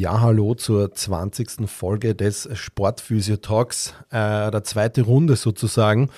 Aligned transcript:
Ja, 0.00 0.22
hallo 0.22 0.54
zur 0.54 0.94
20. 0.94 1.68
Folge 1.68 2.14
des 2.14 2.48
Sportphysio 2.54 3.36
Talks, 3.36 3.92
äh, 4.08 4.50
der 4.50 4.64
zweite 4.64 5.02
Runde 5.02 5.36
sozusagen. 5.36 6.08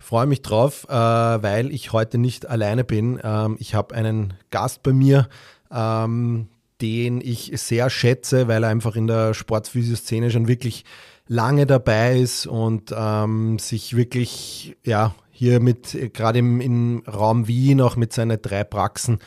Freue 0.00 0.26
mich 0.26 0.42
drauf, 0.42 0.88
äh, 0.88 0.92
weil 0.92 1.70
ich 1.70 1.92
heute 1.92 2.18
nicht 2.18 2.48
alleine 2.48 2.82
bin. 2.82 3.20
Ähm, 3.22 3.58
ich 3.60 3.76
habe 3.76 3.94
einen 3.94 4.34
Gast 4.50 4.82
bei 4.82 4.92
mir, 4.92 5.28
ähm, 5.70 6.48
den 6.80 7.20
ich 7.20 7.52
sehr 7.54 7.90
schätze, 7.90 8.48
weil 8.48 8.64
er 8.64 8.70
einfach 8.70 8.96
in 8.96 9.06
der 9.06 9.34
Sportphysio-Szene 9.34 10.32
schon 10.32 10.48
wirklich 10.48 10.84
lange 11.28 11.64
dabei 11.64 12.18
ist 12.18 12.48
und 12.48 12.92
ähm, 12.92 13.60
sich 13.60 13.94
wirklich, 13.94 14.76
ja, 14.82 15.14
hier 15.30 15.60
mit, 15.60 15.96
gerade 16.12 16.40
im, 16.40 16.60
im 16.60 17.04
Raum 17.06 17.46
Wien, 17.46 17.82
auch 17.82 17.94
mit 17.94 18.12
seinen 18.12 18.42
drei 18.42 18.64
Praxen, 18.64 19.20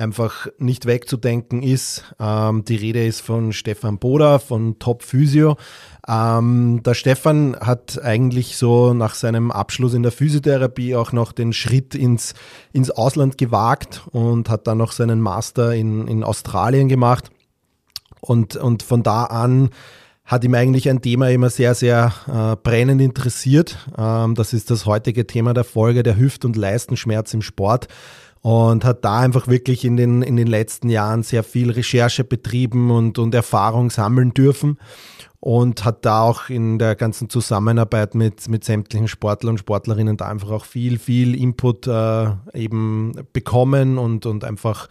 einfach 0.00 0.48
nicht 0.58 0.86
wegzudenken 0.86 1.62
ist. 1.62 2.02
Ähm, 2.18 2.64
die 2.64 2.76
Rede 2.76 3.06
ist 3.06 3.20
von 3.20 3.52
Stefan 3.52 3.98
Boda 3.98 4.38
von 4.38 4.78
Top 4.78 5.02
Physio. 5.02 5.56
Ähm, 6.08 6.82
der 6.84 6.94
Stefan 6.94 7.56
hat 7.60 8.02
eigentlich 8.02 8.56
so 8.56 8.94
nach 8.94 9.14
seinem 9.14 9.50
Abschluss 9.50 9.94
in 9.94 10.02
der 10.02 10.12
Physiotherapie 10.12 10.96
auch 10.96 11.12
noch 11.12 11.32
den 11.32 11.52
Schritt 11.52 11.94
ins, 11.94 12.34
ins 12.72 12.90
Ausland 12.90 13.38
gewagt 13.38 14.02
und 14.10 14.48
hat 14.48 14.66
dann 14.66 14.78
noch 14.78 14.92
seinen 14.92 15.20
Master 15.20 15.74
in, 15.74 16.08
in 16.08 16.24
Australien 16.24 16.88
gemacht. 16.88 17.30
Und, 18.20 18.56
und 18.56 18.82
von 18.82 19.02
da 19.02 19.24
an 19.24 19.70
hat 20.24 20.44
ihm 20.44 20.54
eigentlich 20.54 20.88
ein 20.88 21.02
Thema 21.02 21.28
immer 21.30 21.50
sehr, 21.50 21.74
sehr 21.74 22.12
äh, 22.28 22.56
brennend 22.62 23.00
interessiert. 23.00 23.78
Ähm, 23.98 24.34
das 24.34 24.52
ist 24.52 24.70
das 24.70 24.86
heutige 24.86 25.26
Thema 25.26 25.54
der 25.54 25.64
Folge, 25.64 26.02
der 26.02 26.16
Hüft- 26.16 26.44
und 26.44 26.56
Leistenschmerz 26.56 27.34
im 27.34 27.42
Sport 27.42 27.88
und 28.42 28.84
hat 28.84 29.04
da 29.04 29.20
einfach 29.20 29.48
wirklich 29.48 29.84
in 29.84 29.96
den, 29.96 30.22
in 30.22 30.36
den 30.36 30.46
letzten 30.46 30.88
Jahren 30.88 31.22
sehr 31.22 31.42
viel 31.42 31.70
Recherche 31.70 32.24
betrieben 32.24 32.90
und, 32.90 33.18
und 33.18 33.34
Erfahrung 33.34 33.90
sammeln 33.90 34.32
dürfen 34.32 34.78
und 35.40 35.84
hat 35.84 36.04
da 36.04 36.22
auch 36.22 36.50
in 36.50 36.78
der 36.78 36.94
ganzen 36.94 37.30
Zusammenarbeit 37.30 38.14
mit, 38.14 38.48
mit 38.48 38.64
sämtlichen 38.64 39.08
Sportlern 39.08 39.52
und 39.52 39.58
Sportlerinnen 39.58 40.16
da 40.16 40.28
einfach 40.28 40.50
auch 40.50 40.64
viel, 40.64 40.98
viel 40.98 41.34
Input 41.34 41.86
äh, 41.86 42.30
eben 42.54 43.12
bekommen 43.32 43.98
und, 43.98 44.26
und 44.26 44.44
einfach 44.44 44.88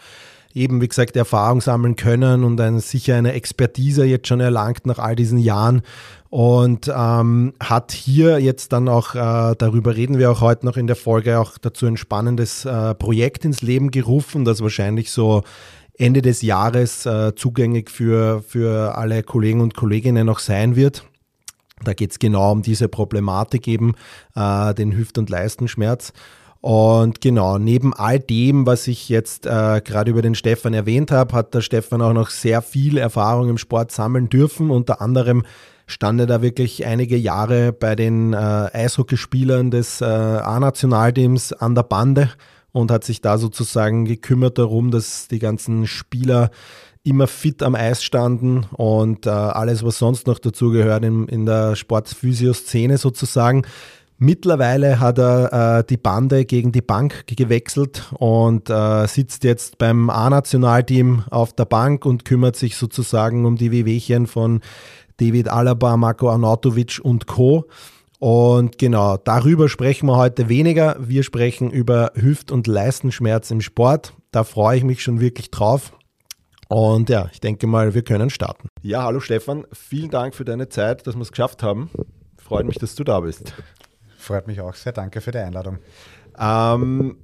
eben, 0.53 0.81
wie 0.81 0.87
gesagt, 0.87 1.15
Erfahrung 1.15 1.61
sammeln 1.61 1.95
können 1.95 2.43
und 2.43 2.59
ein, 2.59 2.79
sicher 2.79 3.15
eine 3.15 3.33
Expertise 3.33 4.05
jetzt 4.05 4.27
schon 4.27 4.39
erlangt 4.39 4.85
nach 4.85 4.99
all 4.99 5.15
diesen 5.15 5.37
Jahren 5.37 5.81
und 6.29 6.91
ähm, 6.95 7.53
hat 7.59 7.91
hier 7.91 8.39
jetzt 8.39 8.71
dann 8.71 8.87
auch, 8.87 9.15
äh, 9.15 9.55
darüber 9.57 9.95
reden 9.95 10.17
wir 10.19 10.31
auch 10.31 10.41
heute 10.41 10.65
noch 10.65 10.77
in 10.77 10.87
der 10.87 10.95
Folge, 10.95 11.39
auch 11.39 11.57
dazu 11.57 11.85
ein 11.85 11.97
spannendes 11.97 12.65
äh, 12.65 12.95
Projekt 12.95 13.45
ins 13.45 13.61
Leben 13.61 13.91
gerufen, 13.91 14.45
das 14.45 14.61
wahrscheinlich 14.61 15.11
so 15.11 15.43
Ende 15.97 16.21
des 16.21 16.41
Jahres 16.41 17.05
äh, 17.05 17.35
zugänglich 17.35 17.89
für, 17.89 18.41
für 18.41 18.95
alle 18.95 19.21
Kollegen 19.23 19.61
und 19.61 19.75
Kolleginnen 19.75 20.25
noch 20.25 20.39
sein 20.39 20.75
wird. 20.75 21.03
Da 21.83 21.93
geht 21.93 22.11
es 22.11 22.19
genau 22.19 22.51
um 22.51 22.61
diese 22.61 22.87
Problematik 22.87 23.67
eben, 23.67 23.95
äh, 24.35 24.73
den 24.73 24.95
Hüft- 24.95 25.17
und 25.17 25.29
Leistenschmerz. 25.29 26.13
Und 26.61 27.21
genau, 27.21 27.57
neben 27.57 27.93
all 27.93 28.19
dem, 28.19 28.65
was 28.65 28.87
ich 28.87 29.07
jetzt 29.07 29.45
äh, 29.45 29.81
gerade 29.83 30.11
über 30.11 30.21
den 30.21 30.35
Stefan 30.35 30.73
erwähnt 30.73 31.09
habe, 31.11 31.33
hat 31.33 31.53
der 31.53 31.61
Stefan 31.61 32.01
auch 32.01 32.13
noch 32.13 32.29
sehr 32.29 32.61
viel 32.61 32.97
Erfahrung 32.97 33.49
im 33.49 33.57
Sport 33.57 33.91
sammeln 33.91 34.27
dürfen. 34.27 34.69
Unter 34.69 35.01
anderem 35.01 35.43
stand 35.87 36.19
er 36.19 36.27
da 36.27 36.41
wirklich 36.41 36.85
einige 36.85 37.15
Jahre 37.15 37.71
bei 37.71 37.95
den 37.95 38.33
äh, 38.33 38.35
Eishockeyspielern 38.37 39.71
des 39.71 40.01
äh, 40.01 40.05
A-Nationalteams 40.05 41.53
an 41.53 41.75
der 41.75 41.83
Bande 41.83 42.29
und 42.71 42.91
hat 42.91 43.05
sich 43.05 43.21
da 43.21 43.37
sozusagen 43.37 44.05
gekümmert 44.05 44.57
darum, 44.57 44.91
dass 44.91 45.29
die 45.29 45.39
ganzen 45.39 45.87
Spieler 45.87 46.51
immer 47.03 47.27
fit 47.27 47.63
am 47.63 47.75
Eis 47.75 48.03
standen 48.03 48.65
und 48.73 49.25
äh, 49.25 49.29
alles, 49.29 49.83
was 49.83 49.97
sonst 49.97 50.27
noch 50.27 50.37
dazugehört 50.39 51.03
in, 51.05 51.27
in 51.27 51.45
der 51.45 51.75
Sportphysio-Szene 51.75 52.97
sozusagen. 52.97 53.65
Mittlerweile 54.21 54.99
hat 54.99 55.17
er 55.17 55.79
äh, 55.79 55.83
die 55.85 55.95
Bande 55.95 56.43
gegen 56.43 56.73
die 56.73 56.81
Bank 56.81 57.23
gewechselt 57.25 58.11
und 58.19 58.69
äh, 58.69 59.07
sitzt 59.07 59.45
jetzt 59.45 59.77
beim 59.77 60.09
A-Nationalteam 60.09 61.23
auf 61.31 61.53
der 61.53 61.63
Bank 61.63 62.05
und 62.05 62.25
kümmert 62.25 62.57
sich 62.57 62.75
sozusagen 62.75 63.45
um 63.45 63.55
die 63.55 63.71
Wehwehchen 63.71 64.27
von 64.27 64.59
David 65.21 65.47
Alaba, 65.47 65.95
Marco 65.95 66.29
Arnautovic 66.29 66.99
und 67.01 67.27
Co. 67.27 67.69
Und 68.19 68.77
genau, 68.77 69.15
darüber 69.15 69.69
sprechen 69.69 70.07
wir 70.07 70.17
heute 70.17 70.49
weniger. 70.49 70.97
Wir 70.99 71.23
sprechen 71.23 71.71
über 71.71 72.11
Hüft- 72.15 72.51
und 72.51 72.67
Leistenschmerz 72.67 73.49
im 73.51 73.61
Sport. 73.61 74.13
Da 74.31 74.43
freue 74.43 74.79
ich 74.79 74.83
mich 74.83 75.01
schon 75.01 75.21
wirklich 75.21 75.49
drauf. 75.49 75.93
Und 76.67 77.07
ja, 77.09 77.29
ich 77.31 77.39
denke 77.39 77.67
mal, 77.67 77.93
wir 77.93 78.01
können 78.01 78.29
starten. 78.29 78.67
Ja, 78.81 79.03
hallo 79.03 79.21
Stefan, 79.21 79.65
vielen 79.71 80.09
Dank 80.09 80.35
für 80.35 80.43
deine 80.43 80.67
Zeit, 80.67 81.07
dass 81.07 81.15
wir 81.15 81.21
es 81.21 81.31
geschafft 81.31 81.63
haben. 81.63 81.89
Freut 82.37 82.65
mich, 82.65 82.77
dass 82.77 82.95
du 82.95 83.05
da 83.05 83.21
bist. 83.21 83.53
Freut 84.29 84.45
mich 84.45 84.61
auch 84.61 84.75
sehr. 84.75 84.91
Danke 84.91 85.21
für 85.21 85.31
die 85.31 85.39
Einladung. 85.39 85.79
Ähm, 86.37 87.17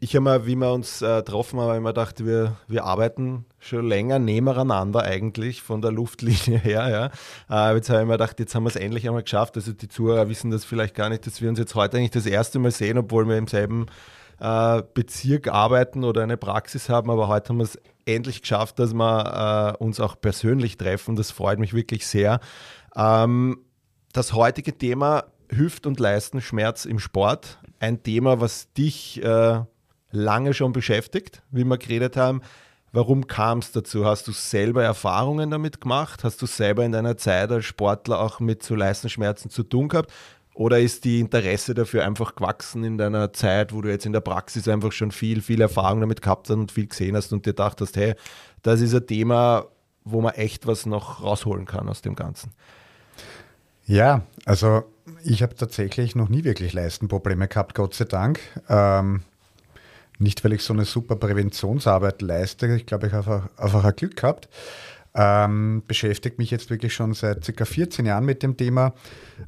ich 0.00 0.16
habe 0.16 0.24
mal, 0.24 0.46
wie 0.46 0.56
wir 0.56 0.72
uns 0.72 1.00
äh, 1.00 1.18
getroffen 1.18 1.60
haben, 1.60 1.76
immer 1.76 1.90
gedacht, 1.90 2.26
wir, 2.26 2.56
wir 2.66 2.82
arbeiten 2.82 3.44
schon 3.60 3.86
länger 3.86 4.18
nebeneinander 4.18 5.04
eigentlich 5.04 5.62
von 5.62 5.80
der 5.80 5.92
Luftlinie 5.92 6.58
her. 6.64 7.12
Ja. 7.48 7.70
Äh, 7.70 7.76
jetzt 7.76 7.88
habe 7.88 8.00
ich 8.00 8.06
mir 8.08 8.14
gedacht, 8.14 8.40
jetzt 8.40 8.52
haben 8.56 8.64
wir 8.64 8.70
es 8.70 8.74
endlich 8.74 9.06
einmal 9.06 9.22
geschafft. 9.22 9.54
Also 9.54 9.72
die 9.72 9.86
Zuhörer 9.86 10.28
wissen 10.28 10.50
das 10.50 10.64
vielleicht 10.64 10.96
gar 10.96 11.08
nicht, 11.08 11.24
dass 11.24 11.40
wir 11.40 11.48
uns 11.48 11.60
jetzt 11.60 11.76
heute 11.76 11.98
eigentlich 11.98 12.10
das 12.10 12.26
erste 12.26 12.58
Mal 12.58 12.72
sehen, 12.72 12.98
obwohl 12.98 13.28
wir 13.28 13.38
im 13.38 13.46
selben 13.46 13.86
äh, 14.40 14.82
Bezirk 14.92 15.46
arbeiten 15.46 16.02
oder 16.02 16.24
eine 16.24 16.36
Praxis 16.36 16.88
haben. 16.88 17.10
Aber 17.10 17.28
heute 17.28 17.50
haben 17.50 17.58
wir 17.58 17.64
es 17.64 17.78
endlich 18.06 18.42
geschafft, 18.42 18.80
dass 18.80 18.92
wir 18.92 19.76
äh, 19.78 19.84
uns 19.84 20.00
auch 20.00 20.20
persönlich 20.20 20.78
treffen. 20.78 21.14
Das 21.14 21.30
freut 21.30 21.60
mich 21.60 21.74
wirklich 21.74 22.08
sehr. 22.08 22.40
Ähm, 22.96 23.60
das 24.12 24.32
heutige 24.32 24.76
Thema 24.76 25.26
Hüft- 25.50 25.86
und 25.86 26.00
Leistenschmerz 26.00 26.84
im 26.84 26.98
Sport. 26.98 27.58
Ein 27.78 28.02
Thema, 28.02 28.40
was 28.40 28.72
dich 28.72 29.22
äh, 29.22 29.60
lange 30.10 30.54
schon 30.54 30.72
beschäftigt, 30.72 31.42
wie 31.50 31.64
wir 31.64 31.78
geredet 31.78 32.16
haben. 32.16 32.42
Warum 32.92 33.28
kam 33.28 33.58
es 33.58 33.70
dazu? 33.70 34.04
Hast 34.04 34.26
du 34.26 34.32
selber 34.32 34.82
Erfahrungen 34.82 35.50
damit 35.50 35.80
gemacht? 35.80 36.24
Hast 36.24 36.42
du 36.42 36.46
selber 36.46 36.84
in 36.84 36.92
deiner 36.92 37.16
Zeit 37.16 37.50
als 37.52 37.64
Sportler 37.64 38.18
auch 38.18 38.40
mit 38.40 38.62
so 38.64 38.74
Leistenschmerzen 38.74 39.50
zu 39.50 39.62
tun 39.62 39.88
gehabt? 39.88 40.12
Oder 40.54 40.80
ist 40.80 41.04
die 41.04 41.20
Interesse 41.20 41.74
dafür 41.74 42.04
einfach 42.04 42.34
gewachsen 42.34 42.82
in 42.82 42.98
deiner 42.98 43.32
Zeit, 43.32 43.72
wo 43.72 43.80
du 43.80 43.88
jetzt 43.88 44.06
in 44.06 44.12
der 44.12 44.20
Praxis 44.20 44.66
einfach 44.66 44.90
schon 44.90 45.12
viel, 45.12 45.40
viel 45.40 45.60
Erfahrung 45.60 46.00
damit 46.00 46.20
gehabt 46.20 46.50
hast 46.50 46.56
und 46.56 46.72
viel 46.72 46.88
gesehen 46.88 47.16
hast 47.16 47.32
und 47.32 47.46
dir 47.46 47.50
gedacht 47.50 47.80
hast, 47.80 47.96
hey, 47.96 48.14
das 48.62 48.80
ist 48.80 48.92
ein 48.92 49.06
Thema, 49.06 49.66
wo 50.04 50.20
man 50.20 50.34
echt 50.34 50.66
was 50.66 50.84
noch 50.84 51.22
rausholen 51.22 51.66
kann 51.66 51.88
aus 51.88 52.02
dem 52.02 52.16
Ganzen? 52.16 52.52
Ja, 53.86 54.22
also 54.44 54.84
ich 55.24 55.42
habe 55.42 55.54
tatsächlich 55.54 56.14
noch 56.14 56.28
nie 56.28 56.44
wirklich 56.44 56.72
Leistenprobleme 56.72 57.48
gehabt, 57.48 57.74
Gott 57.74 57.94
sei 57.94 58.04
Dank. 58.04 58.40
Ähm, 58.68 59.22
nicht, 60.18 60.44
weil 60.44 60.52
ich 60.52 60.62
so 60.62 60.72
eine 60.72 60.84
super 60.84 61.16
Präventionsarbeit 61.16 62.20
leiste, 62.22 62.66
ich 62.74 62.86
glaube, 62.86 63.06
ich 63.06 63.12
habe 63.12 63.32
einfach, 63.32 63.48
einfach 63.56 63.84
ein 63.84 63.96
Glück 63.96 64.16
gehabt. 64.16 64.48
Ähm, 65.12 65.82
beschäftige 65.88 66.36
mich 66.38 66.50
jetzt 66.52 66.70
wirklich 66.70 66.94
schon 66.94 67.14
seit 67.14 67.44
circa 67.44 67.64
14 67.64 68.06
Jahren 68.06 68.24
mit 68.24 68.42
dem 68.42 68.56
Thema. 68.56 68.92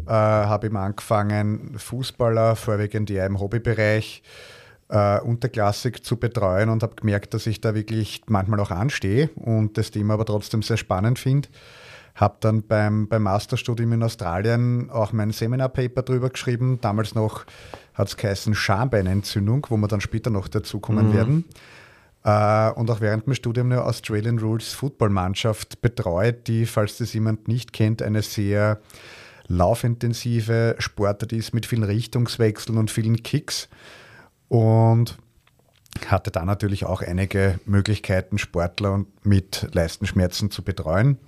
Äh, 0.07 0.11
habe 0.11 0.67
eben 0.67 0.77
angefangen, 0.77 1.79
Fußballer, 1.79 2.57
vorwiegend 2.57 3.11
eher 3.11 3.27
im 3.27 3.39
Hobbybereich, 3.39 4.23
äh, 4.89 5.21
unterklassig 5.21 6.03
zu 6.05 6.17
betreuen 6.17 6.69
und 6.69 6.83
habe 6.83 6.97
gemerkt, 6.97 7.35
dass 7.35 7.47
ich 7.47 7.61
da 7.61 7.75
wirklich 7.75 8.23
manchmal 8.27 8.59
auch 8.61 8.71
anstehe 8.71 9.31
und 9.37 9.79
das 9.79 9.93
Thema 9.93 10.15
aber 10.15 10.25
trotzdem 10.25 10.63
sehr 10.63 10.77
spannend 10.79 11.19
finde. 11.19 11.49
Habe 12.15 12.37
dann 12.41 12.63
beim, 12.63 13.09
beim 13.09 13.23
Masterstudium 13.23 13.93
in 13.93 14.03
Australien 14.03 14.91
auch 14.91 15.13
mein 15.13 15.31
Seminarpaper 15.31 16.03
drüber 16.03 16.31
geschrieben. 16.31 16.79
Damals 16.81 17.15
noch 17.15 17.45
hat 17.95 18.09
es 18.09 18.17
geheißen 18.17 18.55
Schambeinentzündung, 18.55 19.67
wo 19.71 19.77
wir 19.77 19.89
dann 19.89 20.01
später 20.01 20.31
noch 20.31 20.49
dazukommen 20.49 21.09
mhm. 21.09 21.15
werden. 21.15 21.45
Äh, 22.25 22.71
und 22.73 22.91
auch 22.91 23.01
während 23.01 23.27
dem 23.27 23.35
Studium 23.35 23.73
eine 23.73 23.85
Australian 23.85 24.39
Rules 24.39 24.73
Footballmannschaft 24.73 25.81
betreut, 25.81 26.47
die, 26.47 26.67
falls 26.67 26.99
das 26.99 27.13
jemand 27.15 27.49
nicht 27.49 27.73
kennt, 27.73 28.03
eine 28.03 28.23
sehr 28.23 28.81
laufintensive 29.49 30.77
Sportart 30.79 31.33
ist 31.33 31.53
mit 31.53 31.67
vielen 31.67 31.83
Richtungswechseln 31.83 32.79
und 32.79 32.91
vielen 32.91 33.23
Kicks. 33.23 33.69
Und 34.49 35.19
hatte 36.07 36.31
da 36.31 36.45
natürlich 36.45 36.85
auch 36.85 37.03
einige 37.03 37.61
Möglichkeiten, 37.67 38.39
Sportler 38.39 39.05
mit 39.23 39.69
Leistenschmerzen 39.73 40.51
zu 40.51 40.63
betreuen. 40.63 41.19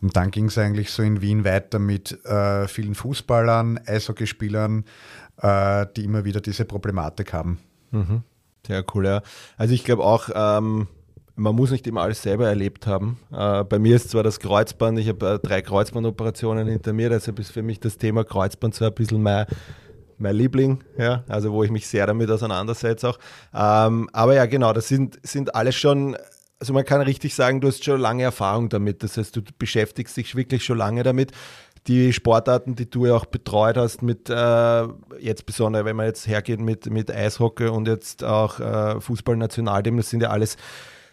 Und 0.00 0.16
dann 0.16 0.30
ging 0.30 0.46
es 0.46 0.58
eigentlich 0.58 0.90
so 0.90 1.02
in 1.02 1.20
Wien 1.20 1.44
weiter 1.44 1.78
mit 1.78 2.24
äh, 2.24 2.68
vielen 2.68 2.94
Fußballern, 2.94 3.80
Eishockeyspielern, 3.86 4.84
äh, 5.40 5.86
die 5.96 6.04
immer 6.04 6.24
wieder 6.24 6.40
diese 6.40 6.64
Problematik 6.64 7.32
haben. 7.32 7.58
Mhm. 7.90 8.22
Sehr 8.66 8.84
cool, 8.94 9.06
ja. 9.06 9.22
Also 9.56 9.74
ich 9.74 9.84
glaube 9.84 10.04
auch, 10.04 10.28
ähm, 10.34 10.88
man 11.38 11.54
muss 11.54 11.70
nicht 11.70 11.86
immer 11.86 12.02
alles 12.02 12.22
selber 12.22 12.48
erlebt 12.48 12.86
haben. 12.86 13.18
Äh, 13.32 13.64
bei 13.64 13.78
mir 13.78 13.96
ist 13.96 14.10
zwar 14.10 14.22
das 14.22 14.40
Kreuzband, 14.40 14.98
ich 14.98 15.08
habe 15.08 15.34
äh, 15.34 15.38
drei 15.38 15.62
Kreuzbandoperationen 15.62 16.68
hinter 16.68 16.92
mir, 16.92 17.08
deshalb 17.08 17.38
ist 17.38 17.50
für 17.50 17.62
mich 17.62 17.80
das 17.80 17.96
Thema 17.96 18.24
Kreuzband 18.24 18.74
so 18.74 18.84
ein 18.84 18.92
bisschen 18.92 19.22
mein, 19.22 19.46
mein 20.18 20.34
Liebling, 20.34 20.82
ja, 20.98 21.22
also 21.28 21.52
wo 21.52 21.62
ich 21.62 21.70
mich 21.70 21.86
sehr 21.86 22.06
damit 22.06 22.30
auseinandersetze 22.30 23.08
auch. 23.08 23.18
Ähm, 23.54 24.10
aber 24.12 24.34
ja, 24.34 24.46
genau, 24.46 24.72
das 24.72 24.88
sind, 24.88 25.18
sind 25.22 25.54
alles 25.54 25.76
schon, 25.76 26.16
also 26.60 26.72
man 26.72 26.84
kann 26.84 27.00
richtig 27.00 27.34
sagen, 27.34 27.60
du 27.60 27.68
hast 27.68 27.84
schon 27.84 28.00
lange 28.00 28.24
Erfahrung 28.24 28.68
damit. 28.68 29.02
Das 29.02 29.16
heißt, 29.16 29.34
du 29.36 29.42
beschäftigst 29.58 30.16
dich 30.16 30.34
wirklich 30.34 30.64
schon 30.64 30.78
lange 30.78 31.02
damit. 31.02 31.32
Die 31.86 32.12
Sportarten, 32.12 32.74
die 32.74 32.90
du 32.90 33.06
ja 33.06 33.14
auch 33.14 33.26
betreut 33.26 33.76
hast, 33.76 34.02
mit 34.02 34.28
äh, 34.28 34.82
jetzt 35.20 35.46
besonders, 35.46 35.84
wenn 35.84 35.96
man 35.96 36.06
jetzt 36.06 36.26
hergeht 36.26 36.60
mit, 36.60 36.90
mit 36.90 37.10
Eishockey 37.10 37.68
und 37.68 37.86
jetzt 37.86 38.24
auch 38.24 38.60
äh, 38.60 39.00
Fußballnationalteam, 39.00 39.96
das 39.96 40.10
sind 40.10 40.22
ja 40.22 40.30
alles 40.30 40.56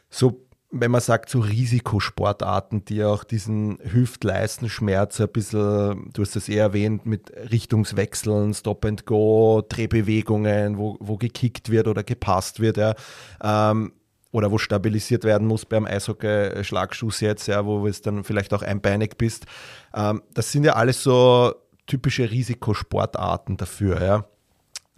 so 0.10 0.46
wenn 0.78 0.92
man 0.92 1.00
sagt, 1.00 1.30
so 1.30 1.40
Risikosportarten, 1.40 2.84
die 2.84 3.04
auch 3.04 3.24
diesen 3.24 3.78
Hüft-Leistenschmerz 3.82 5.22
ein 5.22 5.30
bisschen, 5.30 6.10
du 6.12 6.22
hast 6.22 6.36
das 6.36 6.50
eher 6.50 6.64
erwähnt, 6.64 7.06
mit 7.06 7.32
Richtungswechseln, 7.50 8.54
Stop 8.54 8.84
and 8.84 9.06
Go, 9.06 9.64
Drehbewegungen, 9.68 10.78
wo, 10.78 10.98
wo 11.00 11.16
gekickt 11.16 11.70
wird 11.70 11.88
oder 11.88 12.04
gepasst 12.04 12.60
wird, 12.60 12.76
ja. 12.76 12.94
Ähm, 13.42 13.94
oder 14.36 14.52
wo 14.52 14.58
stabilisiert 14.58 15.24
werden 15.24 15.48
muss 15.48 15.66
beim 15.66 15.86
Eishockey-Schlagschuss 15.86 17.22
jetzt, 17.22 17.48
ja, 17.48 17.66
wo 17.66 17.88
es 17.88 18.02
dann 18.02 18.26
vielleicht 18.26 18.54
auch 18.54 18.64
einbeinig 18.64 19.18
bist. 19.18 19.46
Ähm, 19.94 20.22
das 20.34 20.52
sind 20.52 20.66
ja 20.66 20.74
alles 20.74 21.02
so 21.02 21.56
typische 21.86 22.30
Risikosportarten 22.30 23.56
dafür, 23.56 24.02
ja. 24.04 24.26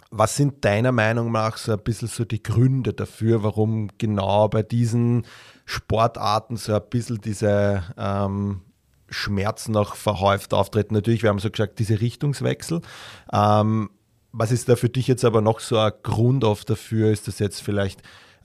Was 0.10 0.38
sind 0.38 0.66
deiner 0.66 0.92
Meinung 0.92 1.32
nach 1.32 1.58
so 1.58 1.74
ein 1.74 1.84
bisschen 1.84 2.08
so 2.08 2.26
die 2.26 2.42
Gründe 2.42 2.94
dafür, 2.94 3.44
warum 3.44 3.90
genau 4.00 4.48
bei 4.48 4.64
diesen 4.64 5.28
Sportarten 5.66 6.58
so 6.58 6.74
ein 6.74 6.82
bisschen 6.90 7.22
diese 7.22 7.84
ähm, 7.96 8.62
Schmerzen 9.08 9.72
noch 9.72 9.94
verhäuft 9.96 10.56
auftreten? 10.56 10.96
Natürlich, 10.96 11.22
wir 11.22 11.30
haben 11.30 11.38
so 11.38 11.52
gesagt, 11.52 11.78
diese 11.78 12.02
Richtungswechsel. 12.02 12.82
Ähm, 13.32 13.92
was 14.32 14.52
ist 14.52 14.68
da 14.68 14.76
für 14.76 14.90
dich 14.90 15.08
jetzt 15.08 15.26
aber 15.26 15.42
noch 15.42 15.60
so 15.60 15.78
ein 15.78 15.92
Grund 16.02 16.44
oft 16.44 16.68
dafür? 16.70 17.12
Ist 17.12 17.28
das 17.28 17.38
jetzt 17.38 17.62
vielleicht, 17.62 18.02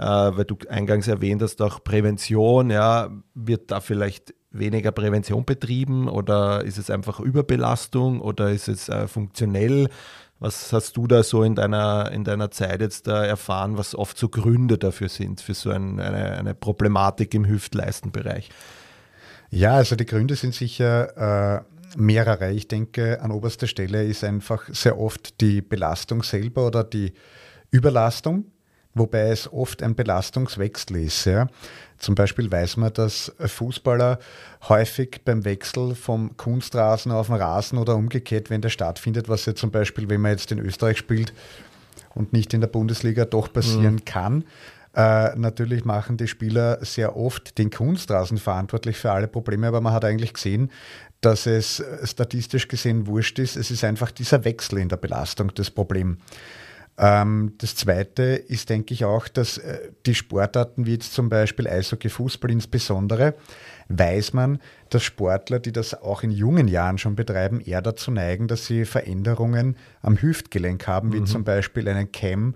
weil 0.07 0.45
du 0.45 0.57
eingangs 0.69 1.09
erwähnt 1.09 1.43
hast, 1.43 1.61
auch 1.63 1.83
Prävention, 1.83 2.71
ja, 2.71 3.11
wird 3.35 3.71
da 3.71 3.81
vielleicht 3.81 4.35
weniger 4.51 4.93
Prävention 4.93 5.45
betrieben 5.45 6.09
oder 6.09 6.63
ist 6.65 6.79
es 6.79 6.91
einfach 6.91 7.21
Überbelastung 7.21 8.21
oder 8.21 8.51
ist 8.51 8.69
es 8.69 8.89
äh, 8.89 9.09
funktionell? 9.09 9.89
Was 10.39 10.73
hast 10.73 10.97
du 10.97 11.07
da 11.07 11.23
so 11.23 11.45
in 11.45 11.55
deiner, 11.55 12.11
in 12.11 12.25
deiner 12.25 12.51
Zeit 12.51 12.81
jetzt 12.81 13.07
da 13.07 13.25
erfahren, 13.25 13.79
was 13.79 13.95
oft 13.95 14.19
so 14.19 14.29
Gründe 14.29 14.77
dafür 14.77 15.09
sind, 15.09 15.41
für 15.41 15.55
so 15.55 15.71
ein, 15.71 16.01
eine, 16.01 16.33
eine 16.33 16.55
Problematik 16.55 17.33
im 17.35 17.47
Hüftleistenbereich? 17.47 18.51
Ja, 19.51 19.77
also 19.77 19.97
die 19.97 20.07
Gründe 20.07 20.35
sind 20.35 20.55
sicher 20.55 21.59
äh, 21.59 21.63
mehrere. 21.97 22.53
Ich 22.53 22.69
denke, 22.69 23.23
an 23.23 23.31
oberster 23.31 23.67
Stelle 23.67 24.05
ist 24.05 24.25
einfach 24.25 24.69
sehr 24.73 24.99
oft 24.99 25.41
die 25.41 25.63
Belastung 25.63 26.23
selber 26.23 26.67
oder 26.67 26.85
die 26.85 27.13
Überlastung 27.71 28.47
wobei 28.95 29.29
es 29.29 29.53
oft 29.53 29.83
ein 29.83 29.95
Belastungswechsel 29.95 30.97
ist. 30.97 31.25
Ja. 31.25 31.49
Zum 31.99 32.15
Beispiel 32.15 32.51
weiß 32.51 32.79
man, 32.79 32.93
dass 32.93 33.33
Fußballer 33.39 34.19
häufig 34.69 35.21
beim 35.25 35.45
Wechsel 35.45 35.95
vom 35.95 36.37
Kunstrasen 36.37 37.13
auf 37.13 37.29
den 37.29 37.37
Rasen 37.37 37.79
oder 37.79 37.95
umgekehrt, 37.95 38.51
wenn 38.51 38.61
der 38.61 38.71
stattfindet, 38.71 39.29
was 39.29 39.47
ja 39.47 39.55
zum 39.55 39.71
Beispiel, 39.71 40.09
wenn 40.09 40.21
man 40.21 40.33
jetzt 40.33 40.51
in 40.53 40.59
Österreich 40.59 40.99
spielt 40.99 41.33
und 42.15 42.33
nicht 42.33 42.53
in 42.55 42.61
der 42.61 42.69
Bundesliga, 42.69 43.25
doch 43.25 43.53
passieren 43.53 43.95
mhm. 43.95 44.05
kann. 44.05 44.45
Äh, 44.95 45.37
natürlich 45.37 45.85
machen 45.85 46.19
die 46.19 46.29
Spieler 46.29 46.85
sehr 46.85 47.17
oft 47.17 47.57
den 47.57 47.71
Kunstrasen 47.71 48.37
verantwortlich 48.37 48.99
für 48.99 49.11
alle 49.13 49.29
Probleme, 49.29 49.67
aber 49.67 49.81
man 49.81 49.93
hat 49.95 50.05
eigentlich 50.05 50.35
gesehen, 50.35 50.71
dass 51.23 51.47
es 51.47 51.83
statistisch 52.03 52.69
gesehen 52.69 53.07
wurscht 53.07 53.39
ist. 53.39 53.57
Es 53.57 53.71
ist 53.71 53.85
einfach 53.85 54.11
dieser 54.11 54.45
Wechsel 54.45 54.79
in 54.79 54.89
der 54.89 54.97
Belastung 54.97 55.53
das 55.55 55.71
Problem. 55.71 56.19
Ähm, 56.99 57.55
das 57.59 57.75
Zweite 57.75 58.23
ist, 58.23 58.69
denke 58.69 58.93
ich, 58.93 59.05
auch, 59.05 59.29
dass 59.29 59.59
äh, 59.59 59.91
die 60.05 60.15
Sportarten 60.15 60.85
wie 60.87 60.93
jetzt 60.93 61.15
zum 61.15 61.29
Beispiel 61.29 61.67
Eishockey, 61.67 62.11
Fußball 62.11 62.51
insbesondere, 62.51 63.35
weiß 63.89 64.35
man, 64.35 64.59
dass 64.91 65.03
Sportler, 65.03 65.59
die 65.59 65.73
das 65.73 65.95
auch 66.01 66.23
in 66.23 66.31
jungen 66.31 66.69
Jahren 66.69 66.99
schon 66.99 67.17
betreiben, 67.17 67.61
eher 67.61 67.83
dazu 67.83 68.11
neigen, 68.11 68.47
dass 68.47 68.67
sie 68.67 68.85
Veränderungen 68.85 69.77
am 70.03 70.21
Hüftgelenk 70.21 70.87
haben, 70.87 71.13
wie 71.13 71.21
mhm. 71.21 71.27
zum 71.27 71.45
Beispiel 71.45 71.89
einen 71.89 72.13
Cam, 72.13 72.55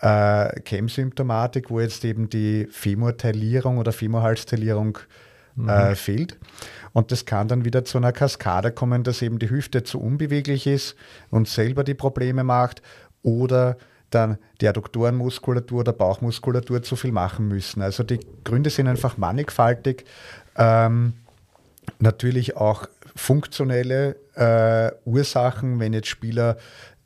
äh, 0.00 0.60
Cam-Symptomatik, 0.60 1.70
wo 1.70 1.80
jetzt 1.80 2.04
eben 2.04 2.28
die 2.28 2.68
Femortailierung 2.70 3.78
oder 3.78 3.92
Femorhalstailierung 3.92 4.98
mhm. 5.56 5.68
äh, 5.68 5.94
fehlt. 5.96 6.38
Und 6.92 7.10
das 7.10 7.24
kann 7.24 7.48
dann 7.48 7.64
wieder 7.64 7.84
zu 7.84 7.98
einer 7.98 8.12
Kaskade 8.12 8.70
kommen, 8.70 9.02
dass 9.02 9.22
eben 9.22 9.38
die 9.38 9.50
Hüfte 9.50 9.82
zu 9.82 10.00
unbeweglich 10.00 10.66
ist 10.66 10.94
und 11.30 11.48
selber 11.48 11.84
die 11.84 11.94
Probleme 11.94 12.44
macht 12.44 12.82
oder 13.22 13.76
dann 14.10 14.38
die 14.60 14.68
Adduktorenmuskulatur 14.68 15.80
oder 15.80 15.92
Bauchmuskulatur 15.92 16.82
zu 16.82 16.96
viel 16.96 17.12
machen 17.12 17.48
müssen. 17.48 17.82
Also 17.82 18.02
die 18.02 18.20
Gründe 18.44 18.70
sind 18.70 18.88
einfach 18.88 19.16
mannigfaltig. 19.16 20.04
Ähm, 20.56 21.14
natürlich 21.98 22.56
auch 22.56 22.86
funktionelle 23.16 24.16
äh, 24.34 24.92
Ursachen, 25.04 25.80
wenn 25.80 25.92
jetzt 25.92 26.08
Spieler 26.08 26.56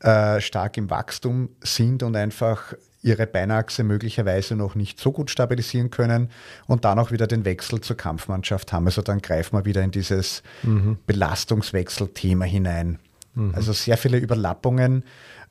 äh, 0.00 0.40
stark 0.40 0.76
im 0.76 0.90
Wachstum 0.90 1.50
sind 1.62 2.02
und 2.02 2.16
einfach 2.16 2.74
ihre 3.02 3.26
Beinachse 3.26 3.84
möglicherweise 3.84 4.56
noch 4.56 4.74
nicht 4.74 4.98
so 5.00 5.12
gut 5.12 5.30
stabilisieren 5.30 5.90
können 5.90 6.28
und 6.66 6.84
dann 6.84 6.98
auch 6.98 7.12
wieder 7.12 7.28
den 7.28 7.44
Wechsel 7.44 7.80
zur 7.80 7.96
Kampfmannschaft 7.96 8.72
haben. 8.72 8.86
Also 8.86 9.00
dann 9.00 9.22
greifen 9.22 9.56
wir 9.56 9.64
wieder 9.64 9.82
in 9.82 9.92
dieses 9.92 10.42
mhm. 10.64 10.98
Belastungswechsel-Thema 11.06 12.44
hinein. 12.44 12.98
Mhm. 13.34 13.54
Also 13.54 13.72
sehr 13.72 13.96
viele 13.96 14.18
Überlappungen 14.18 15.04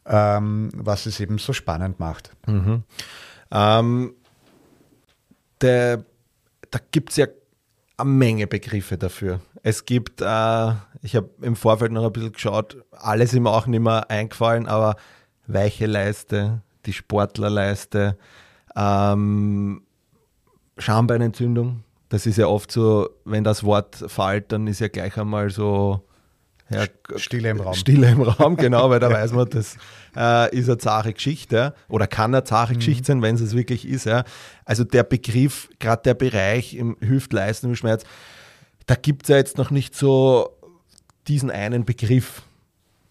ähm, 0.06 0.70
was 0.76 1.06
es 1.06 1.20
eben 1.20 1.38
so 1.38 1.54
spannend 1.54 2.00
macht. 2.00 2.32
Mhm. 2.48 2.84
Ähm, 3.52 4.14
der, 5.62 6.04
da 6.72 6.80
gibt 6.92 7.12
es 7.12 7.18
ja 7.18 7.28
eine 7.98 8.10
Menge 8.10 8.48
Begriffe 8.48 8.98
dafür. 8.98 9.40
Es 9.64 9.86
gibt, 9.86 10.22
äh, 10.22 10.72
ich 11.02 11.16
habe 11.16 11.30
im 11.42 11.56
Vorfeld 11.56 11.92
noch 11.92 12.06
ein 12.06 12.14
bisschen 12.14 12.34
geschaut, 12.34 12.78
alles 12.92 13.34
ist 13.34 13.40
mir 13.40 13.50
auch 13.50 13.68
nicht 13.68 13.80
mehr 13.80 14.10
eingefallen, 14.10 14.68
aber 14.68 14.96
weiche 15.48 15.86
Leiste, 15.86 16.62
die 16.86 16.94
Sportlerleiste, 16.94 18.18
ähm, 18.76 19.82
Schambeinentzündung. 20.78 21.84
Das 22.10 22.26
ist 22.26 22.38
ja 22.38 22.48
oft 22.48 22.72
so, 22.72 23.10
wenn 23.24 23.44
das 23.44 23.64
Wort 23.64 23.96
fällt, 24.08 24.52
dann 24.52 24.68
ist 24.68 24.80
ja 24.80 24.88
gleich 24.88 25.18
einmal 25.18 25.50
so 25.50 26.05
ja, 26.70 26.86
Stille 27.18 27.52
im 27.52 27.60
Raum. 27.60 27.76
Stille 27.76 28.10
im 28.10 28.22
Raum, 28.22 28.58
genau, 28.58 28.90
weil 28.90 29.00
da 29.00 29.10
weiß 29.12 29.34
man, 29.34 29.48
das 29.50 29.78
äh, 30.16 30.56
ist 30.56 30.68
eine 30.68 30.78
zahre 30.78 31.14
Geschichte 31.14 31.76
oder 31.88 32.08
kann 32.08 32.34
eine 32.34 32.44
zahre 32.44 32.74
mhm. 32.74 32.78
Geschichte 32.78 33.06
sein, 33.06 33.22
wenn 33.22 33.36
es 33.36 33.42
es 33.42 33.56
wirklich 33.56 33.88
ist. 33.88 34.06
Ja. 34.06 34.24
Also 34.66 34.84
der 34.84 35.04
Begriff, 35.04 35.70
gerade 35.80 36.02
der 36.04 36.16
Bereich 36.16 36.74
im 36.74 36.98
Hüftleisten, 37.00 37.70
im 37.70 37.76
Schmerz, 37.76 38.04
da 38.88 38.96
gibt 38.96 39.24
es 39.24 39.30
ja 39.30 39.38
jetzt 39.38 39.58
noch 39.58 39.72
nicht 39.72 39.96
so 39.96 40.50
diesen 41.28 41.52
einen 41.52 41.86
Begriff, 41.86 42.44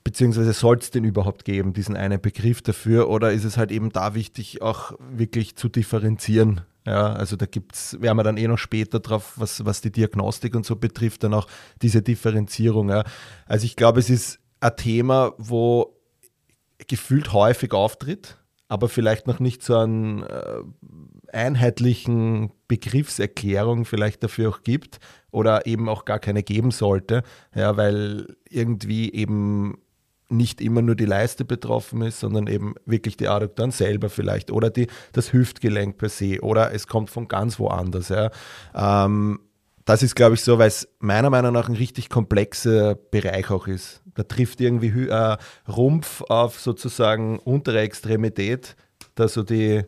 beziehungsweise 0.02 0.52
soll 0.52 0.78
es 0.78 0.90
den 0.90 1.04
überhaupt 1.04 1.44
geben, 1.44 1.72
diesen 1.72 1.96
einen 1.96 2.20
Begriff 2.20 2.62
dafür, 2.62 3.08
oder 3.08 3.32
ist 3.32 3.44
es 3.44 3.56
halt 3.56 3.70
eben 3.72 3.90
da 3.90 4.14
wichtig, 4.14 4.62
auch 4.62 4.92
wirklich 4.98 5.56
zu 5.56 5.68
differenzieren? 5.68 6.60
Ja, 6.86 7.14
also 7.14 7.36
da 7.36 7.46
gibt's, 7.46 7.96
werden 8.00 8.18
wir 8.18 8.24
dann 8.24 8.36
eh 8.36 8.46
noch 8.46 8.58
später 8.58 9.00
drauf, 9.00 9.34
was, 9.36 9.64
was 9.64 9.80
die 9.80 9.90
Diagnostik 9.90 10.54
und 10.54 10.66
so 10.66 10.76
betrifft, 10.76 11.24
dann 11.24 11.32
auch 11.32 11.46
diese 11.80 12.02
Differenzierung. 12.02 12.90
Ja. 12.90 13.04
Also 13.46 13.64
ich 13.64 13.76
glaube, 13.76 14.00
es 14.00 14.10
ist 14.10 14.38
ein 14.60 14.76
Thema, 14.76 15.32
wo 15.38 15.96
gefühlt 16.86 17.32
häufig 17.32 17.72
auftritt, 17.72 18.36
aber 18.68 18.88
vielleicht 18.88 19.26
noch 19.26 19.40
nicht 19.40 19.62
so 19.62 19.76
einen 19.76 20.24
äh, 20.24 20.62
einheitlichen 21.32 22.50
Begriffserklärung 22.68 23.84
vielleicht 23.84 24.22
dafür 24.22 24.50
auch 24.50 24.62
gibt 24.62 24.98
oder 25.30 25.66
eben 25.66 25.88
auch 25.88 26.04
gar 26.04 26.18
keine 26.18 26.42
geben 26.42 26.70
sollte, 26.70 27.22
ja, 27.54 27.76
weil 27.76 28.36
irgendwie 28.48 29.12
eben 29.12 29.78
nicht 30.28 30.60
immer 30.60 30.82
nur 30.82 30.94
die 30.94 31.04
Leiste 31.04 31.44
betroffen 31.44 32.02
ist, 32.02 32.20
sondern 32.20 32.46
eben 32.46 32.74
wirklich 32.86 33.16
die 33.16 33.28
Adduktoren 33.28 33.70
selber 33.70 34.08
vielleicht 34.08 34.50
oder 34.50 34.70
die, 34.70 34.86
das 35.12 35.32
Hüftgelenk 35.32 35.98
per 35.98 36.08
se 36.08 36.40
oder 36.40 36.72
es 36.72 36.86
kommt 36.86 37.10
von 37.10 37.28
ganz 37.28 37.58
woanders. 37.58 38.08
Ja. 38.08 38.30
Ähm, 38.74 39.40
das 39.84 40.02
ist, 40.02 40.14
glaube 40.14 40.34
ich, 40.34 40.40
so, 40.40 40.58
weil 40.58 40.68
es 40.68 40.88
meiner 40.98 41.28
Meinung 41.28 41.52
nach 41.52 41.68
ein 41.68 41.74
richtig 41.74 42.08
komplexer 42.08 42.94
Bereich 42.94 43.50
auch 43.50 43.66
ist. 43.66 44.02
Da 44.14 44.22
trifft 44.22 44.60
irgendwie 44.60 45.08
äh, 45.08 45.36
Rumpf 45.68 46.22
auf 46.22 46.58
sozusagen 46.58 47.38
untere 47.40 47.80
Extremität, 47.80 48.76
da 49.14 49.28
so 49.28 49.42
die, 49.42 49.82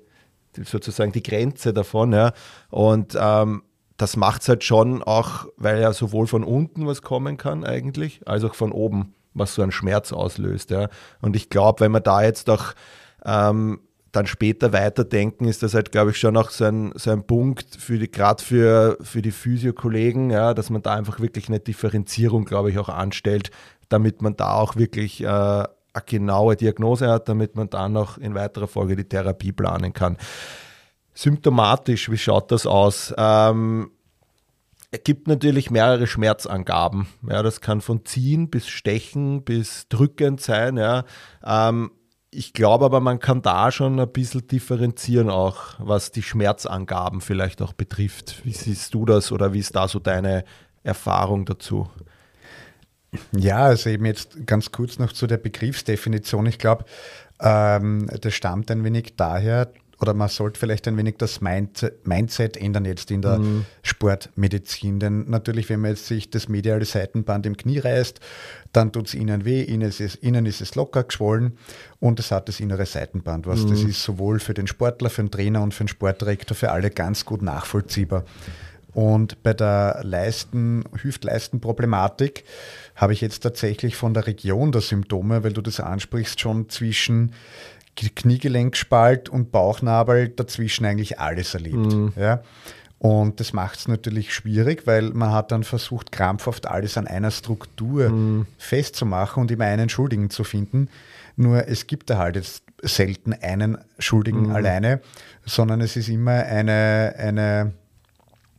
die, 0.57 0.65
sozusagen 0.65 1.13
die 1.13 1.23
Grenze 1.23 1.73
davon. 1.73 2.13
Ja. 2.13 2.33
Und 2.69 3.17
ähm, 3.19 3.63
das 3.97 4.17
macht 4.17 4.43
es 4.43 4.49
halt 4.51 4.65
schon 4.65 5.03
auch, 5.03 5.47
weil 5.57 5.81
ja 5.81 5.93
sowohl 5.95 6.27
von 6.27 6.45
unten 6.45 6.87
was 6.87 7.01
kommen 7.01 7.39
kann 7.39 7.65
eigentlich, 7.65 8.21
als 8.27 8.45
auch 8.45 8.55
von 8.55 8.73
oben, 8.73 9.15
was 9.37 9.55
so 9.55 9.63
einen 9.63 9.73
Schmerz 9.73 10.13
auslöst. 10.13 10.71
Ja. 10.71 10.89
Und 11.21 11.37
ich 11.37 11.51
glaube, 11.51 11.81
wenn 11.81 11.93
man 11.93 12.03
da 12.03 12.23
jetzt 12.23 12.51
auch 12.51 12.73
ähm, 13.25 13.81
dann 14.13 14.27
später 14.27 14.73
weiterdenken, 14.73 15.47
ist 15.47 15.63
das 15.63 15.75
halt, 15.75 15.93
glaube 15.93 16.11
ich, 16.11 16.19
schon 16.19 16.37
auch 16.37 16.51
so 16.51 16.65
ein, 16.65 16.93
so 16.95 17.11
ein 17.11 17.27
Punkt 17.27 17.77
für 17.79 17.99
die, 17.99 18.11
gerade 18.11 18.43
für, 18.43 18.97
für 19.03 19.21
die 19.21 19.31
Physiokollegen, 19.31 20.31
ja, 20.31 20.55
dass 20.55 20.71
man 20.71 20.83
da 20.83 20.95
einfach 20.95 21.21
wirklich 21.21 21.49
eine 21.49 21.61
Differenzierung, 21.61 22.45
glaube 22.45 22.71
ich, 22.71 22.79
auch 22.79 22.89
anstellt, 22.89 23.51
damit 23.89 24.23
man 24.23 24.37
da 24.37 24.55
auch 24.55 24.77
wirklich 24.77 25.23
äh, 25.23 25.27
eine 25.27 25.69
genaue 26.07 26.57
Diagnose 26.57 27.09
hat, 27.09 27.29
damit 27.29 27.57
man 27.57 27.69
dann 27.71 27.97
auch 27.97 28.19
in 28.19 28.35
weiterer 28.35 28.69
Folge 28.69 28.97
die 28.97 29.05
Therapie 29.05 29.53
planen 29.53 29.93
kann. 29.93 30.17
Symptomatisch, 31.15 32.11
wie 32.11 32.19
schaut 32.19 32.51
das 32.53 32.67
aus? 32.67 33.15
Ähm, 33.17 33.91
es 34.91 35.03
gibt 35.05 35.29
natürlich 35.29 35.71
mehrere 35.71 36.07
Schmerzangaben. 36.07 37.07
Ja, 37.29 37.43
das 37.43 37.61
kann 37.61 37.81
von 37.81 38.05
Ziehen 38.05 38.51
bis 38.51 38.69
Stechen 38.69 39.43
bis 39.43 39.89
Drückend 39.89 40.41
sein. 40.41 40.77
Ja. 40.77 41.05
Ähm, 41.45 41.91
ich 42.31 42.53
glaube 42.53 42.85
aber, 42.85 43.01
man 43.01 43.19
kann 43.19 43.43
da 43.43 43.71
schon 43.73 43.99
ein 43.99 44.13
bisschen 44.13 44.47
differenzieren, 44.47 45.31
auch 45.31 45.75
was 45.79 46.11
die 46.11 46.23
Schmerzangaben 46.23 47.21
vielleicht 47.21 47.63
auch 47.63 47.73
betrifft. 47.73 48.45
Wie 48.45 48.53
siehst 48.53 48.95
du 48.95 49.07
das 49.07 49.33
oder 49.33 49.53
wie 49.53 49.61
ist 49.61 49.75
da 49.75 49.89
so 49.89 49.99
deine 49.99 50.45
Erfahrung 50.83 51.47
dazu? 51.47 51.89
Ja, 53.33 53.65
also 53.65 53.89
eben 53.91 54.05
jetzt 54.05 54.47
ganz 54.47 54.73
kurz 54.73 54.99
noch 54.99 55.13
zu 55.13 55.27
der 55.27 55.39
Begriffsdefinition. 55.39 56.47
Ich 56.47 56.59
glaube, 56.59 56.85
ähm, 57.41 58.07
das 58.21 58.35
stammt 58.35 58.71
ein 58.71 58.85
wenig 58.85 59.17
daher, 59.17 59.73
oder 60.01 60.15
man 60.15 60.29
sollte 60.29 60.61
vielleicht 60.61 60.87
ein 60.89 60.97
wenig 60.97 61.17
das 61.17 61.41
Mindset 61.41 62.57
ändern 62.57 62.85
jetzt 62.85 63.11
in 63.11 63.23
der 63.23 63.39
mhm. 63.39 63.65
Sportmedizin. 63.83 65.01
Denn 65.01 65.29
natürlich, 65.29 65.69
wenn 65.71 65.81
man 65.81 65.93
jetzt 65.93 66.07
sich 66.07 66.31
das 66.31 66.49
mediale 66.49 66.85
Seitenband 66.85 67.47
im 67.47 67.57
Knie 67.57 67.79
reißt, 67.79 68.21
dann 68.73 68.93
tut 68.93 69.09
es 69.09 69.15
innen 69.15 69.45
weh, 69.45 69.63
innen 69.63 69.89
ist, 69.89 70.01
es, 70.01 70.15
innen 70.15 70.45
ist 70.45 70.61
es 70.61 70.75
locker 70.75 71.05
geschwollen 71.05 71.57
und 71.99 72.21
es 72.21 72.31
hat 72.31 72.49
das 72.49 72.61
innere 72.61 72.85
Seitenband. 72.85 73.47
Was 73.47 73.65
mhm. 73.65 73.71
das 73.71 73.83
ist 73.83 74.03
sowohl 74.03 74.39
für 74.39 74.55
den 74.55 74.67
Sportler, 74.67 75.09
für 75.09 75.23
den 75.23 75.31
Trainer 75.31 75.63
und 75.63 75.73
für 75.73 75.85
den 75.85 75.89
Sportdirektor, 75.89 76.55
für 76.55 76.73
alle 76.73 76.91
ganz 76.91 77.25
gut 77.25 77.41
nachvollziehbar. 77.41 78.25
Und 78.97 79.43
bei 79.43 79.53
der 79.53 80.01
Leisten, 80.05 80.85
Hüft-Leisten-Problematik 81.03 82.45
habe 82.95 83.13
ich 83.13 83.21
jetzt 83.21 83.41
tatsächlich 83.41 83.95
von 83.95 84.15
der 84.15 84.27
Region 84.27 84.73
der 84.73 84.81
Symptome, 84.81 85.45
weil 85.45 85.53
du 85.53 85.61
das 85.61 85.81
ansprichst, 85.81 86.41
schon 86.41 86.71
zwischen 86.71 87.33
Kniegelenkspalt 87.97 89.29
und 89.29 89.53
Bauchnabel 89.53 90.29
dazwischen 90.29 90.85
eigentlich 90.85 91.19
alles 91.19 91.55
erlebt. 91.55 91.77
Mhm. 91.77 92.13
Ja. 92.17 92.43
Und 92.99 93.41
das 93.41 93.53
macht 93.53 93.79
es 93.79 93.89
natürlich 93.89 94.33
schwierig, 94.35 94.87
weil 94.87 95.11
man 95.11 95.31
hat 95.31 95.53
dann 95.53 95.65
versucht, 95.65 96.13
krampfhaft 96.13 96.67
alles 96.67 96.97
an 96.97 97.07
einer 97.07 97.31
Struktur 97.31 98.09
mhm. 98.09 98.47
festzumachen 98.59 99.43
und 99.43 99.51
immer 99.51 99.67
einen 99.67 99.89
Schuldigen 99.89 100.31
zu 100.31 100.45
finden. 100.45 100.89
Nur 101.37 101.69
es 101.69 101.87
gibt 101.87 102.09
da 102.09 102.19
halt 102.19 102.37
jetzt 102.37 102.63
selten 102.83 103.35
einen 103.35 103.79
Schuldigen 103.99 104.49
mhm. 104.49 104.55
alleine, 104.55 105.01
sondern 105.45 105.81
es 105.83 105.97
ist 105.97 106.09
immer 106.09 106.33
eine, 106.33 107.15
eine, 107.19 107.73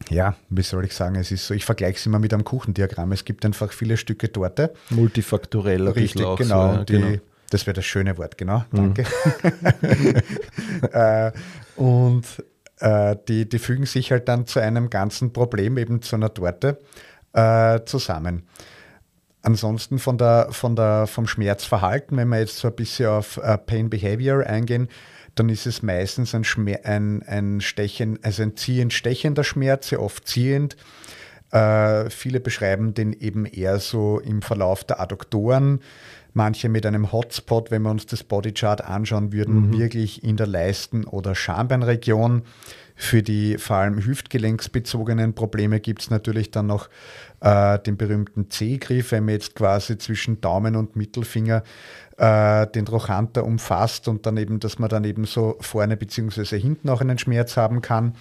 ja, 0.10 0.36
wie 0.50 0.62
soll 0.62 0.86
ich 0.86 0.94
sagen, 0.94 1.15
es 1.15 1.32
ist 1.32 1.48
so, 1.48 1.56
ich 1.56 1.65
vergleiche 1.65 1.98
es 1.98 2.06
immer 2.06 2.20
mit 2.20 2.34
einem 2.34 2.44
Kuchendiagramm. 2.44 3.12
Es 3.12 3.25
gibt 3.25 3.44
einfach 3.44 3.72
viele 3.72 3.98
Stücke 3.98 4.32
Torte. 4.32 4.74
Multifaktorell, 4.91 5.88
richtig, 5.88 6.22
genau. 6.38 6.38
So, 6.38 6.77
ja, 6.77 6.84
die, 6.84 6.94
genau 6.94 7.17
das 7.50 7.66
wäre 7.66 7.75
das 7.75 7.86
schöne 7.86 8.18
Wort, 8.18 8.38
genau. 8.38 8.63
Mhm. 8.72 8.94
Danke. 8.94 9.06
äh, 10.92 11.32
und 11.75 12.25
äh, 12.80 13.16
die, 13.27 13.48
die 13.48 13.60
fügen 13.60 13.86
sich 13.86 14.12
halt 14.12 14.27
dann 14.27 14.46
zu 14.46 14.60
einem 14.60 14.89
ganzen 14.89 15.34
Problem, 15.34 15.77
eben 15.77 16.01
zu 16.01 16.16
einer 16.16 16.34
Torte, 16.34 16.80
äh, 17.34 17.82
zusammen. 17.86 18.44
Ansonsten 19.42 20.00
von 20.00 20.18
der, 20.18 20.50
von 20.51 20.75
der, 20.75 21.08
vom 21.08 21.27
Schmerzverhalten, 21.27 22.18
wenn 22.18 22.27
wir 22.30 22.39
jetzt 22.39 22.58
so 22.58 22.68
ein 22.68 22.75
bisschen 22.75 23.10
auf 23.10 23.38
äh, 23.38 23.58
Pain 23.58 23.89
Behavior 23.89 24.46
eingehen, 24.46 24.89
dann 25.36 25.50
ist 25.50 25.68
es 25.68 25.84
meistens 25.84 26.34
ein, 26.36 26.44
Schmer 26.44 26.80
ein, 26.84 27.24
ein 27.24 27.62
Stechen, 27.62 28.20
also 28.24 28.44
ein 28.44 28.58
ziehend 28.58 28.92
stechender 28.92 29.44
Schmerz, 29.44 29.89
sehr 29.89 30.01
oft 30.01 30.27
ziehend. 30.27 30.75
Äh, 31.51 32.10
viele 32.10 32.39
beschreiben 32.39 32.94
den 32.94 33.13
eben 33.13 33.46
eher 33.46 33.80
so 33.80 34.20
im 34.20 34.42
Verlauf 34.42 34.84
der 34.84 35.00
Adduktoren 35.00 35.80
manche 36.38 36.70
mit 36.70 36.86
einem 36.86 37.12
Hotspot, 37.12 37.72
wenn 37.72 37.82
wir 37.82 37.91
uns 37.91 38.06
das 38.06 38.24
Bodychart 38.24 38.82
anschauen 38.82 39.34
würden, 39.34 39.67
mhm. 39.67 39.79
wirklich 39.79 40.24
in 40.24 40.38
der 40.38 40.48
Leisten- 40.48 41.03
oder 41.03 41.36
Schambeinregion. 41.36 42.44
Für 42.96 43.22
die 43.22 43.58
vor 43.58 43.75
allem 43.77 44.03
hüftgelenksbezogenen 44.03 45.34
Probleme 45.34 45.79
gibt 45.79 46.01
es 46.01 46.10
natürlich 46.10 46.50
dann 46.50 46.67
noch 46.67 46.89
äh, 47.41 47.77
den 47.79 47.98
berühmten 47.98 48.50
C-Griff, 48.50 49.12
wenn 49.12 49.25
man 49.25 49.34
jetzt 49.34 49.56
quasi 49.56 49.98
zwischen 49.98 50.41
Daumen 50.41 50.75
und 50.75 50.96
Mittelfinger 50.96 51.63
äh, 52.17 52.65
den 52.67 52.86
Trochanter 52.86 53.44
umfasst 53.44 54.08
und 54.08 54.25
dann 54.25 54.38
eben, 54.38 54.60
dass 54.60 54.79
man 54.79 54.89
dann 54.89 55.03
eben 55.03 55.25
so 55.25 55.58
vorne 55.60 55.98
bzw. 55.98 56.60
hinten 56.60 56.89
auch 56.89 57.01
einen 57.01 57.20
Schmerz 57.20 57.58
haben 57.58 57.82
kann. 57.82 58.15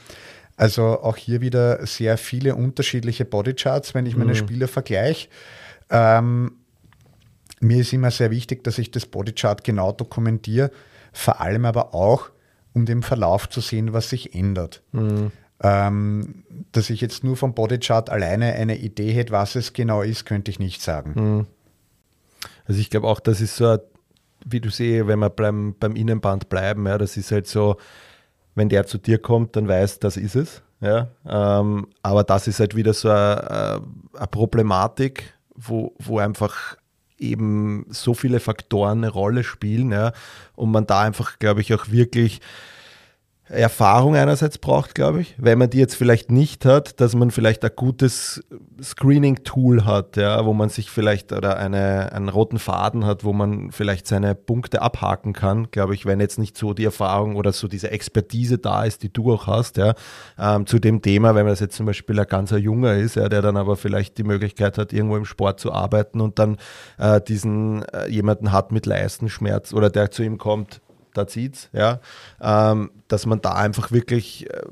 Also 0.57 1.01
auch 1.03 1.17
hier 1.17 1.41
wieder 1.41 1.87
sehr 1.87 2.19
viele 2.19 2.55
unterschiedliche 2.55 3.25
Bodycharts, 3.25 3.95
wenn 3.95 4.07
ich 4.07 4.17
meine 4.17 4.33
mhm. 4.33 4.37
Spieler 4.37 4.69
vergleiche. 4.69 5.29
Ähm, 5.91 6.53
mir 7.61 7.79
ist 7.79 7.93
immer 7.93 8.11
sehr 8.11 8.31
wichtig, 8.31 8.65
dass 8.65 8.79
ich 8.79 8.91
das 8.91 9.07
Bodychart 9.07 9.65
genau 9.65 9.93
dokumentiere, 9.93 10.71
vor 11.13 11.41
allem 11.41 11.65
aber 11.65 11.95
auch, 11.95 12.31
um 12.75 12.85
den 12.85 13.03
Verlauf 13.03 13.49
zu 13.49 13.61
sehen, 13.61 13.93
was 13.93 14.11
sich 14.11 14.35
ändert. 14.35 14.83
Mhm. 14.93 15.33
Ähm, 15.63 16.45
dass 16.73 16.91
ich 16.91 17.01
jetzt 17.01 17.25
nur 17.25 17.37
vom 17.37 17.55
Bodychart 17.55 18.11
alleine 18.11 18.53
eine 18.53 18.77
Idee 18.77 19.13
hätte, 19.13 19.33
was 19.33 19.57
es 19.57 19.73
genau 19.73 20.03
ist, 20.03 20.27
könnte 20.27 20.51
ich 20.51 20.59
nicht 20.59 20.83
sagen. 20.83 21.13
Mhm. 21.15 21.47
Also 22.67 22.81
ich 22.81 22.91
glaube 22.91 23.07
auch, 23.07 23.21
das 23.21 23.41
ist 23.41 23.57
so, 23.57 23.79
wie 24.45 24.61
du 24.61 24.69
siehst, 24.69 25.07
wenn 25.07 25.19
wir 25.19 25.31
beim, 25.31 25.75
beim 25.81 25.97
Innenband 25.97 26.51
bleiben, 26.51 26.87
ja, 26.87 26.99
das 26.99 27.17
ist 27.17 27.33
halt 27.33 27.47
so, 27.47 27.77
wenn 28.55 28.69
der 28.69 28.87
zu 28.87 28.99
dir 28.99 29.19
kommt, 29.19 29.57
dann 29.57 29.67
weiß, 29.69 29.99
das 30.01 30.17
ist 30.17 30.37
es. 30.37 30.63
Ja, 30.81 31.09
ähm, 31.27 31.87
aber 32.03 32.23
das 32.23 32.49
ist 32.49 32.61
halt 32.61 32.77
wieder 32.77 32.93
so 32.93 33.09
eine, 33.09 33.81
eine 34.13 34.27
Problematik, 34.27 35.33
wo, 35.55 35.95
wo 35.99 36.19
einfach 36.19 36.77
eben 37.19 37.87
so 37.91 38.15
viele 38.15 38.41
Faktoren 38.41 38.99
eine 38.99 39.09
Rolle 39.09 39.45
spielen 39.45 39.93
ja, 39.93 40.13
und 40.55 40.71
man 40.71 40.87
da 40.87 41.03
einfach, 41.03 41.39
glaube 41.39 41.61
ich, 41.61 41.73
auch 41.75 41.91
wirklich 41.91 42.41
Erfahrung 43.49 44.17
einerseits 44.17 44.59
braucht, 44.59 44.97
glaube 44.97 45.21
ich, 45.21 45.37
wenn 45.39 45.59
man 45.59 45.71
die 45.71 45.79
jetzt 45.79 45.95
vielleicht 45.95 46.33
nicht 46.33 46.65
hat, 46.65 47.01
dass 47.01 47.15
man 47.15 47.31
vielleicht 47.31 47.65
ein 47.65 47.71
gutes 47.77 48.45
Screening-Tool 48.83 49.85
hat, 49.85 50.17
ja, 50.17 50.45
wo 50.45 50.53
man 50.53 50.69
sich 50.69 50.91
vielleicht 50.91 51.33
oder 51.33 51.57
eine, 51.57 52.13
einen 52.13 52.29
roten 52.29 52.59
Faden 52.59 53.07
hat, 53.07 53.23
wo 53.23 53.33
man 53.33 53.71
vielleicht 53.71 54.09
seine 54.09 54.35
Punkte 54.35 54.83
abhaken 54.83 55.33
kann, 55.33 55.71
glaube 55.71 55.95
ich, 55.95 56.07
wenn 56.07 56.19
jetzt 56.19 56.41
nicht 56.41 56.59
so 56.59 56.75
die 56.75 56.85
Erfahrung 56.85 57.37
oder 57.37 57.53
so 57.53 57.69
diese 57.69 57.93
Expertise 57.93 58.59
da 58.59 58.85
ist, 58.85 59.05
die 59.05 59.13
du 59.13 59.33
auch 59.33 59.47
hast, 59.47 59.77
ja, 59.77 59.95
ähm, 60.39 60.67
zu 60.67 60.81
dem 60.81 61.01
Thema, 61.01 61.37
wenn 61.37 61.45
man 61.45 61.53
das 61.53 61.61
jetzt 61.61 61.77
zum 61.77 61.87
Beispiel 61.87 62.19
ein 62.19 62.27
ganzer 62.27 62.59
Junger 62.59 62.95
ist, 62.95 63.15
ja, 63.15 63.29
der 63.29 63.43
dann 63.43 63.57
aber 63.57 63.77
vielleicht 63.77 64.19
die 64.19 64.25
Möglichkeit 64.25 64.77
hat, 64.77 64.93
irgendwo 64.93 65.17
im 65.17 65.25
Sport 65.25 65.61
zu 65.61 65.73
arbeiten 65.73 66.21
und 66.21 66.41
dann 66.41 66.57
äh, 66.99 67.21
diesen 67.21 67.85
äh, 67.85 68.09
jemanden 68.09 68.51
hat 68.51 68.73
mit 68.73 68.87
Leistenschmerz 68.87 69.73
oder 69.73 69.89
der 69.89 70.11
zu 70.11 70.25
ihm 70.25 70.37
kommt, 70.37 70.81
da 71.17 71.27
zieht's, 71.27 71.69
ja, 71.73 72.01
ähm, 72.41 72.91
dass 73.09 73.27
man 73.27 73.41
da 73.41 73.53
einfach 73.53 73.93
wirklich 73.93 74.51
äh, 74.51 74.63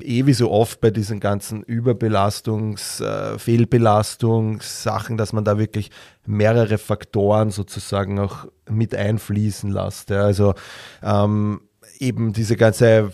eh 0.00 0.26
wie 0.26 0.34
so 0.34 0.50
oft 0.50 0.80
bei 0.80 0.90
diesen 0.90 1.20
ganzen 1.20 1.64
Überbelastungs-, 1.64 3.02
äh, 3.02 3.38
Fehlbelastungssachen, 3.38 5.16
dass 5.16 5.32
man 5.32 5.44
da 5.44 5.58
wirklich 5.58 5.90
mehrere 6.26 6.78
Faktoren 6.78 7.50
sozusagen 7.50 8.18
auch 8.18 8.46
mit 8.68 8.94
einfließen 8.94 9.70
lässt. 9.70 10.10
Ja. 10.10 10.24
Also 10.24 10.54
ähm, 11.02 11.60
eben 11.98 12.32
diese 12.32 12.56
ganze 12.56 13.12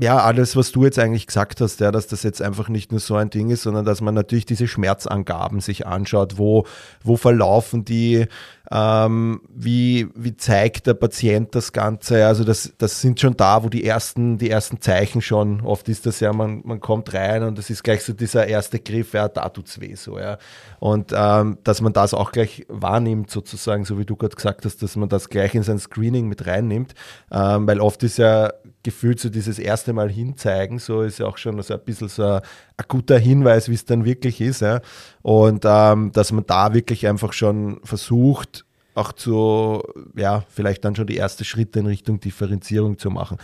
ja, 0.00 0.18
alles, 0.18 0.56
was 0.56 0.72
du 0.72 0.84
jetzt 0.84 0.98
eigentlich 0.98 1.26
gesagt 1.26 1.60
hast, 1.60 1.80
ja, 1.80 1.90
dass 1.90 2.06
das 2.06 2.22
jetzt 2.22 2.40
einfach 2.40 2.68
nicht 2.68 2.92
nur 2.92 3.00
so 3.00 3.14
ein 3.14 3.28
Ding 3.28 3.50
ist, 3.50 3.62
sondern 3.62 3.84
dass 3.84 4.00
man 4.00 4.14
natürlich 4.14 4.46
diese 4.46 4.66
Schmerzangaben 4.66 5.60
sich 5.60 5.86
anschaut, 5.86 6.38
wo, 6.38 6.64
wo 7.02 7.16
verlaufen 7.16 7.84
die, 7.84 8.26
ähm, 8.74 9.42
wie, 9.54 10.08
wie 10.14 10.34
zeigt 10.34 10.86
der 10.86 10.94
Patient 10.94 11.54
das 11.54 11.72
Ganze? 11.72 12.26
Also 12.26 12.42
das, 12.42 12.72
das 12.78 13.02
sind 13.02 13.20
schon 13.20 13.36
da, 13.36 13.62
wo 13.62 13.68
die 13.68 13.84
ersten, 13.84 14.38
die 14.38 14.48
ersten 14.48 14.80
Zeichen 14.80 15.20
schon, 15.20 15.60
oft 15.60 15.90
ist 15.90 16.06
das 16.06 16.20
ja, 16.20 16.32
man, 16.32 16.62
man 16.64 16.80
kommt 16.80 17.12
rein 17.12 17.42
und 17.42 17.58
das 17.58 17.68
ist 17.68 17.82
gleich 17.82 18.02
so 18.02 18.14
dieser 18.14 18.46
erste 18.46 18.80
Griff, 18.80 19.12
ja, 19.12 19.28
da 19.28 19.50
tut's 19.50 19.78
weh 19.78 19.94
so, 19.94 20.18
ja. 20.18 20.38
Und 20.78 21.12
ähm, 21.14 21.58
dass 21.64 21.82
man 21.82 21.92
das 21.92 22.14
auch 22.14 22.32
gleich 22.32 22.64
wahrnimmt, 22.68 23.30
sozusagen, 23.30 23.84
so 23.84 23.98
wie 23.98 24.06
du 24.06 24.16
gerade 24.16 24.34
gesagt 24.34 24.64
hast, 24.64 24.82
dass 24.82 24.96
man 24.96 25.10
das 25.10 25.28
gleich 25.28 25.54
in 25.54 25.64
sein 25.64 25.78
Screening 25.78 26.28
mit 26.28 26.46
reinnimmt, 26.46 26.94
ähm, 27.30 27.66
weil 27.66 27.78
oft 27.78 28.02
ist 28.02 28.16
ja 28.16 28.54
gefühlt 28.82 29.20
so 29.20 29.28
dieses 29.28 29.58
erste 29.58 29.92
Mal 29.92 30.10
hinzeigen, 30.10 30.78
so 30.78 31.02
ist 31.02 31.18
ja 31.18 31.26
auch 31.26 31.36
schon 31.36 31.60
so 31.60 31.74
ein 31.74 31.80
bisschen 31.84 32.08
so 32.08 32.40
ein, 32.82 32.88
guter 32.88 33.18
Hinweis, 33.18 33.68
wie 33.68 33.74
es 33.74 33.84
dann 33.84 34.04
wirklich 34.04 34.40
ist. 34.40 34.60
Ja. 34.60 34.80
Und 35.22 35.64
ähm, 35.64 36.12
dass 36.12 36.32
man 36.32 36.46
da 36.46 36.74
wirklich 36.74 37.06
einfach 37.06 37.32
schon 37.32 37.80
versucht, 37.84 38.64
auch 38.94 39.12
zu, 39.12 39.82
ja, 40.16 40.44
vielleicht 40.48 40.84
dann 40.84 40.94
schon 40.94 41.06
die 41.06 41.16
ersten 41.16 41.44
Schritte 41.44 41.80
in 41.80 41.86
Richtung 41.86 42.20
Differenzierung 42.20 42.98
zu 42.98 43.10
machen. 43.10 43.38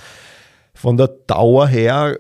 Von 0.75 0.97
der 0.97 1.09
Dauer 1.09 1.67
her 1.67 2.19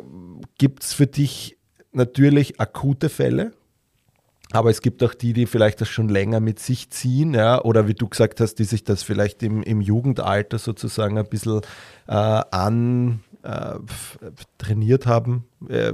gibt 0.56 0.82
es 0.82 0.94
für 0.94 1.06
dich 1.06 1.56
natürlich 1.92 2.60
akute 2.60 3.08
Fälle, 3.08 3.52
aber 4.50 4.70
es 4.70 4.80
gibt 4.80 5.02
auch 5.02 5.14
die, 5.14 5.34
die 5.34 5.46
vielleicht 5.46 5.80
das 5.80 5.88
schon 5.88 6.08
länger 6.08 6.40
mit 6.40 6.58
sich 6.58 6.88
ziehen, 6.90 7.34
ja, 7.34 7.62
oder 7.62 7.87
wie 7.87 7.94
du 7.94 8.08
gesagt 8.08 8.40
hast, 8.40 8.54
die 8.54 8.64
sich 8.64 8.82
das 8.82 9.02
vielleicht 9.02 9.42
im, 9.42 9.62
im 9.62 9.80
Jugendalter 9.80 10.58
sozusagen 10.58 11.18
ein 11.18 11.28
bisschen 11.28 11.60
äh, 12.06 12.12
an 12.14 13.20
äh, 13.42 13.75
trainiert 14.56 15.06
haben 15.06 15.44
äh, 15.68 15.92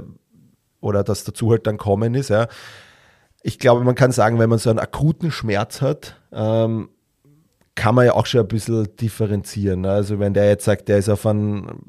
oder 0.81 1.03
das 1.03 1.23
dazu 1.23 1.51
halt 1.51 1.67
dann 1.67 1.77
kommen 1.77 2.15
ist, 2.15 2.29
ja. 2.29 2.47
Ich 3.43 3.59
glaube, 3.59 3.83
man 3.83 3.93
kann 3.93 4.11
sagen, 4.11 4.39
wenn 4.39 4.49
man 4.49 4.57
so 4.57 4.71
einen 4.71 4.79
akuten 4.79 5.31
Schmerz 5.31 5.81
hat, 5.81 6.19
ähm, 6.31 6.89
kann 7.75 7.93
man 7.93 8.05
ja 8.05 8.13
auch 8.13 8.25
schon 8.25 8.41
ein 8.41 8.47
bisschen 8.47 8.87
differenzieren. 8.95 9.81
Ne? 9.81 9.91
Also 9.91 10.17
wenn 10.19 10.33
der 10.33 10.47
jetzt 10.47 10.65
sagt, 10.65 10.87
der 10.87 10.97
ist 10.97 11.09
auf 11.09 11.25
einen, 11.25 11.83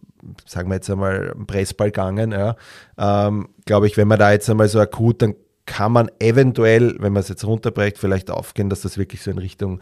sagen 0.45 0.69
wir 0.69 0.75
jetzt 0.75 0.91
einmal, 0.91 1.35
Pressball 1.47 1.89
gegangen, 1.89 2.33
ja, 2.33 2.57
ähm, 2.99 3.49
glaube 3.65 3.87
ich, 3.87 3.97
wenn 3.97 4.09
man 4.09 4.19
da 4.19 4.33
jetzt 4.33 4.51
einmal 4.51 4.69
so 4.69 4.81
akut, 4.81 5.23
dann 5.23 5.35
kann 5.65 5.93
man 5.93 6.11
eventuell, 6.19 6.97
wenn 6.99 7.13
man 7.13 7.21
es 7.21 7.29
jetzt 7.29 7.45
runterbrecht, 7.45 7.99
vielleicht 7.99 8.31
aufgehen, 8.31 8.69
dass 8.69 8.83
das 8.83 8.99
wirklich 8.99 9.23
so 9.23 9.31
in 9.31 9.39
Richtung 9.39 9.81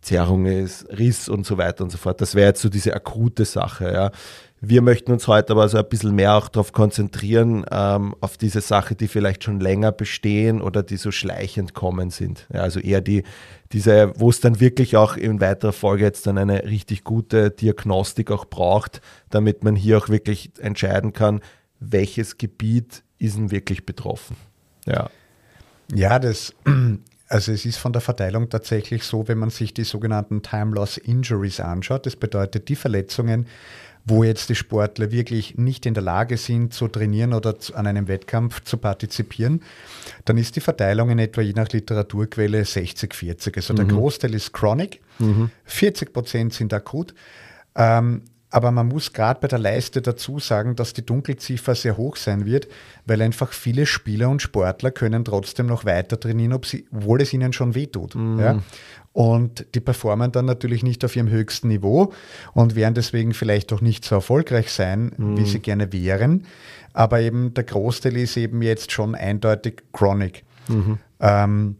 Zerrung 0.00 0.46
ist, 0.46 0.86
Riss 0.90 1.28
und 1.28 1.46
so 1.46 1.58
weiter 1.58 1.84
und 1.84 1.90
so 1.90 1.98
fort. 1.98 2.20
Das 2.20 2.34
wäre 2.34 2.48
jetzt 2.48 2.60
so 2.60 2.68
diese 2.68 2.92
akute 2.94 3.44
Sache. 3.44 3.92
Ja. 3.92 4.10
Wir 4.64 4.80
möchten 4.80 5.10
uns 5.10 5.26
heute 5.26 5.54
aber 5.54 5.68
so 5.68 5.76
ein 5.76 5.88
bisschen 5.88 6.14
mehr 6.14 6.36
auch 6.36 6.48
darauf 6.48 6.72
konzentrieren, 6.72 7.66
ähm, 7.72 8.14
auf 8.20 8.36
diese 8.36 8.60
Sache, 8.60 8.94
die 8.94 9.08
vielleicht 9.08 9.42
schon 9.42 9.58
länger 9.58 9.90
bestehen 9.90 10.62
oder 10.62 10.84
die 10.84 10.98
so 10.98 11.10
schleichend 11.10 11.74
kommen 11.74 12.10
sind. 12.10 12.46
Ja, 12.54 12.60
also 12.60 12.78
eher 12.78 13.00
die, 13.00 13.24
diese, 13.72 14.12
wo 14.14 14.30
es 14.30 14.38
dann 14.38 14.60
wirklich 14.60 14.96
auch 14.96 15.16
in 15.16 15.40
weiterer 15.40 15.72
Folge 15.72 16.04
jetzt 16.04 16.28
dann 16.28 16.38
eine 16.38 16.62
richtig 16.62 17.02
gute 17.02 17.50
Diagnostik 17.50 18.30
auch 18.30 18.44
braucht, 18.44 19.00
damit 19.30 19.64
man 19.64 19.74
hier 19.74 19.98
auch 19.98 20.08
wirklich 20.08 20.52
entscheiden 20.60 21.12
kann, 21.12 21.40
welches 21.80 22.38
Gebiet 22.38 23.02
ist 23.18 23.36
denn 23.36 23.50
wirklich 23.50 23.84
betroffen. 23.84 24.36
Ja. 24.86 25.10
Ja, 25.92 26.20
das, 26.20 26.54
also 27.28 27.50
es 27.50 27.66
ist 27.66 27.78
von 27.78 27.92
der 27.92 28.00
Verteilung 28.00 28.48
tatsächlich 28.48 29.02
so, 29.02 29.26
wenn 29.26 29.38
man 29.38 29.50
sich 29.50 29.74
die 29.74 29.82
sogenannten 29.82 30.40
Time 30.40 30.72
Loss 30.72 30.98
Injuries 30.98 31.58
anschaut, 31.58 32.06
das 32.06 32.14
bedeutet 32.14 32.68
die 32.68 32.76
Verletzungen, 32.76 33.48
wo 34.04 34.24
jetzt 34.24 34.48
die 34.48 34.54
Sportler 34.54 35.12
wirklich 35.12 35.56
nicht 35.56 35.86
in 35.86 35.94
der 35.94 36.02
Lage 36.02 36.36
sind 36.36 36.74
zu 36.74 36.88
trainieren 36.88 37.32
oder 37.32 37.54
an 37.74 37.86
einem 37.86 38.08
Wettkampf 38.08 38.62
zu 38.64 38.76
partizipieren, 38.76 39.62
dann 40.24 40.38
ist 40.38 40.56
die 40.56 40.60
Verteilung 40.60 41.10
in 41.10 41.18
etwa 41.18 41.40
je 41.40 41.52
nach 41.52 41.68
Literaturquelle 41.68 42.62
60-40. 42.62 43.56
Also 43.56 43.72
mhm. 43.72 43.76
der 43.76 43.86
Großteil 43.86 44.34
ist 44.34 44.52
chronic, 44.52 45.00
mhm. 45.18 45.50
40 45.64 46.12
Prozent 46.12 46.54
sind 46.54 46.74
akut. 46.74 47.14
Ähm, 47.76 48.22
aber 48.52 48.70
man 48.70 48.86
muss 48.86 49.14
gerade 49.14 49.40
bei 49.40 49.48
der 49.48 49.58
Leiste 49.58 50.02
dazu 50.02 50.38
sagen, 50.38 50.76
dass 50.76 50.92
die 50.92 51.06
Dunkelziffer 51.06 51.74
sehr 51.74 51.96
hoch 51.96 52.16
sein 52.16 52.44
wird, 52.44 52.68
weil 53.06 53.22
einfach 53.22 53.50
viele 53.50 53.86
Spieler 53.86 54.28
und 54.28 54.42
Sportler 54.42 54.90
können 54.90 55.24
trotzdem 55.24 55.66
noch 55.66 55.86
weiter 55.86 56.20
trainieren, 56.20 56.52
obwohl 56.52 57.22
es 57.22 57.32
ihnen 57.32 57.54
schon 57.54 57.74
wehtut. 57.74 58.14
Mhm. 58.14 58.38
Ja? 58.38 58.62
Und 59.12 59.66
die 59.74 59.80
performen 59.80 60.32
dann 60.32 60.46
natürlich 60.46 60.82
nicht 60.82 61.04
auf 61.04 61.16
ihrem 61.16 61.28
höchsten 61.28 61.68
Niveau 61.68 62.12
und 62.54 62.76
werden 62.76 62.94
deswegen 62.94 63.34
vielleicht 63.34 63.72
auch 63.72 63.82
nicht 63.82 64.04
so 64.04 64.14
erfolgreich 64.14 64.72
sein, 64.72 65.12
mhm. 65.16 65.36
wie 65.36 65.44
sie 65.44 65.60
gerne 65.60 65.92
wären. 65.92 66.46
Aber 66.94 67.20
eben 67.20 67.52
der 67.52 67.64
Großteil 67.64 68.16
ist 68.16 68.36
eben 68.36 68.62
jetzt 68.62 68.90
schon 68.90 69.14
eindeutig 69.14 69.82
chronic. 69.92 70.44
Mhm. 70.68 70.98
Ähm, 71.20 71.76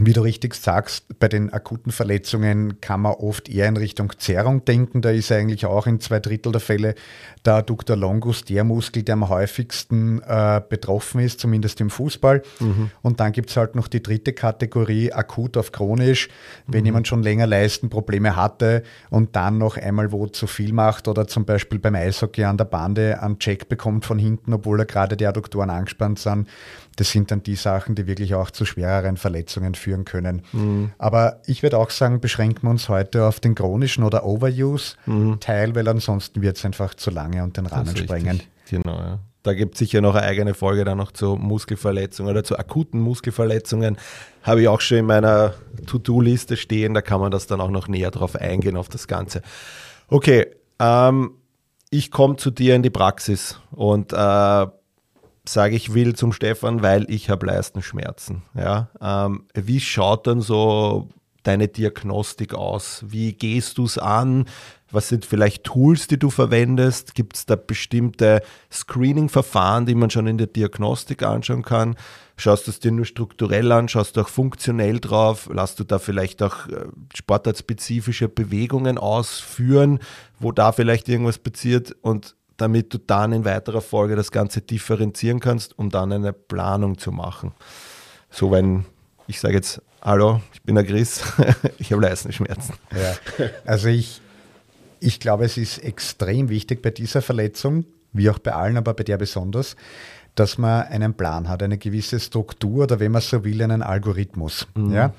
wie 0.00 0.12
du 0.12 0.22
richtig 0.22 0.54
sagst, 0.54 1.20
bei 1.20 1.28
den 1.28 1.52
akuten 1.52 1.92
Verletzungen 1.92 2.80
kann 2.80 3.02
man 3.02 3.12
oft 3.12 3.48
eher 3.48 3.68
in 3.68 3.76
Richtung 3.76 4.12
Zerrung 4.18 4.64
denken. 4.64 5.02
Da 5.02 5.10
ist 5.10 5.30
eigentlich 5.30 5.66
auch 5.66 5.86
in 5.86 6.00
zwei 6.00 6.18
Drittel 6.18 6.50
der 6.50 6.60
Fälle 6.60 6.96
der 7.44 7.54
Adductor 7.54 7.94
longus 7.96 8.44
der 8.44 8.64
Muskel, 8.64 9.04
der 9.04 9.12
am 9.12 9.28
häufigsten 9.28 10.20
äh, 10.22 10.60
betroffen 10.68 11.20
ist, 11.20 11.38
zumindest 11.38 11.80
im 11.80 11.90
Fußball. 11.90 12.42
Mhm. 12.58 12.90
Und 13.02 13.20
dann 13.20 13.30
gibt 13.30 13.50
es 13.50 13.56
halt 13.56 13.76
noch 13.76 13.86
die 13.86 14.02
dritte 14.02 14.32
Kategorie, 14.32 15.12
akut 15.12 15.56
auf 15.56 15.70
chronisch, 15.70 16.28
wenn 16.66 16.80
mhm. 16.80 16.86
jemand 16.86 17.08
schon 17.08 17.22
länger 17.22 17.46
Leistenprobleme 17.46 18.34
hatte 18.34 18.82
und 19.10 19.36
dann 19.36 19.58
noch 19.58 19.76
einmal 19.76 20.10
wo 20.10 20.26
zu 20.26 20.48
viel 20.48 20.72
macht 20.72 21.06
oder 21.06 21.28
zum 21.28 21.44
Beispiel 21.44 21.78
beim 21.78 21.94
Eishockey 21.94 22.42
an 22.42 22.56
der 22.56 22.64
Bande 22.64 23.22
einen 23.22 23.38
Check 23.38 23.68
bekommt 23.68 24.04
von 24.04 24.18
hinten, 24.18 24.54
obwohl 24.54 24.80
er 24.80 24.86
gerade 24.86 25.16
die 25.16 25.26
Adduktoren 25.26 25.70
angespannt 25.70 26.18
sind 26.18 26.48
das 26.96 27.10
sind 27.10 27.30
dann 27.30 27.42
die 27.42 27.56
Sachen, 27.56 27.94
die 27.94 28.06
wirklich 28.06 28.34
auch 28.34 28.50
zu 28.50 28.64
schwereren 28.64 29.16
Verletzungen 29.16 29.74
führen 29.74 30.04
können. 30.04 30.42
Mhm. 30.52 30.92
Aber 30.98 31.40
ich 31.46 31.62
würde 31.62 31.78
auch 31.78 31.90
sagen, 31.90 32.20
beschränken 32.20 32.62
wir 32.62 32.70
uns 32.70 32.88
heute 32.88 33.24
auf 33.24 33.40
den 33.40 33.54
chronischen 33.54 34.04
oder 34.04 34.24
Overuse-Teil, 34.24 35.68
mhm. 35.68 35.74
weil 35.74 35.88
ansonsten 35.88 36.42
wird 36.42 36.56
es 36.56 36.64
einfach 36.64 36.94
zu 36.94 37.10
lange 37.10 37.42
und 37.42 37.56
den 37.56 37.66
Rahmen 37.66 37.96
sprengen. 37.96 38.42
Genau, 38.70 38.98
ja. 38.98 39.18
Da 39.44 39.52
gibt 39.52 39.74
es 39.74 39.80
sicher 39.80 40.00
noch 40.00 40.14
eine 40.14 40.26
eigene 40.26 40.54
Folge 40.54 40.84
dann 40.84 40.96
noch 40.96 41.12
zu 41.12 41.36
Muskelverletzungen 41.36 42.30
oder 42.30 42.44
zu 42.44 42.58
akuten 42.58 42.98
Muskelverletzungen. 42.98 43.98
Habe 44.42 44.62
ich 44.62 44.68
auch 44.68 44.80
schon 44.80 44.98
in 44.98 45.04
meiner 45.04 45.52
To-Do-Liste 45.86 46.56
stehen. 46.56 46.94
Da 46.94 47.02
kann 47.02 47.20
man 47.20 47.30
das 47.30 47.46
dann 47.46 47.60
auch 47.60 47.70
noch 47.70 47.86
näher 47.86 48.10
drauf 48.10 48.36
eingehen, 48.36 48.78
auf 48.78 48.88
das 48.88 49.06
Ganze. 49.06 49.42
Okay, 50.08 50.46
ähm, 50.78 51.32
ich 51.90 52.10
komme 52.10 52.36
zu 52.36 52.50
dir 52.50 52.74
in 52.74 52.82
die 52.82 52.90
Praxis 52.90 53.60
und 53.70 54.14
äh, 54.14 54.66
sage 55.46 55.76
ich 55.76 55.94
will 55.94 56.14
zum 56.14 56.32
Stefan, 56.32 56.82
weil 56.82 57.10
ich 57.10 57.30
habe 57.30 57.46
Leistenschmerzen. 57.46 58.42
Ja? 58.54 58.88
Ähm, 59.00 59.46
wie 59.54 59.80
schaut 59.80 60.26
dann 60.26 60.40
so 60.40 61.08
deine 61.42 61.68
Diagnostik 61.68 62.54
aus? 62.54 63.04
Wie 63.06 63.34
gehst 63.34 63.78
du 63.78 63.84
es 63.84 63.98
an? 63.98 64.46
Was 64.90 65.08
sind 65.08 65.26
vielleicht 65.26 65.64
Tools, 65.64 66.06
die 66.06 66.18
du 66.18 66.30
verwendest? 66.30 67.14
Gibt 67.14 67.36
es 67.36 67.46
da 67.46 67.56
bestimmte 67.56 68.42
Screening-Verfahren, 68.72 69.86
die 69.86 69.94
man 69.94 70.10
schon 70.10 70.26
in 70.26 70.38
der 70.38 70.46
Diagnostik 70.46 71.22
anschauen 71.22 71.62
kann? 71.62 71.96
Schaust 72.36 72.66
du 72.66 72.70
es 72.70 72.80
dir 72.80 72.92
nur 72.92 73.04
strukturell 73.04 73.70
an? 73.72 73.88
Schaust 73.88 74.16
du 74.16 74.22
auch 74.22 74.28
funktionell 74.28 75.00
drauf? 75.00 75.50
Lass 75.52 75.76
du 75.76 75.84
da 75.84 75.98
vielleicht 75.98 76.42
auch 76.42 76.68
äh, 76.68 76.86
sportartspezifische 77.14 78.28
Bewegungen 78.28 78.96
ausführen, 78.96 79.98
wo 80.40 80.52
da 80.52 80.72
vielleicht 80.72 81.08
irgendwas 81.08 81.38
passiert? 81.38 81.94
Und 82.00 82.36
damit 82.56 82.92
du 82.94 82.98
dann 82.98 83.32
in 83.32 83.44
weiterer 83.44 83.80
Folge 83.80 84.16
das 84.16 84.30
Ganze 84.30 84.60
differenzieren 84.60 85.40
kannst, 85.40 85.78
um 85.78 85.90
dann 85.90 86.12
eine 86.12 86.32
Planung 86.32 86.98
zu 86.98 87.12
machen. 87.12 87.52
So, 88.30 88.50
wenn 88.50 88.84
ich 89.26 89.40
sage 89.40 89.54
jetzt, 89.54 89.80
hallo, 90.02 90.40
ich 90.52 90.62
bin 90.62 90.74
der 90.74 90.84
Chris, 90.84 91.22
ich 91.78 91.92
habe 91.92 92.02
Leistenschmerzen. 92.02 92.74
Ja, 92.92 93.48
also 93.64 93.88
ich, 93.88 94.20
ich 95.00 95.20
glaube, 95.20 95.44
es 95.44 95.56
ist 95.56 95.78
extrem 95.78 96.48
wichtig 96.48 96.82
bei 96.82 96.90
dieser 96.90 97.22
Verletzung, 97.22 97.86
wie 98.12 98.28
auch 98.30 98.38
bei 98.38 98.52
allen, 98.52 98.76
aber 98.76 98.94
bei 98.94 99.04
der 99.04 99.16
besonders, 99.16 99.76
dass 100.34 100.58
man 100.58 100.82
einen 100.82 101.14
Plan 101.14 101.48
hat, 101.48 101.62
eine 101.62 101.78
gewisse 101.78 102.20
Struktur 102.20 102.84
oder 102.84 103.00
wenn 103.00 103.12
man 103.12 103.22
so 103.22 103.44
will, 103.44 103.62
einen 103.62 103.82
Algorithmus. 103.82 104.66
Mhm. 104.74 104.92
Ja? 104.92 105.14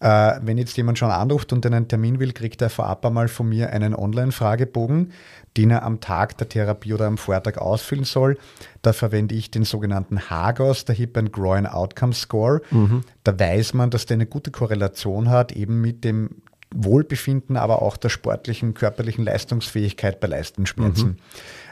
Äh, 0.00 0.38
wenn 0.42 0.58
jetzt 0.58 0.76
jemand 0.76 0.98
schon 0.98 1.10
anruft 1.10 1.52
und 1.52 1.66
einen 1.66 1.88
Termin 1.88 2.20
will, 2.20 2.32
kriegt 2.32 2.62
er 2.62 2.70
vorab 2.70 3.04
einmal 3.04 3.26
von 3.26 3.48
mir 3.48 3.70
einen 3.70 3.94
Online-Fragebogen, 3.94 5.12
den 5.56 5.70
er 5.70 5.82
am 5.82 6.00
Tag 6.00 6.38
der 6.38 6.48
Therapie 6.48 6.94
oder 6.94 7.06
am 7.06 7.18
Vortag 7.18 7.58
ausfüllen 7.58 8.04
soll. 8.04 8.38
Da 8.82 8.92
verwende 8.92 9.34
ich 9.34 9.50
den 9.50 9.64
sogenannten 9.64 10.30
HAGOS, 10.30 10.84
der 10.84 10.94
Hip 10.94 11.16
and 11.16 11.32
Groin 11.32 11.66
Outcome 11.66 12.12
Score. 12.12 12.60
Mhm. 12.70 13.02
Da 13.24 13.38
weiß 13.38 13.74
man, 13.74 13.90
dass 13.90 14.06
der 14.06 14.16
eine 14.16 14.26
gute 14.26 14.52
Korrelation 14.52 15.30
hat, 15.30 15.50
eben 15.50 15.80
mit 15.80 16.04
dem 16.04 16.30
Wohlbefinden, 16.72 17.56
aber 17.56 17.82
auch 17.82 17.96
der 17.96 18.10
sportlichen, 18.10 18.74
körperlichen 18.74 19.24
Leistungsfähigkeit 19.24 20.20
bei 20.20 20.28
Leistenschmerzen. 20.28 21.08
Mhm. 21.08 21.16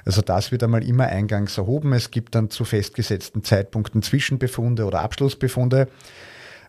Also 0.05 0.23
das 0.23 0.51
wird 0.51 0.63
einmal 0.63 0.83
immer 0.83 1.07
eingangs 1.07 1.59
erhoben. 1.59 1.93
Es 1.93 2.11
gibt 2.11 2.35
dann 2.35 2.51
zu 2.51 2.65
festgesetzten 2.65 3.45
Zeitpunkten 3.45 4.03
Zwischenbefunde 4.03 4.85
oder 4.85 5.03
Abschlussbefunde. 5.03 5.89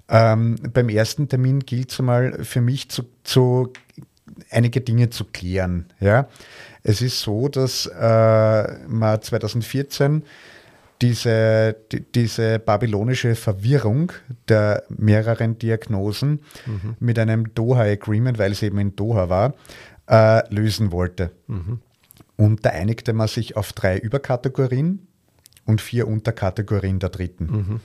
Ähm, 0.09 0.55
beim 0.73 0.89
ersten 0.89 1.27
Termin 1.27 1.59
gilt 1.59 1.91
es 1.91 1.99
einmal 1.99 2.43
für 2.43 2.61
mich 2.61 2.89
zu, 2.89 3.03
zu 3.23 3.73
einige 4.49 4.81
Dinge 4.81 5.09
zu 5.09 5.25
klären. 5.25 5.87
Ja? 5.99 6.27
Es 6.83 7.01
ist 7.01 7.21
so, 7.21 7.49
dass 7.49 7.85
äh, 7.87 8.87
man 8.87 9.21
2014 9.21 10.23
diese, 11.01 11.75
die, 11.91 12.01
diese 12.11 12.59
babylonische 12.59 13.35
Verwirrung 13.35 14.11
der 14.47 14.83
mehreren 14.89 15.59
Diagnosen 15.59 16.39
mhm. 16.65 16.95
mit 16.99 17.19
einem 17.19 17.53
Doha-Agreement, 17.53 18.39
weil 18.39 18.51
es 18.51 18.63
eben 18.63 18.79
in 18.79 18.95
Doha 18.95 19.29
war, 19.29 19.53
äh, 20.09 20.53
lösen 20.53 20.91
wollte. 20.91 21.31
Mhm. 21.47 21.79
Und 22.35 22.65
da 22.65 22.69
einigte 22.69 23.13
man 23.13 23.27
sich 23.27 23.57
auf 23.57 23.73
drei 23.73 23.97
Überkategorien 23.97 25.07
und 25.65 25.81
vier 25.81 26.07
Unterkategorien 26.07 26.99
der 26.99 27.09
dritten. 27.09 27.45
Mhm. 27.45 27.79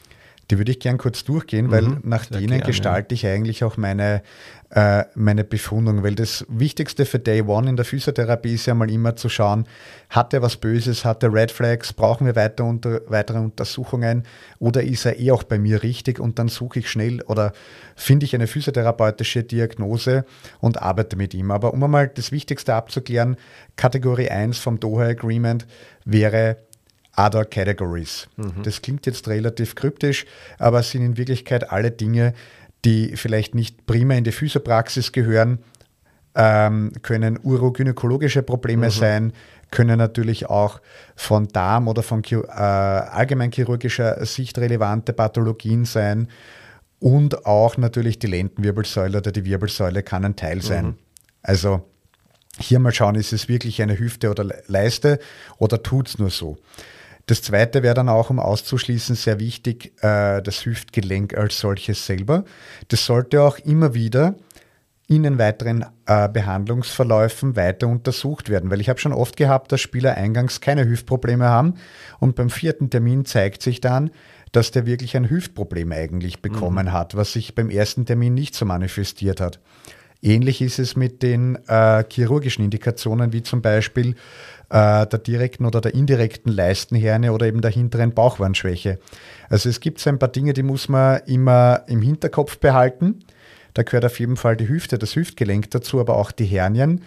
Die 0.52 0.58
würde 0.58 0.70
ich 0.70 0.80
gern 0.80 0.98
kurz 0.98 1.24
durchgehen, 1.24 1.70
weil 1.70 1.80
mhm, 1.80 2.00
nach 2.02 2.26
denen 2.26 2.48
gerne. 2.48 2.64
gestalte 2.64 3.14
ich 3.14 3.26
eigentlich 3.26 3.64
auch 3.64 3.78
meine, 3.78 4.22
äh, 4.68 5.04
meine 5.14 5.44
Befundung. 5.44 6.02
Weil 6.02 6.14
das 6.14 6.44
Wichtigste 6.46 7.06
für 7.06 7.18
Day 7.18 7.40
One 7.40 7.70
in 7.70 7.76
der 7.76 7.86
Physiotherapie 7.86 8.52
ist 8.52 8.66
ja 8.66 8.74
mal 8.74 8.90
immer 8.90 9.16
zu 9.16 9.30
schauen, 9.30 9.66
hat 10.10 10.34
er 10.34 10.42
was 10.42 10.58
Böses, 10.58 11.06
hat 11.06 11.22
er 11.22 11.32
Red 11.32 11.52
Flags, 11.52 11.94
brauchen 11.94 12.26
wir 12.26 12.36
weiter 12.36 12.64
unter, 12.64 13.00
weitere 13.06 13.38
Untersuchungen 13.38 14.24
oder 14.58 14.82
ist 14.82 15.06
er 15.06 15.18
eh 15.18 15.30
auch 15.30 15.42
bei 15.42 15.58
mir 15.58 15.82
richtig 15.82 16.20
und 16.20 16.38
dann 16.38 16.48
suche 16.48 16.80
ich 16.80 16.90
schnell 16.90 17.22
oder 17.22 17.54
finde 17.96 18.26
ich 18.26 18.34
eine 18.34 18.46
physiotherapeutische 18.46 19.44
Diagnose 19.44 20.26
und 20.60 20.82
arbeite 20.82 21.16
mit 21.16 21.32
ihm. 21.32 21.50
Aber 21.50 21.72
um 21.72 21.82
einmal 21.82 22.08
das 22.08 22.30
Wichtigste 22.30 22.74
abzuklären, 22.74 23.36
Kategorie 23.76 24.28
1 24.28 24.58
vom 24.58 24.78
Doha 24.78 25.04
Agreement 25.04 25.66
wäre 26.04 26.58
Other 27.16 27.44
Categories. 27.44 28.28
Mhm. 28.36 28.62
Das 28.62 28.82
klingt 28.82 29.06
jetzt 29.06 29.28
relativ 29.28 29.74
kryptisch, 29.74 30.24
aber 30.58 30.80
es 30.80 30.90
sind 30.90 31.04
in 31.04 31.16
Wirklichkeit 31.16 31.70
alle 31.70 31.90
Dinge, 31.90 32.34
die 32.84 33.16
vielleicht 33.16 33.54
nicht 33.54 33.86
prima 33.86 34.14
in 34.14 34.24
die 34.24 34.32
Physiopraxis 34.32 35.12
gehören, 35.12 35.58
ähm, 36.34 36.92
können 37.02 37.38
urogynäkologische 37.42 38.42
Probleme 38.42 38.86
mhm. 38.86 38.90
sein, 38.90 39.32
können 39.70 39.98
natürlich 39.98 40.46
auch 40.46 40.80
von 41.14 41.48
Darm 41.48 41.88
oder 41.88 42.02
von 42.02 42.22
äh, 42.24 42.36
allgemeinchirurgischer 42.46 44.24
Sicht 44.24 44.58
relevante 44.58 45.12
Pathologien 45.12 45.84
sein 45.84 46.28
und 46.98 47.46
auch 47.46 47.76
natürlich 47.76 48.18
die 48.18 48.28
Lendenwirbelsäule 48.28 49.18
oder 49.18 49.32
die 49.32 49.44
Wirbelsäule 49.44 50.02
kann 50.02 50.24
ein 50.24 50.36
Teil 50.36 50.62
sein. 50.62 50.86
Mhm. 50.86 50.98
Also 51.42 51.82
hier 52.58 52.78
mal 52.78 52.92
schauen, 52.92 53.14
ist 53.14 53.32
es 53.32 53.48
wirklich 53.48 53.82
eine 53.82 53.98
Hüfte 53.98 54.30
oder 54.30 54.44
Leiste 54.66 55.18
oder 55.58 55.82
tut 55.82 56.08
es 56.08 56.18
nur 56.18 56.30
so. 56.30 56.58
Das 57.26 57.42
zweite 57.42 57.82
wäre 57.82 57.94
dann 57.94 58.08
auch, 58.08 58.30
um 58.30 58.38
auszuschließen, 58.38 59.14
sehr 59.14 59.38
wichtig, 59.38 59.92
äh, 60.02 60.42
das 60.42 60.64
Hüftgelenk 60.66 61.36
als 61.36 61.58
solches 61.58 62.04
selber. 62.04 62.44
Das 62.88 63.06
sollte 63.06 63.42
auch 63.42 63.58
immer 63.58 63.94
wieder 63.94 64.34
in 65.06 65.24
den 65.24 65.38
weiteren 65.38 65.84
äh, 66.06 66.28
Behandlungsverläufen 66.28 67.54
weiter 67.54 67.86
untersucht 67.86 68.48
werden. 68.48 68.70
Weil 68.70 68.80
ich 68.80 68.88
habe 68.88 68.98
schon 68.98 69.12
oft 69.12 69.36
gehabt, 69.36 69.70
dass 69.72 69.80
Spieler 69.80 70.16
eingangs 70.16 70.60
keine 70.60 70.86
Hüftprobleme 70.86 71.44
haben 71.44 71.74
und 72.18 72.34
beim 72.34 72.50
vierten 72.50 72.88
Termin 72.88 73.24
zeigt 73.24 73.62
sich 73.62 73.80
dann, 73.80 74.10
dass 74.52 74.70
der 74.70 74.86
wirklich 74.86 75.16
ein 75.16 75.28
Hüftproblem 75.28 75.92
eigentlich 75.92 76.40
bekommen 76.40 76.86
mhm. 76.86 76.92
hat, 76.92 77.16
was 77.16 77.32
sich 77.32 77.54
beim 77.54 77.70
ersten 77.70 78.06
Termin 78.06 78.34
nicht 78.34 78.54
so 78.54 78.64
manifestiert 78.64 79.40
hat. 79.40 79.60
Ähnlich 80.22 80.62
ist 80.62 80.78
es 80.78 80.94
mit 80.94 81.22
den 81.22 81.58
äh, 81.66 82.04
chirurgischen 82.08 82.64
Indikationen, 82.64 83.32
wie 83.32 83.42
zum 83.42 83.60
Beispiel 83.60 84.14
äh, 84.70 85.06
der 85.06 85.18
direkten 85.18 85.66
oder 85.66 85.80
der 85.80 85.94
indirekten 85.94 86.52
Leistenherne 86.52 87.32
oder 87.32 87.46
eben 87.46 87.60
der 87.60 87.72
hinteren 87.72 88.14
Bauchwandschwäche. 88.14 89.00
Also 89.48 89.68
es 89.68 89.80
gibt 89.80 89.98
so 89.98 90.10
ein 90.10 90.20
paar 90.20 90.28
Dinge, 90.28 90.52
die 90.52 90.62
muss 90.62 90.88
man 90.88 91.20
immer 91.26 91.82
im 91.88 92.02
Hinterkopf 92.02 92.58
behalten. 92.58 93.24
Da 93.74 93.82
gehört 93.82 94.04
auf 94.04 94.20
jeden 94.20 94.36
Fall 94.36 94.56
die 94.56 94.68
Hüfte, 94.68 94.96
das 94.96 95.16
Hüftgelenk 95.16 95.70
dazu, 95.72 95.98
aber 95.98 96.16
auch 96.16 96.30
die 96.30 96.44
Hernien. 96.44 97.02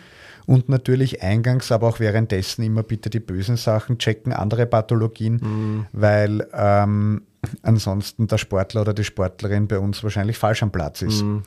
Und 0.45 0.69
natürlich 0.69 1.23
eingangs, 1.23 1.71
aber 1.71 1.87
auch 1.87 1.99
währenddessen 1.99 2.63
immer 2.63 2.83
bitte 2.83 3.09
die 3.09 3.19
bösen 3.19 3.57
Sachen 3.57 3.97
checken, 3.97 4.31
andere 4.31 4.67
Pathologien, 4.67 5.39
mhm. 5.41 5.85
weil 5.91 6.47
ähm, 6.53 7.23
ansonsten 7.63 8.27
der 8.27 8.37
Sportler 8.37 8.81
oder 8.81 8.93
die 8.93 9.03
Sportlerin 9.03 9.67
bei 9.67 9.79
uns 9.79 10.03
wahrscheinlich 10.03 10.37
falsch 10.37 10.61
am 10.61 10.71
Platz 10.71 11.01
ist. 11.01 11.23
Mhm. 11.23 11.43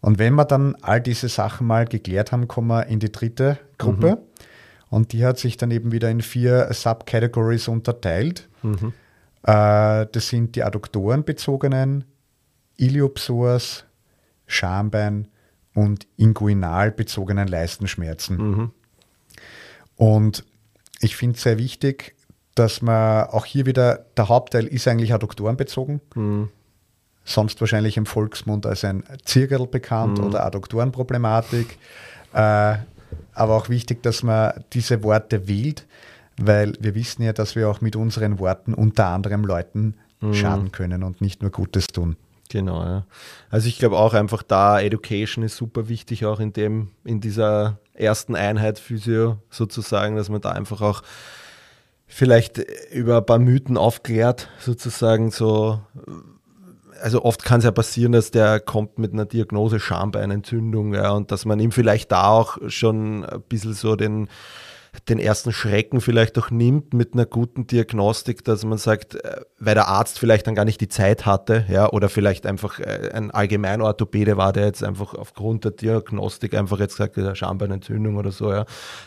Und 0.00 0.18
wenn 0.18 0.34
wir 0.34 0.44
dann 0.44 0.76
all 0.80 1.00
diese 1.00 1.28
Sachen 1.28 1.66
mal 1.66 1.84
geklärt 1.84 2.32
haben, 2.32 2.46
kommen 2.46 2.68
wir 2.68 2.86
in 2.86 3.00
die 3.00 3.10
dritte 3.10 3.58
Gruppe. 3.78 4.16
Mhm. 4.16 4.18
Und 4.90 5.12
die 5.12 5.24
hat 5.24 5.38
sich 5.38 5.56
dann 5.56 5.70
eben 5.70 5.92
wieder 5.92 6.08
in 6.10 6.22
vier 6.22 6.72
Subcategories 6.72 7.68
unterteilt. 7.68 8.48
Mhm. 8.62 8.92
Äh, 9.42 10.06
das 10.10 10.28
sind 10.28 10.56
die 10.56 10.62
adduktorenbezogenen, 10.62 12.04
Iliopsoas, 12.76 13.84
Schambein 14.46 15.28
und 15.74 16.06
inguinal 16.16 16.90
bezogenen 16.90 17.48
Leistenschmerzen. 17.48 18.36
Mhm. 18.36 18.70
Und 19.96 20.44
ich 21.00 21.16
finde 21.16 21.36
es 21.36 21.42
sehr 21.42 21.58
wichtig, 21.58 22.14
dass 22.54 22.82
man 22.82 23.28
auch 23.28 23.44
hier 23.44 23.66
wieder, 23.66 24.06
der 24.16 24.28
Hauptteil 24.28 24.66
ist 24.66 24.88
eigentlich 24.88 25.12
adduktorenbezogen. 25.12 26.00
Mhm. 26.14 26.48
Sonst 27.28 27.60
wahrscheinlich 27.60 27.98
im 27.98 28.06
Volksmund 28.06 28.64
als 28.64 28.84
ein 28.84 29.04
Zirkel 29.22 29.66
bekannt 29.66 30.18
mhm. 30.18 30.28
oder 30.28 30.46
Adduktorenproblematik. 30.46 31.78
Äh, 32.32 32.76
aber 33.34 33.54
auch 33.54 33.68
wichtig, 33.68 34.02
dass 34.02 34.22
man 34.22 34.64
diese 34.72 35.02
Worte 35.02 35.46
wählt, 35.46 35.86
weil 36.38 36.72
wir 36.80 36.94
wissen 36.94 37.22
ja, 37.22 37.34
dass 37.34 37.54
wir 37.54 37.68
auch 37.68 37.82
mit 37.82 37.96
unseren 37.96 38.38
Worten 38.38 38.72
unter 38.72 39.08
anderem 39.08 39.44
Leuten 39.44 39.94
mhm. 40.22 40.32
schaden 40.32 40.72
können 40.72 41.02
und 41.02 41.20
nicht 41.20 41.42
nur 41.42 41.50
Gutes 41.50 41.88
tun. 41.88 42.16
Genau, 42.48 42.82
ja. 42.82 43.04
Also 43.50 43.68
ich 43.68 43.78
glaube 43.78 43.98
auch 43.98 44.14
einfach 44.14 44.42
da, 44.42 44.80
Education 44.80 45.44
ist 45.44 45.56
super 45.56 45.90
wichtig, 45.90 46.24
auch 46.24 46.40
in 46.40 46.54
dem, 46.54 46.88
in 47.04 47.20
dieser 47.20 47.78
ersten 47.92 48.36
Einheit 48.36 48.78
Physio 48.78 49.36
sozusagen, 49.50 50.16
dass 50.16 50.30
man 50.30 50.40
da 50.40 50.52
einfach 50.52 50.80
auch 50.80 51.02
vielleicht 52.06 52.56
über 52.90 53.18
ein 53.18 53.26
paar 53.26 53.38
Mythen 53.38 53.76
aufklärt, 53.76 54.48
sozusagen 54.60 55.30
so. 55.30 55.82
Also 57.00 57.24
oft 57.24 57.44
kann 57.44 57.58
es 57.58 57.64
ja 57.64 57.70
passieren, 57.70 58.12
dass 58.12 58.30
der 58.30 58.60
kommt 58.60 58.98
mit 58.98 59.12
einer 59.12 59.26
Diagnose 59.26 59.80
Schambeinentzündung, 59.80 60.94
ja, 60.94 61.10
und 61.12 61.30
dass 61.30 61.44
man 61.44 61.60
ihm 61.60 61.72
vielleicht 61.72 62.12
da 62.12 62.28
auch 62.28 62.58
schon 62.68 63.24
ein 63.24 63.42
bisschen 63.42 63.74
so 63.74 63.96
den, 63.96 64.28
den 65.08 65.18
ersten 65.18 65.52
Schrecken 65.52 66.00
vielleicht 66.00 66.38
auch 66.38 66.50
nimmt 66.50 66.94
mit 66.94 67.14
einer 67.14 67.26
guten 67.26 67.66
Diagnostik, 67.66 68.44
dass 68.44 68.64
man 68.64 68.78
sagt, 68.78 69.14
äh, 69.14 69.40
weil 69.58 69.74
der 69.74 69.88
Arzt 69.88 70.18
vielleicht 70.18 70.46
dann 70.46 70.54
gar 70.54 70.64
nicht 70.64 70.80
die 70.80 70.88
Zeit 70.88 71.26
hatte, 71.26 71.64
ja, 71.68 71.90
oder 71.90 72.08
vielleicht 72.08 72.46
einfach 72.46 72.80
äh, 72.80 73.10
ein 73.12 73.30
Allgemein-Orthopäde 73.30 74.36
war, 74.36 74.52
der 74.52 74.66
jetzt 74.66 74.82
einfach 74.82 75.14
aufgrund 75.14 75.64
der 75.64 75.72
Diagnostik 75.72 76.54
einfach 76.54 76.78
jetzt 76.78 76.96
gesagt 76.96 77.16
hat, 77.16 77.38
Schambeinentzündung 77.38 78.16
oder 78.16 78.32
so, 78.32 78.52
ja. 78.52 78.64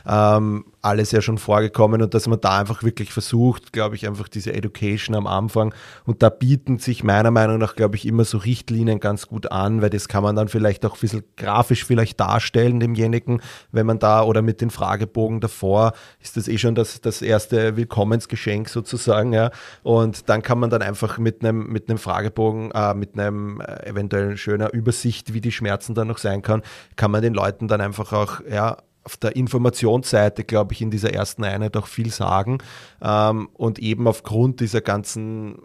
Ähm, 0.08 0.65
alles 0.82 1.12
ja 1.12 1.22
schon 1.22 1.38
vorgekommen 1.38 2.02
und 2.02 2.13
dass 2.13 2.28
man 2.28 2.39
da 2.41 2.60
einfach 2.60 2.84
wirklich 2.84 3.12
versucht, 3.12 3.74
glaube 3.74 3.96
ich, 3.96 4.08
einfach 4.08 4.28
diese 4.28 4.54
Education 4.54 5.15
am 5.15 5.28
Anfang 5.28 5.74
und 6.06 6.24
da 6.24 6.30
bieten 6.30 6.80
sich 6.80 7.04
meiner 7.04 7.32
Meinung 7.32 7.58
nach, 7.58 7.76
glaube 7.76 7.96
ich, 7.96 8.06
immer 8.06 8.26
so 8.26 8.38
Richtlinien 8.38 9.00
ganz 9.00 9.28
gut 9.28 9.52
an, 9.52 9.82
weil 9.82 9.89
das 9.89 10.08
kann 10.08 10.24
man 10.24 10.36
dann 10.36 10.48
vielleicht 10.48 10.86
auch 10.86 10.96
ein 10.96 11.00
bisschen 11.00 11.24
grafisch 11.38 11.86
vielleicht 11.86 12.20
darstellen, 12.20 12.80
demjenigen, 12.80 13.41
wenn 13.72 13.86
man 13.86 14.00
da 14.00 14.24
oder 14.24 14.41
mit 14.41 14.62
den 14.62 14.70
Fragebogen 14.70 15.39
davor 15.39 15.94
ist 16.20 16.38
das 16.38 16.48
eh 16.48 16.58
schon 16.58 16.76
das, 16.76 17.02
das 17.02 17.22
erste 17.22 17.76
Willkommensgeschenk 17.78 18.70
sozusagen, 18.70 19.34
ja. 19.34 19.52
Und 19.84 20.30
dann 20.30 20.41
kann 20.41 20.60
man 20.60 20.70
dann 20.70 20.82
einfach 20.82 21.17
mit 21.17 21.44
einem, 21.44 21.67
mit 21.67 21.89
einem 21.89 21.98
Fragebogen, 21.98 22.72
äh, 22.72 22.94
mit 22.94 23.17
einem 23.17 23.62
äh, 23.62 23.88
eventuell 23.88 24.38
schöner 24.38 24.74
Übersicht, 24.74 25.34
wie 25.34 25.41
die 25.41 25.52
Schmerzen 25.52 25.96
dann 25.96 26.08
noch 26.08 26.17
sein 26.17 26.41
kann, 26.41 26.62
kann 26.96 27.12
man 27.12 27.22
den 27.22 27.34
Leuten 27.34 27.67
dann 27.67 27.82
einfach 27.82 28.13
auch, 28.13 28.41
ja, 28.50 28.78
auf 29.03 29.17
der 29.17 29.35
Informationsseite, 29.35 30.43
glaube 30.43 30.73
ich, 30.73 30.81
in 30.81 30.91
dieser 30.91 31.13
ersten 31.13 31.43
Einheit 31.43 31.75
auch 31.75 31.87
viel 31.87 32.11
sagen 32.11 32.59
ähm, 33.01 33.49
und 33.53 33.79
eben 33.79 34.07
aufgrund 34.07 34.59
dieser 34.59 34.81
ganzen 34.81 35.57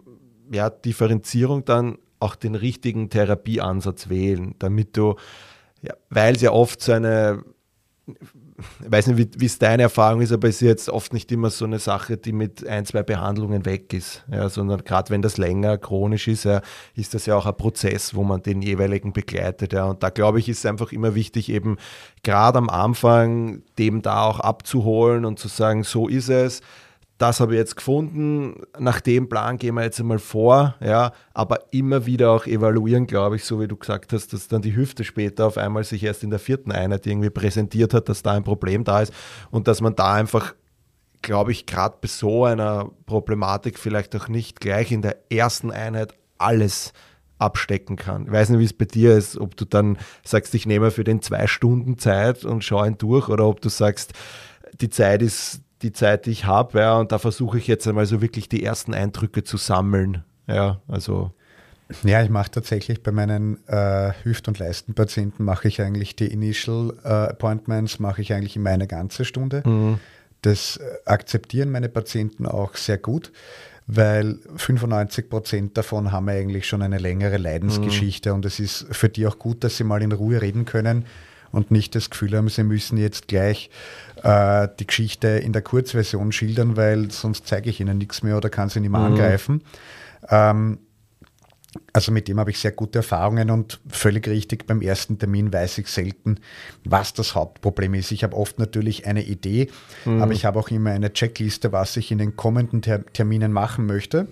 ja, 0.51 0.69
Differenzierung 0.69 1.65
dann 1.65 1.97
auch 2.19 2.35
den 2.35 2.55
richtigen 2.55 3.09
Therapieansatz 3.09 4.09
wählen, 4.09 4.55
damit 4.59 4.97
du, 4.97 5.15
ja, 5.81 5.93
weil 6.09 6.35
es 6.35 6.41
ja 6.41 6.51
oft 6.51 6.81
so 6.81 6.93
eine 6.93 7.43
ich 8.57 8.91
weiß 8.91 9.07
nicht, 9.07 9.39
wie 9.39 9.45
es 9.45 9.59
deine 9.59 9.83
Erfahrung 9.83 10.21
ist, 10.21 10.31
aber 10.31 10.47
es 10.47 10.55
ist 10.55 10.61
jetzt 10.61 10.89
oft 10.89 11.13
nicht 11.13 11.31
immer 11.31 11.51
so 11.51 11.65
eine 11.65 11.77
Sache, 11.77 12.17
die 12.17 12.31
mit 12.31 12.65
ein, 12.65 12.85
zwei 12.85 13.03
Behandlungen 13.03 13.65
weg 13.65 13.93
ist, 13.93 14.23
ja, 14.31 14.49
sondern 14.49 14.83
gerade 14.83 15.11
wenn 15.11 15.21
das 15.21 15.37
länger 15.37 15.77
chronisch 15.77 16.27
ist, 16.27 16.45
ja, 16.45 16.61
ist 16.95 17.13
das 17.13 17.27
ja 17.27 17.35
auch 17.35 17.45
ein 17.45 17.55
Prozess, 17.55 18.15
wo 18.15 18.23
man 18.23 18.41
den 18.41 18.63
jeweiligen 18.63 19.13
begleitet. 19.13 19.73
Ja. 19.73 19.85
Und 19.85 20.01
da 20.01 20.09
glaube 20.09 20.39
ich, 20.39 20.49
ist 20.49 20.59
es 20.59 20.65
einfach 20.65 20.91
immer 20.91 21.13
wichtig, 21.13 21.49
eben 21.49 21.77
gerade 22.23 22.57
am 22.57 22.69
Anfang 22.69 23.61
dem 23.77 24.01
da 24.01 24.23
auch 24.23 24.39
abzuholen 24.39 25.25
und 25.25 25.37
zu 25.37 25.49
sagen, 25.49 25.83
so 25.83 26.07
ist 26.07 26.29
es 26.29 26.61
das 27.17 27.39
habe 27.39 27.53
ich 27.53 27.57
jetzt 27.57 27.75
gefunden, 27.75 28.61
nach 28.77 29.01
dem 29.01 29.27
Plan 29.27 29.57
gehen 29.57 29.73
wir 29.73 29.83
jetzt 29.83 29.99
einmal 29.99 30.19
vor, 30.19 30.75
ja, 30.79 31.13
aber 31.33 31.61
immer 31.71 32.05
wieder 32.05 32.31
auch 32.31 32.45
evaluieren, 32.45 33.07
glaube 33.07 33.37
ich, 33.37 33.43
so 33.43 33.59
wie 33.59 33.67
du 33.67 33.75
gesagt 33.75 34.13
hast, 34.13 34.33
dass 34.33 34.47
dann 34.47 34.61
die 34.61 34.75
Hüfte 34.75 35.03
später 35.03 35.47
auf 35.47 35.57
einmal 35.57 35.83
sich 35.83 36.03
erst 36.03 36.23
in 36.23 36.29
der 36.29 36.39
vierten 36.39 36.71
Einheit 36.71 37.07
irgendwie 37.07 37.31
präsentiert 37.31 37.93
hat, 37.95 38.07
dass 38.07 38.21
da 38.21 38.33
ein 38.33 38.43
Problem 38.43 38.83
da 38.83 39.01
ist. 39.01 39.13
Und 39.49 39.67
dass 39.67 39.81
man 39.81 39.95
da 39.95 40.13
einfach, 40.13 40.53
glaube 41.23 41.51
ich, 41.51 41.65
gerade 41.65 41.97
bei 41.99 42.07
so 42.07 42.45
einer 42.45 42.91
Problematik 43.07 43.79
vielleicht 43.79 44.15
auch 44.15 44.27
nicht 44.27 44.59
gleich 44.59 44.91
in 44.91 45.01
der 45.01 45.17
ersten 45.31 45.71
Einheit 45.71 46.13
alles 46.37 46.93
abstecken 47.39 47.95
kann. 47.95 48.25
Ich 48.27 48.31
weiß 48.31 48.49
nicht, 48.49 48.59
wie 48.59 48.65
es 48.65 48.73
bei 48.73 48.85
dir 48.85 49.15
ist, 49.17 49.37
ob 49.37 49.57
du 49.57 49.65
dann 49.65 49.97
sagst, 50.23 50.53
ich 50.53 50.67
nehme 50.67 50.91
für 50.91 51.03
den 51.03 51.23
zwei 51.23 51.47
Stunden 51.47 51.97
Zeit 51.97 52.45
und 52.45 52.63
schaue 52.63 52.87
ihn 52.87 52.97
durch 52.99 53.29
oder 53.29 53.45
ob 53.47 53.61
du 53.61 53.69
sagst, 53.69 54.13
die 54.81 54.89
Zeit 54.89 55.21
ist 55.21 55.61
die 55.81 55.91
Zeit, 55.91 56.25
die 56.25 56.31
ich 56.31 56.45
habe, 56.45 56.79
ja, 56.79 56.97
und 56.97 57.11
da 57.11 57.19
versuche 57.19 57.57
ich 57.57 57.67
jetzt 57.67 57.87
einmal 57.87 58.05
so 58.05 58.21
wirklich 58.21 58.49
die 58.49 58.63
ersten 58.63 58.93
Eindrücke 58.93 59.43
zu 59.43 59.57
sammeln. 59.57 60.23
Ja, 60.47 60.81
also. 60.87 61.31
Ja, 62.03 62.21
ich 62.21 62.29
mache 62.29 62.51
tatsächlich 62.51 63.01
bei 63.01 63.11
meinen 63.11 63.65
äh, 63.67 64.11
Hüft- 64.23 64.49
und 64.49 64.59
Leistenpatienten 64.59 65.45
mache 65.45 65.69
ich 65.69 65.81
eigentlich 65.81 66.17
die 66.17 66.27
Initial 66.27 66.93
äh, 67.03 67.07
Appointments, 67.07 67.99
mache 67.99 68.21
ich 68.21 68.33
eigentlich 68.33 68.57
immer 68.57 68.71
eine 68.71 68.87
ganze 68.87 69.23
Stunde. 69.23 69.63
Mhm. 69.65 69.99
Das 70.41 70.77
äh, 70.77 70.83
akzeptieren 71.05 71.71
meine 71.71 71.87
Patienten 71.87 72.45
auch 72.45 72.75
sehr 72.75 72.97
gut, 72.97 73.31
weil 73.85 74.39
95 74.57 75.29
Prozent 75.29 75.77
davon 75.77 76.11
haben 76.11 76.27
eigentlich 76.27 76.67
schon 76.67 76.81
eine 76.81 76.97
längere 76.97 77.37
Leidensgeschichte 77.37 78.29
mhm. 78.29 78.35
und 78.35 78.45
es 78.45 78.59
ist 78.59 78.87
für 78.91 79.07
die 79.07 79.25
auch 79.25 79.39
gut, 79.39 79.63
dass 79.63 79.77
sie 79.77 79.85
mal 79.85 80.01
in 80.01 80.11
Ruhe 80.11 80.41
reden 80.41 80.65
können 80.65 81.05
und 81.51 81.71
nicht 81.71 81.95
das 81.95 82.09
Gefühl 82.09 82.35
haben, 82.35 82.49
sie 82.49 82.63
müssen 82.63 82.97
jetzt 82.97 83.27
gleich 83.27 83.69
äh, 84.23 84.67
die 84.79 84.87
Geschichte 84.87 85.27
in 85.27 85.53
der 85.53 85.61
Kurzversion 85.61 86.31
schildern, 86.31 86.77
weil 86.77 87.11
sonst 87.11 87.47
zeige 87.47 87.69
ich 87.69 87.79
ihnen 87.79 87.97
nichts 87.97 88.23
mehr 88.23 88.37
oder 88.37 88.49
kann 88.49 88.69
sie 88.69 88.79
nicht 88.79 88.91
mehr 88.91 89.01
mhm. 89.01 89.13
angreifen. 89.13 89.63
Ähm, 90.29 90.79
also 91.93 92.11
mit 92.11 92.27
dem 92.27 92.39
habe 92.39 92.51
ich 92.51 92.59
sehr 92.59 92.71
gute 92.71 92.99
Erfahrungen 92.99 93.51
und 93.51 93.79
völlig 93.89 94.27
richtig, 94.27 94.65
beim 94.65 94.81
ersten 94.81 95.19
Termin 95.19 95.51
weiß 95.51 95.79
ich 95.79 95.87
selten, 95.87 96.39
was 96.83 97.13
das 97.13 97.35
Hauptproblem 97.35 97.93
ist. 97.93 98.11
Ich 98.11 98.23
habe 98.23 98.35
oft 98.35 98.59
natürlich 98.59 99.05
eine 99.05 99.23
Idee, 99.23 99.69
mhm. 100.05 100.21
aber 100.21 100.31
ich 100.31 100.45
habe 100.45 100.59
auch 100.59 100.69
immer 100.69 100.91
eine 100.91 101.13
Checkliste, 101.13 101.71
was 101.71 101.97
ich 101.97 102.11
in 102.11 102.17
den 102.17 102.35
kommenden 102.35 102.81
Ter 102.81 103.05
Terminen 103.05 103.51
machen 103.51 103.85
möchte. 103.85 104.27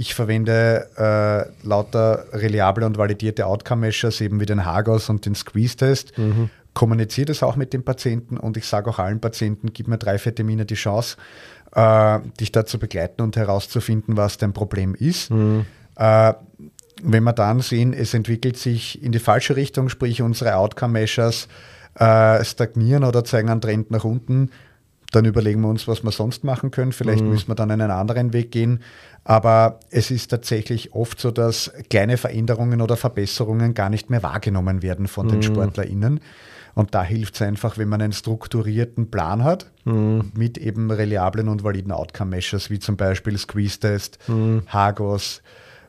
Ich 0.00 0.14
verwende 0.14 0.86
äh, 0.96 1.66
lauter 1.66 2.26
reliable 2.32 2.86
und 2.86 2.98
validierte 2.98 3.46
Outcome-Measures, 3.46 4.20
eben 4.20 4.38
wie 4.38 4.46
den 4.46 4.64
Hagos 4.64 5.08
und 5.08 5.26
den 5.26 5.34
Squeeze-Test. 5.34 6.16
Mhm. 6.16 6.50
Kommuniziere 6.72 7.26
das 7.26 7.42
auch 7.42 7.56
mit 7.56 7.72
den 7.72 7.82
Patienten 7.82 8.36
und 8.36 8.56
ich 8.56 8.64
sage 8.66 8.88
auch 8.90 9.00
allen 9.00 9.20
Patienten, 9.20 9.72
gib 9.72 9.88
mir 9.88 9.98
drei, 9.98 10.18
vier 10.18 10.32
Termine 10.32 10.66
die 10.66 10.76
Chance, 10.76 11.16
äh, 11.72 12.20
dich 12.38 12.52
da 12.52 12.64
zu 12.64 12.78
begleiten 12.78 13.22
und 13.22 13.36
herauszufinden, 13.36 14.16
was 14.16 14.38
dein 14.38 14.52
Problem 14.52 14.94
ist. 14.94 15.32
Mhm. 15.32 15.66
Äh, 15.96 16.34
wenn 17.02 17.24
wir 17.24 17.32
dann 17.32 17.58
sehen, 17.58 17.92
es 17.92 18.14
entwickelt 18.14 18.56
sich 18.56 19.02
in 19.02 19.10
die 19.10 19.18
falsche 19.18 19.56
Richtung, 19.56 19.88
sprich 19.88 20.22
unsere 20.22 20.54
Outcome-Measures 20.54 21.48
äh, 21.98 22.44
stagnieren 22.44 23.02
oder 23.02 23.24
zeigen 23.24 23.48
einen 23.48 23.60
Trend 23.60 23.90
nach 23.90 24.04
unten, 24.04 24.52
dann 25.10 25.24
überlegen 25.24 25.60
wir 25.62 25.68
uns, 25.68 25.88
was 25.88 26.04
wir 26.04 26.10
sonst 26.10 26.44
machen 26.44 26.70
können. 26.70 26.92
Vielleicht 26.92 27.22
mhm. 27.22 27.30
müssen 27.30 27.48
wir 27.48 27.54
dann 27.54 27.70
einen 27.70 27.90
anderen 27.90 28.32
Weg 28.32 28.50
gehen. 28.50 28.82
Aber 29.24 29.80
es 29.90 30.10
ist 30.10 30.28
tatsächlich 30.28 30.92
oft 30.94 31.20
so, 31.20 31.30
dass 31.30 31.72
kleine 31.90 32.16
Veränderungen 32.16 32.80
oder 32.80 32.96
Verbesserungen 32.96 33.74
gar 33.74 33.90
nicht 33.90 34.10
mehr 34.10 34.22
wahrgenommen 34.22 34.82
werden 34.82 35.08
von 35.08 35.26
mhm. 35.26 35.30
den 35.30 35.42
SportlerInnen. 35.42 36.20
Und 36.74 36.94
da 36.94 37.02
hilft 37.02 37.34
es 37.34 37.42
einfach, 37.42 37.76
wenn 37.76 37.88
man 37.88 38.00
einen 38.00 38.12
strukturierten 38.12 39.10
Plan 39.10 39.42
hat, 39.42 39.70
mhm. 39.84 40.32
mit 40.36 40.58
eben 40.58 40.90
reliablen 40.90 41.48
und 41.48 41.64
validen 41.64 41.90
Outcome-Measures, 41.90 42.70
wie 42.70 42.78
zum 42.78 42.96
Beispiel 42.96 43.36
Squeeze-Test, 43.36 44.18
mhm. 44.28 44.62
Hagos, 44.68 45.42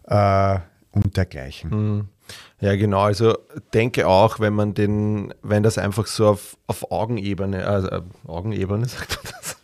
äh, 0.05 0.58
und 0.91 1.17
dergleichen. 1.17 2.08
Ja, 2.62 2.76
genau. 2.76 3.02
Also 3.02 3.38
denke 3.74 4.08
auch, 4.08 4.39
wenn 4.39 4.54
man 4.54 4.74
den, 4.74 5.34
wenn 5.42 5.63
das 5.63 5.78
einfach 5.78 6.08
so 6.08 6.28
auf, 6.28 6.58
auf 6.68 6.92
Augenebene, 6.92 7.65
also 7.65 7.88
äh, 7.89 8.02
Augenebene 8.28 8.86
sagt 8.88 9.24
man 9.24 9.34
das, 9.39 9.58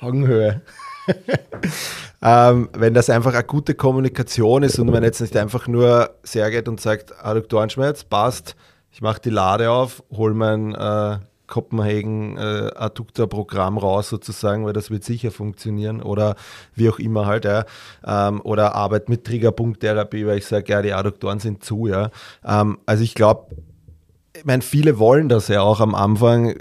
Augenhöhe. 0.00 0.62
ähm, 2.22 2.68
wenn 2.72 2.94
das 2.94 3.10
einfach 3.10 3.34
eine 3.34 3.44
gute 3.44 3.74
Kommunikation 3.74 4.62
ist 4.62 4.78
und 4.78 4.90
man 4.90 5.02
jetzt 5.02 5.20
nicht 5.20 5.36
einfach 5.36 5.66
nur 5.66 6.14
sehr 6.22 6.50
geht 6.50 6.68
und 6.68 6.80
sagt, 6.80 7.12
Adduktorenschmerz, 7.22 8.04
passt, 8.04 8.56
ich 8.90 9.02
mache 9.02 9.20
die 9.20 9.30
Lade 9.30 9.70
auf, 9.70 10.02
hole 10.10 10.34
mein 10.34 10.74
äh, 10.74 11.18
Kopenhagen 11.46 12.36
äh, 12.36 12.70
Adduktor-Programm 12.74 13.78
raus 13.78 14.08
sozusagen, 14.08 14.64
weil 14.64 14.72
das 14.72 14.90
wird 14.90 15.04
sicher 15.04 15.30
funktionieren 15.30 16.02
oder 16.02 16.36
wie 16.74 16.88
auch 16.88 16.98
immer 16.98 17.26
halt, 17.26 17.44
ja. 17.44 17.64
Ähm, 18.06 18.40
oder 18.42 18.74
Arbeit 18.74 19.08
mit 19.08 19.24
Triggerpunkttherapie, 19.24 20.26
weil 20.26 20.38
ich 20.38 20.46
sage, 20.46 20.72
ja, 20.72 20.82
die 20.82 20.92
Adduktoren 20.92 21.38
sind 21.38 21.64
zu, 21.64 21.86
ja. 21.86 22.10
Ähm, 22.44 22.78
also 22.86 23.02
ich 23.02 23.14
glaube, 23.14 23.46
ich 24.36 24.44
meine, 24.44 24.62
viele 24.62 24.98
wollen 24.98 25.28
das 25.28 25.46
ja 25.46 25.62
auch 25.62 25.80
am 25.80 25.94
Anfang. 25.94 26.54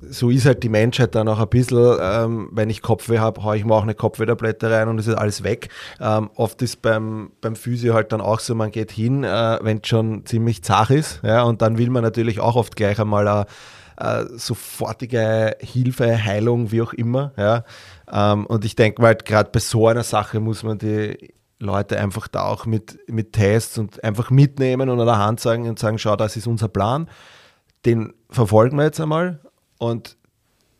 So 0.00 0.30
ist 0.30 0.46
halt 0.46 0.62
die 0.62 0.70
Menschheit 0.70 1.14
dann 1.14 1.28
auch 1.28 1.38
ein 1.38 1.48
bisschen, 1.48 1.96
ähm, 2.00 2.48
wenn 2.52 2.70
ich 2.70 2.80
Kopfweh 2.80 3.18
habe, 3.18 3.44
haue 3.44 3.58
ich 3.58 3.64
mir 3.64 3.74
auch 3.74 3.82
eine 3.82 3.94
Kopfwehtablette 3.94 4.70
rein 4.70 4.88
und 4.88 4.98
es 4.98 5.06
ist 5.06 5.16
alles 5.16 5.44
weg. 5.44 5.68
Ähm, 6.00 6.30
oft 6.34 6.62
ist 6.62 6.80
beim, 6.80 7.30
beim 7.42 7.56
Physio 7.56 7.92
halt 7.92 8.12
dann 8.12 8.22
auch 8.22 8.40
so, 8.40 8.54
man 8.54 8.70
geht 8.70 8.90
hin, 8.90 9.22
äh, 9.22 9.58
wenn 9.60 9.78
es 9.82 9.88
schon 9.88 10.24
ziemlich 10.24 10.64
zach 10.64 10.88
ist, 10.88 11.20
ja, 11.22 11.42
und 11.42 11.60
dann 11.60 11.76
will 11.76 11.90
man 11.90 12.02
natürlich 12.02 12.40
auch 12.40 12.56
oft 12.56 12.74
gleich 12.74 12.98
einmal 12.98 13.26
äh, 13.26 13.44
sofortige 14.34 15.56
Hilfe, 15.60 16.24
Heilung, 16.24 16.72
wie 16.72 16.82
auch 16.82 16.92
immer. 16.92 17.32
Ja. 17.36 17.64
Ähm, 18.10 18.46
und 18.46 18.64
ich 18.64 18.76
denke 18.76 19.02
mal, 19.02 19.08
halt, 19.08 19.24
gerade 19.24 19.50
bei 19.50 19.60
so 19.60 19.86
einer 19.88 20.02
Sache 20.02 20.40
muss 20.40 20.62
man 20.62 20.78
die 20.78 21.34
Leute 21.58 21.98
einfach 21.98 22.26
da 22.26 22.44
auch 22.44 22.64
mit, 22.64 22.98
mit 23.06 23.34
Tests 23.34 23.76
und 23.78 24.02
einfach 24.02 24.30
mitnehmen 24.30 24.88
und 24.88 24.98
an 24.98 25.06
der 25.06 25.18
Hand 25.18 25.40
sagen 25.40 25.68
und 25.68 25.78
sagen, 25.78 25.98
schau, 25.98 26.16
das 26.16 26.36
ist 26.36 26.46
unser 26.46 26.68
Plan. 26.68 27.08
Den 27.84 28.14
verfolgen 28.30 28.76
wir 28.76 28.84
jetzt 28.84 29.00
einmal 29.00 29.40
und 29.78 30.16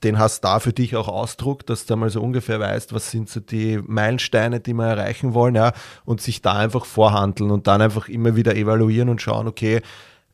den 0.03 0.19
hast 0.19 0.41
da 0.41 0.61
für 0.61 0.73
dich 0.73 0.97
auch 0.97 1.09
Ausdruck, 1.09 1.67
dass 1.67 1.85
du 1.85 1.97
mal 1.97 2.09
so 2.09 2.23
ungefähr 2.23 2.59
weißt, 2.59 2.95
was 2.95 3.11
sind 3.11 3.29
so 3.29 3.41
die 3.41 3.79
Meilensteine, 3.87 4.61
die 4.61 4.73
wir 4.73 4.87
erreichen 4.87 5.35
wollen, 5.35 5.55
ja, 5.55 5.73
und 6.07 6.23
sich 6.23 6.41
da 6.41 6.55
einfach 6.55 6.87
vorhandeln 6.87 7.51
und 7.51 7.67
dann 7.67 7.83
einfach 7.83 8.09
immer 8.09 8.35
wieder 8.35 8.57
evaluieren 8.57 9.11
und 9.11 9.21
schauen, 9.21 9.47
okay, 9.47 9.83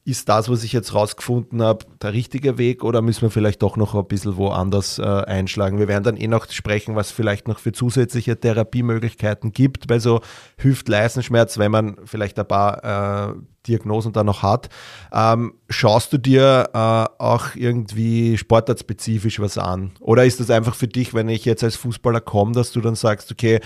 ist 0.06 0.28
das, 0.28 0.48
was 0.48 0.62
ich 0.62 0.72
jetzt 0.72 0.94
rausgefunden 0.94 1.60
habe, 1.60 1.84
der 2.00 2.12
richtige 2.12 2.58
Weg 2.58 2.84
oder 2.84 3.02
müssen 3.02 3.22
wir 3.22 3.30
vielleicht 3.30 3.60
doch 3.62 3.76
noch 3.76 3.96
ein 3.96 4.06
bisschen 4.06 4.36
woanders 4.36 5.00
äh, 5.00 5.02
einschlagen? 5.02 5.80
Wir 5.80 5.88
werden 5.88 6.04
dann 6.04 6.16
eh 6.16 6.28
noch 6.28 6.48
sprechen, 6.48 6.94
was 6.94 7.10
vielleicht 7.10 7.48
noch 7.48 7.58
für 7.58 7.72
zusätzliche 7.72 8.38
Therapiemöglichkeiten 8.38 9.50
gibt 9.50 9.88
bei 9.88 9.98
so 9.98 10.20
Hüft-Leistenschmerz, 10.58 11.58
wenn 11.58 11.72
man 11.72 11.96
vielleicht 12.04 12.38
ein 12.38 12.46
paar 12.46 13.32
äh, 13.32 13.34
Diagnosen 13.66 14.12
da 14.12 14.22
noch 14.22 14.44
hat. 14.44 14.68
Ähm, 15.12 15.54
schaust 15.68 16.12
du 16.12 16.18
dir 16.18 16.70
äh, 16.72 16.78
auch 17.20 17.56
irgendwie 17.56 18.38
sportartspezifisch 18.38 19.40
was 19.40 19.58
an? 19.58 19.90
Oder 19.98 20.24
ist 20.24 20.38
das 20.38 20.50
einfach 20.50 20.76
für 20.76 20.86
dich, 20.86 21.14
wenn 21.14 21.28
ich 21.28 21.44
jetzt 21.44 21.64
als 21.64 21.74
Fußballer 21.74 22.20
komme, 22.20 22.52
dass 22.52 22.70
du 22.70 22.80
dann 22.80 22.94
sagst, 22.94 23.32
okay, 23.32 23.58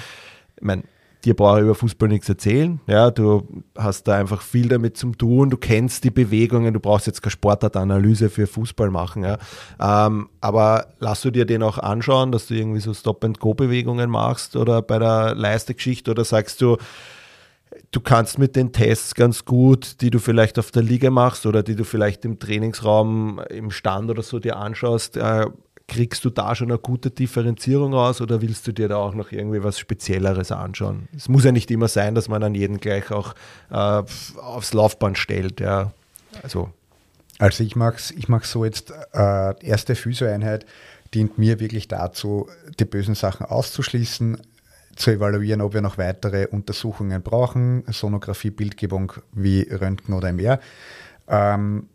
ich 0.56 0.62
meine, 0.62 0.84
dir 1.24 1.34
brauche 1.34 1.58
ich 1.58 1.64
über 1.64 1.74
Fußball 1.74 2.08
nichts 2.08 2.28
erzählen. 2.28 2.80
Ja, 2.86 3.10
du 3.10 3.46
hast 3.76 4.08
da 4.08 4.16
einfach 4.16 4.42
viel 4.42 4.68
damit 4.68 4.96
zu 4.96 5.12
tun, 5.12 5.50
du 5.50 5.56
kennst 5.56 6.04
die 6.04 6.10
Bewegungen, 6.10 6.72
du 6.72 6.80
brauchst 6.80 7.06
jetzt 7.06 7.22
keine 7.22 7.30
Sportartanalyse 7.30 8.30
für 8.30 8.46
Fußball 8.46 8.90
machen. 8.90 9.24
Ja. 9.24 9.38
Ähm, 9.80 10.28
aber 10.40 10.88
lass 10.98 11.22
du 11.22 11.30
dir 11.30 11.44
den 11.44 11.62
auch 11.62 11.78
anschauen, 11.78 12.32
dass 12.32 12.46
du 12.46 12.54
irgendwie 12.54 12.80
so 12.80 12.94
Stop-and-Go-Bewegungen 12.94 14.10
machst 14.10 14.56
oder 14.56 14.82
bei 14.82 14.98
der 14.98 15.34
Leistegeschichte 15.34 16.10
oder 16.10 16.24
sagst 16.24 16.60
du, 16.60 16.76
du 17.90 18.00
kannst 18.00 18.38
mit 18.38 18.56
den 18.56 18.72
Tests 18.72 19.14
ganz 19.14 19.44
gut, 19.44 20.00
die 20.00 20.10
du 20.10 20.18
vielleicht 20.18 20.58
auf 20.58 20.70
der 20.70 20.82
Liga 20.82 21.10
machst 21.10 21.46
oder 21.46 21.62
die 21.62 21.76
du 21.76 21.84
vielleicht 21.84 22.24
im 22.24 22.38
Trainingsraum 22.38 23.40
im 23.48 23.70
Stand 23.70 24.10
oder 24.10 24.22
so 24.22 24.38
dir 24.38 24.56
anschaust, 24.56 25.16
äh, 25.16 25.46
kriegst 25.90 26.24
du 26.24 26.30
da 26.30 26.54
schon 26.54 26.70
eine 26.70 26.78
gute 26.78 27.10
Differenzierung 27.10 27.94
aus 27.94 28.20
oder 28.20 28.40
willst 28.40 28.64
du 28.66 28.72
dir 28.72 28.86
da 28.86 28.96
auch 28.96 29.12
noch 29.12 29.32
irgendwie 29.32 29.64
was 29.64 29.76
Spezielleres 29.76 30.52
anschauen? 30.52 31.08
Es 31.16 31.28
muss 31.28 31.42
ja 31.42 31.50
nicht 31.50 31.68
immer 31.72 31.88
sein, 31.88 32.14
dass 32.14 32.28
man 32.28 32.44
an 32.44 32.54
jeden 32.54 32.78
gleich 32.78 33.10
auch 33.10 33.34
äh, 33.70 33.74
aufs 34.40 34.72
Laufband 34.72 35.18
stellt. 35.18 35.58
Ja. 35.58 35.90
Also. 36.44 36.70
also 37.40 37.64
ich 37.64 37.74
mache 37.74 37.96
ich 38.16 38.28
mach's 38.28 38.52
so 38.52 38.64
jetzt, 38.64 38.92
äh, 39.12 39.66
erste 39.66 39.96
Physioeinheit 39.96 40.64
dient 41.12 41.38
mir 41.38 41.58
wirklich 41.58 41.88
dazu, 41.88 42.48
die 42.78 42.84
bösen 42.84 43.16
Sachen 43.16 43.46
auszuschließen, 43.46 44.40
zu 44.94 45.10
evaluieren, 45.10 45.60
ob 45.60 45.74
wir 45.74 45.80
noch 45.80 45.98
weitere 45.98 46.46
Untersuchungen 46.46 47.20
brauchen, 47.20 47.82
Sonographie, 47.88 48.50
Bildgebung 48.50 49.12
wie 49.32 49.62
Röntgen 49.62 50.14
oder 50.14 50.28
MR. 50.28 50.60
Ähm, 51.26 51.88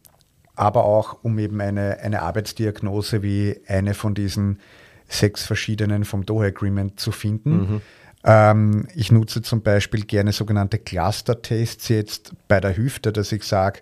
aber 0.55 0.85
auch 0.85 1.17
um 1.23 1.37
eben 1.39 1.61
eine, 1.61 1.99
eine 1.99 2.21
Arbeitsdiagnose 2.21 3.21
wie 3.23 3.59
eine 3.67 3.93
von 3.93 4.13
diesen 4.13 4.59
sechs 5.07 5.45
verschiedenen 5.45 6.05
vom 6.05 6.25
Doha 6.25 6.45
Agreement 6.45 6.99
zu 6.99 7.11
finden. 7.11 7.51
Mhm. 7.57 7.81
Ähm, 8.23 8.87
ich 8.95 9.11
nutze 9.11 9.43
zum 9.43 9.61
Beispiel 9.61 10.03
gerne 10.03 10.31
sogenannte 10.31 10.79
Cluster-Tests 10.79 11.89
jetzt 11.89 12.33
bei 12.47 12.59
der 12.59 12.75
Hüfte, 12.75 13.13
dass 13.13 13.31
ich 13.31 13.43
sage, 13.43 13.81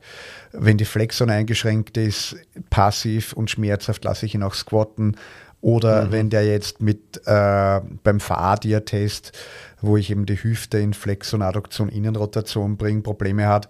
wenn 0.52 0.78
die 0.78 0.86
Flexion 0.86 1.30
eingeschränkt 1.30 1.96
ist, 1.96 2.36
passiv 2.70 3.32
und 3.34 3.50
schmerzhaft, 3.50 4.04
lasse 4.04 4.26
ich 4.26 4.36
ihn 4.36 4.44
auch 4.44 4.54
squatten. 4.54 5.16
Oder 5.62 6.06
mhm. 6.06 6.12
wenn 6.12 6.30
der 6.30 6.46
jetzt 6.46 6.82
mit 6.82 7.26
äh, 7.26 7.80
beim 8.04 8.20
Fahrdia-Test, 8.20 9.32
wo 9.80 9.96
ich 9.96 10.12
eben 10.12 10.26
die 10.26 10.36
Hüfte 10.36 10.78
in 10.78 10.94
Flexion, 10.94 11.42
Adduktion, 11.42 11.88
Innenrotation 11.88 12.76
bringe, 12.76 13.02
Probleme 13.02 13.48
hat, 13.48 13.70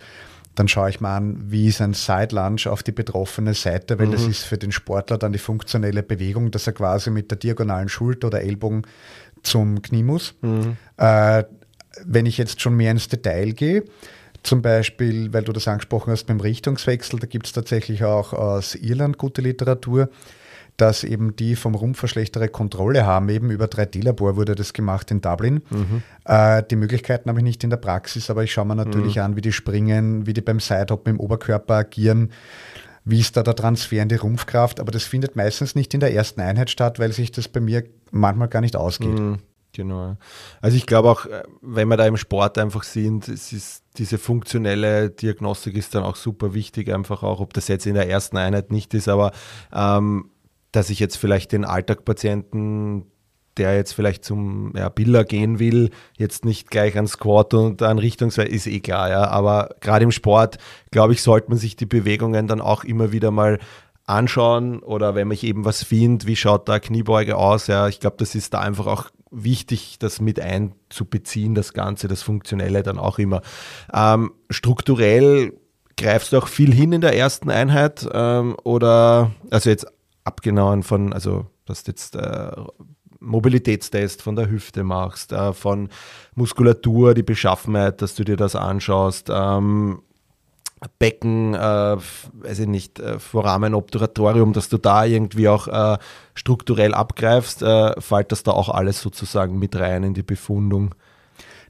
dann 0.56 0.68
schaue 0.68 0.90
ich 0.90 1.00
mal 1.00 1.18
an, 1.18 1.52
wie 1.52 1.68
ist 1.68 1.82
ein 1.82 1.94
Side 1.94 2.36
Lunge 2.36 2.68
auf 2.68 2.84
die 2.84 2.92
betroffene 2.92 3.54
Seite, 3.54 3.98
weil 4.00 4.08
mhm. 4.08 4.12
das 4.12 4.24
ist 4.24 4.44
für 4.44 4.58
den 4.58 4.72
Sportler 4.72 5.18
dann 5.18 5.34
die 5.34 5.40
funktionelle 5.40 6.04
Bewegung, 6.04 6.52
dass 6.52 6.68
er 6.68 6.74
quasi 6.74 7.10
mit 7.10 7.32
der 7.32 7.38
diagonalen 7.38 7.90
Schulter 7.90 8.28
oder 8.28 8.42
Ellbogen 8.42 8.84
zum 9.42 9.82
Knie 9.82 10.04
muss. 10.04 10.36
Mhm. 10.42 10.78
Äh, 10.98 11.44
wenn 12.06 12.26
ich 12.26 12.38
jetzt 12.38 12.62
schon 12.62 12.76
mehr 12.76 12.92
ins 12.92 13.08
Detail 13.08 13.52
gehe, 13.54 13.84
zum 14.44 14.62
Beispiel, 14.62 15.32
weil 15.34 15.44
du 15.44 15.54
das 15.54 15.68
angesprochen 15.68 16.12
hast 16.12 16.26
beim 16.26 16.40
Richtungswechsel, 16.40 17.20
da 17.20 17.28
gibt 17.28 17.46
es 17.46 17.54
tatsächlich 17.54 18.04
auch 18.04 18.34
aus 18.34 18.76
Irland 18.76 19.18
gute 19.18 19.42
Literatur 19.42 20.10
dass 20.78 21.04
eben 21.04 21.36
die 21.36 21.56
vom 21.56 21.76
Rumpf 21.76 22.08
schlechtere 22.08 22.48
Kontrolle 22.48 23.06
haben. 23.06 23.30
Eben 23.30 23.52
über 23.52 23.66
3D-Labor 23.66 24.36
wurde 24.36 24.56
das 24.56 24.74
gemacht 24.74 25.12
in 25.12 25.22
Dublin. 25.22 25.62
Mhm. 25.70 26.04
Äh, 26.26 26.64
die 26.64 26.76
Möglichkeiten 26.76 27.30
habe 27.30 27.40
ich 27.40 27.44
nicht 27.44 27.64
in 27.64 27.70
der 27.70 27.78
Praxis, 27.78 28.30
aber 28.30 28.44
ich 28.44 28.52
schaue 28.52 28.66
mir 28.66 28.76
natürlich 28.76 29.18
mhm. 29.18 29.22
an, 29.22 29.36
wie 29.36 29.42
die 29.42 29.52
springen, 29.52 30.26
wie 30.26 30.34
die 30.34 30.42
beim 30.42 30.60
Sidehoppen 30.60 31.16
im 31.16 31.20
Oberkörper 31.20 31.76
agieren. 31.76 32.32
Wie 33.06 33.20
ist 33.20 33.36
da 33.36 33.44
der 33.44 33.56
Transfer 33.56 34.02
in 34.02 34.10
die 34.10 34.16
Rumpfkraft? 34.16 34.80
Aber 34.80 34.92
das 34.92 35.04
findet 35.04 35.36
meistens 35.36 35.76
nicht 35.76 35.94
in 35.94 36.00
der 36.00 36.14
ersten 36.14 36.42
Einheit 36.42 36.70
statt, 36.70 37.00
weil 37.00 37.12
sich 37.12 37.32
das 37.32 37.48
bei 37.48 37.60
mir 37.60 37.84
manchmal 38.12 38.48
gar 38.48 38.62
nicht 38.62 38.76
ausgeht. 38.76 39.20
Mhm. 39.20 39.40
Genau. 39.74 40.18
Also 40.62 40.78
ich 40.78 40.86
glaube 40.86 41.10
auch, 41.10 41.26
äh, 41.26 41.44
wenn 41.62 41.88
wir 41.88 41.98
da 41.98 42.06
im 42.06 42.18
Sport 42.18 42.58
einfach 42.60 42.84
sind, 42.84 43.28
ist 43.28 43.84
diese 43.98 44.18
funktionelle 44.18 45.10
Diagnostik 45.10 45.76
ist 45.76 45.96
dann 45.96 46.04
auch 46.04 46.16
super 46.16 46.54
wichtig, 46.54 46.94
einfach 46.94 47.24
auch, 47.24 47.40
ob 47.40 47.54
das 47.54 47.68
jetzt 47.68 47.86
in 47.86 47.96
der 47.96 48.08
ersten 48.08 48.38
Einheit 48.38 48.72
nicht 48.72 48.94
ist, 48.94 49.08
aber 49.08 49.32
ähm, 49.74 50.30
dass 50.74 50.90
ich 50.90 51.00
jetzt 51.00 51.16
vielleicht 51.16 51.54
den 51.54 51.64
Alltagpatienten 51.64 53.06
der 53.58 53.76
jetzt 53.76 53.94
vielleicht 53.94 54.26
zum 54.26 54.74
ja, 54.76 54.90
Biller 54.90 55.24
gehen 55.24 55.60
will, 55.60 55.92
jetzt 56.18 56.46
nicht 56.46 56.70
gleich 56.72 56.98
an 56.98 57.08
Squat 57.08 57.54
und 57.54 57.82
an 57.82 58.00
Richtungsweise, 58.00 58.48
ist 58.48 58.68
eh 58.68 58.80
klar, 58.80 59.10
ja. 59.10 59.28
Aber 59.28 59.76
gerade 59.80 60.04
im 60.04 60.12
Sport, 60.12 60.58
glaube 60.92 61.14
ich, 61.14 61.22
sollte 61.22 61.50
man 61.50 61.58
sich 61.58 61.76
die 61.76 61.86
Bewegungen 61.86 62.48
dann 62.48 62.62
auch 62.62 62.84
immer 62.84 63.12
wieder 63.12 63.32
mal 63.32 63.60
anschauen 64.06 64.80
oder 64.80 65.16
wenn 65.16 65.30
mich 65.30 65.44
eben 65.44 65.64
was 65.66 65.84
findet, 65.84 66.28
wie 66.28 66.36
schaut 66.36 66.68
da 66.68 66.80
Kniebeuge 66.80 67.38
aus, 67.38 67.68
ja. 67.68 67.88
Ich 67.88 68.00
glaube, 68.00 68.18
das 68.18 68.36
ist 68.36 68.54
da 68.54 68.60
einfach 68.60 68.88
auch 68.88 69.10
wichtig, 69.30 69.98
das 70.00 70.20
mit 70.20 70.40
einzubeziehen, 70.40 71.56
das 71.56 71.74
Ganze, 71.74 72.08
das 72.08 72.22
Funktionelle 72.22 72.84
dann 72.84 73.00
auch 73.00 73.20
immer. 73.20 73.42
Ähm, 73.94 74.32
strukturell 74.50 75.54
greifst 75.98 76.34
du 76.34 76.38
auch 76.38 76.48
viel 76.48 76.74
hin 76.74 76.92
in 76.92 77.02
der 77.02 77.16
ersten 77.16 77.50
Einheit 77.50 78.08
ähm, 78.12 78.56
oder, 78.64 79.32
also 79.52 79.70
jetzt 79.70 79.88
abgenommen 80.24 80.84
von, 80.84 81.14
also 81.14 81.48
dass 81.66 81.84
du 81.84 81.92
jetzt 81.92 82.16
äh, 82.16 82.52
Mobilitätstest 83.20 84.22
von 84.22 84.36
der 84.36 84.50
Hüfte 84.50 84.84
machst, 84.84 85.32
äh, 85.32 85.54
von 85.54 85.90
Muskulatur, 86.36 87.14
die 87.14 87.24
Beschaffenheit, 87.24 88.02
dass 88.02 88.16
du 88.16 88.24
dir 88.24 88.36
das 88.36 88.56
anschaust, 88.56 89.30
ähm, 89.32 90.02
Becken, 91.00 91.54
äh, 91.54 91.58
weiß 91.58 92.60
ich 92.60 92.68
nicht, 92.68 93.00
äh, 93.00 93.18
Foramen, 93.20 93.74
Obturatorium, 93.74 94.52
dass 94.52 94.68
du 94.68 94.78
da 94.78 95.06
irgendwie 95.06 95.48
auch 95.48 95.68
äh, 95.68 95.98
strukturell 96.34 96.94
abgreifst, 96.94 97.62
äh, 97.62 98.00
fällt 98.02 98.32
das 98.34 98.44
da 98.44 98.52
auch 98.52 98.70
alles 98.70 99.02
sozusagen 99.02 99.60
mit 99.60 99.76
rein 99.78 100.04
in 100.04 100.14
die 100.14 100.24
Befundung? 100.24 100.94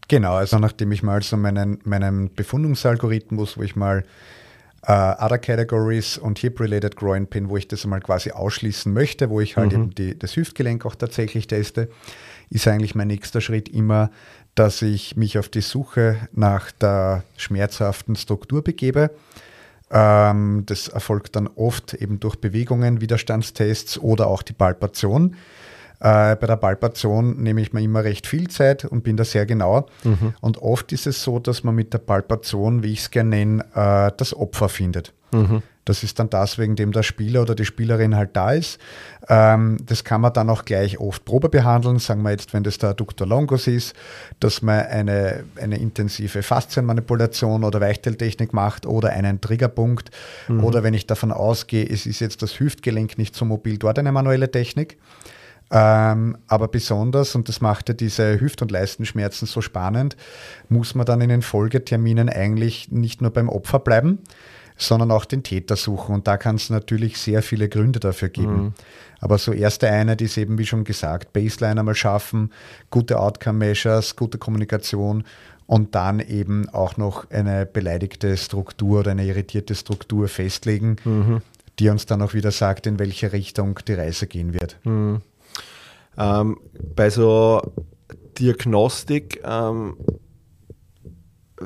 Genau, 0.07 0.33
also 0.33 0.59
nachdem 0.59 0.91
ich 0.91 1.03
mal 1.03 1.21
so 1.21 1.37
meinen, 1.37 1.79
meinen 1.85 2.33
Befundungsalgorithmus, 2.33 3.57
wo 3.57 3.61
ich 3.61 3.75
mal 3.75 4.03
Uh, 4.85 5.15
Other 5.17 5.37
Categories 5.37 6.17
und 6.17 6.39
Hip-Related 6.39 6.97
Groin 6.97 7.25
Pain, 7.25 7.47
wo 7.47 7.55
ich 7.55 7.69
das 7.69 7.85
mal 7.85 8.01
quasi 8.01 8.31
ausschließen 8.31 8.91
möchte, 8.91 9.29
wo 9.29 9.39
ich 9.39 9.55
halt 9.55 9.71
mhm. 9.71 9.83
eben 9.83 9.95
die, 9.95 10.19
das 10.19 10.35
Hüftgelenk 10.35 10.85
auch 10.85 10.95
tatsächlich 10.95 11.47
teste, 11.47 11.89
ist 12.49 12.67
eigentlich 12.67 12.93
mein 12.93 13.07
nächster 13.07 13.39
Schritt 13.39 13.69
immer, 13.69 14.11
dass 14.55 14.81
ich 14.81 15.15
mich 15.15 15.37
auf 15.39 15.47
die 15.47 15.61
Suche 15.61 16.17
nach 16.33 16.71
der 16.71 17.23
schmerzhaften 17.37 18.17
Struktur 18.17 18.61
begebe. 18.61 19.11
Ähm, 19.89 20.63
das 20.65 20.89
erfolgt 20.89 21.35
dann 21.35 21.47
oft 21.47 21.93
eben 21.93 22.19
durch 22.19 22.35
Bewegungen, 22.35 22.99
Widerstandstests 22.99 23.97
oder 23.99 24.27
auch 24.27 24.41
die 24.41 24.53
Palpation. 24.53 25.35
Äh, 26.03 26.35
bei 26.35 26.47
der 26.47 26.57
Palpation 26.57 27.41
nehme 27.41 27.61
ich 27.61 27.71
mir 27.71 27.81
immer 27.81 28.03
recht 28.03 28.27
viel 28.27 28.49
Zeit 28.49 28.83
und 28.83 29.05
bin 29.05 29.15
da 29.15 29.23
sehr 29.23 29.45
genau. 29.45 29.87
Mhm. 30.03 30.33
Und 30.41 30.57
oft 30.57 30.91
ist 30.91 31.07
es 31.07 31.23
so, 31.23 31.39
dass 31.39 31.63
man 31.63 31.75
mit 31.75 31.93
der 31.93 31.99
Palpation, 31.99 32.83
wie 32.83 32.91
ich 32.91 32.99
es 32.99 33.11
gerne 33.11 33.29
nenne, 33.29 33.63
äh, 33.73 34.11
das 34.17 34.35
Opfer 34.35 34.67
findet. 34.67 35.13
Mhm. 35.31 35.63
Das 35.85 36.03
ist 36.03 36.19
dann 36.19 36.29
das, 36.29 36.57
wegen 36.57 36.75
dem 36.75 36.91
der 36.91 37.03
Spieler 37.03 37.41
oder 37.41 37.55
die 37.55 37.63
Spielerin 37.63 38.17
halt 38.17 38.35
da 38.35 38.51
ist. 38.51 38.79
Ähm, 39.29 39.77
das 39.85 40.03
kann 40.03 40.19
man 40.19 40.33
dann 40.33 40.49
auch 40.49 40.65
gleich 40.65 40.99
oft 40.99 41.23
Probe 41.23 41.47
behandeln. 41.47 41.99
Sagen 41.99 42.21
wir 42.23 42.31
jetzt, 42.31 42.53
wenn 42.53 42.63
das 42.63 42.79
der 42.79 42.89
Adductor 42.89 43.25
longus 43.25 43.67
ist, 43.67 43.95
dass 44.41 44.61
man 44.61 44.85
eine, 44.85 45.45
eine 45.61 45.77
intensive 45.77 46.43
Faszienmanipulation 46.43 47.63
oder 47.63 47.79
Weichteiltechnik 47.79 48.51
macht 48.51 48.85
oder 48.85 49.11
einen 49.11 49.39
Triggerpunkt. 49.39 50.11
Mhm. 50.49 50.65
Oder 50.65 50.83
wenn 50.83 50.93
ich 50.93 51.07
davon 51.07 51.31
ausgehe, 51.31 51.85
es 51.85 52.05
ist 52.05 52.19
jetzt 52.19 52.41
das 52.41 52.59
Hüftgelenk 52.59 53.17
nicht 53.17 53.35
so 53.35 53.45
mobil, 53.45 53.77
dort 53.77 53.99
eine 53.99 54.11
manuelle 54.11 54.51
Technik. 54.51 54.97
Ähm, 55.75 56.37
aber 56.47 56.67
besonders, 56.67 57.33
und 57.33 57.49
das 57.49 57.59
macht 57.59 57.89
ja 57.89 57.95
diese 57.95 58.39
Hüft- 58.39 58.61
und 58.61 58.69
Leistenschmerzen 58.69 59.47
so 59.47 59.59
spannend, 59.59 60.15
muss 60.69 60.93
man 60.93 61.07
dann 61.07 61.19
in 61.19 61.29
den 61.29 61.41
Folgeterminen 61.41 62.29
eigentlich 62.29 62.91
nicht 62.91 63.23
nur 63.23 63.31
beim 63.31 63.49
Opfer 63.49 63.79
bleiben, 63.79 64.19
sondern 64.77 65.09
auch 65.09 65.25
den 65.25 65.41
Täter 65.41 65.75
suchen. 65.75 66.13
Und 66.13 66.27
da 66.27 66.37
kann 66.37 66.57
es 66.57 66.69
natürlich 66.69 67.17
sehr 67.17 67.41
viele 67.41 67.69
Gründe 67.69 67.99
dafür 67.99 68.29
geben. 68.29 68.55
Mhm. 68.55 68.73
Aber 69.19 69.39
so 69.39 69.51
erste 69.51 69.89
Einheit 69.89 70.21
ist 70.21 70.37
eben, 70.37 70.59
wie 70.59 70.65
schon 70.67 70.83
gesagt, 70.83 71.33
Baseline 71.33 71.79
einmal 71.79 71.95
schaffen, 71.95 72.51
gute 72.91 73.19
Outcome-Measures, 73.19 74.15
gute 74.15 74.37
Kommunikation 74.37 75.23
und 75.65 75.95
dann 75.95 76.19
eben 76.19 76.69
auch 76.69 76.97
noch 76.97 77.31
eine 77.31 77.65
beleidigte 77.65 78.37
Struktur 78.37 78.99
oder 78.99 79.11
eine 79.11 79.25
irritierte 79.25 79.73
Struktur 79.73 80.27
festlegen, 80.27 80.97
mhm. 81.03 81.41
die 81.79 81.89
uns 81.89 82.05
dann 82.05 82.21
auch 82.21 82.35
wieder 82.35 82.51
sagt, 82.51 82.85
in 82.85 82.99
welche 82.99 83.33
Richtung 83.33 83.79
die 83.87 83.93
Reise 83.93 84.27
gehen 84.27 84.53
wird. 84.53 84.77
Mhm. 84.83 85.21
Ähm, 86.17 86.59
bei 86.95 87.09
so 87.09 87.61
Diagnostik, 88.37 89.41
ähm, 89.43 89.97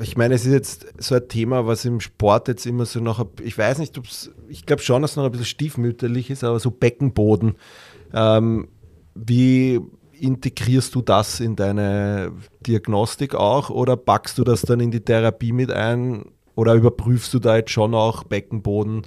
ich 0.01 0.17
meine, 0.17 0.35
es 0.35 0.45
ist 0.45 0.53
jetzt 0.53 0.87
so 0.99 1.15
ein 1.15 1.27
Thema, 1.27 1.65
was 1.65 1.85
im 1.85 1.99
Sport 1.99 2.47
jetzt 2.47 2.65
immer 2.65 2.85
so 2.85 2.99
noch, 2.99 3.25
ich 3.41 3.57
weiß 3.57 3.79
nicht, 3.79 3.97
ob 3.97 4.05
es, 4.05 4.31
ich 4.47 4.65
glaube 4.65 4.81
schon, 4.81 5.01
dass 5.01 5.11
es 5.11 5.17
noch 5.17 5.25
ein 5.25 5.31
bisschen 5.31 5.45
stiefmütterlich 5.45 6.29
ist, 6.29 6.43
aber 6.43 6.59
so 6.59 6.71
Beckenboden. 6.71 7.55
Ähm, 8.13 8.67
wie 9.15 9.79
integrierst 10.19 10.93
du 10.95 11.01
das 11.01 11.39
in 11.39 11.55
deine 11.55 12.31
Diagnostik 12.65 13.35
auch 13.35 13.69
oder 13.69 13.97
packst 13.97 14.37
du 14.37 14.43
das 14.43 14.61
dann 14.61 14.79
in 14.79 14.91
die 14.91 15.01
Therapie 15.01 15.51
mit 15.51 15.71
ein 15.71 16.25
oder 16.55 16.73
überprüfst 16.73 17.33
du 17.33 17.39
da 17.39 17.57
jetzt 17.57 17.71
schon 17.71 17.93
auch 17.93 18.23
Beckenboden? 18.23 19.03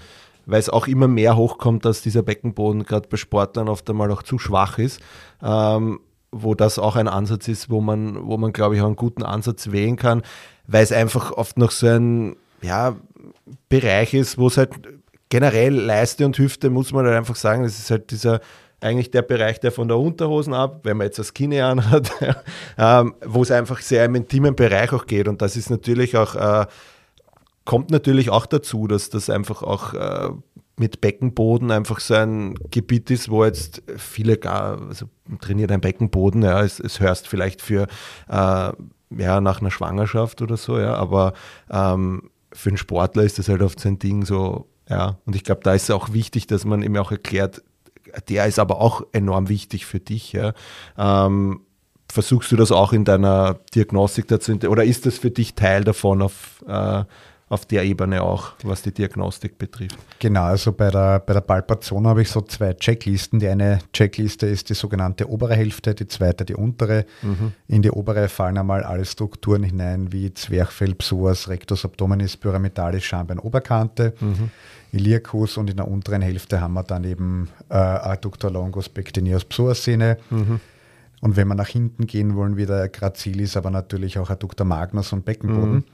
Weil 0.46 0.60
es 0.60 0.70
auch 0.70 0.86
immer 0.86 1.08
mehr 1.08 1.36
hochkommt, 1.36 1.84
dass 1.84 2.02
dieser 2.02 2.22
Beckenboden 2.22 2.84
gerade 2.84 3.08
bei 3.08 3.16
Sportlern 3.16 3.68
oft 3.68 3.88
einmal 3.90 4.10
auch 4.10 4.22
zu 4.22 4.38
schwach 4.38 4.78
ist. 4.78 5.00
Ähm, 5.42 6.00
wo 6.32 6.54
das 6.54 6.78
auch 6.78 6.94
ein 6.94 7.08
Ansatz 7.08 7.48
ist, 7.48 7.70
wo 7.70 7.80
man, 7.80 8.26
wo 8.26 8.36
man, 8.36 8.52
glaube 8.52 8.76
ich, 8.76 8.82
auch 8.82 8.86
einen 8.86 8.96
guten 8.96 9.24
Ansatz 9.24 9.72
wählen 9.72 9.96
kann, 9.96 10.22
weil 10.66 10.84
es 10.84 10.92
einfach 10.92 11.32
oft 11.32 11.58
noch 11.58 11.72
so 11.72 11.88
ein 11.88 12.36
ja, 12.62 12.96
Bereich 13.68 14.14
ist, 14.14 14.38
wo 14.38 14.46
es 14.46 14.56
halt 14.56 14.70
generell 15.28 15.74
Leiste 15.74 16.24
und 16.26 16.38
Hüfte, 16.38 16.70
muss 16.70 16.92
man 16.92 17.04
halt 17.04 17.16
einfach 17.16 17.36
sagen, 17.36 17.64
das 17.64 17.78
ist 17.78 17.90
halt 17.90 18.10
dieser 18.10 18.40
eigentlich 18.80 19.10
der 19.10 19.22
Bereich, 19.22 19.60
der 19.60 19.72
von 19.72 19.88
der 19.88 19.98
Unterhosen 19.98 20.54
ab, 20.54 20.80
wenn 20.84 20.96
man 20.96 21.06
jetzt 21.06 21.18
das 21.18 21.34
Kine 21.34 21.64
anhat, 21.66 22.10
ähm, 22.78 23.14
wo 23.24 23.42
es 23.42 23.50
einfach 23.50 23.80
sehr 23.80 24.04
im 24.06 24.14
intimen 24.14 24.56
Bereich 24.56 24.92
auch 24.92 25.06
geht. 25.06 25.28
Und 25.28 25.42
das 25.42 25.56
ist 25.56 25.68
natürlich 25.70 26.16
auch 26.16 26.34
äh, 26.34 26.66
kommt 27.64 27.90
natürlich 27.90 28.30
auch 28.30 28.46
dazu, 28.46 28.86
dass 28.86 29.10
das 29.10 29.30
einfach 29.30 29.62
auch 29.62 29.94
äh, 29.94 30.30
mit 30.80 31.00
Beckenboden 31.00 31.70
einfach 31.70 32.00
so 32.00 32.14
ein 32.14 32.54
Gebiet 32.70 33.10
ist, 33.10 33.28
wo 33.28 33.44
jetzt 33.44 33.82
viele 33.96 34.38
gar, 34.38 34.80
also 34.88 35.06
trainiert 35.40 35.70
ein 35.70 35.82
Beckenboden, 35.82 36.42
ja, 36.42 36.62
es, 36.62 36.80
es 36.80 37.00
hörst 37.00 37.28
vielleicht 37.28 37.60
für 37.60 37.86
äh, 38.28 38.72
ja, 39.10 39.40
nach 39.40 39.60
einer 39.60 39.70
Schwangerschaft 39.70 40.40
oder 40.40 40.56
so, 40.56 40.78
ja, 40.78 40.94
aber 40.94 41.34
ähm, 41.70 42.30
für 42.52 42.70
einen 42.70 42.78
Sportler 42.78 43.24
ist 43.24 43.38
das 43.38 43.48
halt 43.48 43.62
oft 43.62 43.78
sein 43.78 43.98
Ding 43.98 44.24
so, 44.24 44.68
ja, 44.88 45.18
und 45.26 45.36
ich 45.36 45.44
glaube, 45.44 45.60
da 45.62 45.74
ist 45.74 45.84
es 45.84 45.90
auch 45.90 46.12
wichtig, 46.12 46.46
dass 46.46 46.64
man 46.64 46.82
ihm 46.82 46.96
auch 46.96 47.12
erklärt, 47.12 47.62
der 48.28 48.46
ist 48.46 48.58
aber 48.58 48.80
auch 48.80 49.02
enorm 49.12 49.48
wichtig 49.48 49.84
für 49.86 50.00
dich, 50.00 50.32
ja. 50.32 50.54
Ähm, 50.96 51.60
versuchst 52.10 52.50
du 52.50 52.56
das 52.56 52.72
auch 52.72 52.92
in 52.92 53.04
deiner 53.04 53.60
Diagnostik 53.74 54.28
dazu, 54.28 54.52
oder 54.66 54.84
ist 54.84 55.06
das 55.06 55.18
für 55.18 55.30
dich 55.30 55.54
Teil 55.54 55.84
davon 55.84 56.22
auf 56.22 56.64
äh, 56.66 57.04
auf 57.50 57.66
der 57.66 57.82
Ebene 57.82 58.22
auch, 58.22 58.52
was 58.62 58.80
die 58.82 58.92
Diagnostik 58.92 59.58
betrifft. 59.58 59.98
Genau, 60.20 60.44
also 60.44 60.70
bei 60.70 60.88
der, 60.88 61.18
bei 61.18 61.32
der 61.32 61.40
Palpation 61.40 62.06
habe 62.06 62.22
ich 62.22 62.30
so 62.30 62.42
zwei 62.42 62.74
Checklisten. 62.74 63.40
Die 63.40 63.48
eine 63.48 63.80
Checkliste 63.92 64.46
ist 64.46 64.70
die 64.70 64.74
sogenannte 64.74 65.28
obere 65.28 65.56
Hälfte, 65.56 65.92
die 65.96 66.06
zweite 66.06 66.44
die 66.44 66.54
untere. 66.54 67.06
Mhm. 67.22 67.52
In 67.66 67.82
die 67.82 67.90
obere 67.90 68.28
fallen 68.28 68.56
einmal 68.56 68.84
alle 68.84 69.04
Strukturen 69.04 69.64
hinein, 69.64 70.12
wie 70.12 70.32
Zwerchfell, 70.32 70.94
Psoas, 70.94 71.48
Rectus 71.48 71.84
abdominis, 71.84 72.36
Pyramidalis, 72.36 73.02
Schambein, 73.02 73.40
Oberkante. 73.40 74.14
Mhm. 74.20 74.50
Iliacus 74.92 75.56
und 75.56 75.70
in 75.70 75.76
der 75.76 75.88
unteren 75.88 76.22
Hälfte 76.22 76.60
haben 76.60 76.74
wir 76.74 76.84
dann 76.84 77.02
eben 77.02 77.48
äh, 77.68 77.74
Adductor 77.74 78.50
longus, 78.50 78.88
Pectineus, 78.88 79.44
Psoas-Sehne. 79.44 80.18
Mhm. 80.30 80.60
Und 81.20 81.36
wenn 81.36 81.48
wir 81.48 81.54
nach 81.54 81.68
hinten 81.68 82.06
gehen 82.06 82.34
wollen, 82.34 82.56
wieder 82.56 82.88
Gracilis, 82.88 83.56
aber 83.56 83.70
natürlich 83.70 84.18
auch 84.18 84.30
Adductor 84.30 84.66
magnus 84.66 85.12
und 85.12 85.24
Beckenboden. 85.24 85.74
Mhm. 85.74 85.84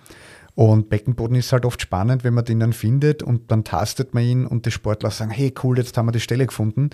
Und 0.57 0.89
Beckenboden 0.89 1.37
ist 1.37 1.53
halt 1.53 1.67
oft 1.67 1.83
spannend, 1.83 2.25
wenn 2.25 2.33
man 2.33 2.47
den 2.47 2.61
dann 2.61 2.73
findet 2.73 3.23
und 3.23 3.51
dann 3.51 3.63
tastet 3.63 4.15
man 4.15 4.23
ihn 4.23 4.47
und 4.47 4.65
die 4.65 4.71
Sportler 4.71 5.11
sagen, 5.11 5.31
hey 5.31 5.53
cool, 5.63 5.77
jetzt 5.77 5.99
haben 5.99 6.07
wir 6.07 6.13
die 6.13 6.21
Stelle 6.21 6.47
gefunden 6.47 6.89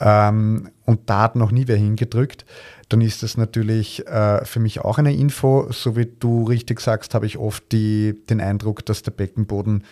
ähm, 0.00 0.70
und 0.86 1.00
da 1.10 1.20
hat 1.20 1.36
noch 1.36 1.50
nie 1.50 1.68
wer 1.68 1.76
hingedrückt, 1.76 2.46
dann 2.88 3.02
ist 3.02 3.22
das 3.22 3.36
natürlich 3.36 4.06
äh, 4.06 4.42
für 4.46 4.58
mich 4.58 4.80
auch 4.80 4.96
eine 4.96 5.14
Info. 5.14 5.70
So 5.70 5.96
wie 5.96 6.06
du 6.18 6.44
richtig 6.44 6.80
sagst, 6.80 7.14
habe 7.14 7.26
ich 7.26 7.36
oft 7.36 7.70
die, 7.72 8.24
den 8.30 8.40
Eindruck, 8.40 8.86
dass 8.86 9.02
der 9.02 9.10
Beckenboden 9.10 9.84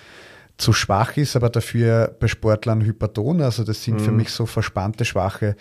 zu 0.57 0.72
schwach 0.72 1.18
ist, 1.18 1.37
aber 1.37 1.51
dafür 1.51 2.16
bei 2.18 2.29
Sportlern 2.29 2.83
hyperton. 2.83 3.42
Also 3.42 3.62
das 3.62 3.85
sind 3.85 4.01
mhm. 4.01 4.05
für 4.05 4.12
mich 4.12 4.31
so 4.31 4.46
verspannte, 4.46 5.05
schwache 5.05 5.54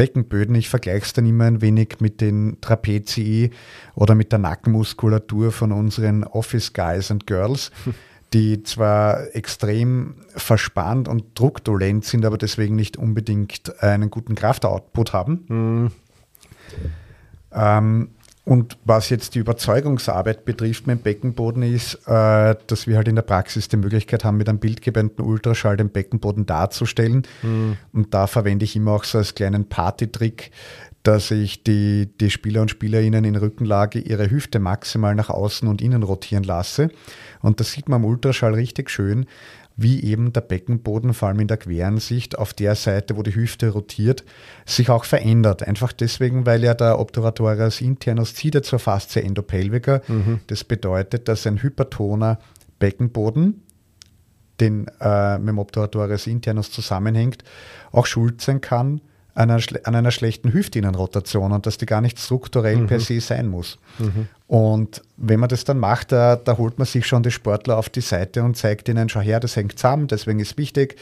Beckenböden. 0.00 0.54
Ich 0.54 0.70
vergleiche 0.70 1.04
es 1.04 1.12
dann 1.12 1.26
immer 1.26 1.44
ein 1.44 1.60
wenig 1.60 1.96
mit 2.00 2.22
den 2.22 2.56
Trapezii 2.62 3.50
oder 3.94 4.14
mit 4.14 4.32
der 4.32 4.38
Nackenmuskulatur 4.38 5.52
von 5.52 5.72
unseren 5.72 6.24
Office 6.24 6.72
Guys 6.72 7.10
and 7.10 7.26
Girls, 7.26 7.70
die 8.32 8.62
zwar 8.62 9.36
extrem 9.36 10.14
verspannt 10.34 11.06
und 11.06 11.38
druckdolent 11.38 12.06
sind, 12.06 12.24
aber 12.24 12.38
deswegen 12.38 12.76
nicht 12.76 12.96
unbedingt 12.96 13.82
einen 13.82 14.08
guten 14.08 14.36
Kraftoutput 14.36 15.12
haben. 15.12 15.44
Mhm. 15.48 15.90
Ähm, 17.52 18.08
und 18.50 18.78
was 18.84 19.10
jetzt 19.10 19.36
die 19.36 19.38
Überzeugungsarbeit 19.38 20.44
betrifft 20.44 20.88
mit 20.88 20.98
dem 20.98 21.02
Beckenboden 21.04 21.62
ist, 21.62 21.94
äh, 22.08 22.56
dass 22.66 22.88
wir 22.88 22.96
halt 22.96 23.06
in 23.06 23.14
der 23.14 23.22
Praxis 23.22 23.68
die 23.68 23.76
Möglichkeit 23.76 24.24
haben, 24.24 24.38
mit 24.38 24.48
einem 24.48 24.58
bildgebenden 24.58 25.24
Ultraschall 25.24 25.76
den 25.76 25.90
Beckenboden 25.90 26.46
darzustellen. 26.46 27.28
Mhm. 27.42 27.76
Und 27.92 28.12
da 28.12 28.26
verwende 28.26 28.64
ich 28.64 28.74
immer 28.74 28.90
auch 28.90 29.04
so 29.04 29.18
als 29.18 29.36
kleinen 29.36 29.68
Partytrick 29.68 30.50
dass 31.02 31.30
ich 31.30 31.62
die, 31.62 32.10
die 32.20 32.30
Spieler 32.30 32.60
und 32.60 32.70
Spielerinnen 32.70 33.24
in 33.24 33.36
Rückenlage 33.36 33.98
ihre 33.98 34.30
Hüfte 34.30 34.58
maximal 34.58 35.14
nach 35.14 35.30
außen 35.30 35.66
und 35.66 35.80
innen 35.80 36.02
rotieren 36.02 36.44
lasse. 36.44 36.90
Und 37.40 37.60
das 37.60 37.72
sieht 37.72 37.88
man 37.88 38.02
am 38.02 38.04
Ultraschall 38.04 38.54
richtig 38.54 38.90
schön, 38.90 39.26
wie 39.76 40.02
eben 40.02 40.34
der 40.34 40.42
Beckenboden, 40.42 41.14
vor 41.14 41.28
allem 41.28 41.40
in 41.40 41.48
der 41.48 41.56
queren 41.56 41.98
Sicht, 41.98 42.36
auf 42.36 42.52
der 42.52 42.74
Seite, 42.74 43.16
wo 43.16 43.22
die 43.22 43.34
Hüfte 43.34 43.70
rotiert, 43.70 44.24
sich 44.66 44.90
auch 44.90 45.04
verändert. 45.04 45.66
Einfach 45.66 45.92
deswegen, 45.92 46.44
weil 46.44 46.62
ja 46.62 46.74
der 46.74 46.98
Obturatorius 46.98 47.80
internus 47.80 48.34
zieht 48.34 48.62
zur 48.62 48.78
Faszie 48.78 49.22
endopelvica. 49.22 50.02
Mhm. 50.06 50.40
Das 50.48 50.64
bedeutet, 50.64 51.28
dass 51.28 51.46
ein 51.46 51.62
hypertoner 51.62 52.38
Beckenboden, 52.78 53.62
den 54.60 54.86
äh, 55.00 55.38
mit 55.38 55.48
dem 55.48 55.58
Obturatorius 55.58 56.26
internus 56.26 56.70
zusammenhängt, 56.70 57.42
auch 57.90 58.04
schuld 58.04 58.42
sein 58.42 58.60
kann 58.60 59.00
an 59.40 59.50
einer, 59.50 59.62
an 59.84 59.94
einer 59.94 60.10
schlechten 60.10 60.52
Hüftinnenrotation 60.52 61.52
und 61.52 61.64
dass 61.64 61.78
die 61.78 61.86
gar 61.86 62.00
nicht 62.00 62.18
strukturell 62.18 62.76
mhm. 62.76 62.86
per 62.86 63.00
se 63.00 63.20
sein 63.20 63.48
muss. 63.48 63.78
Mhm. 63.98 64.28
Und 64.46 65.02
wenn 65.16 65.40
man 65.40 65.48
das 65.48 65.64
dann 65.64 65.78
macht, 65.78 66.12
da, 66.12 66.36
da, 66.36 66.58
holt 66.58 66.78
man 66.78 66.86
sich 66.86 67.06
schon 67.06 67.22
die 67.22 67.30
Sportler 67.30 67.78
auf 67.78 67.88
die 67.88 68.02
Seite 68.02 68.42
und 68.42 68.56
zeigt 68.56 68.88
ihnen, 68.88 69.08
schau 69.08 69.20
her, 69.20 69.40
das 69.40 69.56
hängt 69.56 69.78
zusammen, 69.78 70.08
deswegen 70.08 70.40
ist 70.40 70.58
wichtig. 70.58 70.96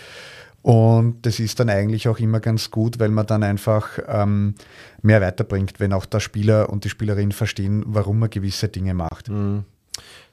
Und 0.62 1.24
das 1.24 1.40
ist 1.40 1.58
dann 1.60 1.70
eigentlich 1.70 2.08
auch 2.08 2.18
immer 2.18 2.40
ganz 2.40 2.70
gut, 2.70 2.98
weil 3.00 3.08
man 3.08 3.26
dann 3.26 3.42
einfach 3.42 3.98
ähm, 4.06 4.54
mehr 5.02 5.20
weiterbringt, 5.20 5.80
wenn 5.80 5.92
auch 5.92 6.04
der 6.04 6.20
Spieler 6.20 6.68
und 6.68 6.84
die 6.84 6.90
Spielerin 6.90 7.32
verstehen, 7.32 7.84
warum 7.86 8.18
man 8.18 8.30
gewisse 8.30 8.68
Dinge 8.68 8.94
macht. 8.94 9.28
Mhm. 9.28 9.64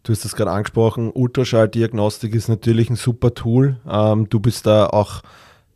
Du 0.03 0.11
hast 0.11 0.25
das 0.25 0.35
gerade 0.35 0.51
angesprochen, 0.51 1.09
Ultraschalldiagnostik 1.11 2.35
ist 2.35 2.49
natürlich 2.49 2.91
ein 2.91 2.95
super 2.95 3.33
Tool. 3.33 3.77
Ähm, 3.89 4.29
du 4.29 4.39
bist 4.39 4.67
da 4.67 4.87
auch 4.87 5.23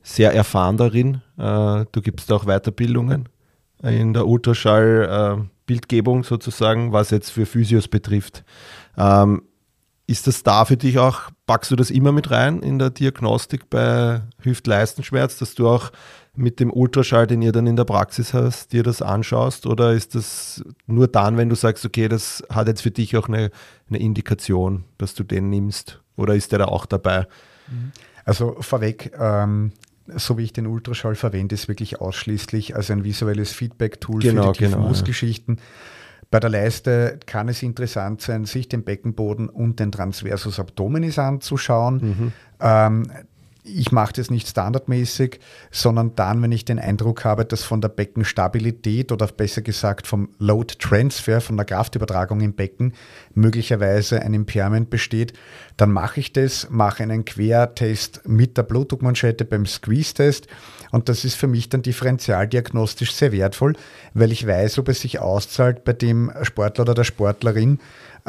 sehr 0.09 0.33
erfahren 0.33 0.77
darin. 0.77 1.21
Äh, 1.37 1.85
du 1.91 2.01
gibst 2.01 2.31
auch 2.31 2.45
Weiterbildungen 2.45 3.29
in 3.83 4.13
der 4.13 4.27
Ultraschall-Bildgebung 4.27 6.23
sozusagen, 6.23 6.91
was 6.91 7.11
jetzt 7.11 7.29
für 7.29 7.45
Physios 7.45 7.87
betrifft. 7.87 8.43
Ähm, 8.97 9.43
ist 10.07 10.25
das 10.25 10.41
da 10.41 10.65
für 10.65 10.75
dich 10.75 10.97
auch, 10.97 11.29
packst 11.45 11.69
du 11.69 11.75
das 11.75 11.91
immer 11.91 12.11
mit 12.11 12.31
rein 12.31 12.61
in 12.63 12.79
der 12.79 12.89
Diagnostik 12.89 13.69
bei 13.69 14.21
Hüft-Leistenschmerz, 14.41 15.37
dass 15.37 15.53
du 15.53 15.69
auch 15.69 15.91
mit 16.35 16.59
dem 16.59 16.73
Ultraschall, 16.73 17.27
den 17.27 17.43
ihr 17.43 17.51
dann 17.51 17.67
in 17.67 17.75
der 17.75 17.85
Praxis 17.85 18.33
hast, 18.33 18.73
dir 18.73 18.81
das 18.81 19.03
anschaust? 19.03 19.67
Oder 19.67 19.93
ist 19.93 20.15
das 20.15 20.63
nur 20.87 21.07
dann, 21.07 21.37
wenn 21.37 21.49
du 21.49 21.55
sagst, 21.55 21.85
okay, 21.85 22.07
das 22.07 22.43
hat 22.49 22.67
jetzt 22.67 22.81
für 22.81 22.89
dich 22.91 23.15
auch 23.15 23.27
eine, 23.27 23.51
eine 23.89 23.99
Indikation, 23.99 24.85
dass 24.97 25.13
du 25.13 25.23
den 25.23 25.51
nimmst? 25.51 26.01
Oder 26.15 26.33
ist 26.33 26.51
der 26.51 26.59
da 26.59 26.65
auch 26.65 26.87
dabei? 26.87 27.27
Also 28.25 28.57
vorweg, 28.61 29.11
ähm, 29.19 29.73
so 30.15 30.37
wie 30.37 30.43
ich 30.43 30.53
den 30.53 30.67
Ultraschall 30.67 31.15
verwende, 31.15 31.55
ist 31.55 31.67
wirklich 31.67 32.01
ausschließlich 32.01 32.75
als 32.75 32.91
ein 32.91 33.03
visuelles 33.03 33.51
Feedback-Tool 33.51 34.21
genau, 34.21 34.47
für 34.47 34.51
die 34.53 34.65
genau, 34.65 34.87
Fußgeschichten. 34.87 35.55
Ja. 35.55 35.63
Bei 36.31 36.39
der 36.39 36.51
Leiste 36.51 37.19
kann 37.25 37.49
es 37.49 37.63
interessant 37.63 38.21
sein, 38.21 38.45
sich 38.45 38.69
den 38.69 38.83
Beckenboden 38.83 39.49
und 39.49 39.79
den 39.79 39.91
Transversus 39.91 40.59
Abdominis 40.59 41.17
anzuschauen. 41.17 41.95
Mhm. 41.95 42.31
Ähm, 42.59 43.11
ich 43.75 43.91
mache 43.91 44.13
das 44.13 44.29
nicht 44.29 44.47
standardmäßig, 44.47 45.39
sondern 45.71 46.15
dann, 46.15 46.41
wenn 46.41 46.51
ich 46.51 46.65
den 46.65 46.79
Eindruck 46.79 47.25
habe, 47.25 47.45
dass 47.45 47.63
von 47.63 47.81
der 47.81 47.89
Beckenstabilität 47.89 49.11
oder 49.11 49.27
besser 49.27 49.61
gesagt 49.61 50.07
vom 50.07 50.29
Load 50.39 50.75
Transfer, 50.79 51.41
von 51.41 51.57
der 51.57 51.65
Kraftübertragung 51.65 52.41
im 52.41 52.53
Becken 52.53 52.93
möglicherweise 53.33 54.21
ein 54.21 54.33
Impairment 54.33 54.89
besteht, 54.89 55.33
dann 55.77 55.91
mache 55.91 56.19
ich 56.19 56.33
das, 56.33 56.67
mache 56.69 57.03
einen 57.03 57.25
Quertest 57.25 58.21
mit 58.27 58.57
der 58.57 58.63
Blutdruckmanschette 58.63 59.45
beim 59.45 59.65
Squeeze-Test 59.65 60.47
und 60.91 61.09
das 61.09 61.25
ist 61.25 61.35
für 61.35 61.47
mich 61.47 61.69
dann 61.69 61.81
differentialdiagnostisch 61.81 63.13
sehr 63.13 63.31
wertvoll, 63.31 63.75
weil 64.13 64.31
ich 64.31 64.45
weiß, 64.45 64.79
ob 64.79 64.89
es 64.89 65.01
sich 65.01 65.19
auszahlt 65.19 65.83
bei 65.83 65.93
dem 65.93 66.31
Sportler 66.41 66.83
oder 66.83 66.93
der 66.95 67.03
Sportlerin, 67.03 67.79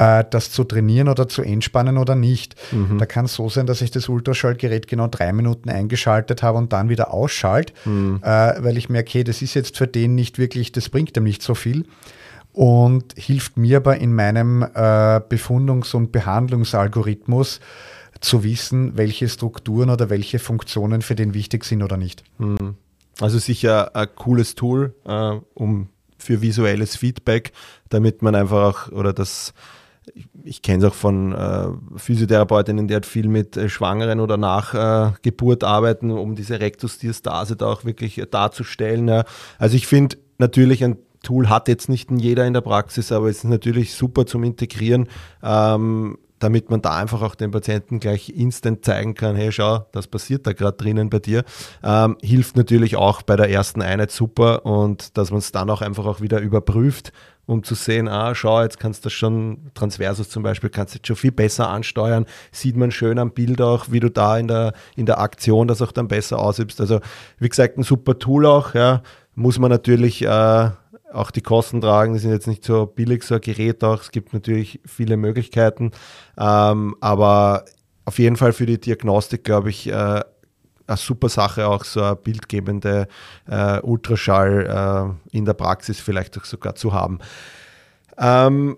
äh, 0.01 0.25
das 0.31 0.51
zu 0.51 0.65
trainieren 0.65 1.09
oder 1.09 1.29
zu 1.29 1.43
entspannen 1.43 1.99
oder 1.99 2.15
nicht. 2.15 2.55
Mhm. 2.73 2.97
Da 2.99 3.05
kann 3.05 3.27
es 3.27 3.35
so 3.35 3.51
sein, 3.51 3.67
dass 3.67 3.83
ich 3.83 3.91
das 3.91 4.09
Ultraschallgerät 4.09 4.87
genau 4.87 5.09
drei 5.09 5.31
Minuten 5.33 5.69
eingeschaltet 5.69 6.43
habe 6.43 6.57
und 6.57 6.73
dann 6.73 6.89
wieder 6.89 7.13
ausschalte, 7.13 7.75
mhm. 7.85 8.21
äh, 8.23 8.65
weil 8.65 8.79
ich 8.79 8.89
merke, 8.89 9.11
okay, 9.11 9.25
das 9.25 9.43
ist 9.43 9.53
jetzt 9.53 9.77
für 9.77 9.87
den 9.87 10.15
nicht 10.15 10.39
wirklich, 10.39 10.73
das 10.73 10.89
bringt 10.89 11.17
ihm 11.19 11.25
nicht 11.25 11.43
so 11.43 11.55
viel 11.55 11.85
und 12.53 13.13
hilft 13.17 13.59
mir 13.59 13.77
aber 13.77 13.99
in 13.99 14.15
meinem 14.15 14.63
äh, 14.63 15.21
Befundungs- 15.21 15.95
und 15.95 16.13
Behandlungsalgorithmus 16.13 17.61
zu 18.21 18.43
wissen, 18.43 18.97
welche 18.97 19.29
Strukturen 19.29 19.91
oder 19.91 20.09
welche 20.09 20.39
Funktionen 20.39 21.03
für 21.03 21.15
den 21.15 21.35
wichtig 21.35 21.65
sind 21.65 21.83
oder 21.83 21.99
nicht. 21.99 22.25
Mhm. 22.39 22.77
Also 23.21 23.39
sicher 23.39 23.95
ein 23.95 24.09
cooles 24.15 24.55
Tool, 24.55 24.95
äh, 25.05 25.37
um 25.53 25.91
für 26.17 26.41
visuelles 26.41 26.97
Feedback, 26.97 27.53
damit 27.91 28.23
man 28.23 28.35
einfach 28.35 28.89
auch 28.89 28.93
oder 28.93 29.13
das 29.13 29.53
ich, 30.45 30.63
kenne 30.63 30.85
es 30.85 30.91
auch 30.91 30.95
von 30.95 31.33
äh, 31.33 31.69
Physiotherapeutinnen, 31.97 32.89
die 32.89 32.95
halt 32.95 33.07
viel 33.07 33.29
mit 33.29 33.57
äh, 33.57 33.69
Schwangeren 33.69 34.21
oder 34.21 34.37
nach 34.37 34.75
äh, 34.75 35.13
arbeiten, 35.63 36.11
um 36.11 36.35
diese 36.35 36.61
Rektusdiastase 36.61 37.57
da 37.57 37.67
auch 37.67 37.85
wirklich 37.85 38.19
äh, 38.19 38.27
darzustellen. 38.27 39.09
Ja. 39.09 39.25
Also 39.59 39.77
ich 39.77 39.87
finde 39.87 40.17
natürlich 40.39 40.85
ein 40.85 40.99
Tool 41.23 41.51
hat 41.51 41.69
jetzt 41.69 41.91
nicht 41.91 42.11
jeder 42.11 42.47
in 42.47 42.55
der 42.55 42.63
Praxis, 42.63 43.13
aber 43.13 43.29
es 43.29 43.39
ist 43.39 43.45
natürlich 43.45 43.93
super 43.93 44.25
zum 44.25 44.43
Integrieren. 44.43 45.07
Ähm, 45.43 46.17
damit 46.41 46.71
man 46.71 46.83
da 46.83 46.97
einfach 46.97 47.23
auch 47.23 47.35
den 47.35 47.51
Patienten 47.53 48.01
gleich 48.01 48.31
instant 48.31 48.85
zeigen 48.85 49.15
kann, 49.15 49.37
hey, 49.37 49.53
schau, 49.53 49.87
das 49.93 50.09
passiert 50.09 50.47
da 50.47 50.53
gerade 50.53 50.77
drinnen 50.77 51.11
bei 51.11 51.19
dir. 51.19 51.45
Ähm, 51.85 52.17
hilft 52.23 52.57
natürlich 52.57 52.97
auch 52.97 53.23
bei 53.23 53.37
der 53.37 53.51
ersten 53.51 53.83
Einheit 53.83 54.11
super 54.11 54.65
und 54.67 55.17
dass 55.17 55.31
man 55.31 55.39
es 55.39 55.53
dann 55.53 55.71
auch 55.71 55.83
einfach 55.83 56.07
auch 56.07 56.21
wieder 56.21 56.41
überprüft, 56.41 57.13
um 57.51 57.65
zu 57.65 57.75
sehen, 57.75 58.09
ah, 58.09 58.35
schau, 58.35 58.63
jetzt 58.63 58.79
kannst 58.79 59.05
du 59.05 59.11
schon, 59.11 59.71
Transversus 59.75 60.29
zum 60.29 60.43
Beispiel, 60.43 60.71
kannst 60.71 60.95
du 60.95 60.99
jetzt 60.99 61.09
schon 61.09 61.17
viel 61.17 61.33
besser 61.33 61.69
ansteuern, 61.69 62.27
sieht 62.53 62.77
man 62.77 62.93
schön 62.93 63.19
am 63.19 63.33
Bild 63.33 63.61
auch, 63.61 63.87
wie 63.91 64.01
du 64.01 64.09
da 64.09 64.39
in 64.39 64.47
der, 64.47 64.73
in 64.97 65.05
der 65.05 65.19
Aktion 65.19 65.67
das 65.67 65.83
auch 65.83 65.93
dann 65.93 66.09
besser 66.09 66.39
ausübst. 66.39 66.81
Also, 66.81 67.01
wie 67.39 67.49
gesagt, 67.49 67.77
ein 67.77 67.83
super 67.83 68.19
Tool 68.19 68.47
auch, 68.47 68.75
ja, 68.75 69.03
muss 69.35 69.59
man 69.59 69.71
natürlich 69.71 70.23
äh, 70.23 70.71
auch 71.13 71.31
die 71.33 71.41
Kosten 71.41 71.81
tragen. 71.81 72.13
Die 72.13 72.21
sind 72.21 72.31
jetzt 72.31 72.47
nicht 72.47 72.65
so 72.65 72.87
billig, 72.87 73.25
so 73.25 73.35
ein 73.35 73.41
Gerät 73.41 73.83
auch. 73.83 74.01
Es 74.01 74.13
gibt 74.13 74.33
natürlich 74.33 74.81
viele 74.85 75.17
Möglichkeiten. 75.17 75.91
Ähm, 76.39 76.95
aber 77.01 77.65
auf 78.05 78.19
jeden 78.19 78.37
Fall 78.37 78.53
für 78.53 78.67
die 78.67 78.81
Diagnostik, 78.81 79.43
glaube 79.45 79.71
ich, 79.71 79.91
äh, 79.91 80.21
eine 80.91 80.99
super 80.99 81.29
Sache, 81.29 81.67
auch 81.67 81.85
so 81.85 82.03
eine 82.03 82.17
bildgebende 82.17 83.09
äh, 83.49 83.81
Ultraschall 83.81 85.17
äh, 85.33 85.37
in 85.37 85.45
der 85.45 85.55
Praxis 85.55 86.01
vielleicht 86.01 86.39
auch 86.39 86.45
sogar 86.45 86.75
zu 86.75 86.93
haben. 86.93 87.21
Ähm, 88.19 88.77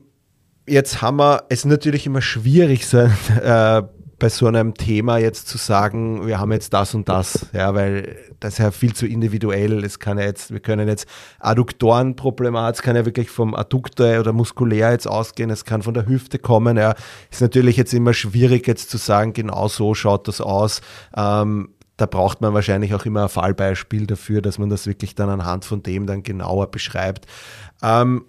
jetzt 0.66 1.02
haben 1.02 1.16
wir, 1.18 1.44
es 1.48 1.60
ist 1.60 1.64
natürlich 1.66 2.06
immer 2.06 2.22
schwierig, 2.22 2.86
so 2.86 2.98
ein 2.98 3.12
äh, 3.42 3.82
bei 4.22 4.28
so 4.28 4.46
einem 4.46 4.74
Thema 4.74 5.18
jetzt 5.18 5.48
zu 5.48 5.58
sagen, 5.58 6.28
wir 6.28 6.38
haben 6.38 6.52
jetzt 6.52 6.72
das 6.72 6.94
und 6.94 7.08
das, 7.08 7.46
ja, 7.52 7.74
weil 7.74 8.16
das 8.38 8.52
ist 8.52 8.58
ja 8.60 8.70
viel 8.70 8.94
zu 8.94 9.04
individuell. 9.04 9.82
Es 9.82 9.98
kann 9.98 10.16
ja 10.16 10.24
jetzt, 10.24 10.52
wir 10.52 10.60
können 10.60 10.86
jetzt 10.86 11.08
Adduktorenproblematik, 11.40 12.76
es 12.76 12.82
kann 12.82 12.94
ja 12.94 13.04
wirklich 13.04 13.30
vom 13.30 13.52
Adduktor 13.56 14.20
oder 14.20 14.32
muskulär 14.32 14.92
jetzt 14.92 15.08
ausgehen, 15.08 15.50
es 15.50 15.64
kann 15.64 15.82
von 15.82 15.92
der 15.92 16.06
Hüfte 16.06 16.38
kommen, 16.38 16.76
ja. 16.76 16.94
Ist 17.32 17.40
natürlich 17.40 17.76
jetzt 17.76 17.92
immer 17.94 18.14
schwierig 18.14 18.68
jetzt 18.68 18.90
zu 18.90 18.96
sagen, 18.96 19.32
genau 19.32 19.66
so 19.66 19.92
schaut 19.92 20.28
das 20.28 20.40
aus. 20.40 20.82
Ähm, 21.16 21.70
da 21.96 22.06
braucht 22.06 22.40
man 22.40 22.54
wahrscheinlich 22.54 22.94
auch 22.94 23.04
immer 23.04 23.24
ein 23.24 23.28
Fallbeispiel 23.28 24.06
dafür, 24.06 24.42
dass 24.42 24.58
man 24.58 24.70
das 24.70 24.86
wirklich 24.86 25.14
dann 25.14 25.28
anhand 25.28 25.64
von 25.64 25.82
dem 25.82 26.06
dann 26.06 26.22
genauer 26.22 26.70
beschreibt. 26.70 27.26
Ähm, 27.82 28.24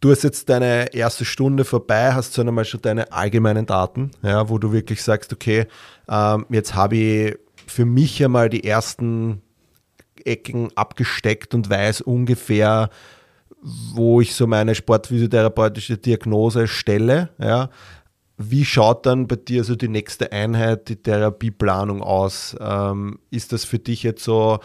Du 0.00 0.10
hast 0.10 0.24
jetzt 0.24 0.48
deine 0.48 0.92
erste 0.94 1.24
Stunde 1.24 1.64
vorbei, 1.64 2.12
hast 2.12 2.36
du 2.36 2.42
einmal 2.42 2.64
schon 2.64 2.82
deine 2.82 3.12
allgemeinen 3.12 3.66
Daten, 3.66 4.10
ja, 4.22 4.48
wo 4.48 4.58
du 4.58 4.72
wirklich 4.72 5.02
sagst, 5.02 5.32
okay, 5.32 5.66
ähm, 6.08 6.44
jetzt 6.50 6.74
habe 6.74 6.96
ich 6.96 7.38
für 7.66 7.84
mich 7.84 8.24
einmal 8.24 8.48
die 8.48 8.64
ersten 8.64 9.42
Ecken 10.24 10.70
abgesteckt 10.74 11.54
und 11.54 11.70
weiß 11.70 12.00
ungefähr, 12.00 12.90
wo 13.62 14.20
ich 14.20 14.34
so 14.34 14.46
meine 14.46 14.74
sportphysiotherapeutische 14.74 15.98
Diagnose 15.98 16.68
stelle. 16.68 17.30
Ja. 17.38 17.70
Wie 18.38 18.64
schaut 18.64 19.06
dann 19.06 19.26
bei 19.26 19.36
dir 19.36 19.64
so 19.64 19.76
die 19.76 19.88
nächste 19.88 20.30
Einheit, 20.32 20.88
die 20.88 20.96
Therapieplanung 20.96 22.02
aus? 22.02 22.54
Ähm, 22.60 23.18
ist 23.30 23.52
das 23.52 23.64
für 23.64 23.78
dich 23.78 24.02
jetzt 24.02 24.24
so, 24.24 24.58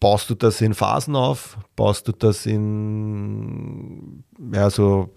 baust 0.00 0.30
du 0.30 0.34
das 0.34 0.60
in 0.60 0.74
Phasen 0.74 1.14
auf? 1.14 1.58
Baust 1.76 2.08
du 2.08 2.12
das 2.12 2.46
in, 2.46 4.24
ja, 4.52 4.70
so, 4.70 5.10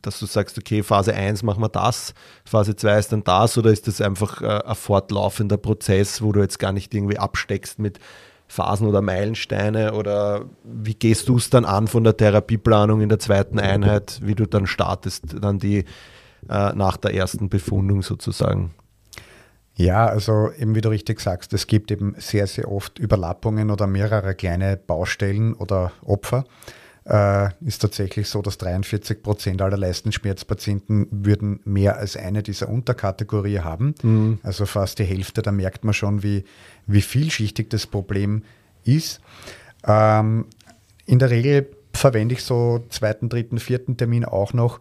dass 0.00 0.18
du 0.20 0.26
sagst, 0.26 0.58
okay, 0.58 0.82
Phase 0.82 1.14
1 1.14 1.42
machen 1.42 1.62
wir 1.62 1.68
das, 1.68 2.14
Phase 2.44 2.76
2 2.76 2.98
ist 2.98 3.12
dann 3.12 3.24
das, 3.24 3.58
oder 3.58 3.70
ist 3.70 3.88
das 3.88 4.00
einfach 4.00 4.40
äh, 4.42 4.60
ein 4.64 4.74
fortlaufender 4.74 5.58
Prozess, 5.58 6.22
wo 6.22 6.32
du 6.32 6.40
jetzt 6.40 6.58
gar 6.58 6.72
nicht 6.72 6.94
irgendwie 6.94 7.18
absteckst 7.18 7.78
mit 7.78 7.98
Phasen 8.48 8.86
oder 8.86 9.00
Meilensteine 9.00 9.94
oder 9.94 10.44
wie 10.64 10.94
gehst 10.94 11.28
du 11.28 11.36
es 11.36 11.48
dann 11.48 11.64
an 11.64 11.88
von 11.88 12.04
der 12.04 12.16
Therapieplanung 12.16 13.00
in 13.00 13.08
der 13.08 13.18
zweiten 13.18 13.58
Einheit, 13.58 14.20
wie 14.22 14.34
du 14.34 14.46
dann 14.46 14.66
startest, 14.66 15.36
dann 15.40 15.58
die 15.58 15.84
äh, 16.48 16.72
nach 16.74 16.96
der 16.96 17.14
ersten 17.14 17.48
Befundung 17.48 18.02
sozusagen? 18.02 18.72
Ja, 19.74 20.06
also 20.06 20.50
eben 20.58 20.74
wie 20.74 20.80
du 20.80 20.90
richtig 20.90 21.20
sagst, 21.20 21.52
es 21.54 21.66
gibt 21.66 21.90
eben 21.90 22.14
sehr, 22.18 22.46
sehr 22.46 22.70
oft 22.70 22.98
Überlappungen 22.98 23.70
oder 23.70 23.86
mehrere 23.86 24.34
kleine 24.34 24.76
Baustellen 24.76 25.54
oder 25.54 25.92
Opfer. 26.04 26.44
Äh, 27.04 27.48
ist 27.64 27.80
tatsächlich 27.80 28.28
so, 28.28 28.42
dass 28.42 28.58
43 28.58 29.22
Prozent 29.22 29.60
aller 29.60 29.76
Leistenschmerzpatienten 29.76 31.08
würden 31.10 31.60
mehr 31.64 31.96
als 31.96 32.16
eine 32.16 32.44
dieser 32.44 32.68
Unterkategorie 32.68 33.58
haben. 33.58 33.94
Mhm. 34.02 34.38
Also 34.42 34.66
fast 34.66 35.00
die 35.00 35.04
Hälfte, 35.04 35.42
da 35.42 35.50
merkt 35.50 35.84
man 35.84 35.94
schon, 35.94 36.22
wie, 36.22 36.44
wie 36.86 37.02
vielschichtig 37.02 37.70
das 37.70 37.86
Problem 37.86 38.44
ist. 38.84 39.20
Ähm, 39.84 40.46
in 41.06 41.18
der 41.18 41.30
Regel 41.30 41.66
verwende 41.92 42.34
ich 42.34 42.44
so 42.44 42.84
zweiten, 42.88 43.28
dritten, 43.28 43.58
vierten 43.58 43.96
Termin 43.96 44.24
auch 44.24 44.52
noch 44.52 44.78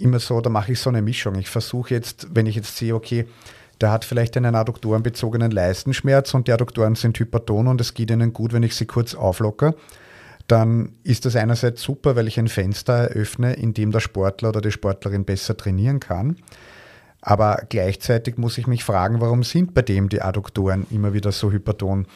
immer 0.00 0.18
so, 0.18 0.40
da 0.40 0.50
mache 0.50 0.72
ich 0.72 0.80
so 0.80 0.90
eine 0.90 1.02
Mischung. 1.02 1.36
Ich 1.36 1.48
versuche 1.48 1.94
jetzt, 1.94 2.28
wenn 2.32 2.46
ich 2.46 2.56
jetzt 2.56 2.76
sehe, 2.76 2.94
okay, 2.94 3.26
der 3.80 3.90
hat 3.90 4.04
vielleicht 4.04 4.36
einen 4.36 4.54
adduktorenbezogenen 4.54 5.50
Leistenschmerz 5.50 6.34
und 6.34 6.48
die 6.48 6.52
Adduktoren 6.52 6.94
sind 6.94 7.18
hyperton 7.18 7.66
und 7.66 7.80
es 7.80 7.94
geht 7.94 8.10
ihnen 8.10 8.32
gut, 8.32 8.52
wenn 8.52 8.62
ich 8.62 8.74
sie 8.74 8.86
kurz 8.86 9.14
auflocke, 9.14 9.74
dann 10.46 10.92
ist 11.02 11.24
das 11.24 11.36
einerseits 11.36 11.80
super, 11.82 12.16
weil 12.16 12.28
ich 12.28 12.38
ein 12.38 12.48
Fenster 12.48 12.92
eröffne, 12.92 13.54
in 13.54 13.72
dem 13.72 13.92
der 13.92 14.00
Sportler 14.00 14.50
oder 14.50 14.60
die 14.60 14.72
Sportlerin 14.72 15.24
besser 15.24 15.56
trainieren 15.56 16.00
kann. 16.00 16.36
Aber 17.22 17.62
gleichzeitig 17.68 18.36
muss 18.36 18.58
ich 18.58 18.66
mich 18.66 18.82
fragen, 18.82 19.20
warum 19.20 19.42
sind 19.42 19.74
bei 19.74 19.82
dem 19.82 20.08
die 20.08 20.22
Adduktoren 20.22 20.86
immer 20.90 21.12
wieder 21.12 21.32
so 21.32 21.52
hyperton? 21.52 22.06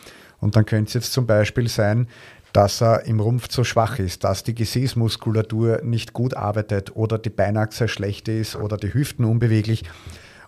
Und 0.40 0.56
dann 0.56 0.66
könnte 0.66 0.88
es 0.88 0.94
jetzt 0.94 1.12
zum 1.12 1.26
Beispiel 1.26 1.68
sein, 1.68 2.08
dass 2.54 2.80
er 2.80 3.04
im 3.06 3.18
Rumpf 3.18 3.48
zu 3.48 3.64
schwach 3.64 3.98
ist, 3.98 4.22
dass 4.22 4.44
die 4.44 4.54
Gesäßmuskulatur 4.54 5.80
nicht 5.82 6.12
gut 6.12 6.34
arbeitet 6.34 6.94
oder 6.94 7.18
die 7.18 7.30
Beinachse 7.30 7.88
schlecht 7.88 8.28
ist 8.28 8.54
oder 8.54 8.76
die 8.76 8.94
Hüften 8.94 9.24
unbeweglich. 9.24 9.82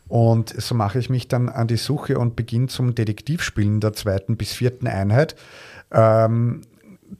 Und 0.06 0.50
so 0.50 0.76
mache 0.76 1.00
ich 1.00 1.10
mich 1.10 1.26
dann 1.26 1.48
an 1.48 1.66
die 1.66 1.76
Suche 1.76 2.16
und 2.16 2.36
beginne 2.36 2.68
zum 2.68 2.94
Detektivspielen 2.94 3.80
der 3.80 3.92
zweiten 3.92 4.36
bis 4.36 4.52
vierten 4.52 4.86
Einheit, 4.86 5.34
ähm, 5.90 6.62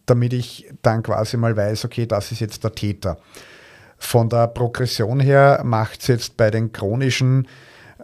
damit 0.06 0.32
ich 0.32 0.70
dann 0.82 1.02
quasi 1.02 1.36
mal 1.36 1.56
weiß, 1.56 1.84
okay, 1.84 2.06
das 2.06 2.30
ist 2.30 2.38
jetzt 2.38 2.62
der 2.62 2.72
Täter. 2.72 3.18
Von 3.98 4.28
der 4.28 4.46
Progression 4.46 5.18
her 5.18 5.62
macht 5.64 6.02
es 6.02 6.06
jetzt 6.06 6.36
bei 6.36 6.52
den 6.52 6.70
chronischen 6.70 7.48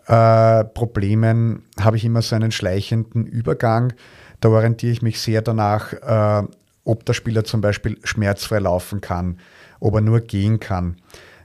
äh, 0.08 0.64
Problemen, 0.64 1.62
habe 1.78 1.96
ich 1.96 2.04
immer 2.04 2.22
so 2.22 2.34
einen 2.34 2.50
schleichenden 2.50 3.24
Übergang. 3.24 3.92
Da 4.40 4.48
orientiere 4.48 4.92
ich 4.92 5.02
mich 5.02 5.20
sehr 5.20 5.42
danach, 5.42 5.92
äh, 5.92 6.44
ob 6.84 7.04
der 7.04 7.12
Spieler 7.12 7.44
zum 7.44 7.60
Beispiel 7.60 7.98
schmerzfrei 8.04 8.58
laufen 8.58 9.00
kann, 9.00 9.38
ob 9.80 9.94
er 9.94 10.00
nur 10.00 10.20
gehen 10.20 10.60
kann. 10.60 10.96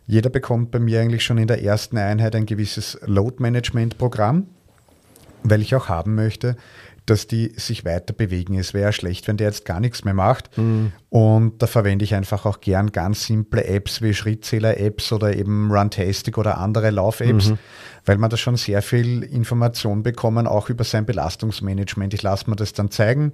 Jeder 0.06 0.30
bekommt 0.30 0.72
bei 0.72 0.80
mir 0.80 1.02
eigentlich 1.02 1.24
schon 1.24 1.38
in 1.38 1.48
der 1.48 1.64
ersten 1.64 1.98
Einheit 1.98 2.36
ein 2.36 2.46
gewisses 2.46 2.98
Load-Management-Programm, 3.06 4.48
weil 5.44 5.62
ich 5.62 5.76
auch 5.76 5.90
haben 5.90 6.16
möchte, 6.16 6.56
dass 7.08 7.26
die 7.26 7.54
sich 7.56 7.86
weiter 7.86 8.14
bewegen. 8.14 8.58
Es 8.58 8.74
wäre 8.74 8.92
schlecht, 8.92 9.28
wenn 9.28 9.38
der 9.38 9.48
jetzt 9.48 9.66
gar 9.66 9.80
nichts 9.80 10.04
mehr 10.04 10.14
macht. 10.14 10.58
Mhm. 10.58 10.92
Und 11.10 11.62
da 11.62 11.68
verwende 11.68 12.04
ich 12.04 12.14
einfach 12.16 12.46
auch 12.46 12.60
gern 12.60 12.92
ganz 12.92 13.26
simple 13.26 13.64
Apps 13.66 14.02
wie 14.02 14.14
Schrittzähler-Apps 14.14 15.14
oder 15.14 15.36
eben 15.36 15.72
Runtastic 15.72 16.38
oder 16.38 16.58
andere 16.58 16.90
Lauf-Apps, 16.90 17.52
mhm. 17.52 17.60
weil 18.06 18.18
man 18.18 18.30
da 18.30 18.36
schon 18.36 18.58
sehr 18.58 18.82
viel 18.82 19.24
Information 19.24 20.04
bekommen, 20.04 20.48
auch 20.48 20.70
über 20.70 20.84
sein 20.84 21.06
Belastungsmanagement. 21.06 22.14
Ich 22.14 22.24
lasse 22.24 22.50
mir 22.50 22.58
das 22.58 22.74
dann 22.74 22.92
zeigen. 22.92 23.32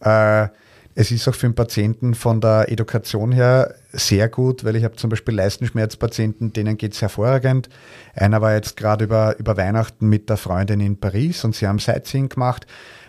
Äh, 0.00 0.48
es 0.96 1.10
ist 1.10 1.26
auch 1.26 1.34
für 1.34 1.48
den 1.48 1.54
Patienten 1.54 2.14
von 2.14 2.40
der 2.40 2.70
Education 2.70 3.32
her 3.32 3.74
sehr 3.92 4.28
gut, 4.28 4.64
weil 4.64 4.76
ich 4.76 4.84
habe 4.84 4.94
zum 4.94 5.10
Beispiel 5.10 5.34
Leistenschmerzpatienten, 5.34 6.52
denen 6.52 6.76
geht 6.76 6.92
es 6.92 7.02
hervorragend. 7.02 7.68
Einer 8.14 8.40
war 8.40 8.54
jetzt 8.54 8.76
gerade 8.76 9.04
über, 9.04 9.36
über 9.38 9.56
Weihnachten 9.56 10.08
mit 10.08 10.28
der 10.28 10.36
Freundin 10.36 10.80
in 10.80 10.98
Paris 10.98 11.44
und 11.44 11.56
sie 11.56 11.66
haben 11.66 11.80
Sightseeing 11.80 12.28
gemacht. 12.28 12.66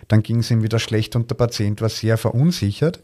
Dann 0.08 0.22
ging 0.22 0.40
es 0.40 0.50
ihm 0.50 0.64
wieder 0.64 0.80
schlecht 0.80 1.14
und 1.14 1.30
der 1.30 1.36
Patient 1.36 1.80
war 1.80 1.88
sehr 1.88 2.18
verunsichert. 2.18 3.00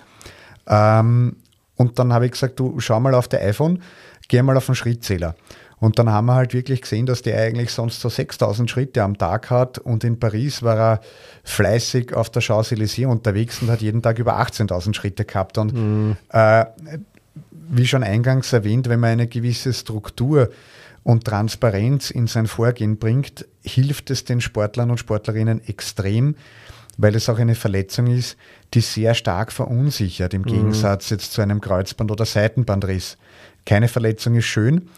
Ähm, 0.66 1.36
und 1.76 1.98
dann 1.98 2.12
habe 2.12 2.26
ich 2.26 2.32
gesagt, 2.32 2.58
du 2.58 2.80
schau 2.80 2.98
mal 2.98 3.14
auf 3.14 3.28
der 3.28 3.42
iPhone, 3.42 3.82
geh 4.28 4.42
mal 4.42 4.56
auf 4.56 4.66
den 4.66 4.74
Schrittzähler. 4.74 5.36
Und 5.82 5.98
dann 5.98 6.10
haben 6.10 6.26
wir 6.26 6.36
halt 6.36 6.54
wirklich 6.54 6.82
gesehen, 6.82 7.06
dass 7.06 7.22
der 7.22 7.42
eigentlich 7.42 7.72
sonst 7.72 8.00
so 8.00 8.08
6000 8.08 8.70
Schritte 8.70 9.02
am 9.02 9.18
Tag 9.18 9.50
hat 9.50 9.78
und 9.78 10.04
in 10.04 10.16
Paris 10.16 10.62
war 10.62 10.78
er 10.78 11.00
fleißig 11.42 12.14
auf 12.14 12.30
der 12.30 12.40
Champs-Élysées 12.40 13.08
unterwegs 13.08 13.60
und 13.60 13.68
hat 13.68 13.82
jeden 13.82 14.00
Tag 14.00 14.20
über 14.20 14.38
18.000 14.38 14.94
Schritte 14.94 15.24
gehabt. 15.24 15.58
Und 15.58 15.74
mhm. 15.74 16.16
äh, 16.28 16.66
wie 17.68 17.84
schon 17.88 18.04
eingangs 18.04 18.52
erwähnt, 18.52 18.88
wenn 18.88 19.00
man 19.00 19.10
eine 19.10 19.26
gewisse 19.26 19.72
Struktur 19.72 20.50
und 21.02 21.24
Transparenz 21.24 22.12
in 22.12 22.28
sein 22.28 22.46
Vorgehen 22.46 22.98
bringt, 22.98 23.44
hilft 23.64 24.12
es 24.12 24.24
den 24.24 24.40
Sportlern 24.40 24.88
und 24.88 24.98
Sportlerinnen 24.98 25.66
extrem, 25.66 26.36
weil 26.96 27.16
es 27.16 27.28
auch 27.28 27.40
eine 27.40 27.56
Verletzung 27.56 28.06
ist, 28.06 28.36
die 28.74 28.82
sehr 28.82 29.14
stark 29.14 29.50
verunsichert, 29.50 30.32
im 30.32 30.42
mhm. 30.42 30.46
Gegensatz 30.46 31.10
jetzt 31.10 31.32
zu 31.32 31.42
einem 31.42 31.60
Kreuzband- 31.60 32.12
oder 32.12 32.24
Seitenbandriss. 32.24 33.18
Keine 33.66 33.88
Verletzung 33.88 34.36
ist 34.36 34.44
schön, 34.44 34.88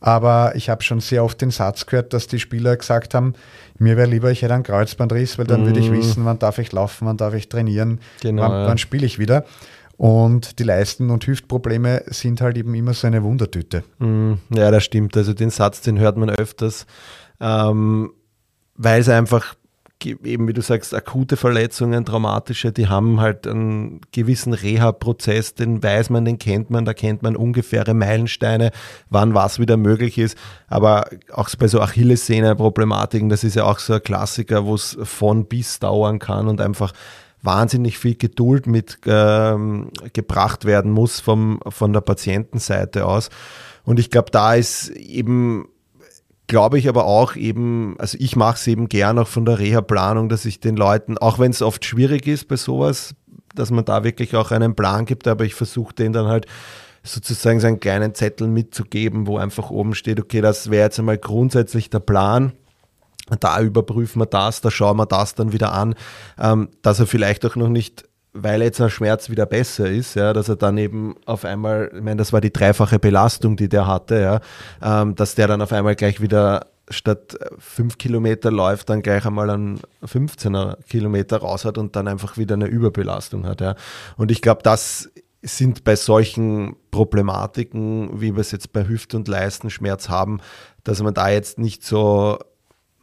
aber 0.00 0.52
ich 0.56 0.70
habe 0.70 0.82
schon 0.82 1.00
sehr 1.00 1.22
oft 1.24 1.40
den 1.40 1.50
Satz 1.50 1.86
gehört, 1.86 2.12
dass 2.12 2.26
die 2.26 2.40
Spieler 2.40 2.76
gesagt 2.76 3.14
haben, 3.14 3.34
mir 3.78 3.96
wäre 3.96 4.08
lieber, 4.08 4.30
ich 4.30 4.42
hätte 4.42 4.54
einen 4.54 4.62
Kreuzbandriss, 4.62 5.38
weil 5.38 5.46
dann 5.46 5.62
mm. 5.62 5.66
würde 5.66 5.80
ich 5.80 5.90
mhm. 5.90 5.98
wissen, 5.98 6.24
wann 6.24 6.38
darf 6.38 6.58
ich 6.58 6.72
laufen, 6.72 7.06
wann 7.06 7.16
darf 7.16 7.34
ich 7.34 7.48
trainieren, 7.48 8.00
genau, 8.20 8.42
wann, 8.42 8.52
ja. 8.52 8.66
wann 8.66 8.78
spiele 8.78 9.06
ich 9.06 9.18
wieder. 9.18 9.44
Und 9.96 10.58
die 10.58 10.62
Leisten- 10.62 11.10
und 11.10 11.26
Hüftprobleme 11.26 12.04
sind 12.06 12.40
halt 12.40 12.56
eben 12.56 12.74
immer 12.74 12.94
so 12.94 13.06
eine 13.06 13.22
Wundertüte. 13.22 13.84
Mm, 13.98 14.34
ja, 14.48 14.70
das 14.70 14.84
stimmt. 14.84 15.14
Also 15.14 15.34
den 15.34 15.50
Satz, 15.50 15.82
den 15.82 15.98
hört 15.98 16.16
man 16.16 16.30
öfters, 16.30 16.86
ähm, 17.38 18.10
weil 18.76 19.02
es 19.02 19.10
einfach 19.10 19.54
eben 20.04 20.48
wie 20.48 20.52
du 20.52 20.62
sagst, 20.62 20.94
akute 20.94 21.36
Verletzungen, 21.36 22.04
traumatische, 22.04 22.72
die 22.72 22.88
haben 22.88 23.20
halt 23.20 23.46
einen 23.46 24.00
gewissen 24.12 24.52
Reha-Prozess, 24.52 25.54
den 25.54 25.82
weiß 25.82 26.10
man, 26.10 26.24
den 26.24 26.38
kennt 26.38 26.70
man, 26.70 26.84
da 26.84 26.94
kennt 26.94 27.22
man 27.22 27.36
ungefähre 27.36 27.94
Meilensteine, 27.94 28.70
wann 29.08 29.34
was 29.34 29.58
wieder 29.58 29.76
möglich 29.76 30.18
ist. 30.18 30.36
Aber 30.68 31.08
auch 31.32 31.48
bei 31.58 31.68
so 31.68 31.80
Achillessehne-Problematiken, 31.80 33.28
das 33.28 33.44
ist 33.44 33.56
ja 33.56 33.64
auch 33.64 33.78
so 33.78 33.94
ein 33.94 34.02
Klassiker, 34.02 34.64
wo 34.64 34.74
es 34.74 34.98
von 35.02 35.46
bis 35.46 35.78
dauern 35.78 36.18
kann 36.18 36.48
und 36.48 36.60
einfach 36.60 36.92
wahnsinnig 37.42 37.98
viel 37.98 38.16
Geduld 38.16 38.66
mit 38.66 38.98
ähm, 39.06 39.90
gebracht 40.12 40.64
werden 40.64 40.90
muss 40.90 41.20
vom, 41.20 41.60
von 41.68 41.92
der 41.92 42.00
Patientenseite 42.00 43.06
aus. 43.06 43.30
Und 43.84 43.98
ich 43.98 44.10
glaube, 44.10 44.30
da 44.30 44.54
ist 44.54 44.90
eben 44.90 45.66
glaube 46.50 46.80
ich 46.80 46.88
aber 46.88 47.04
auch 47.04 47.36
eben, 47.36 47.94
also 47.98 48.18
ich 48.20 48.34
mache 48.34 48.56
es 48.56 48.66
eben 48.66 48.88
gern 48.88 49.20
auch 49.20 49.28
von 49.28 49.44
der 49.44 49.60
Reha-Planung, 49.60 50.28
dass 50.28 50.44
ich 50.44 50.58
den 50.58 50.76
Leuten, 50.76 51.16
auch 51.16 51.38
wenn 51.38 51.52
es 51.52 51.62
oft 51.62 51.84
schwierig 51.84 52.26
ist 52.26 52.48
bei 52.48 52.56
sowas, 52.56 53.14
dass 53.54 53.70
man 53.70 53.84
da 53.84 54.02
wirklich 54.02 54.34
auch 54.34 54.50
einen 54.50 54.74
Plan 54.74 55.04
gibt, 55.06 55.28
aber 55.28 55.44
ich 55.44 55.54
versuche 55.54 55.94
den 55.94 56.12
dann 56.12 56.26
halt 56.26 56.46
sozusagen 57.04 57.60
seinen 57.60 57.78
kleinen 57.78 58.16
Zettel 58.16 58.48
mitzugeben, 58.48 59.28
wo 59.28 59.38
einfach 59.38 59.70
oben 59.70 59.94
steht, 59.94 60.18
okay, 60.18 60.40
das 60.40 60.70
wäre 60.70 60.86
jetzt 60.86 60.98
einmal 60.98 61.18
grundsätzlich 61.18 61.88
der 61.88 62.00
Plan. 62.00 62.52
Da 63.38 63.60
überprüfen 63.60 64.20
wir 64.20 64.26
das, 64.26 64.60
da 64.60 64.72
schauen 64.72 64.96
wir 64.96 65.06
das 65.06 65.36
dann 65.36 65.52
wieder 65.52 65.72
an, 65.72 65.94
ähm, 66.36 66.68
dass 66.82 66.98
er 66.98 67.06
vielleicht 67.06 67.46
auch 67.46 67.54
noch 67.54 67.68
nicht 67.68 68.09
weil 68.32 68.62
jetzt 68.62 68.80
ein 68.80 68.90
Schmerz 68.90 69.28
wieder 69.28 69.46
besser 69.46 69.90
ist, 69.90 70.14
ja, 70.14 70.32
dass 70.32 70.48
er 70.48 70.56
dann 70.56 70.78
eben 70.78 71.16
auf 71.26 71.44
einmal, 71.44 71.90
ich 71.94 72.02
meine, 72.02 72.16
das 72.16 72.32
war 72.32 72.40
die 72.40 72.52
dreifache 72.52 72.98
Belastung, 72.98 73.56
die 73.56 73.68
der 73.68 73.86
hatte, 73.86 74.20
ja, 74.20 74.40
ähm, 75.02 75.14
dass 75.14 75.34
der 75.34 75.48
dann 75.48 75.62
auf 75.62 75.72
einmal 75.72 75.96
gleich 75.96 76.20
wieder 76.20 76.66
statt 76.88 77.38
fünf 77.58 77.98
Kilometer 77.98 78.50
läuft, 78.50 78.90
dann 78.90 79.02
gleich 79.02 79.24
einmal 79.24 79.50
einen 79.50 79.80
15er 80.04 80.82
Kilometer 80.88 81.38
raus 81.38 81.64
hat 81.64 81.78
und 81.78 81.94
dann 81.96 82.08
einfach 82.08 82.36
wieder 82.36 82.54
eine 82.54 82.66
Überbelastung 82.66 83.46
hat. 83.46 83.60
Ja. 83.60 83.76
Und 84.16 84.30
ich 84.30 84.42
glaube, 84.42 84.62
das 84.62 85.08
sind 85.42 85.84
bei 85.84 85.96
solchen 85.96 86.76
Problematiken, 86.90 88.20
wie 88.20 88.34
wir 88.34 88.40
es 88.40 88.50
jetzt 88.50 88.72
bei 88.72 88.86
Hüft- 88.86 89.14
und 89.14 89.28
Leistenschmerz 89.28 90.08
haben, 90.08 90.40
dass 90.84 91.02
man 91.02 91.14
da 91.14 91.30
jetzt 91.30 91.58
nicht 91.58 91.84
so 91.84 92.38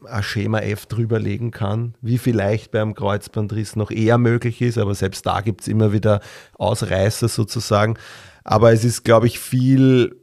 ein 0.06 0.24
Schema 0.24 0.60
F 0.60 0.86
drüberlegen 0.86 1.52
kann, 1.52 1.96
wie 2.02 2.18
vielleicht 2.18 2.72
beim 2.72 2.94
Kreuzbandriss 2.94 3.76
noch 3.76 3.92
eher 3.92 4.18
möglich 4.18 4.62
ist, 4.62 4.78
aber 4.78 4.94
selbst 4.96 5.26
da 5.26 5.42
gibt 5.42 5.62
es 5.62 5.68
immer 5.68 5.92
wieder 5.94 6.22
Ausreißer 6.58 7.28
sozusagen. 7.28 7.98
Aber 8.44 8.72
es 8.72 8.84
ist, 8.84 9.04
glaube 9.04 9.28
ich, 9.28 9.40
viel 9.40 10.16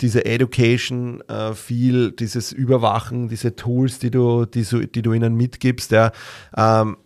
diese 0.00 0.24
Education, 0.24 1.20
äh, 1.28 1.54
viel 1.54 2.12
dieses 2.12 2.52
Überwachen, 2.52 3.28
diese 3.28 3.56
Tools, 3.56 3.98
die 3.98 4.10
du, 4.10 4.46
die, 4.46 4.64
die 4.88 5.02
du 5.02 5.12
ihnen 5.12 5.34
mitgibst, 5.34 5.90
ja, 5.90 6.12
ähm, 6.56 6.96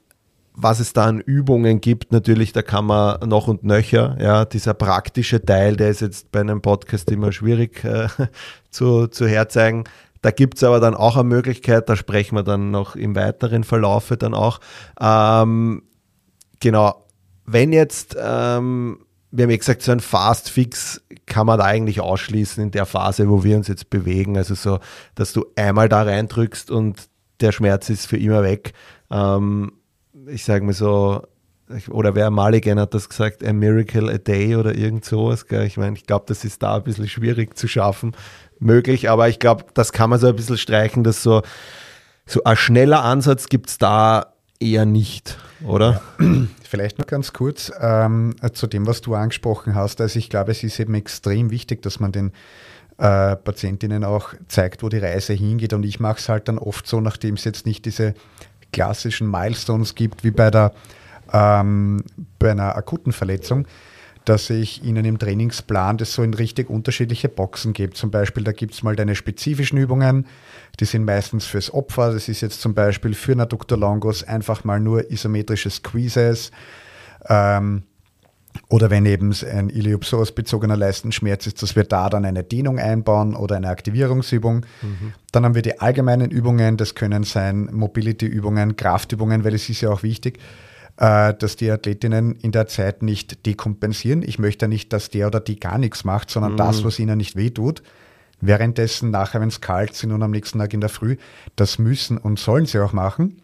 was 0.58 0.80
es 0.80 0.94
da 0.94 1.04
an 1.04 1.20
Übungen 1.20 1.82
gibt, 1.82 2.12
natürlich, 2.12 2.52
da 2.52 2.62
kann 2.62 2.86
man 2.86 3.28
noch 3.28 3.46
und 3.46 3.62
nöcher, 3.62 4.16
ja, 4.18 4.46
dieser 4.46 4.72
praktische 4.72 5.44
Teil, 5.44 5.76
der 5.76 5.90
ist 5.90 6.00
jetzt 6.00 6.32
bei 6.32 6.40
einem 6.40 6.62
Podcast 6.62 7.10
immer 7.10 7.30
schwierig 7.30 7.84
äh, 7.84 8.08
zu, 8.70 9.06
zu 9.06 9.26
herzeigen. 9.28 9.84
Da 10.22 10.30
gibt 10.30 10.56
es 10.56 10.64
aber 10.64 10.80
dann 10.80 10.94
auch 10.94 11.16
eine 11.16 11.24
Möglichkeit, 11.24 11.88
da 11.88 11.96
sprechen 11.96 12.36
wir 12.36 12.42
dann 12.42 12.70
noch 12.70 12.96
im 12.96 13.14
weiteren 13.14 13.64
Verlaufe 13.64 14.16
dann 14.16 14.34
auch. 14.34 14.60
Ähm, 15.00 15.82
genau, 16.60 17.06
wenn 17.44 17.72
jetzt, 17.72 18.16
ähm, 18.18 18.98
wir 19.30 19.44
haben 19.44 19.50
ja 19.50 19.56
gesagt, 19.56 19.82
so 19.82 19.92
ein 19.92 20.00
Fast 20.00 20.50
Fix 20.50 21.02
kann 21.26 21.46
man 21.46 21.58
da 21.58 21.64
eigentlich 21.64 22.00
ausschließen 22.00 22.62
in 22.62 22.70
der 22.70 22.86
Phase, 22.86 23.28
wo 23.28 23.44
wir 23.44 23.56
uns 23.56 23.68
jetzt 23.68 23.90
bewegen. 23.90 24.36
Also 24.36 24.54
so, 24.54 24.78
dass 25.14 25.32
du 25.32 25.46
einmal 25.56 25.88
da 25.88 26.02
reindrückst 26.02 26.70
und 26.70 27.08
der 27.40 27.52
Schmerz 27.52 27.90
ist 27.90 28.06
für 28.06 28.16
immer 28.16 28.42
weg. 28.42 28.72
Ähm, 29.10 29.72
ich 30.28 30.44
sage 30.44 30.64
mal 30.64 30.72
so, 30.72 31.22
oder 31.90 32.14
wer 32.14 32.30
Maligan 32.30 32.78
hat 32.78 32.94
das 32.94 33.08
gesagt, 33.08 33.44
a 33.44 33.52
miracle 33.52 34.08
a 34.08 34.18
day 34.18 34.54
oder 34.56 34.74
irgend 34.74 35.04
sowas. 35.04 35.46
Gell? 35.46 35.66
Ich 35.66 35.76
meine, 35.76 35.96
ich 35.96 36.06
glaube, 36.06 36.24
das 36.28 36.44
ist 36.44 36.62
da 36.62 36.76
ein 36.76 36.84
bisschen 36.84 37.08
schwierig 37.08 37.56
zu 37.56 37.66
schaffen, 37.66 38.12
möglich, 38.58 39.10
aber 39.10 39.28
ich 39.28 39.38
glaube, 39.38 39.64
das 39.74 39.92
kann 39.92 40.10
man 40.10 40.18
so 40.18 40.28
ein 40.28 40.36
bisschen 40.36 40.58
streichen, 40.58 41.04
dass 41.04 41.22
so, 41.22 41.42
so 42.26 42.42
ein 42.44 42.56
schneller 42.56 43.04
Ansatz 43.04 43.48
gibt 43.48 43.70
es 43.70 43.78
da 43.78 44.32
eher 44.58 44.86
nicht, 44.86 45.38
oder? 45.64 46.02
Vielleicht 46.62 46.98
noch 46.98 47.06
ganz 47.06 47.32
kurz 47.32 47.70
ähm, 47.80 48.34
zu 48.52 48.66
dem, 48.66 48.86
was 48.86 49.00
du 49.00 49.14
angesprochen 49.14 49.74
hast. 49.74 50.00
Also 50.00 50.18
ich 50.18 50.30
glaube, 50.30 50.50
es 50.50 50.62
ist 50.62 50.80
eben 50.80 50.94
extrem 50.94 51.50
wichtig, 51.50 51.82
dass 51.82 52.00
man 52.00 52.12
den 52.12 52.32
äh, 52.98 53.36
Patientinnen 53.36 54.04
auch 54.04 54.34
zeigt, 54.48 54.82
wo 54.82 54.88
die 54.88 54.98
Reise 54.98 55.32
hingeht. 55.32 55.72
Und 55.72 55.84
ich 55.84 56.00
mache 56.00 56.18
es 56.18 56.28
halt 56.28 56.48
dann 56.48 56.58
oft 56.58 56.86
so, 56.86 57.00
nachdem 57.00 57.34
es 57.34 57.44
jetzt 57.44 57.66
nicht 57.66 57.84
diese 57.84 58.14
klassischen 58.72 59.30
Milestones 59.30 59.94
gibt, 59.94 60.24
wie 60.24 60.30
bei, 60.30 60.50
der, 60.50 60.72
ähm, 61.32 62.02
bei 62.38 62.50
einer 62.50 62.74
akuten 62.76 63.12
Verletzung, 63.12 63.66
dass 64.26 64.50
ich 64.50 64.82
Ihnen 64.82 65.04
im 65.04 65.18
Trainingsplan 65.18 65.98
das 65.98 66.12
so 66.12 66.22
in 66.22 66.34
richtig 66.34 66.68
unterschiedliche 66.68 67.28
Boxen 67.28 67.72
gebe. 67.72 67.94
Zum 67.94 68.10
Beispiel, 68.10 68.42
da 68.42 68.52
gibt 68.52 68.74
es 68.74 68.82
mal 68.82 68.96
deine 68.96 69.14
spezifischen 69.14 69.78
Übungen, 69.78 70.26
die 70.80 70.84
sind 70.84 71.04
meistens 71.04 71.46
fürs 71.46 71.72
Opfer. 71.72 72.12
Das 72.12 72.28
ist 72.28 72.40
jetzt 72.40 72.60
zum 72.60 72.74
Beispiel 72.74 73.14
für 73.14 73.32
einen 73.32 73.48
Dr. 73.48 73.78
Longus 73.78 74.24
einfach 74.24 74.64
mal 74.64 74.80
nur 74.80 75.10
isometrische 75.12 75.70
Squeezes. 75.70 76.50
Ähm, 77.28 77.84
oder 78.68 78.90
wenn 78.90 79.06
eben 79.06 79.32
ein 79.48 79.68
Iliopsoas-bezogener 79.68 80.76
Leistenschmerz 80.76 81.46
ist, 81.46 81.62
dass 81.62 81.76
wir 81.76 81.84
da 81.84 82.08
dann 82.08 82.24
eine 82.24 82.42
Dehnung 82.42 82.80
einbauen 82.80 83.36
oder 83.36 83.56
eine 83.56 83.68
Aktivierungsübung. 83.68 84.66
Mhm. 84.82 85.12
Dann 85.30 85.44
haben 85.44 85.54
wir 85.54 85.62
die 85.62 85.78
allgemeinen 85.78 86.30
Übungen, 86.30 86.76
das 86.76 86.96
können 86.96 87.22
sein 87.22 87.68
Mobility-Übungen, 87.72 88.74
Kraftübungen, 88.74 89.44
weil 89.44 89.54
es 89.54 89.68
ist 89.68 89.82
ja 89.82 89.90
auch 89.90 90.02
wichtig, 90.02 90.40
dass 90.96 91.56
die 91.56 91.70
Athletinnen 91.70 92.36
in 92.36 92.52
der 92.52 92.66
Zeit 92.68 93.02
nicht 93.02 93.44
dekompensieren. 93.44 94.22
Ich 94.22 94.38
möchte 94.38 94.66
nicht, 94.66 94.92
dass 94.92 95.10
der 95.10 95.26
oder 95.26 95.40
die 95.40 95.60
gar 95.60 95.78
nichts 95.78 96.04
macht, 96.04 96.30
sondern 96.30 96.52
mhm. 96.52 96.56
das, 96.56 96.84
was 96.84 96.98
ihnen 96.98 97.18
nicht 97.18 97.36
wehtut. 97.36 97.82
Währenddessen, 98.40 99.10
nachher, 99.10 99.40
wenn 99.40 99.48
es 99.48 99.60
kalt 99.60 99.94
sind 99.94 100.12
und 100.12 100.22
am 100.22 100.30
nächsten 100.30 100.58
Tag 100.58 100.74
in 100.74 100.80
der 100.80 100.90
Früh, 100.90 101.16
das 101.54 101.78
müssen 101.78 102.18
und 102.18 102.38
sollen 102.38 102.66
sie 102.66 102.78
auch 102.78 102.92
machen. 102.92 103.40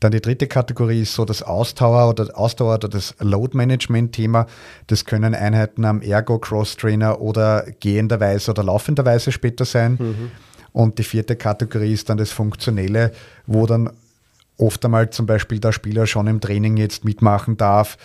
Dann 0.00 0.12
die 0.12 0.20
dritte 0.20 0.46
Kategorie 0.46 1.02
ist 1.02 1.14
so 1.14 1.24
das 1.24 1.42
Ausdauer 1.42 2.08
oder 2.08 2.38
Ausdauer 2.38 2.74
oder 2.74 2.88
das 2.88 3.16
Load 3.18 3.56
Management 3.56 4.12
Thema. 4.12 4.46
Das 4.86 5.04
können 5.04 5.34
Einheiten 5.34 5.84
am 5.84 6.02
Ergo 6.02 6.38
Cross 6.38 6.76
Trainer 6.76 7.20
oder 7.20 7.66
gehenderweise 7.80 8.52
oder 8.52 8.62
laufenderweise 8.62 9.32
später 9.32 9.64
sein. 9.64 9.96
Mhm. 9.98 10.30
Und 10.72 10.98
die 10.98 11.02
vierte 11.02 11.34
Kategorie 11.34 11.92
ist 11.92 12.08
dann 12.08 12.18
das 12.18 12.30
Funktionelle, 12.30 13.10
wo 13.46 13.66
dann 13.66 13.90
oft 14.58 14.84
einmal 14.84 15.10
zum 15.10 15.26
Beispiel 15.26 15.60
der 15.60 15.72
Spieler 15.72 16.06
schon 16.06 16.26
im 16.26 16.40
Training 16.40 16.76
jetzt 16.76 17.04
mitmachen 17.04 17.56
darf, 17.56 17.96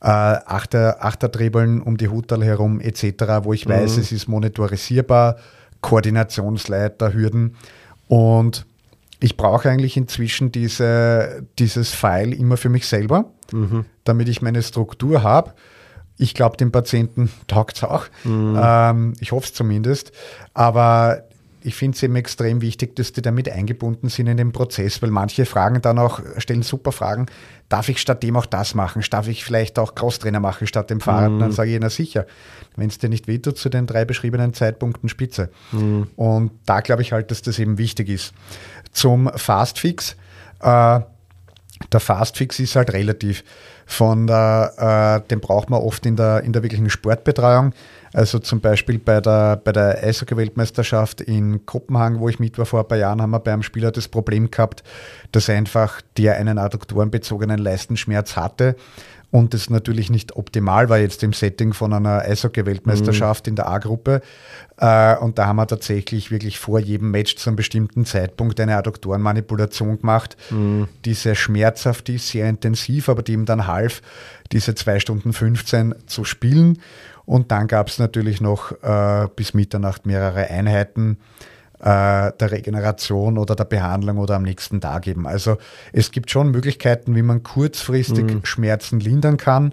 äh, 0.00 0.06
Achter, 0.06 1.04
Achterdribbeln 1.04 1.82
um 1.82 1.96
die 1.96 2.08
Hutal 2.08 2.44
herum 2.44 2.80
etc., 2.80 3.42
wo 3.42 3.52
ich 3.52 3.66
mhm. 3.66 3.72
weiß, 3.72 3.98
es 3.98 4.12
ist 4.12 4.28
monitorisierbar, 4.28 5.36
Koordinationsleiter, 5.80 7.12
Hürden 7.12 7.56
und 8.08 8.66
ich 9.20 9.36
brauche 9.36 9.68
eigentlich 9.70 9.96
inzwischen 9.96 10.52
diese, 10.52 11.46
dieses 11.58 11.92
File 11.92 12.32
immer 12.32 12.56
für 12.56 12.68
mich 12.68 12.86
selber, 12.86 13.32
mhm. 13.52 13.86
damit 14.04 14.28
ich 14.28 14.42
meine 14.42 14.62
Struktur 14.62 15.22
habe. 15.22 15.54
Ich 16.18 16.34
glaube, 16.34 16.56
dem 16.56 16.72
Patienten 16.72 17.30
taugt 17.46 17.76
es 17.76 17.84
auch. 17.84 18.06
Mhm. 18.24 18.58
Ähm, 18.62 19.14
ich 19.20 19.32
hoffe 19.32 19.46
es 19.46 19.54
zumindest. 19.54 20.12
Aber 20.54 21.24
ich 21.66 21.74
finde 21.74 21.96
es 21.96 22.02
eben 22.04 22.14
extrem 22.14 22.60
wichtig, 22.62 22.94
dass 22.94 23.12
die 23.12 23.22
damit 23.22 23.48
eingebunden 23.48 24.08
sind 24.08 24.28
in 24.28 24.36
den 24.36 24.52
Prozess, 24.52 25.02
weil 25.02 25.10
manche 25.10 25.46
fragen 25.46 25.82
dann 25.82 25.98
auch, 25.98 26.20
stellen 26.38 26.62
super 26.62 26.92
Fragen, 26.92 27.26
darf 27.68 27.88
ich 27.88 28.00
statt 28.00 28.22
dem 28.22 28.36
auch 28.36 28.46
das 28.46 28.76
machen? 28.76 29.02
Darf 29.10 29.26
ich 29.26 29.44
vielleicht 29.44 29.78
auch 29.80 29.96
Crosstrainer 29.96 30.38
machen 30.38 30.68
statt 30.68 30.90
dem 30.90 31.00
Fahrrad? 31.00 31.32
Mhm. 31.32 31.40
Dann 31.40 31.52
sage 31.52 31.74
ich, 31.74 31.80
na 31.80 31.90
sicher, 31.90 32.26
wenn 32.76 32.88
es 32.88 32.98
dir 32.98 33.08
nicht 33.08 33.26
wehtut, 33.26 33.58
zu 33.58 33.68
den 33.68 33.88
drei 33.88 34.04
beschriebenen 34.04 34.54
Zeitpunkten 34.54 35.08
Spitze. 35.08 35.50
Mhm. 35.72 36.06
Und 36.14 36.52
da 36.66 36.80
glaube 36.80 37.02
ich 37.02 37.10
halt, 37.10 37.32
dass 37.32 37.42
das 37.42 37.58
eben 37.58 37.78
wichtig 37.78 38.08
ist 38.10 38.32
zum 38.92 39.28
Fastfix. 39.34 40.14
Äh, 40.60 41.00
der 41.92 42.00
Fastfix 42.00 42.60
ist 42.60 42.76
halt 42.76 42.92
relativ. 42.92 43.42
Von 43.86 44.26
der, 44.26 45.22
äh, 45.24 45.28
den 45.28 45.40
braucht 45.40 45.68
man 45.68 45.80
oft 45.80 46.06
in 46.06 46.16
der, 46.16 46.42
in 46.44 46.52
der 46.52 46.62
wirklichen 46.62 46.90
Sportbetreuung. 46.90 47.72
Also 48.16 48.38
zum 48.38 48.62
Beispiel 48.62 48.98
bei 48.98 49.20
der, 49.20 49.56
bei 49.56 49.72
der 49.72 50.02
Eishockey-Weltmeisterschaft 50.02 51.20
in 51.20 51.66
Kopenhagen, 51.66 52.18
wo 52.18 52.30
ich 52.30 52.38
mit 52.38 52.56
war 52.56 52.64
vor 52.64 52.80
ein 52.80 52.88
paar 52.88 52.96
Jahren, 52.96 53.20
haben 53.20 53.30
wir 53.30 53.40
bei 53.40 53.52
einem 53.52 53.62
Spieler 53.62 53.92
das 53.92 54.08
Problem 54.08 54.50
gehabt, 54.50 54.82
dass 55.32 55.50
einfach 55.50 56.00
der 56.16 56.36
einen 56.36 56.56
adduktorenbezogenen 56.56 57.58
Leistenschmerz 57.58 58.34
hatte 58.34 58.76
und 59.30 59.52
das 59.52 59.68
natürlich 59.68 60.08
nicht 60.08 60.34
optimal 60.36 60.88
war 60.88 60.96
jetzt 60.96 61.22
im 61.22 61.34
Setting 61.34 61.74
von 61.74 61.92
einer 61.92 62.22
Eishockey-Weltmeisterschaft 62.22 63.46
mhm. 63.46 63.50
in 63.50 63.56
der 63.56 63.68
A-Gruppe. 63.68 64.22
Äh, 64.78 65.16
und 65.16 65.38
da 65.38 65.46
haben 65.46 65.56
wir 65.56 65.66
tatsächlich 65.66 66.30
wirklich 66.30 66.58
vor 66.58 66.78
jedem 66.78 67.10
Match 67.10 67.36
zu 67.36 67.50
einem 67.50 67.56
bestimmten 67.56 68.06
Zeitpunkt 68.06 68.58
eine 68.60 68.76
Adduktorenmanipulation 68.76 70.00
gemacht, 70.00 70.38
mhm. 70.48 70.88
die 71.04 71.12
sehr 71.12 71.34
schmerzhaft 71.34 72.08
ist, 72.08 72.28
sehr 72.28 72.48
intensiv, 72.48 73.10
aber 73.10 73.22
die 73.22 73.34
ihm 73.34 73.44
dann 73.44 73.66
half, 73.66 74.00
diese 74.52 74.74
2 74.74 75.00
Stunden 75.00 75.34
15 75.34 75.94
zu 76.06 76.24
spielen. 76.24 76.78
Und 77.26 77.50
dann 77.50 77.66
gab 77.66 77.88
es 77.88 77.98
natürlich 77.98 78.40
noch 78.40 78.72
äh, 78.82 79.28
bis 79.34 79.52
Mitternacht 79.52 80.06
mehrere 80.06 80.48
Einheiten 80.48 81.18
äh, 81.80 82.32
der 82.32 82.50
Regeneration 82.50 83.36
oder 83.36 83.54
der 83.54 83.64
Behandlung 83.64 84.18
oder 84.18 84.36
am 84.36 84.44
nächsten 84.44 84.80
Tag 84.80 85.06
eben. 85.08 85.26
Also 85.26 85.58
es 85.92 86.12
gibt 86.12 86.30
schon 86.30 86.50
Möglichkeiten, 86.50 87.14
wie 87.14 87.22
man 87.22 87.42
kurzfristig 87.42 88.24
mhm. 88.24 88.44
Schmerzen 88.44 89.00
lindern 89.00 89.36
kann. 89.36 89.72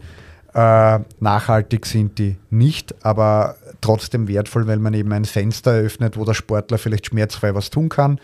Äh, 0.53 0.99
nachhaltig 1.19 1.85
sind 1.85 2.19
die 2.19 2.37
nicht, 2.49 2.93
aber 3.05 3.55
trotzdem 3.81 4.27
wertvoll, 4.27 4.67
weil 4.67 4.79
man 4.79 4.93
eben 4.93 5.11
ein 5.13 5.25
Fenster 5.25 5.73
eröffnet, 5.73 6.17
wo 6.17 6.25
der 6.25 6.33
Sportler 6.33 6.77
vielleicht 6.77 7.07
schmerzfrei 7.07 7.55
was 7.55 7.69
tun 7.69 7.89
kann 7.89 8.19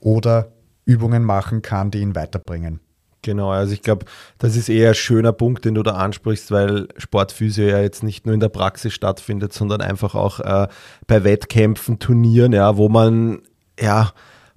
oder 0.00 0.48
Übungen 0.84 1.24
machen 1.24 1.62
kann, 1.62 1.90
die 1.90 2.00
ihn 2.00 2.14
weiterbringen. 2.14 2.80
Genau, 3.22 3.50
also 3.50 3.72
ich 3.72 3.82
glaube, 3.82 4.04
das 4.38 4.56
ist 4.56 4.68
eher 4.68 4.90
ein 4.90 4.94
schöner 4.96 5.32
Punkt, 5.32 5.64
den 5.64 5.76
du 5.76 5.84
da 5.84 5.92
ansprichst, 5.92 6.50
weil 6.50 6.88
Sportphysio 6.96 7.64
ja 7.64 7.80
jetzt 7.80 8.02
nicht 8.02 8.26
nur 8.26 8.34
in 8.34 8.40
der 8.40 8.48
Praxis 8.48 8.92
stattfindet, 8.92 9.52
sondern 9.52 9.80
einfach 9.80 10.16
auch 10.16 10.40
äh, 10.40 10.66
bei 11.06 11.22
Wettkämpfen, 11.22 12.00
Turnieren, 12.00 12.52
ja, 12.52 12.76
wo 12.76 12.88
man 12.88 13.42
ja 13.78 14.12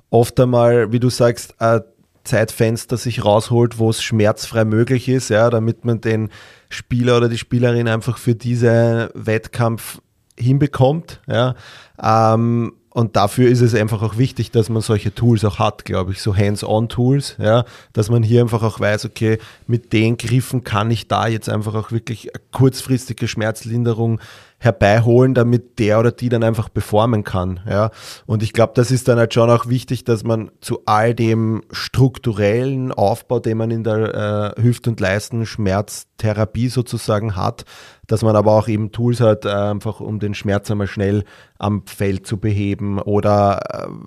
oft 0.09 0.39
einmal, 0.39 0.91
wie 0.91 0.99
du 0.99 1.11
sagst, 1.11 1.61
ein 1.61 1.82
Zeitfenster 2.24 2.97
sich 2.97 3.24
rausholt, 3.24 3.78
wo 3.78 3.91
es 3.91 4.01
schmerzfrei 4.01 4.66
möglich 4.66 5.09
ist, 5.09 5.30
ja, 5.30 5.51
damit 5.51 5.86
man 5.86 6.01
den 6.01 6.30
Spieler 6.70 7.18
oder 7.18 7.30
die 7.30 7.38
Spielerin 7.38 7.88
einfach 7.88 8.18
für 8.18 8.34
diesen 8.34 9.09
Wettkampf 9.13 10.01
hinbekommt, 10.38 11.22
ja. 11.28 11.53
Ähm, 12.01 12.74
und 12.95 13.17
dafür 13.17 13.49
ist 13.49 13.59
es 13.59 13.75
einfach 13.75 14.01
auch 14.01 14.17
wichtig, 14.17 14.51
dass 14.51 14.69
man 14.69 14.81
solche 14.81 15.13
Tools 15.13 15.43
auch 15.43 15.59
hat, 15.59 15.83
glaube 15.83 16.13
ich, 16.13 16.21
so 16.21 16.33
Hands-on-Tools, 16.33 17.35
ja, 17.39 17.65
dass 17.91 18.09
man 18.09 18.23
hier 18.23 18.39
einfach 18.39 18.63
auch 18.63 18.79
weiß, 18.79 19.03
okay, 19.03 19.37
mit 19.67 19.91
den 19.91 20.15
Griffen 20.15 20.63
kann 20.63 20.89
ich 20.89 21.09
da 21.09 21.27
jetzt 21.27 21.49
einfach 21.49 21.75
auch 21.75 21.91
wirklich 21.91 22.31
kurzfristige 22.53 23.27
Schmerzlinderung 23.27 24.21
herbeiholen, 24.57 25.33
damit 25.33 25.79
der 25.79 25.99
oder 25.99 26.11
die 26.11 26.29
dann 26.29 26.43
einfach 26.43 26.73
performen 26.73 27.23
kann. 27.23 27.59
Ja. 27.69 27.91
Und 28.25 28.41
ich 28.41 28.53
glaube, 28.53 28.73
das 28.75 28.89
ist 28.89 29.07
dann 29.07 29.19
halt 29.19 29.33
schon 29.33 29.49
auch 29.49 29.67
wichtig, 29.67 30.03
dass 30.05 30.23
man 30.23 30.49
zu 30.61 30.81
all 30.85 31.13
dem 31.13 31.63
strukturellen 31.71 32.91
Aufbau, 32.91 33.39
den 33.39 33.57
man 33.57 33.71
in 33.71 33.83
der 33.83 34.55
äh, 34.57 34.61
Hüft- 34.61 34.87
und 34.87 34.99
Leistenschmerztherapie 34.99 36.69
sozusagen 36.69 37.35
hat, 37.35 37.65
dass 38.07 38.21
man 38.21 38.35
aber 38.35 38.53
auch 38.53 38.67
eben 38.67 38.91
Tools 38.91 39.19
hat, 39.19 39.45
äh, 39.45 39.49
einfach 39.49 39.99
um 39.99 40.19
den 40.19 40.33
Schmerz 40.33 40.71
einmal 40.71 40.87
schnell 40.87 41.25
am 41.57 41.85
Feld 41.85 42.25
zu 42.25 42.37
beheben 42.37 42.99
oder 42.99 43.59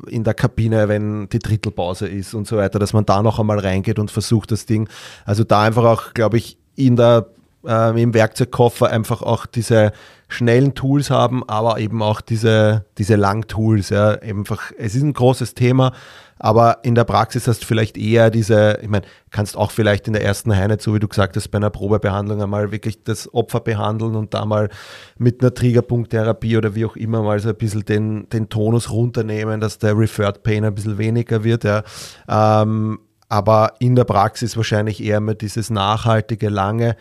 äh, 0.06 0.10
in 0.10 0.24
der 0.24 0.34
Kabine, 0.34 0.88
wenn 0.88 1.28
die 1.28 1.40
Drittelpause 1.40 2.08
ist 2.08 2.34
und 2.34 2.46
so 2.46 2.56
weiter, 2.56 2.78
dass 2.78 2.92
man 2.92 3.04
da 3.06 3.22
noch 3.22 3.38
einmal 3.38 3.58
reingeht 3.58 3.98
und 3.98 4.10
versucht 4.10 4.50
das 4.50 4.66
Ding. 4.66 4.88
Also 5.24 5.44
da 5.44 5.62
einfach 5.62 5.84
auch, 5.84 6.14
glaube 6.14 6.38
ich, 6.38 6.58
in 6.74 6.96
der 6.96 7.26
äh, 7.68 8.02
im 8.02 8.14
Werkzeugkoffer 8.14 8.90
einfach 8.90 9.22
auch 9.22 9.46
diese 9.46 9.92
schnellen 10.28 10.74
Tools 10.74 11.10
haben, 11.10 11.48
aber 11.48 11.78
eben 11.78 12.02
auch 12.02 12.20
diese, 12.20 12.84
diese 12.98 13.16
Lang-Tools. 13.16 13.90
Ja. 13.90 14.10
Einfach, 14.10 14.72
es 14.76 14.94
ist 14.94 15.02
ein 15.02 15.12
großes 15.12 15.54
Thema, 15.54 15.92
aber 16.38 16.78
in 16.82 16.94
der 16.94 17.04
Praxis 17.04 17.48
hast 17.48 17.62
du 17.62 17.66
vielleicht 17.66 17.96
eher 17.96 18.30
diese, 18.30 18.78
ich 18.82 18.88
meine, 18.88 19.06
kannst 19.30 19.56
auch 19.56 19.70
vielleicht 19.70 20.06
in 20.06 20.12
der 20.12 20.22
ersten 20.24 20.52
Einheit, 20.52 20.82
so 20.82 20.94
wie 20.94 20.98
du 20.98 21.08
gesagt 21.08 21.36
hast, 21.36 21.48
bei 21.48 21.56
einer 21.56 21.70
Probebehandlung 21.70 22.42
einmal 22.42 22.72
wirklich 22.72 23.02
das 23.04 23.32
Opfer 23.32 23.60
behandeln 23.60 24.14
und 24.16 24.34
da 24.34 24.44
mal 24.44 24.68
mit 25.16 25.40
einer 25.40 25.52
Triggerpunkttherapie 25.52 26.56
oder 26.56 26.74
wie 26.74 26.84
auch 26.84 26.96
immer 26.96 27.22
mal 27.22 27.40
so 27.40 27.48
ein 27.48 27.56
bisschen 27.56 27.84
den, 27.84 28.28
den 28.28 28.48
Tonus 28.48 28.90
runternehmen, 28.90 29.60
dass 29.60 29.78
der 29.78 29.96
Referred 29.98 30.42
Pain 30.42 30.64
ein 30.64 30.74
bisschen 30.74 30.98
weniger 30.98 31.42
wird. 31.42 31.64
Ja. 31.64 31.82
Ähm, 32.28 33.00
aber 33.30 33.74
in 33.78 33.94
der 33.94 34.04
Praxis 34.04 34.56
wahrscheinlich 34.56 35.02
eher 35.02 35.20
mehr 35.20 35.34
dieses 35.34 35.70
nachhaltige, 35.70 36.48
lange 36.48 36.96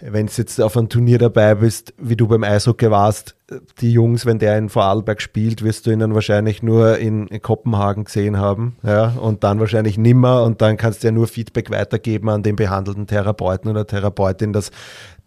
wenn 0.00 0.26
du 0.26 0.32
jetzt 0.36 0.60
auf 0.60 0.76
einem 0.76 0.90
Turnier 0.90 1.18
dabei 1.18 1.54
bist, 1.54 1.94
wie 1.96 2.16
du 2.16 2.28
beim 2.28 2.44
Eishockey 2.44 2.90
warst, 2.90 3.34
die 3.80 3.92
Jungs, 3.92 4.26
wenn 4.26 4.38
der 4.38 4.58
in 4.58 4.68
Vorarlberg 4.68 5.22
spielt, 5.22 5.62
wirst 5.62 5.86
du 5.86 5.90
ihn 5.90 6.00
dann 6.00 6.14
wahrscheinlich 6.14 6.62
nur 6.62 6.98
in, 6.98 7.28
Kopenhagen 7.40 8.04
gesehen 8.04 8.38
haben, 8.38 8.76
ja, 8.82 9.08
und 9.08 9.42
dann 9.42 9.58
wahrscheinlich 9.58 9.96
nimmer 9.96 10.42
und 10.42 10.60
dann 10.60 10.76
kannst 10.76 11.02
du 11.02 11.06
ja 11.06 11.12
nur 11.12 11.26
Feedback 11.28 11.70
weitergeben 11.70 12.28
an 12.28 12.42
den 12.42 12.56
behandelten 12.56 13.06
Therapeuten 13.06 13.70
oder 13.70 13.86
Therapeutin, 13.86 14.52
dass 14.52 14.70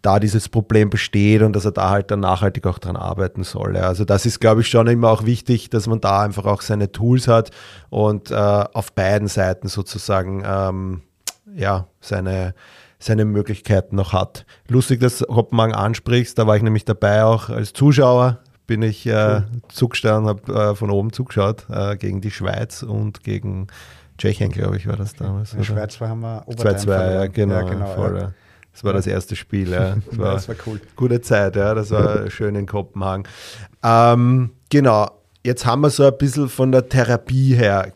da 0.02 0.18
dieses 0.20 0.48
Problem 0.48 0.88
besteht 0.88 1.42
und 1.42 1.54
dass 1.54 1.64
er 1.64 1.72
da 1.72 1.90
halt 1.90 2.10
dann 2.10 2.20
nachhaltig 2.20 2.66
auch 2.66 2.78
dran 2.78 2.96
arbeiten 2.96 3.42
soll. 3.42 3.76
Ja. 3.76 3.82
Also 3.82 4.04
das 4.04 4.24
ist, 4.24 4.40
glaube 4.40 4.62
ich, 4.62 4.68
schon 4.68 4.86
immer 4.86 5.10
auch 5.10 5.26
wichtig, 5.26 5.68
dass 5.68 5.86
man 5.86 6.00
da 6.00 6.22
einfach 6.22 6.46
auch 6.46 6.62
seine 6.62 6.92
Tools 6.92 7.28
hat 7.28 7.50
und 7.90 8.30
äh, 8.30 8.34
auf 8.34 8.92
beiden 8.92 9.28
Seiten 9.28 9.68
sozusagen 9.68 10.42
ähm, 10.46 11.02
ja, 11.54 11.86
seine, 12.00 12.54
seine 13.00 13.24
Möglichkeiten 13.24 13.96
noch 13.96 14.12
hat. 14.12 14.44
Lustig, 14.68 15.00
dass 15.00 15.22
Hoppenmann 15.22 15.72
ansprichst, 15.72 16.38
da 16.38 16.46
war 16.46 16.56
ich 16.56 16.62
nämlich 16.62 16.84
dabei 16.84 17.24
auch 17.24 17.48
als 17.48 17.72
Zuschauer, 17.72 18.38
bin 18.66 18.82
ich 18.82 19.06
äh, 19.06 19.40
zugestanden, 19.68 20.28
habe 20.28 20.52
äh, 20.52 20.74
von 20.76 20.90
oben 20.90 21.12
zugeschaut 21.12 21.66
äh, 21.70 21.96
gegen 21.96 22.20
die 22.20 22.30
Schweiz 22.30 22.84
und 22.84 23.24
gegen 23.24 23.66
Tschechien, 24.18 24.52
glaube 24.52 24.76
ich, 24.76 24.86
war 24.86 24.96
das 24.96 25.16
damals. 25.16 25.52
In 25.52 25.58
der 25.58 25.64
Schweiz 25.64 25.98
haben 25.98 26.20
wir 26.20 26.46
2-2, 26.46 27.14
ja, 27.14 27.26
genau. 27.26 27.54
Ja, 27.54 27.62
genau 27.62 27.86
voll, 27.94 28.18
ja. 28.18 28.32
Das 28.72 28.84
war 28.84 28.92
das 28.92 29.06
erste 29.06 29.34
Spiel, 29.34 29.70
ja. 29.70 29.96
Das 30.10 30.18
war, 30.18 30.34
das 30.34 30.48
war 30.48 30.56
cool. 30.66 30.80
Gute 30.94 31.20
Zeit, 31.22 31.56
ja. 31.56 31.74
Das 31.74 31.90
war 31.90 32.30
schön 32.30 32.54
in 32.54 32.66
Kopenhagen. 32.66 33.24
Ähm, 33.82 34.50
genau, 34.68 35.10
jetzt 35.42 35.64
haben 35.64 35.80
wir 35.80 35.90
so 35.90 36.04
ein 36.06 36.16
bisschen 36.18 36.48
von 36.48 36.70
der 36.70 36.88
Therapie 36.88 37.54
her. 37.54 37.92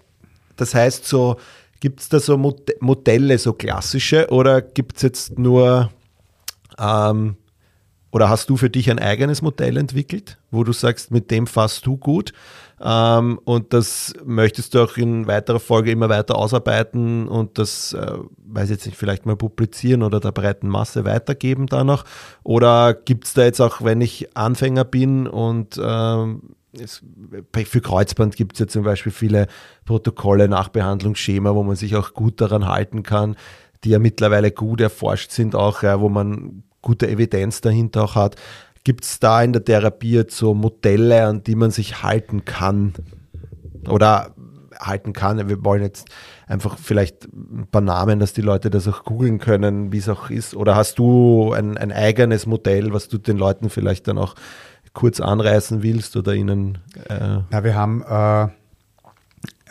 Das 0.57 0.74
heißt, 0.74 1.07
so 1.07 1.36
Gibt 1.85 2.01
es 2.01 2.09
da 2.09 2.18
so 2.18 2.39
Modelle, 2.80 3.37
so 3.37 3.53
klassische, 3.53 4.28
oder 4.30 4.62
gibt 4.62 4.97
es 4.97 5.03
jetzt 5.03 5.39
nur, 5.39 5.91
ähm, 6.78 7.37
oder 8.11 8.30
hast 8.30 8.49
du 8.49 8.57
für 8.57 8.70
dich 8.70 8.91
ein 8.91 8.99
eigenes 8.99 9.43
Modell 9.43 9.76
entwickelt, 9.76 10.39
wo 10.51 10.64
du 10.64 10.72
sagst, 10.72 11.11
mit 11.11 11.30
dem 11.30 11.47
fasst 11.47 11.85
du 11.85 11.99
gut 11.99 12.32
ähm, 12.80 13.39
und 13.45 13.74
das 13.74 14.14
möchtest 14.24 14.72
du 14.72 14.82
auch 14.82 14.97
in 14.97 15.26
weiterer 15.26 15.61
Folge 15.61 15.91
immer 15.91 16.09
weiter 16.09 16.37
ausarbeiten 16.37 17.28
und 17.28 17.59
das, 17.59 17.93
äh, 17.93 18.16
weiß 18.47 18.70
jetzt 18.70 18.87
nicht, 18.87 18.97
vielleicht 18.97 19.26
mal 19.26 19.37
publizieren 19.37 20.03
oder 20.03 20.20
der 20.20 20.32
breiten 20.32 20.68
Masse 20.68 21.05
weitergeben 21.05 21.66
da 21.66 21.85
noch? 21.85 22.07
Oder 22.45 22.95
gibt 22.95 23.26
es 23.26 23.35
da 23.35 23.43
jetzt 23.45 23.61
auch, 23.61 23.82
wenn 23.82 24.01
ich 24.01 24.35
Anfänger 24.35 24.85
bin 24.85 25.26
und 25.26 25.78
ähm, 25.85 26.55
es, 26.81 27.03
für 27.66 27.81
Kreuzband 27.81 28.37
gibt 28.37 28.55
es 28.55 28.61
ja 28.61 28.66
zum 28.66 28.85
Beispiel 28.85 29.12
viele 29.12 29.47
Protokolle, 29.85 30.49
Nachbehandlungsschema, 30.49 31.55
wo 31.55 31.62
man 31.62 31.77
sich 31.77 31.97
auch 31.97 32.14
gut 32.14 32.41
daran 32.41 32.66
halten 32.66 33.03
kann, 33.03 33.37
die 33.85 33.91
ja 33.91 33.99
mittlerweile 33.99 34.51
gut 34.51 34.81
erforscht 34.81 35.31
sind, 35.31 35.55
auch 35.55 35.83
ja, 35.83 36.01
wo 36.01 36.09
man 36.09 36.64
gute 36.83 37.09
Evidenz 37.09 37.61
dahinter 37.61 38.05
auch 38.05 38.14
hat. 38.14 38.37
Gibt 38.85 39.05
es 39.05 39.18
da 39.18 39.43
in 39.43 39.53
der 39.53 39.64
Therapie 39.64 40.12
jetzt 40.12 40.37
so 40.37 40.55
Modelle, 40.55 41.25
an 41.25 41.43
die 41.43 41.55
man 41.55 41.70
sich 41.70 42.03
halten 42.03 42.45
kann? 42.45 42.93
Oder 43.89 44.35
halten 44.79 45.12
kann. 45.12 45.49
Wir 45.49 45.64
wollen 45.64 45.83
jetzt 45.83 46.09
einfach 46.47 46.79
vielleicht 46.79 47.25
ein 47.25 47.66
paar 47.70 47.81
Namen, 47.81 48.18
dass 48.18 48.33
die 48.33 48.43
Leute 48.43 48.70
das 48.70 48.89
auch 48.89 49.05
googeln 49.05 49.39
können, 49.39 49.93
wie 49.93 49.99
es 49.99 50.09
auch 50.09 50.31
ist. 50.31 50.55
Oder 50.55 50.75
hast 50.75 50.99
du 50.99 51.53
ein, 51.53 51.77
ein 51.79 51.93
eigenes 51.93 52.47
Modell, 52.47 52.93
was 52.93 53.09
du 53.09 53.18
den 53.18 53.39
Leuten 53.39 53.70
vielleicht 53.70 54.09
dann 54.09 54.18
auch 54.18 54.35
kurz 54.95 55.20
anreißen 55.20 55.82
willst 55.82 56.16
oder 56.16 56.34
ihnen. 56.34 56.78
Äh 57.09 57.40
Na, 57.51 57.64
wir 57.64 57.74
haben 57.74 58.03
äh, 58.03 58.45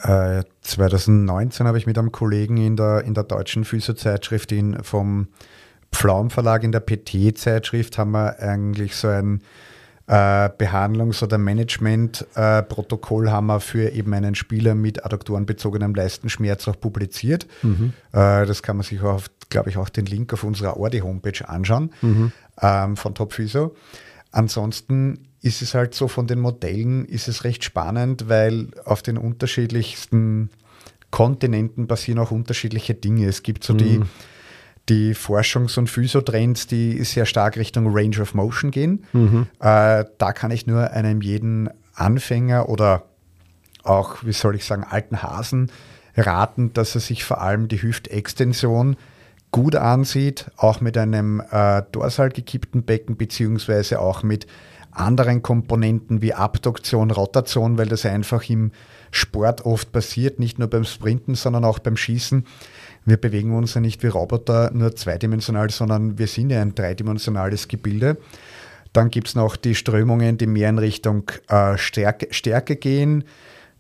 äh, 0.04 0.44
2019 0.62 1.66
habe 1.66 1.78
ich 1.78 1.88
mit 1.88 1.98
einem 1.98 2.12
Kollegen 2.12 2.58
in 2.58 2.76
der, 2.76 3.04
in 3.06 3.14
der 3.14 3.24
deutschen 3.24 3.66
Physiozeitschrift 3.66 4.52
in, 4.52 4.84
vom 4.84 5.30
Pflaum 5.92 6.30
Verlag 6.30 6.64
in 6.64 6.72
der 6.72 6.82
PT-Zeitschrift 6.82 7.98
haben 7.98 8.12
wir 8.12 8.40
eigentlich 8.40 8.96
so 8.96 9.08
ein 9.08 9.42
äh, 10.08 10.50
Behandlungs- 10.50 11.24
oder 11.24 11.38
Management-Protokoll 11.38 13.32
haben 13.32 13.48
wir 13.48 13.62
für 13.62 13.90
eben 13.92 14.14
einen 14.14 14.36
Spieler 14.36 14.76
mit 14.76 15.06
adduktorenbezogenem 15.06 15.96
Leistenschmerz 15.96 16.68
auch 16.68 16.78
publiziert. 16.78 17.48
Mhm. 17.62 17.94
Äh, 18.12 18.46
das 18.46 18.62
kann 18.62 18.76
man 18.76 18.84
sich 18.84 19.02
auch, 19.02 19.22
glaube 19.50 19.70
ich, 19.70 19.78
auch 19.78 19.88
den 19.88 20.06
Link 20.06 20.34
auf 20.34 20.44
unserer 20.44 20.76
Ordi-Homepage 20.76 21.48
anschauen 21.48 21.92
mhm. 22.02 22.34
ähm, 22.62 22.98
von 22.98 23.16
Top 23.16 23.32
Physio. 23.32 23.74
Ansonsten 24.34 25.28
ist 25.42 25.62
es 25.62 25.76
halt 25.76 25.94
so, 25.94 26.08
von 26.08 26.26
den 26.26 26.40
Modellen 26.40 27.06
ist 27.06 27.28
es 27.28 27.44
recht 27.44 27.64
spannend, 27.64 28.28
weil 28.30 28.68
auf 28.84 29.04
den 29.04 29.18
unterschiedlichsten 29.18 30.50
Kontinenten 31.12 31.88
passieren 31.88 32.20
auch 32.20 32.32
unterschiedliche 32.32 32.96
Dinge. 32.96 33.28
Es 33.28 33.44
gibt 33.44 33.64
so 33.64 33.74
mhm. 33.74 33.78
die, 33.78 34.02
die 34.90 35.16
Forschungs- 35.16 35.78
und 35.78 35.88
Physiotrends, 35.88 36.66
die 36.66 37.04
sehr 37.04 37.28
stark 37.28 37.58
Richtung 37.58 37.96
Range 37.96 38.20
of 38.20 38.34
Motion 38.34 38.72
gehen. 38.72 39.06
Mhm. 39.14 39.48
Äh, 39.60 40.06
da 40.18 40.34
kann 40.34 40.50
ich 40.50 40.66
nur 40.66 40.90
einem 40.90 41.22
jeden 41.22 41.70
Anfänger 41.94 42.70
oder 42.70 43.04
auch, 43.84 44.24
wie 44.24 44.34
soll 44.34 44.56
ich 44.56 44.66
sagen, 44.66 44.84
alten 44.84 45.22
Hasen 45.22 45.72
raten, 46.18 46.74
dass 46.74 46.96
er 46.96 47.02
sich 47.02 47.24
vor 47.24 47.42
allem 47.42 47.68
die 47.68 47.82
Hüftextension 47.82 48.96
gut 49.54 49.76
ansieht, 49.76 50.52
auch 50.58 50.82
mit 50.82 50.98
einem 50.98 51.42
äh, 51.52 51.84
dorsal 51.92 52.30
gekippten 52.30 52.84
Becken, 52.84 53.16
beziehungsweise 53.16 54.02
auch 54.02 54.24
mit 54.24 54.48
anderen 54.92 55.44
Komponenten 55.44 56.22
wie 56.22 56.34
Abduktion, 56.34 57.12
Rotation, 57.12 57.78
weil 57.78 57.88
das 57.88 58.06
einfach 58.06 58.50
im 58.50 58.72
Sport 59.12 59.66
oft 59.66 59.92
passiert, 59.92 60.40
nicht 60.40 60.58
nur 60.58 60.70
beim 60.70 60.86
Sprinten, 60.86 61.36
sondern 61.36 61.66
auch 61.66 61.80
beim 61.80 61.96
Schießen. 61.96 62.46
Wir 63.06 63.18
bewegen 63.18 63.56
uns 63.56 63.76
ja 63.76 63.82
nicht 63.82 64.02
wie 64.02 64.08
Roboter 64.08 64.72
nur 64.74 64.96
zweidimensional, 64.96 65.70
sondern 65.70 66.18
wir 66.18 66.28
sind 66.28 66.50
ja 66.50 66.62
ein 66.62 66.74
dreidimensionales 66.74 67.68
Gebilde. 67.68 68.18
Dann 68.92 69.12
gibt 69.12 69.28
es 69.28 69.36
noch 69.36 69.56
die 69.56 69.76
Strömungen, 69.76 70.40
die 70.40 70.48
mehr 70.48 70.70
in 70.70 70.80
Richtung 70.80 71.32
äh, 71.48 71.78
Stärke, 71.78 72.28
Stärke 72.32 72.76
gehen, 72.76 73.24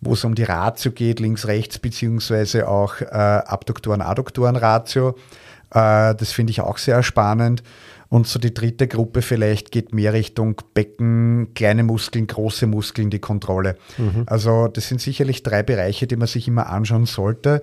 wo 0.01 0.13
es 0.13 0.23
um 0.23 0.35
die 0.35 0.43
Ratio 0.43 0.91
geht, 0.91 1.19
links-rechts, 1.19 1.79
beziehungsweise 1.79 2.67
auch 2.67 3.01
äh, 3.01 3.05
Abduktoren-Adduktoren-Ratio. 3.05 5.15
Äh, 5.73 6.15
das 6.15 6.31
finde 6.31 6.51
ich 6.51 6.61
auch 6.61 6.77
sehr 6.77 7.03
spannend. 7.03 7.63
Und 8.09 8.27
so 8.27 8.37
die 8.37 8.53
dritte 8.53 8.87
Gruppe 8.87 9.23
vielleicht 9.23 9.71
geht 9.71 9.91
mehr 9.91 10.13
Richtung 10.13 10.61
Becken, 10.75 11.55
kleine 11.55 11.83
Muskeln, 11.83 12.27
große 12.27 12.67
Muskeln, 12.67 13.09
die 13.09 13.17
Kontrolle. 13.17 13.75
Mhm. 13.97 14.23
Also 14.27 14.67
das 14.67 14.87
sind 14.87 15.01
sicherlich 15.01 15.41
drei 15.41 15.63
Bereiche, 15.63 16.05
die 16.05 16.15
man 16.15 16.27
sich 16.27 16.47
immer 16.47 16.69
anschauen 16.69 17.07
sollte. 17.07 17.61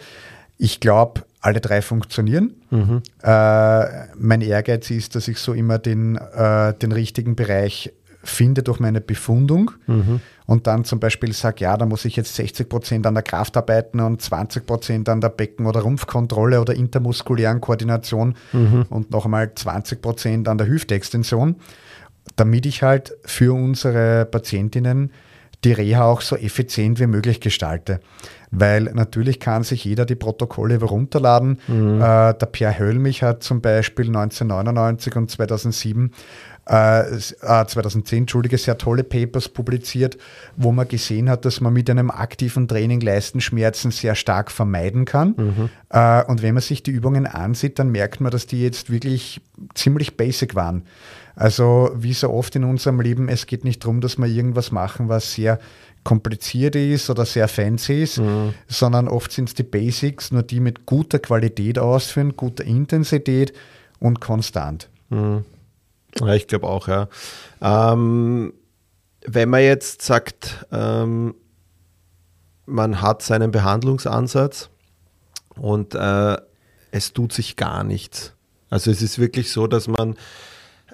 Ich 0.59 0.81
glaube, 0.81 1.23
alle 1.41 1.61
drei 1.61 1.83
funktionieren. 1.83 2.57
Mhm. 2.71 3.03
Äh, 3.23 4.07
mein 4.17 4.41
Ehrgeiz 4.41 4.91
ist, 4.91 5.15
dass 5.15 5.29
ich 5.29 5.39
so 5.39 5.53
immer 5.53 5.79
den, 5.79 6.17
äh, 6.17 6.75
den 6.75 6.91
richtigen 6.91 7.37
Bereich 7.37 7.93
finde 8.23 8.63
durch 8.63 8.81
meine 8.81 9.01
Befundung 9.01 9.73
mhm. 9.87 10.21
und 10.47 10.67
dann 10.67 10.85
zum 10.85 11.01
Beispiel 11.01 11.33
sage, 11.33 11.65
ja, 11.65 11.77
da 11.77 11.87
muss 11.87 12.05
ich 12.05 12.17
jetzt 12.17 12.35
60 12.35 12.69
Prozent 12.69 13.07
an 13.07 13.15
der 13.15 13.23
Kraft 13.23 13.57
arbeiten 13.57 14.01
und 14.01 14.21
20 14.21 14.67
Prozent 14.67 15.09
an 15.09 15.21
der 15.21 15.31
Becken- 15.31 15.67
oder 15.67 15.81
Rumpfkontrolle 15.81 16.61
oder 16.61 16.75
intermuskulären 16.75 17.61
Koordination 17.61 18.35
mhm. 18.53 18.87
und 18.91 19.11
noch 19.11 19.25
einmal 19.25 19.55
20 19.55 20.03
Prozent 20.03 20.49
an 20.49 20.59
der 20.59 20.69
Hüftextension, 20.69 21.57
damit 22.37 22.67
ich 22.67 22.83
halt 22.83 23.15
für 23.25 23.55
unsere 23.55 24.27
Patientinnen 24.27 25.11
die 25.65 25.73
Reha 25.73 26.05
auch 26.05 26.21
so 26.21 26.37
effizient 26.37 27.01
wie 27.01 27.07
möglich 27.07 27.41
gestalte. 27.41 28.01
Weil 28.51 28.85
natürlich 28.85 29.41
kann 29.41 29.63
sich 29.63 29.85
jeder 29.85 30.07
die 30.07 30.15
Protokolle 30.15 30.81
herunterladen. 30.81 31.61
Mhm. 31.69 32.01
Äh, 32.01 32.35
der 32.35 32.49
Pierre 32.51 32.79
Höllmich 32.79 33.23
hat 33.23 33.43
zum 33.43 33.61
Beispiel 33.61 34.07
1999 34.07 35.17
und 35.17 35.31
2007 35.31 36.13
äh, 36.71 37.19
2010, 37.67 38.17
äh, 38.17 38.21
Entschuldige, 38.21 38.57
sehr 38.57 38.79
tolle 38.79 39.03
Papers 39.03 39.49
publiziert, 39.49 40.17
wo 40.57 40.71
man 40.71 40.87
gesehen 40.87 41.29
hat, 41.29 41.45
dass 41.45 41.61
man 41.61 41.73
mit 41.73 41.91
einem 41.91 42.11
aktiven 42.11 42.69
Training 42.69 43.01
Leistenschmerzen 43.01 43.91
sehr 43.91 44.15
stark 44.15 44.53
vermeiden 44.53 45.05
kann. 45.05 45.35
Mhm. 45.37 45.71
Äh, 45.89 46.25
und 46.27 46.43
wenn 46.43 46.55
man 46.55 46.63
sich 46.63 46.85
die 46.85 46.93
Übungen 46.93 47.27
ansieht, 47.27 47.81
dann 47.81 47.91
merkt 47.91 48.21
man, 48.21 48.31
dass 48.31 48.47
die 48.47 48.63
jetzt 48.63 48.91
wirklich 48.91 49.41
ziemlich 49.75 50.17
basic 50.17 50.55
waren. 50.55 50.85
Also 51.35 51.91
wie 51.97 52.13
so 52.13 52.31
oft 52.31 52.55
in 52.55 52.65
unserem 52.65 53.01
Leben, 53.01 53.29
es 53.29 53.47
geht 53.47 53.65
nicht 53.65 53.83
darum, 53.83 54.01
dass 54.01 54.17
wir 54.19 54.27
irgendwas 54.27 54.71
machen, 54.71 55.09
was 55.09 55.35
sehr 55.35 55.59
kompliziert 56.05 56.77
ist 56.77 57.11
oder 57.11 57.27
sehr 57.27 57.49
fancy 57.49 58.03
ist, 58.03 58.19
mhm. 58.19 58.55
sondern 58.69 59.09
oft 59.09 59.33
sind 59.33 59.49
es 59.49 59.55
die 59.55 59.65
Basics, 59.65 60.31
nur 60.31 60.43
die 60.43 60.61
mit 60.61 60.87
guter 60.87 61.19
Qualität 61.19 61.79
ausführen, 61.79 62.37
guter 62.37 62.65
Intensität 62.65 63.53
und 63.99 64.21
konstant. 64.21 64.89
Mhm. 65.09 65.45
Ja, 66.19 66.35
ich 66.35 66.47
glaube 66.47 66.67
auch, 66.67 66.89
ja. 66.89 67.09
Ähm, 67.61 68.53
wenn 69.27 69.49
man 69.49 69.63
jetzt 69.63 70.03
sagt, 70.03 70.67
ähm, 70.73 71.35
man 72.67 73.03
hat 73.03 73.23
seinen 73.23 73.51
Behandlungsansatz 73.51 74.71
und 75.57 75.95
äh, 75.95 76.37
es 76.91 77.13
tut 77.13 77.33
sich 77.33 77.57
gar 77.57 77.85
nichts. 77.85 78.35
Also 78.71 78.91
es 78.91 79.03
ist 79.03 79.19
wirklich 79.19 79.51
so, 79.51 79.67
dass 79.67 79.89
man, 79.89 80.15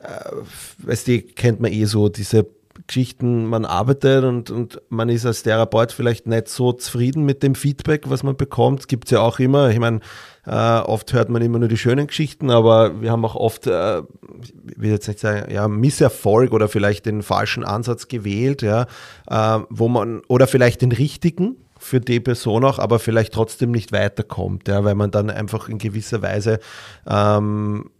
äh, 0.02 0.30
weißt 0.78 1.08
du, 1.08 1.22
kennt 1.22 1.60
man 1.60 1.72
eh 1.72 1.84
so 1.84 2.08
diese 2.08 2.46
Geschichten 2.86 3.46
man 3.46 3.64
arbeitet 3.64 4.24
und, 4.24 4.50
und 4.50 4.82
man 4.90 5.08
ist 5.08 5.24
als 5.24 5.42
Therapeut 5.42 5.92
vielleicht 5.92 6.26
nicht 6.26 6.48
so 6.48 6.72
zufrieden 6.72 7.24
mit 7.24 7.42
dem 7.42 7.54
Feedback, 7.54 8.10
was 8.10 8.22
man 8.22 8.36
bekommt. 8.36 8.88
Gibt 8.88 9.06
es 9.06 9.12
ja 9.12 9.20
auch 9.20 9.38
immer. 9.38 9.70
Ich 9.70 9.78
meine, 9.78 10.00
äh, 10.46 10.50
oft 10.50 11.12
hört 11.12 11.28
man 11.28 11.42
immer 11.42 11.58
nur 11.58 11.68
die 11.68 11.76
schönen 11.76 12.06
Geschichten, 12.06 12.50
aber 12.50 13.00
wir 13.00 13.10
haben 13.10 13.24
auch 13.24 13.34
oft, 13.34 13.66
äh, 13.66 13.98
ich 13.98 14.54
will 14.76 14.90
jetzt 14.90 15.08
nicht 15.08 15.20
sagen, 15.20 15.50
ja, 15.52 15.68
Misserfolg 15.68 16.52
oder 16.52 16.68
vielleicht 16.68 17.06
den 17.06 17.22
falschen 17.22 17.64
Ansatz 17.64 18.08
gewählt, 18.08 18.62
ja, 18.62 18.86
äh, 19.28 19.60
wo 19.70 19.88
man, 19.88 20.22
oder 20.28 20.46
vielleicht 20.46 20.82
den 20.82 20.92
richtigen, 20.92 21.56
für 21.78 22.00
die 22.00 22.20
Person 22.20 22.64
auch, 22.64 22.78
aber 22.78 22.98
vielleicht 22.98 23.34
trotzdem 23.34 23.70
nicht 23.70 23.92
weiterkommt, 23.92 24.66
ja, 24.66 24.82
weil 24.84 24.94
man 24.94 25.10
dann 25.10 25.28
einfach 25.28 25.68
in 25.68 25.76
gewisser 25.78 26.22
Weise 26.22 26.58
ähm, 27.06 27.90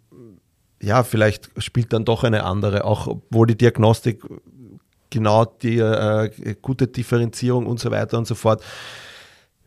ja, 0.81 1.03
vielleicht 1.03 1.51
spielt 1.59 1.93
dann 1.93 2.05
doch 2.05 2.25
eine 2.25 2.45
andere, 2.45 2.85
auch 2.85 3.07
obwohl 3.07 3.47
die 3.47 3.57
Diagnostik 3.57 4.23
genau 5.11 5.45
die 5.45 5.79
äh, 5.79 6.55
gute 6.61 6.87
Differenzierung 6.87 7.67
und 7.67 7.81
so 7.81 7.91
weiter 7.91 8.19
und 8.19 8.27
so 8.27 8.35
fort. 8.35 8.63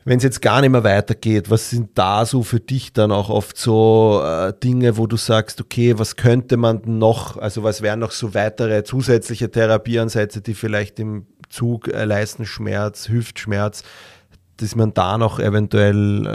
Wenn 0.06 0.18
es 0.18 0.24
jetzt 0.24 0.42
gar 0.42 0.62
nicht 0.62 0.72
mehr 0.72 0.84
weitergeht, 0.84 1.50
was 1.50 1.70
sind 1.70 1.92
da 1.96 2.26
so 2.26 2.44
für 2.44 2.60
dich 2.60 2.94
dann 2.94 3.12
auch 3.12 3.30
oft 3.30 3.58
so 3.58 4.22
äh, 4.24 4.54
Dinge, 4.64 4.98
wo 4.98 5.08
du 5.08 5.18
sagst, 5.18 5.60
okay, 5.62 6.00
was 6.00 6.16
könnte 6.16 6.58
man 6.58 6.82
noch, 6.86 7.38
also 7.38 7.64
was 7.64 7.82
wären 7.82 8.00
noch 8.00 8.12
so 8.12 8.34
weitere 8.34 8.84
zusätzliche 8.84 9.52
Therapieansätze, 9.52 10.42
die 10.42 10.54
vielleicht 10.54 11.00
im 11.00 11.28
Zug 11.50 11.90
äh, 11.90 12.06
Leistenschmerz, 12.06 13.10
Hüftschmerz 13.10 13.84
dass 14.62 14.76
man 14.76 14.94
da 14.94 15.18
noch 15.18 15.40
eventuell 15.40 16.26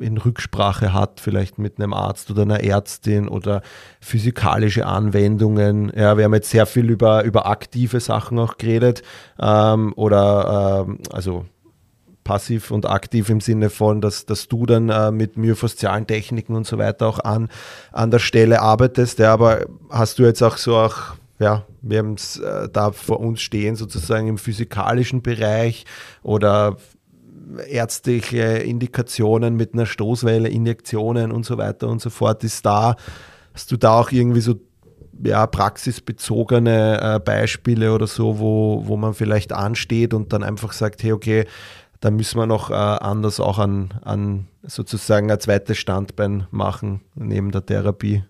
äh, 0.00 0.04
in 0.04 0.16
Rücksprache 0.16 0.92
hat, 0.92 1.20
vielleicht 1.20 1.58
mit 1.58 1.78
einem 1.78 1.92
Arzt 1.92 2.30
oder 2.30 2.42
einer 2.42 2.62
Ärztin 2.62 3.28
oder 3.28 3.62
physikalische 4.00 4.86
Anwendungen. 4.86 5.92
Ja, 5.94 6.16
wir 6.16 6.24
haben 6.24 6.34
jetzt 6.34 6.50
sehr 6.50 6.66
viel 6.66 6.88
über, 6.90 7.24
über 7.24 7.46
aktive 7.46 8.00
Sachen 8.00 8.38
auch 8.38 8.58
geredet 8.58 9.02
ähm, 9.40 9.92
oder 9.96 10.84
ähm, 10.86 10.98
also 11.12 11.46
passiv 12.28 12.70
und 12.70 12.84
aktiv 12.84 13.30
im 13.30 13.40
Sinne 13.40 13.70
von, 13.70 14.02
dass, 14.02 14.26
dass 14.26 14.48
du 14.48 14.66
dann 14.66 14.90
äh, 14.90 15.10
mit 15.10 15.38
myofaszialen 15.38 16.06
Techniken 16.06 16.54
und 16.54 16.66
so 16.66 16.76
weiter 16.76 17.06
auch 17.06 17.20
an, 17.20 17.48
an 17.90 18.10
der 18.10 18.18
Stelle 18.18 18.60
arbeitest. 18.60 19.18
Ja, 19.18 19.32
aber 19.32 19.64
hast 19.88 20.18
du 20.18 20.24
jetzt 20.24 20.42
auch 20.42 20.58
so 20.58 20.76
auch 20.76 21.16
ja, 21.40 21.64
wir 21.80 21.98
haben 21.98 22.14
es 22.14 22.38
äh, 22.38 22.68
da 22.70 22.92
vor 22.92 23.20
uns 23.20 23.40
stehen, 23.40 23.76
sozusagen 23.76 24.28
im 24.28 24.38
physikalischen 24.38 25.22
Bereich 25.22 25.86
oder 26.22 26.76
ärztliche 27.66 28.42
Indikationen 28.42 29.56
mit 29.56 29.72
einer 29.72 29.86
Stoßwelle, 29.86 30.48
Injektionen 30.50 31.32
und 31.32 31.46
so 31.46 31.56
weiter 31.56 31.88
und 31.88 32.02
so 32.02 32.10
fort 32.10 32.44
ist 32.44 32.66
da. 32.66 32.96
Hast 33.54 33.72
du 33.72 33.78
da 33.78 34.00
auch 34.00 34.10
irgendwie 34.10 34.42
so 34.42 34.56
ja, 35.24 35.46
praxisbezogene 35.46 37.00
äh, 37.00 37.20
Beispiele 37.20 37.94
oder 37.94 38.06
so, 38.06 38.38
wo, 38.38 38.82
wo 38.84 38.96
man 38.98 39.14
vielleicht 39.14 39.52
ansteht 39.52 40.12
und 40.12 40.32
dann 40.32 40.42
einfach 40.42 40.72
sagt, 40.72 41.02
hey, 41.02 41.12
okay, 41.12 41.46
da 42.00 42.10
müssen 42.10 42.38
wir 42.38 42.46
noch 42.46 42.70
äh, 42.70 42.74
anders 42.74 43.40
auch 43.40 43.58
an, 43.58 43.94
an 44.02 44.46
sozusagen 44.62 45.30
ein 45.30 45.40
zweites 45.40 45.78
Standbein 45.78 46.46
machen 46.50 47.00
neben 47.14 47.50
der 47.50 47.64
Therapie? 47.64 48.24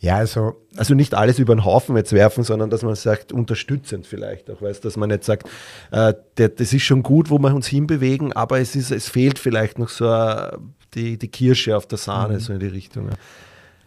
Ja, 0.00 0.16
also. 0.16 0.54
Also 0.76 0.94
nicht 0.94 1.14
alles 1.14 1.38
über 1.38 1.54
den 1.54 1.64
Haufen 1.64 1.96
jetzt 1.96 2.12
werfen, 2.12 2.42
sondern 2.42 2.70
dass 2.70 2.82
man 2.82 2.94
sagt, 2.94 3.32
unterstützend 3.32 4.06
vielleicht 4.06 4.50
auch, 4.50 4.62
weißt 4.62 4.84
dass 4.84 4.96
man 4.96 5.10
nicht 5.10 5.24
sagt, 5.24 5.48
äh, 5.90 6.14
das 6.36 6.72
ist 6.72 6.82
schon 6.82 7.02
gut, 7.02 7.28
wo 7.28 7.38
wir 7.38 7.54
uns 7.54 7.66
hinbewegen, 7.66 8.32
aber 8.32 8.60
es, 8.60 8.76
ist, 8.76 8.90
es 8.90 9.08
fehlt 9.08 9.38
vielleicht 9.38 9.78
noch 9.78 9.90
so 9.90 10.06
uh, 10.06 10.56
die, 10.94 11.18
die 11.18 11.28
Kirsche 11.28 11.76
auf 11.76 11.86
der 11.86 11.98
Sahne, 11.98 12.34
mhm. 12.34 12.40
so 12.40 12.52
in 12.52 12.60
die 12.60 12.66
Richtung. 12.66 13.08
Ja. 13.08 13.14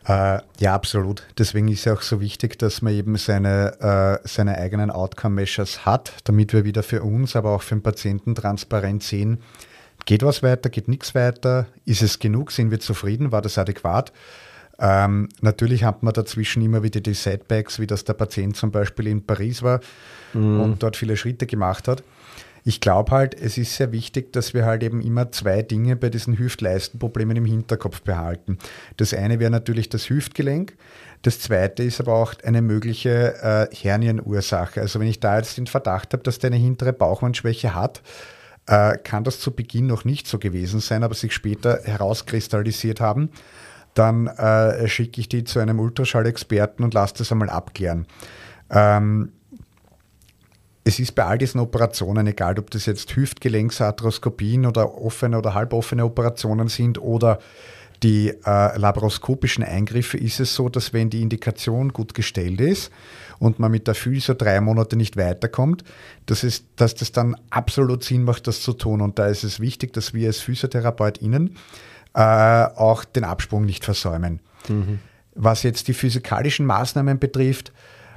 Äh, 0.05 0.39
ja, 0.59 0.73
absolut. 0.73 1.23
Deswegen 1.37 1.67
ist 1.69 1.85
ja 1.85 1.93
auch 1.93 2.01
so 2.01 2.19
wichtig, 2.19 2.59
dass 2.59 2.81
man 2.81 2.93
eben 2.93 3.15
seine, 3.15 4.19
äh, 4.23 4.27
seine 4.27 4.57
eigenen 4.57 4.91
Outcome-Measures 4.91 5.85
hat, 5.85 6.13
damit 6.25 6.53
wir 6.53 6.65
wieder 6.65 6.83
für 6.83 7.03
uns, 7.03 7.35
aber 7.35 7.51
auch 7.51 7.61
für 7.61 7.75
den 7.75 7.83
Patienten 7.83 8.35
transparent 8.35 9.03
sehen, 9.03 9.39
geht 10.05 10.23
was 10.23 10.43
weiter, 10.43 10.69
geht 10.69 10.89
nichts 10.89 11.15
weiter, 11.15 11.67
ist 11.85 12.01
es 12.01 12.19
genug, 12.19 12.51
sind 12.51 12.71
wir 12.71 12.81
zufrieden, 12.81 13.31
war 13.31 13.41
das 13.41 13.57
adäquat? 13.57 14.11
Ähm, 14.79 15.29
natürlich 15.41 15.83
hat 15.83 16.03
man 16.03 16.13
dazwischen 16.13 16.61
immer 16.63 16.83
wieder 16.83 16.99
die 16.99 17.13
Setbacks, 17.13 17.79
wie 17.79 17.87
das 17.87 18.03
der 18.03 18.13
Patient 18.13 18.57
zum 18.57 18.71
Beispiel 18.71 19.07
in 19.07 19.25
Paris 19.25 19.61
war 19.61 19.79
mhm. 20.33 20.59
und 20.59 20.83
dort 20.83 20.97
viele 20.97 21.15
Schritte 21.15 21.45
gemacht 21.45 21.87
hat. 21.87 22.03
Ich 22.63 22.79
glaube 22.79 23.11
halt, 23.11 23.39
es 23.39 23.57
ist 23.57 23.75
sehr 23.75 23.91
wichtig, 23.91 24.31
dass 24.31 24.53
wir 24.53 24.65
halt 24.65 24.83
eben 24.83 25.01
immer 25.01 25.31
zwei 25.31 25.61
Dinge 25.61 25.95
bei 25.95 26.09
diesen 26.09 26.37
Hüft-Leisten-Problemen 26.37 27.35
im 27.35 27.45
Hinterkopf 27.45 28.01
behalten. 28.01 28.57
Das 28.97 29.13
eine 29.13 29.39
wäre 29.39 29.51
natürlich 29.51 29.89
das 29.89 30.09
Hüftgelenk. 30.09 30.75
Das 31.23 31.39
zweite 31.39 31.83
ist 31.83 31.99
aber 31.99 32.13
auch 32.13 32.33
eine 32.43 32.61
mögliche 32.61 33.69
äh, 33.71 33.75
Hernienursache. 33.75 34.79
Also 34.79 34.99
wenn 34.99 35.07
ich 35.07 35.19
da 35.19 35.37
jetzt 35.37 35.57
den 35.57 35.67
Verdacht 35.67 36.13
habe, 36.13 36.23
dass 36.23 36.39
der 36.39 36.51
eine 36.51 36.57
hintere 36.57 36.93
Bauchwandschwäche 36.93 37.75
hat, 37.75 38.01
äh, 38.67 38.97
kann 38.97 39.25
das 39.25 39.39
zu 39.39 39.51
Beginn 39.51 39.87
noch 39.87 40.05
nicht 40.05 40.27
so 40.27 40.39
gewesen 40.39 40.79
sein, 40.79 41.03
aber 41.03 41.15
sich 41.15 41.33
später 41.33 41.81
herauskristallisiert 41.83 43.01
haben 43.01 43.29
dann 43.93 44.27
äh, 44.27 44.87
schicke 44.87 45.21
ich 45.21 45.29
die 45.29 45.43
zu 45.43 45.59
einem 45.59 45.79
Ultraschallexperten 45.79 46.83
und 46.83 46.93
lasse 46.93 47.15
das 47.19 47.31
einmal 47.31 47.49
abklären. 47.49 48.07
Ähm, 48.69 49.33
es 50.83 50.99
ist 50.99 51.15
bei 51.15 51.23
all 51.23 51.37
diesen 51.37 51.59
Operationen, 51.59 52.27
egal 52.27 52.59
ob 52.59 52.69
das 52.71 52.85
jetzt 52.85 53.15
Hüftgelenksarthroskopien 53.15 54.65
oder 54.65 55.01
offene 55.01 55.37
oder 55.37 55.53
halboffene 55.53 56.03
Operationen 56.03 56.67
sind 56.67 57.01
oder 57.01 57.39
die 58.03 58.29
äh, 58.29 58.77
laparoskopischen 58.77 59.63
Eingriffe, 59.63 60.17
ist 60.17 60.41
es 60.41 60.53
so, 60.53 60.67
dass 60.67 60.91
wenn 60.91 61.09
die 61.09 61.21
Indikation 61.21 61.93
gut 61.93 62.13
gestellt 62.13 62.59
ist 62.59 62.91
und 63.39 63.59
man 63.59 63.71
mit 63.71 63.87
der 63.87 63.95
Physio 63.95 64.33
drei 64.33 64.59
Monate 64.59 64.97
nicht 64.97 65.15
weiterkommt, 65.15 65.85
dass, 66.25 66.43
es, 66.43 66.65
dass 66.75 66.95
das 66.95 67.13
dann 67.13 67.37
absolut 67.49 68.03
Sinn 68.03 68.23
macht, 68.23 68.47
das 68.47 68.61
zu 68.61 68.73
tun. 68.73 68.99
Und 68.99 69.19
da 69.19 69.27
ist 69.27 69.45
es 69.45 69.61
wichtig, 69.61 69.93
dass 69.93 70.13
wir 70.13 70.27
als 70.27 70.39
PhysiotherapeutInnen 70.39 71.55
äh, 72.13 72.19
auch 72.19 73.05
den 73.05 73.23
Absprung 73.23 73.63
nicht 73.63 73.85
versäumen. 73.85 74.41
Mhm. 74.67 74.99
Was 75.35 75.63
jetzt 75.63 75.87
die 75.87 75.93
physikalischen 75.93 76.65
Maßnahmen 76.65 77.19
betrifft, 77.19 77.71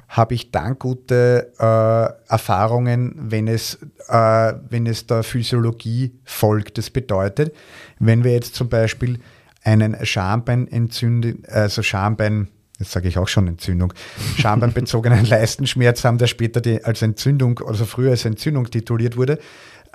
habe 0.07 0.35
ich 0.35 0.51
dann 0.51 0.79
gute 0.79 1.51
äh, 1.59 2.31
Erfahrungen, 2.31 3.13
wenn 3.17 3.47
es, 3.47 3.77
äh, 4.07 4.53
wenn 4.69 4.87
es 4.87 5.05
der 5.05 5.23
Physiologie 5.23 6.13
folgt. 6.23 6.77
Das 6.77 6.89
bedeutet, 6.89 7.53
wenn 7.99 8.23
wir 8.23 8.31
jetzt 8.31 8.55
zum 8.55 8.69
Beispiel 8.69 9.19
einen 9.63 10.05
Schambein 10.05 10.67
entzünden, 10.69 11.43
also 11.47 11.83
Schambein, 11.83 12.47
jetzt 12.79 12.91
sage 12.91 13.09
ich 13.09 13.17
auch 13.17 13.27
schon 13.27 13.47
Entzündung, 13.47 13.93
Schambeinbezogenen 14.37 15.25
Leistenschmerz 15.25 16.05
haben, 16.05 16.17
der 16.17 16.27
später 16.27 16.61
die, 16.61 16.83
als 16.83 17.01
Entzündung, 17.01 17.59
also 17.67 17.85
früher 17.85 18.11
als 18.11 18.23
Entzündung 18.23 18.69
tituliert 18.71 19.17
wurde, 19.17 19.39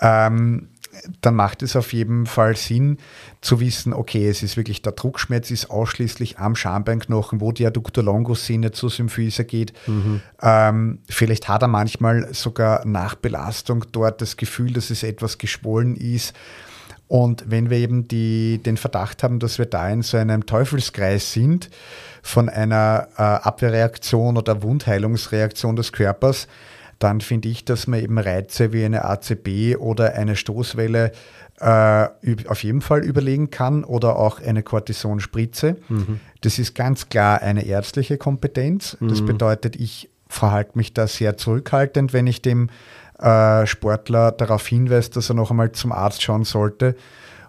ähm, 0.00 0.68
dann 1.20 1.34
macht 1.34 1.62
es 1.62 1.74
auf 1.76 1.92
jeden 1.92 2.26
Fall 2.26 2.56
Sinn 2.56 2.98
zu 3.40 3.60
wissen, 3.60 3.92
okay, 3.92 4.28
es 4.28 4.42
ist 4.42 4.56
wirklich 4.56 4.82
der 4.82 4.92
Druckschmerz 4.92 5.50
ist 5.50 5.70
ausschließlich 5.70 6.38
am 6.38 6.54
Schambeinknochen, 6.54 7.40
wo 7.40 7.52
die 7.52 7.66
Adductor 7.66 8.04
longus 8.04 8.46
Sehne 8.46 8.72
zur 8.72 8.90
Symphyse 8.90 9.44
geht. 9.44 9.72
Mhm. 9.86 10.20
Ähm, 10.40 10.98
vielleicht 11.08 11.48
hat 11.48 11.62
er 11.62 11.68
manchmal 11.68 12.32
sogar 12.34 12.84
nach 12.86 13.14
Belastung 13.14 13.84
dort 13.92 14.20
das 14.20 14.36
Gefühl, 14.36 14.72
dass 14.72 14.90
es 14.90 15.02
etwas 15.02 15.38
geschwollen 15.38 15.96
ist. 15.96 16.34
Und 17.08 17.44
wenn 17.46 17.68
wir 17.68 17.78
eben 17.78 18.08
die, 18.08 18.58
den 18.58 18.78
Verdacht 18.78 19.22
haben, 19.22 19.38
dass 19.38 19.58
wir 19.58 19.66
da 19.66 19.88
in 19.90 20.02
so 20.02 20.16
einem 20.16 20.46
Teufelskreis 20.46 21.32
sind 21.32 21.68
von 22.22 22.48
einer 22.48 23.08
äh, 23.18 23.22
Abwehrreaktion 23.22 24.38
oder 24.38 24.62
Wundheilungsreaktion 24.62 25.76
des 25.76 25.92
Körpers, 25.92 26.48
dann 27.02 27.20
finde 27.20 27.48
ich, 27.48 27.64
dass 27.64 27.86
man 27.86 28.00
eben 28.00 28.18
Reize 28.18 28.72
wie 28.72 28.84
eine 28.84 29.04
ACB 29.04 29.76
oder 29.78 30.14
eine 30.14 30.36
Stoßwelle 30.36 31.12
äh, 31.58 32.08
auf 32.46 32.62
jeden 32.62 32.80
Fall 32.80 33.04
überlegen 33.04 33.50
kann 33.50 33.84
oder 33.84 34.16
auch 34.16 34.40
eine 34.40 34.62
Cortisonspritze. 34.62 35.76
Mhm. 35.88 36.20
Das 36.40 36.58
ist 36.58 36.74
ganz 36.74 37.08
klar 37.08 37.42
eine 37.42 37.64
ärztliche 37.66 38.18
Kompetenz. 38.18 38.96
Mhm. 39.00 39.08
Das 39.08 39.22
bedeutet, 39.24 39.76
ich 39.76 40.10
verhalte 40.28 40.72
mich 40.74 40.94
da 40.94 41.06
sehr 41.06 41.36
zurückhaltend, 41.36 42.12
wenn 42.12 42.26
ich 42.26 42.40
dem 42.40 42.70
äh, 43.18 43.66
Sportler 43.66 44.32
darauf 44.32 44.66
hinweise, 44.66 45.10
dass 45.10 45.30
er 45.30 45.34
noch 45.34 45.50
einmal 45.50 45.72
zum 45.72 45.92
Arzt 45.92 46.22
schauen 46.22 46.44
sollte 46.44 46.96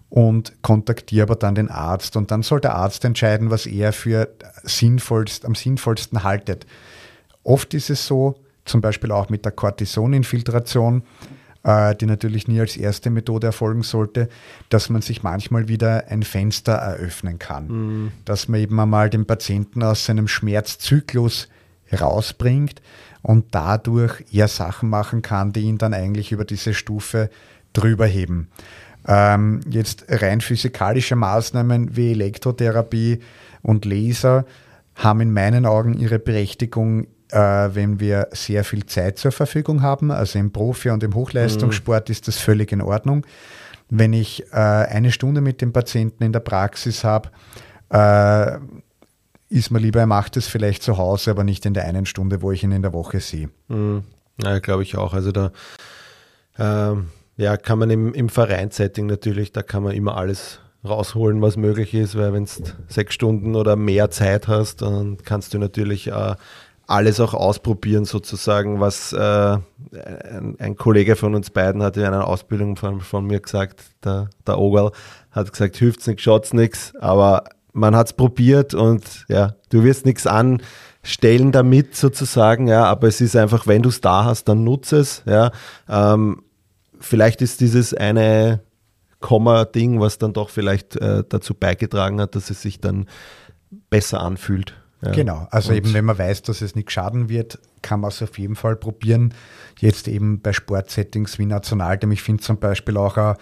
und 0.09 0.61
kontaktiere 0.61 1.23
aber 1.23 1.35
dann 1.35 1.55
den 1.55 1.69
Arzt. 1.69 2.17
Und 2.17 2.29
dann 2.29 2.43
soll 2.43 2.59
der 2.59 2.75
Arzt 2.75 3.05
entscheiden, 3.05 3.49
was 3.49 3.65
er 3.65 3.93
für 3.93 4.29
sinnvollst, 4.63 5.45
am 5.45 5.55
sinnvollsten 5.55 6.23
haltet. 6.23 6.67
Oft 7.43 7.73
ist 7.73 7.89
es 7.89 8.05
so, 8.05 8.42
zum 8.65 8.81
Beispiel 8.81 9.11
auch 9.11 9.29
mit 9.29 9.45
der 9.45 9.51
Cortisoninfiltration, 9.51 11.03
äh, 11.63 11.95
die 11.95 12.05
natürlich 12.05 12.47
nie 12.47 12.59
als 12.59 12.77
erste 12.77 13.09
Methode 13.09 13.47
erfolgen 13.47 13.83
sollte, 13.83 14.29
dass 14.69 14.89
man 14.89 15.01
sich 15.01 15.23
manchmal 15.23 15.67
wieder 15.67 16.05
ein 16.09 16.23
Fenster 16.23 16.73
eröffnen 16.73 17.39
kann. 17.39 17.67
Mhm. 17.67 18.11
Dass 18.25 18.47
man 18.47 18.59
eben 18.59 18.79
einmal 18.79 19.09
den 19.09 19.25
Patienten 19.25 19.83
aus 19.83 20.05
seinem 20.05 20.27
Schmerzzyklus 20.27 21.49
rausbringt 21.91 22.81
und 23.21 23.47
dadurch 23.51 24.23
eher 24.31 24.47
Sachen 24.47 24.89
machen 24.89 25.21
kann, 25.21 25.53
die 25.53 25.61
ihn 25.61 25.77
dann 25.77 25.93
eigentlich 25.93 26.31
über 26.31 26.45
diese 26.45 26.73
Stufe 26.73 27.29
drüber 27.73 28.05
heben. 28.05 28.49
Ähm, 29.07 29.61
jetzt 29.69 30.05
rein 30.09 30.41
physikalische 30.41 31.15
Maßnahmen 31.15 31.95
wie 31.95 32.11
Elektrotherapie 32.11 33.19
und 33.61 33.85
Laser 33.85 34.45
haben 34.95 35.21
in 35.21 35.33
meinen 35.33 35.65
Augen 35.65 35.93
ihre 35.93 36.19
Berechtigung 36.19 37.07
äh, 37.33 37.73
wenn 37.73 37.99
wir 37.99 38.27
sehr 38.31 38.63
viel 38.63 38.85
Zeit 38.85 39.17
zur 39.17 39.31
Verfügung 39.31 39.81
haben. 39.81 40.11
Also 40.11 40.37
im 40.37 40.51
Profi- 40.51 40.91
und 40.91 41.03
im 41.03 41.15
Hochleistungssport 41.15 42.07
mhm. 42.07 42.11
ist 42.11 42.27
das 42.27 42.37
völlig 42.37 42.71
in 42.71 42.81
Ordnung. 42.81 43.25
Wenn 43.89 44.13
ich 44.13 44.43
äh, 44.51 44.55
eine 44.55 45.11
Stunde 45.11 45.41
mit 45.41 45.61
dem 45.61 45.73
Patienten 45.73 46.23
in 46.23 46.31
der 46.31 46.41
Praxis 46.41 47.03
habe, 47.03 47.29
äh, 47.89 48.59
ist 49.49 49.71
mir 49.71 49.79
lieber, 49.79 49.99
er 49.99 50.07
macht 50.07 50.37
es 50.37 50.47
vielleicht 50.47 50.83
zu 50.83 50.97
Hause, 50.97 51.31
aber 51.31 51.43
nicht 51.43 51.65
in 51.65 51.73
der 51.73 51.85
einen 51.85 52.05
Stunde, 52.05 52.41
wo 52.41 52.51
ich 52.51 52.63
ihn 52.63 52.71
in 52.71 52.81
der 52.81 52.93
Woche 52.93 53.19
sehe. 53.19 53.49
Mhm. 53.67 54.03
Ja, 54.41 54.59
glaube 54.59 54.83
ich 54.83 54.97
auch. 54.97 55.13
Also 55.13 55.31
da 55.31 55.51
ähm, 56.57 57.09
ja, 57.35 57.57
kann 57.57 57.79
man 57.79 57.89
im, 57.89 58.13
im 58.13 58.29
Vereinssetting 58.29 59.07
natürlich, 59.07 59.51
da 59.51 59.63
kann 59.63 59.83
man 59.83 59.93
immer 59.93 60.17
alles 60.17 60.59
rausholen, 60.87 61.41
was 61.41 61.55
möglich 61.57 61.93
ist, 61.93 62.17
weil 62.17 62.33
wenn 62.33 62.45
du 62.45 62.51
sechs 62.87 63.13
Stunden 63.13 63.55
oder 63.55 63.75
mehr 63.75 64.11
Zeit 64.11 64.47
hast, 64.47 64.81
dann 64.81 65.17
kannst 65.23 65.53
du 65.53 65.57
natürlich 65.57 66.07
äh, 66.07 66.35
alles 66.87 67.19
auch 67.19 67.33
ausprobieren, 67.33 68.05
sozusagen, 68.05 68.79
was 68.79 69.13
äh, 69.13 69.17
ein, 69.17 70.55
ein, 70.59 70.75
Kollege 70.75 71.15
von 71.15 71.33
uns 71.33 71.49
beiden 71.49 71.81
hat 71.81 71.97
in 71.97 72.03
einer 72.03 72.27
Ausbildung 72.27 72.75
von, 72.75 73.01
von 73.01 73.25
mir 73.25 73.39
gesagt, 73.39 73.81
der, 74.03 74.29
der 74.45 74.59
Ogal, 74.59 74.91
hat 75.31 75.51
gesagt, 75.51 75.77
hilft's 75.77 76.07
nichts, 76.07 76.23
schaut's 76.23 76.53
nichts, 76.53 76.93
aber 76.99 77.45
man 77.71 77.95
hat's 77.95 78.13
probiert 78.13 78.73
und 78.73 79.25
ja, 79.29 79.55
du 79.69 79.83
wirst 79.83 80.05
nichts 80.05 80.27
anstellen 80.27 81.51
damit 81.51 81.95
sozusagen, 81.95 82.67
ja, 82.67 82.85
aber 82.85 83.07
es 83.07 83.21
ist 83.21 83.35
einfach, 83.35 83.65
wenn 83.65 83.81
du 83.81 83.89
es 83.89 84.01
da 84.01 84.25
hast, 84.25 84.45
dann 84.45 84.63
nutze 84.63 84.97
es, 84.97 85.23
ja. 85.25 85.51
Ähm, 85.87 86.43
vielleicht 86.99 87.41
ist 87.41 87.61
dieses 87.61 87.93
eine 87.93 88.61
Komma-Ding, 89.19 90.01
was 90.01 90.17
dann 90.17 90.33
doch 90.33 90.49
vielleicht 90.49 90.97
äh, 90.97 91.23
dazu 91.27 91.53
beigetragen 91.53 92.19
hat, 92.19 92.35
dass 92.35 92.49
es 92.49 92.61
sich 92.61 92.81
dann 92.81 93.07
besser 93.89 94.21
anfühlt. 94.21 94.75
Ja. 95.03 95.11
Genau, 95.11 95.47
also 95.51 95.71
und 95.71 95.77
eben 95.77 95.93
wenn 95.93 96.05
man 96.05 96.17
weiß, 96.17 96.43
dass 96.43 96.61
es 96.61 96.75
nicht 96.75 96.91
schaden 96.91 97.29
wird, 97.29 97.59
kann 97.81 97.99
man 97.99 98.09
es 98.09 98.21
auf 98.21 98.37
jeden 98.37 98.55
Fall 98.55 98.75
probieren. 98.75 99.33
Jetzt 99.79 100.07
eben 100.07 100.39
bei 100.39 100.53
Sportsettings 100.53 101.39
wie 101.39 101.45
Nationalteam. 101.45 102.11
Ich 102.11 102.21
finde 102.21 102.41
zum 102.41 102.57
Beispiel 102.57 102.95
auch 102.95 103.17
äh, 103.17 103.35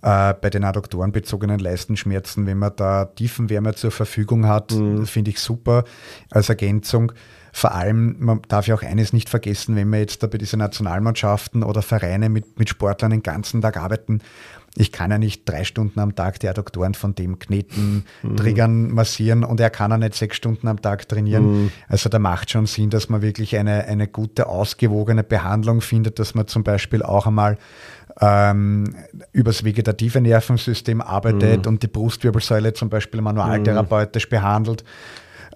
bei 0.00 0.50
den 0.50 0.64
adduktorenbezogenen 0.64 1.58
Leistenschmerzen, 1.58 2.46
wenn 2.46 2.58
man 2.58 2.72
da 2.76 3.06
Tiefenwärme 3.06 3.74
zur 3.74 3.90
Verfügung 3.90 4.46
hat, 4.46 4.72
mhm. 4.72 5.06
finde 5.06 5.30
ich 5.30 5.40
super 5.40 5.84
als 6.30 6.48
Ergänzung. 6.48 7.12
Vor 7.52 7.74
allem, 7.74 8.16
man 8.20 8.42
darf 8.46 8.68
ja 8.68 8.74
auch 8.76 8.82
eines 8.82 9.12
nicht 9.12 9.28
vergessen, 9.28 9.74
wenn 9.74 9.88
wir 9.88 9.98
jetzt 9.98 10.22
da 10.22 10.28
bei 10.28 10.38
diesen 10.38 10.60
Nationalmannschaften 10.60 11.64
oder 11.64 11.82
Vereine 11.82 12.28
mit, 12.28 12.58
mit 12.58 12.68
Sportlern 12.68 13.10
den 13.10 13.22
ganzen 13.22 13.60
Tag 13.60 13.76
arbeiten, 13.76 14.20
ich 14.76 14.92
kann 14.92 15.10
ja 15.10 15.18
nicht 15.18 15.48
drei 15.48 15.64
Stunden 15.64 15.98
am 16.00 16.14
Tag 16.14 16.40
die 16.40 16.48
Adduktoren 16.48 16.94
von 16.94 17.14
dem 17.14 17.38
kneten, 17.38 18.04
mhm. 18.22 18.36
triggern, 18.36 18.90
massieren 18.90 19.44
und 19.44 19.60
er 19.60 19.70
kann 19.70 19.90
ja 19.90 19.98
nicht 19.98 20.14
sechs 20.14 20.36
Stunden 20.36 20.68
am 20.68 20.80
Tag 20.80 21.08
trainieren. 21.08 21.64
Mhm. 21.64 21.70
Also 21.88 22.08
da 22.08 22.18
macht 22.18 22.50
schon 22.50 22.66
Sinn, 22.66 22.90
dass 22.90 23.08
man 23.08 23.22
wirklich 23.22 23.56
eine, 23.56 23.84
eine 23.84 24.06
gute, 24.06 24.46
ausgewogene 24.46 25.24
Behandlung 25.24 25.80
findet, 25.80 26.18
dass 26.18 26.34
man 26.34 26.46
zum 26.46 26.62
Beispiel 26.64 27.02
auch 27.02 27.26
einmal 27.26 27.58
ähm, 28.20 28.94
übers 29.32 29.64
vegetative 29.64 30.20
Nervensystem 30.20 31.00
arbeitet 31.00 31.64
mhm. 31.64 31.72
und 31.72 31.82
die 31.82 31.88
Brustwirbelsäule 31.88 32.72
zum 32.72 32.88
Beispiel 32.88 33.20
manualtherapeutisch 33.20 34.26
mhm. 34.26 34.30
behandelt 34.30 34.82
äh, 34.82 34.84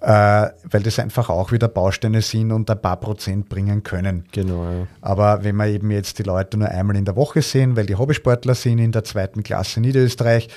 weil 0.04 0.82
das 0.82 0.98
einfach 0.98 1.30
auch 1.30 1.52
wieder 1.52 1.68
Bausteine 1.68 2.22
sind 2.22 2.50
und 2.50 2.68
ein 2.68 2.80
paar 2.80 2.98
Prozent 2.98 3.48
bringen 3.48 3.82
können. 3.82 4.24
Genau. 4.32 4.64
Ja. 4.64 4.86
Aber 5.00 5.44
wenn 5.44 5.56
wir 5.56 5.66
eben 5.66 5.90
jetzt 5.90 6.18
die 6.18 6.24
Leute 6.24 6.56
nur 6.58 6.68
einmal 6.68 6.96
in 6.96 7.04
der 7.04 7.14
Woche 7.14 7.40
sehen, 7.42 7.76
weil 7.76 7.86
die 7.86 7.94
Hobbysportler 7.94 8.54
sind 8.54 8.78
in 8.78 8.92
der 8.92 9.04
zweiten 9.04 9.42
Klasse 9.42 9.78
in 9.78 9.82
Niederösterreich, 9.82 10.48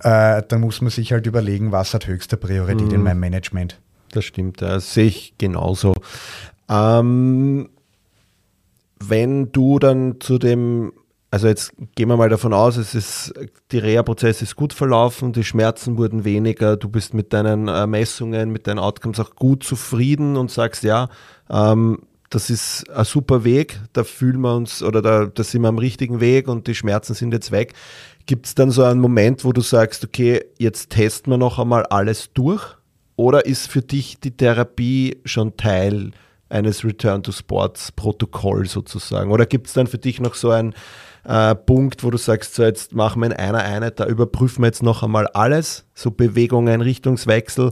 äh, 0.00 0.42
dann 0.46 0.60
muss 0.60 0.80
man 0.80 0.90
sich 0.90 1.12
halt 1.12 1.26
überlegen, 1.26 1.70
was 1.70 1.94
hat 1.94 2.06
höchste 2.06 2.36
Priorität 2.36 2.88
mhm. 2.88 2.94
in 2.94 3.02
meinem 3.02 3.20
Management. 3.20 3.78
Das 4.10 4.24
stimmt, 4.24 4.62
das 4.62 4.94
sehe 4.94 5.06
ich 5.06 5.34
genauso. 5.38 5.94
Ähm, 6.68 7.68
wenn 9.00 9.52
du 9.52 9.78
dann 9.78 10.20
zu 10.20 10.38
dem 10.38 10.92
also 11.30 11.46
jetzt 11.46 11.72
gehen 11.94 12.08
wir 12.08 12.16
mal 12.16 12.30
davon 12.30 12.54
aus, 12.54 12.76
es 12.76 12.94
ist, 12.94 13.34
die 13.70 13.78
Reha-Prozess 13.78 14.40
ist 14.40 14.56
gut 14.56 14.72
verlaufen, 14.72 15.32
die 15.32 15.44
Schmerzen 15.44 15.98
wurden 15.98 16.24
weniger, 16.24 16.76
du 16.76 16.88
bist 16.88 17.12
mit 17.12 17.32
deinen 17.32 17.68
äh, 17.68 17.86
Messungen, 17.86 18.50
mit 18.50 18.66
deinen 18.66 18.78
Outcomes 18.78 19.20
auch 19.20 19.34
gut 19.34 19.62
zufrieden 19.62 20.36
und 20.36 20.50
sagst, 20.50 20.84
ja, 20.84 21.08
ähm, 21.50 21.98
das 22.30 22.50
ist 22.50 22.88
ein 22.90 23.04
super 23.04 23.44
Weg, 23.44 23.80
da 23.92 24.04
fühlen 24.04 24.40
wir 24.40 24.54
uns 24.54 24.82
oder 24.82 25.02
da, 25.02 25.26
da 25.26 25.42
sind 25.42 25.62
wir 25.62 25.68
am 25.68 25.78
richtigen 25.78 26.20
Weg 26.20 26.48
und 26.48 26.66
die 26.66 26.74
Schmerzen 26.74 27.14
sind 27.14 27.32
jetzt 27.32 27.52
weg. 27.52 27.74
Gibt 28.26 28.46
es 28.46 28.54
dann 28.54 28.70
so 28.70 28.82
einen 28.84 29.00
Moment, 29.00 29.44
wo 29.44 29.52
du 29.52 29.62
sagst, 29.62 30.04
okay, 30.04 30.44
jetzt 30.58 30.90
testen 30.90 31.32
wir 31.32 31.38
noch 31.38 31.58
einmal 31.58 31.84
alles 31.86 32.30
durch? 32.34 32.62
Oder 33.16 33.46
ist 33.46 33.68
für 33.68 33.80
dich 33.80 34.20
die 34.20 34.36
Therapie 34.36 35.18
schon 35.24 35.56
Teil 35.56 36.12
eines 36.50 36.84
Return 36.84 37.22
to 37.22 37.32
Sports 37.32 37.92
Protokoll 37.92 38.66
sozusagen? 38.66 39.30
Oder 39.30 39.46
gibt 39.46 39.66
es 39.66 39.72
dann 39.72 39.86
für 39.86 39.98
dich 39.98 40.20
noch 40.20 40.34
so 40.34 40.50
ein 40.50 40.74
äh, 41.28 41.54
Punkt, 41.54 42.02
wo 42.02 42.10
du 42.10 42.16
sagst, 42.16 42.54
so 42.54 42.64
jetzt 42.64 42.94
machen 42.94 43.20
wir 43.20 43.26
in 43.26 43.34
einer 43.34 43.58
Einheit, 43.58 44.00
da 44.00 44.06
überprüfen 44.06 44.62
wir 44.62 44.68
jetzt 44.68 44.82
noch 44.82 45.02
einmal 45.02 45.26
alles, 45.28 45.84
so 45.94 46.10
Bewegungen, 46.10 46.80
Richtungswechsel? 46.80 47.70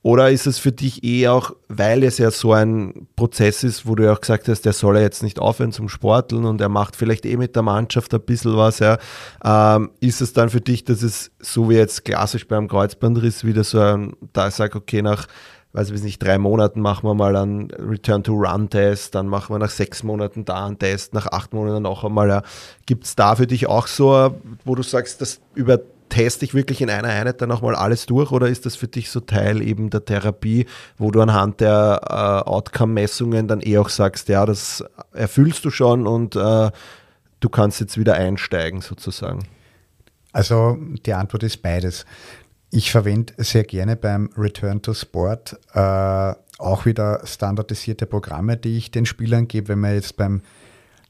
Oder 0.00 0.30
ist 0.30 0.46
es 0.46 0.58
für 0.58 0.70
dich 0.70 1.02
eh 1.02 1.26
auch, 1.28 1.50
weil 1.68 2.04
es 2.04 2.18
ja 2.18 2.30
so 2.30 2.52
ein 2.52 3.08
Prozess 3.16 3.64
ist, 3.64 3.86
wo 3.86 3.96
du 3.96 4.04
ja 4.04 4.12
auch 4.12 4.20
gesagt 4.20 4.46
hast, 4.46 4.64
der 4.64 4.72
soll 4.72 4.96
ja 4.96 5.02
jetzt 5.02 5.22
nicht 5.24 5.40
aufhören 5.40 5.72
zum 5.72 5.88
Sporteln 5.88 6.44
und 6.44 6.60
er 6.60 6.68
macht 6.68 6.94
vielleicht 6.94 7.26
eh 7.26 7.36
mit 7.36 7.56
der 7.56 7.64
Mannschaft 7.64 8.14
ein 8.14 8.20
bisschen 8.20 8.56
was, 8.56 8.78
ja. 8.78 8.98
Ähm, 9.44 9.90
ist 9.98 10.20
es 10.20 10.32
dann 10.32 10.48
für 10.48 10.60
dich, 10.60 10.84
dass 10.84 11.02
es 11.02 11.32
so 11.40 11.68
wie 11.68 11.74
jetzt 11.74 12.04
klassisch 12.04 12.46
beim 12.46 12.68
Kreuzbandriss 12.68 13.44
wieder 13.44 13.64
so 13.64 13.80
ein, 13.80 14.12
da 14.32 14.46
ich 14.46 14.54
sage, 14.54 14.78
okay, 14.78 15.02
nach 15.02 15.26
weiß 15.76 15.90
ich 15.90 16.02
nicht, 16.02 16.22
drei 16.22 16.38
Monaten 16.38 16.80
machen 16.80 17.06
wir 17.06 17.14
mal 17.14 17.36
einen 17.36 17.70
Return-to-Run-Test, 17.70 19.14
dann 19.14 19.26
machen 19.26 19.54
wir 19.54 19.58
nach 19.58 19.70
sechs 19.70 20.02
Monaten 20.02 20.44
da 20.44 20.66
einen 20.66 20.78
Test, 20.78 21.12
nach 21.12 21.26
acht 21.26 21.52
Monaten 21.52 21.82
noch 21.82 22.04
einmal. 22.04 22.28
Ja. 22.28 22.42
Gibt 22.86 23.04
es 23.04 23.14
da 23.14 23.36
für 23.36 23.46
dich 23.46 23.68
auch 23.68 23.86
so, 23.86 24.34
wo 24.64 24.74
du 24.74 24.82
sagst, 24.82 25.20
das 25.20 25.40
überteste 25.54 26.44
ich 26.46 26.54
wirklich 26.54 26.80
in 26.80 26.88
einer 26.88 27.08
Einheit 27.08 27.42
dann 27.42 27.50
nochmal 27.50 27.74
alles 27.74 28.06
durch 28.06 28.32
oder 28.32 28.48
ist 28.48 28.64
das 28.64 28.74
für 28.74 28.88
dich 28.88 29.10
so 29.10 29.20
Teil 29.20 29.60
eben 29.60 29.90
der 29.90 30.04
Therapie, 30.04 30.66
wo 30.96 31.10
du 31.10 31.20
anhand 31.20 31.60
der 31.60 32.00
äh, 32.02 32.48
Outcome-Messungen 32.48 33.46
dann 33.46 33.60
eh 33.60 33.76
auch 33.78 33.90
sagst, 33.90 34.28
ja, 34.30 34.46
das 34.46 34.82
erfüllst 35.12 35.64
du 35.64 35.70
schon 35.70 36.06
und 36.06 36.36
äh, 36.36 36.70
du 37.40 37.48
kannst 37.50 37.80
jetzt 37.80 37.98
wieder 37.98 38.14
einsteigen 38.14 38.80
sozusagen? 38.80 39.46
Also 40.32 40.78
die 41.06 41.14
Antwort 41.14 41.42
ist 41.44 41.62
beides. 41.62 42.04
Ich 42.76 42.90
verwende 42.90 43.32
sehr 43.38 43.64
gerne 43.64 43.96
beim 43.96 44.28
Return 44.36 44.82
to 44.82 44.92
Sport 44.92 45.58
äh, 45.72 46.34
auch 46.58 46.84
wieder 46.84 47.22
standardisierte 47.24 48.04
Programme, 48.04 48.58
die 48.58 48.76
ich 48.76 48.90
den 48.90 49.06
Spielern 49.06 49.48
gebe. 49.48 49.68
Wenn 49.68 49.80
wir 49.80 49.94
jetzt 49.94 50.18
beim 50.18 50.42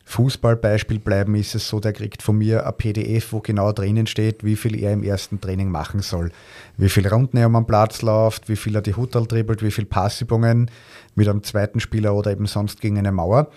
Fußballbeispiel 0.04 1.00
bleiben, 1.00 1.34
ist 1.34 1.56
es 1.56 1.68
so, 1.68 1.80
der 1.80 1.92
kriegt 1.92 2.22
von 2.22 2.38
mir 2.38 2.64
ein 2.64 2.76
PDF, 2.78 3.32
wo 3.32 3.40
genau 3.40 3.72
drinnen 3.72 4.06
steht, 4.06 4.44
wie 4.44 4.54
viel 4.54 4.80
er 4.80 4.92
im 4.92 5.02
ersten 5.02 5.40
Training 5.40 5.68
machen 5.68 6.02
soll. 6.02 6.30
Wie 6.76 6.88
viel 6.88 7.08
Runden 7.08 7.36
er 7.36 7.48
den 7.48 7.66
Platz 7.66 8.00
läuft, 8.00 8.48
wie 8.48 8.54
viel 8.54 8.76
er 8.76 8.82
die 8.82 8.94
Hutterl 8.94 9.26
dribbelt, 9.26 9.60
wie 9.64 9.72
viel 9.72 9.86
Passübungen 9.86 10.70
mit 11.16 11.26
einem 11.26 11.42
zweiten 11.42 11.80
Spieler 11.80 12.14
oder 12.14 12.30
eben 12.30 12.46
sonst 12.46 12.80
gegen 12.80 12.96
eine 12.96 13.10
Mauer. 13.10 13.50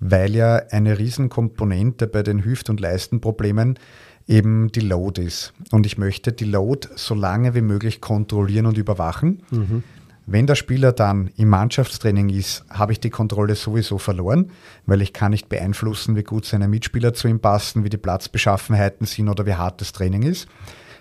Weil 0.00 0.34
ja 0.34 0.56
eine 0.70 0.98
Riesenkomponente 0.98 2.06
bei 2.06 2.22
den 2.22 2.46
Hüft- 2.46 2.70
und 2.70 2.80
Leistenproblemen 2.80 3.78
eben 4.26 4.70
die 4.72 4.80
Load 4.80 5.20
ist. 5.22 5.52
Und 5.70 5.86
ich 5.86 5.98
möchte 5.98 6.32
die 6.32 6.44
Load 6.44 6.88
so 6.96 7.14
lange 7.14 7.54
wie 7.54 7.60
möglich 7.60 8.00
kontrollieren 8.00 8.66
und 8.66 8.78
überwachen. 8.78 9.42
Mhm. 9.50 9.82
Wenn 10.26 10.46
der 10.46 10.54
Spieler 10.54 10.92
dann 10.92 11.30
im 11.36 11.48
Mannschaftstraining 11.48 12.28
ist, 12.28 12.64
habe 12.70 12.92
ich 12.92 13.00
die 13.00 13.10
Kontrolle 13.10 13.56
sowieso 13.56 13.98
verloren, 13.98 14.52
weil 14.86 15.02
ich 15.02 15.12
kann 15.12 15.32
nicht 15.32 15.48
beeinflussen, 15.48 16.14
wie 16.14 16.22
gut 16.22 16.44
seine 16.44 16.68
Mitspieler 16.68 17.12
zu 17.12 17.26
ihm 17.26 17.40
passen, 17.40 17.82
wie 17.82 17.88
die 17.88 17.96
Platzbeschaffenheiten 17.96 19.06
sind 19.06 19.28
oder 19.28 19.46
wie 19.46 19.54
hart 19.54 19.80
das 19.80 19.92
Training 19.92 20.22
ist. 20.22 20.46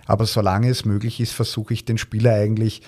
Aber 0.08 0.26
solange 0.26 0.70
es 0.70 0.86
möglich 0.86 1.20
ist, 1.20 1.34
versuche 1.34 1.74
ich 1.74 1.86
den 1.86 2.00
Spieler 2.00 2.34
eigentlich 2.34 2.82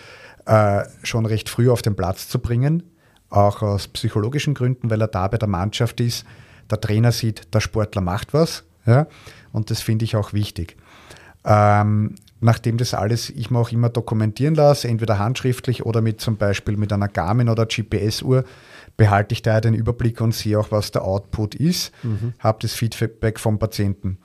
äh, 0.45 0.83
schon 1.03 1.27
recht 1.27 1.49
früh 1.49 1.69
auf 1.69 1.83
den 1.83 1.95
Platz 1.95 2.27
zu 2.27 2.39
bringen, 2.39 2.83
auch 3.29 3.61
aus 3.61 3.87
psychologischen 3.87 4.55
Gründen, 4.55 4.89
weil 4.89 5.01
er 5.01 5.07
da 5.07 5.27
bei 5.27 5.37
der 5.37 5.47
Mannschaft 5.47 6.01
ist. 6.01 6.25
Der 6.71 6.81
Trainer 6.81 7.11
sieht, 7.11 7.53
der 7.53 7.59
Sportler 7.59 8.01
macht 8.01 8.33
was. 8.33 8.63
Ja? 8.85 9.07
Und 9.53 9.69
das 9.69 9.81
finde 9.81 10.03
ich 10.03 10.17
auch 10.17 10.33
wichtig. 10.33 10.75
Ähm, 11.45 12.15
nachdem 12.41 12.77
das 12.77 12.93
alles 12.93 13.29
ich 13.29 13.49
mir 13.49 13.59
auch 13.59 13.71
immer 13.71 13.89
dokumentieren 13.89 14.55
lasse, 14.55 14.89
entweder 14.89 15.19
handschriftlich 15.19 15.85
oder 15.85 16.01
mit 16.01 16.19
zum 16.19 16.35
Beispiel 16.35 16.75
mit 16.75 16.91
einer 16.91 17.07
Garmin 17.07 17.47
oder 17.47 17.65
GPS-Uhr, 17.65 18.43
behalte 18.97 19.33
ich 19.33 19.41
da 19.41 19.61
den 19.61 19.73
Überblick 19.73 20.19
und 20.21 20.35
sehe 20.35 20.59
auch, 20.59 20.71
was 20.71 20.91
der 20.91 21.03
Output 21.03 21.55
ist, 21.55 21.91
mhm. 22.03 22.33
habe 22.39 22.59
das 22.61 22.73
Feedback 22.73 23.39
vom 23.39 23.59
Patienten. 23.59 24.17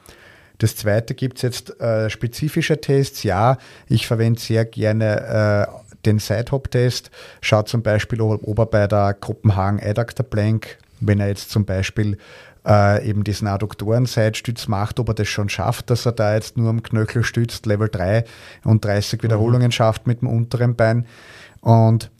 Das 0.58 0.74
zweite 0.74 1.14
gibt 1.14 1.36
es 1.38 1.42
jetzt 1.42 1.80
äh, 1.80 2.10
spezifische 2.10 2.80
Tests. 2.80 3.22
Ja, 3.22 3.58
ich 3.86 4.06
verwende 4.06 4.40
sehr 4.40 4.64
gerne 4.64 5.68
äh, 5.70 5.94
den 6.04 6.18
Side-Hop-Test. 6.18 7.10
Schaut 7.40 7.68
zum 7.68 7.82
Beispiel, 7.82 8.20
ob 8.20 8.58
er 8.58 8.66
bei 8.66 8.86
der 8.88 9.14
Kopenhagen 9.14 9.80
Adductor 9.80 10.26
Plank, 10.26 10.78
wenn 11.00 11.20
er 11.20 11.28
jetzt 11.28 11.50
zum 11.50 11.64
Beispiel 11.64 12.18
äh, 12.68 13.08
eben 13.08 13.24
diesen 13.24 13.48
Adduktoren-Seitstütz 13.48 14.68
macht, 14.68 15.00
ob 15.00 15.08
er 15.08 15.14
das 15.14 15.28
schon 15.28 15.48
schafft, 15.48 15.90
dass 15.90 16.04
er 16.06 16.12
da 16.12 16.34
jetzt 16.34 16.56
nur 16.56 16.68
am 16.68 16.82
Knöchel 16.82 17.24
stützt, 17.24 17.66
Level 17.66 17.88
3 17.88 18.24
und 18.64 18.84
30 18.84 19.22
Wiederholungen 19.22 19.68
mhm. 19.68 19.72
schafft 19.72 20.06
mit 20.06 20.20
dem 20.20 20.28
unteren 20.28 20.76
Bein. 20.76 21.06
Und 21.60 22.10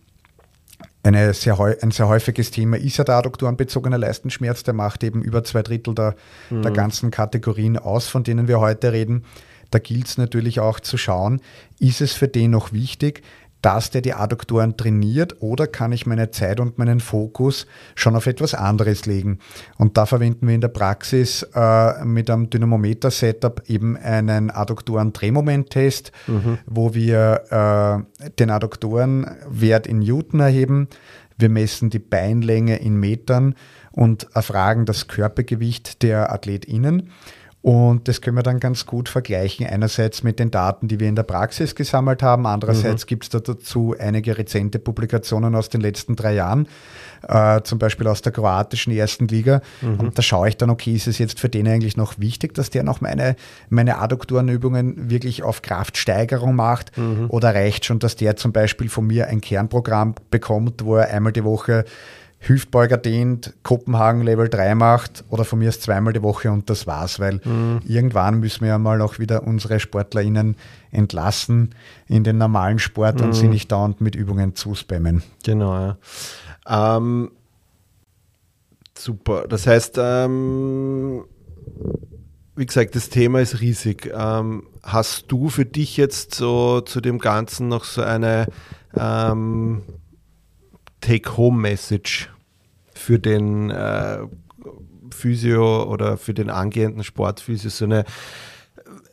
eine 1.03 1.33
sehr, 1.33 1.59
ein 1.81 1.91
sehr 1.91 2.09
häufiges 2.09 2.51
Thema 2.51 2.77
ist 2.77 2.97
ja 2.97 3.05
der 3.05 3.17
adduktorenbezogene 3.17 3.97
Leistenschmerz. 3.97 4.63
Der 4.63 4.75
macht 4.75 5.05
eben 5.05 5.23
über 5.23 5.45
zwei 5.45 5.63
Drittel 5.63 5.95
der, 5.95 6.17
mhm. 6.51 6.63
der 6.63 6.73
ganzen 6.73 7.11
Kategorien 7.11 7.79
aus, 7.79 8.09
von 8.09 8.25
denen 8.25 8.49
wir 8.49 8.61
heute 8.61 8.93
reden. 8.93 9.25
Da 9.71 9.79
gilt 9.79 10.07
es 10.07 10.17
natürlich 10.17 10.61
auch 10.61 10.81
zu 10.81 10.97
schauen, 10.97 11.43
ist 11.79 12.01
es 12.01 12.15
für 12.15 12.29
den 12.29 12.53
noch 12.53 12.73
wichtig, 12.73 13.23
dass 13.63 13.91
der 13.91 14.03
die 14.03 14.15
Adduktoren 14.15 14.77
trainiert 14.77 15.37
oder 15.41 15.67
kann 15.67 15.93
ich 15.93 16.07
meine 16.07 16.31
Zeit 16.31 16.61
und 16.61 16.79
meinen 16.79 17.01
Fokus 17.01 17.67
schon 17.95 18.15
auf 18.15 18.27
etwas 18.27 18.55
anderes 18.55 19.07
legen? 19.07 19.39
Und 19.77 19.97
da 19.97 20.07
verwenden 20.07 20.47
wir 20.47 20.55
in 20.55 20.61
der 20.61 20.69
Praxis 20.69 21.43
äh, 21.55 22.05
mit 22.05 22.31
einem 22.31 22.51
Dynamometer-Setup 22.51 23.63
eben 23.67 23.97
einen 23.97 24.51
Adduktoren-Drehmoment-Test, 24.51 26.13
mhm. 26.27 26.59
wo 26.67 26.95
wir 26.95 28.07
äh, 28.21 28.31
den 28.39 28.51
Adduktorenwert 28.51 29.87
in 29.87 30.01
Newton 30.01 30.41
erheben. 30.41 30.89
Wir 31.37 31.49
messen 31.49 31.91
die 31.91 32.01
Beinlänge 32.01 32.77
in 32.77 32.97
Metern 32.97 33.55
und 33.93 34.29
erfragen 34.35 34.87
das 34.87 35.09
Körpergewicht 35.09 36.03
der 36.03 36.33
AthletInnen. 36.33 37.11
Und 37.61 38.07
das 38.07 38.21
können 38.21 38.37
wir 38.37 38.45
dann 38.45 38.61
ganz 38.61 38.87
gut 38.87 39.09
vergleichen. 39.09 39.67
Einerseits 39.67 40.23
mit 40.23 40.39
den 40.39 40.53
Daten, 40.53 40.87
die 40.87 41.01
wir 41.01 41.09
in 41.09 41.17
der 41.17 41.25
Praxis 41.25 41.75
gesammelt 41.75 42.23
haben. 42.23 42.47
Andererseits 42.47 43.05
mhm. 43.05 43.09
gibt 43.09 43.25
es 43.25 43.31
da 43.31 43.41
dazu 43.41 43.97
einige 43.99 44.39
rezente 44.39 44.79
Publikationen 44.79 45.57
aus 45.57 45.69
den 45.69 45.81
letzten 45.81 46.15
drei 46.15 46.35
Jahren, 46.35 46.69
äh, 47.27 47.61
zum 47.63 47.81
Beispiel 47.81 48.07
aus 48.07 48.23
der 48.23 48.31
kroatischen 48.31 48.93
ersten 48.93 49.27
Liga. 49.27 49.61
Mhm. 49.83 49.99
Und 49.99 50.19
da 50.19 50.23
schaue 50.23 50.49
ich 50.49 50.57
dann, 50.57 50.71
okay, 50.71 50.95
ist 50.95 51.09
es 51.09 51.19
jetzt 51.19 51.41
für 51.41 51.49
den 51.49 51.67
eigentlich 51.67 51.97
noch 51.97 52.19
wichtig, 52.21 52.55
dass 52.55 52.71
der 52.71 52.85
noch 52.85 53.01
meine, 53.01 53.35
meine 53.71 53.99
Adduktorenübungen 53.99 55.11
wirklich 55.11 55.43
auf 55.43 55.61
Kraftsteigerung 55.61 56.55
macht? 56.55 56.97
Mhm. 56.97 57.27
Oder 57.29 57.57
reicht 57.57 57.85
schon, 57.85 57.99
dass 57.99 58.15
der 58.15 58.37
zum 58.37 58.53
Beispiel 58.53 58.89
von 58.89 59.05
mir 59.05 59.27
ein 59.27 59.41
Kernprogramm 59.41 60.15
bekommt, 60.31 60.85
wo 60.85 60.95
er 60.95 61.11
einmal 61.11 61.33
die 61.33 61.45
Woche 61.45 61.85
Hüftbeuger 62.41 62.97
dehnt, 62.97 63.55
Kopenhagen 63.65 64.23
Level 64.23 64.49
3 64.49 64.77
macht 64.77 65.25
oder 65.29 65.45
von 65.45 65.59
mir 65.59 65.69
ist 65.69 65.83
zweimal 65.83 66.13
die 66.13 66.23
Woche 66.23 66.53
und 66.53 66.71
das 66.71 66.87
war's, 66.87 67.19
weil 67.19 67.41
mhm. 67.45 67.81
irgendwann 67.85 68.39
müssen 68.39 68.61
wir 68.61 68.69
ja 68.69 68.79
mal 68.79 69.03
auch 69.03 69.19
wieder 69.19 69.45
unsere 69.45 69.81
SportlerInnen 69.81 70.57
entlassen 70.93 71.75
in 72.07 72.23
den 72.23 72.39
normalen 72.39 72.79
Sport 72.79 73.19
mhm. 73.19 73.27
und 73.27 73.33
sie 73.33 73.49
nicht 73.49 73.73
dauernd 73.73 74.01
mit 74.01 74.15
Übungen 74.15 74.55
zuspammen. 74.55 75.23
Genau, 75.45 75.75
ja. 75.75 76.97
Ähm, 76.97 77.33
super. 78.97 79.47
Das 79.49 79.67
heißt, 79.67 79.97
ähm, 79.99 81.25
wie 82.55 82.67
gesagt, 82.67 82.95
das 82.95 83.09
Thema 83.09 83.41
ist 83.41 83.61
riesig. 83.61 84.13
Ähm, 84.15 84.65
hast 84.85 85.27
du 85.29 85.49
für 85.49 85.65
dich 85.65 85.97
jetzt 85.97 86.35
so 86.35 86.81
zu 86.83 87.01
dem 87.01 87.19
Ganzen 87.19 87.67
noch 87.67 87.85
so 87.85 88.03
eine 88.03 88.47
ähm, 88.97 89.83
Take-Home-Message 91.01 92.31
für 92.95 93.19
den 93.19 93.71
äh, 93.71 94.19
Physio 95.11 95.85
oder 95.85 96.17
für 96.17 96.35
den 96.35 96.51
angehenden 96.51 97.05
Sportphysio? 97.05 97.71
So 97.71 97.85
eine, 97.85 98.05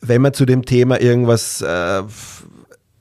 wenn 0.02 0.22
man 0.22 0.34
zu 0.34 0.46
dem 0.46 0.66
Thema 0.66 1.00
irgendwas 1.00 1.62
äh, 1.62 2.04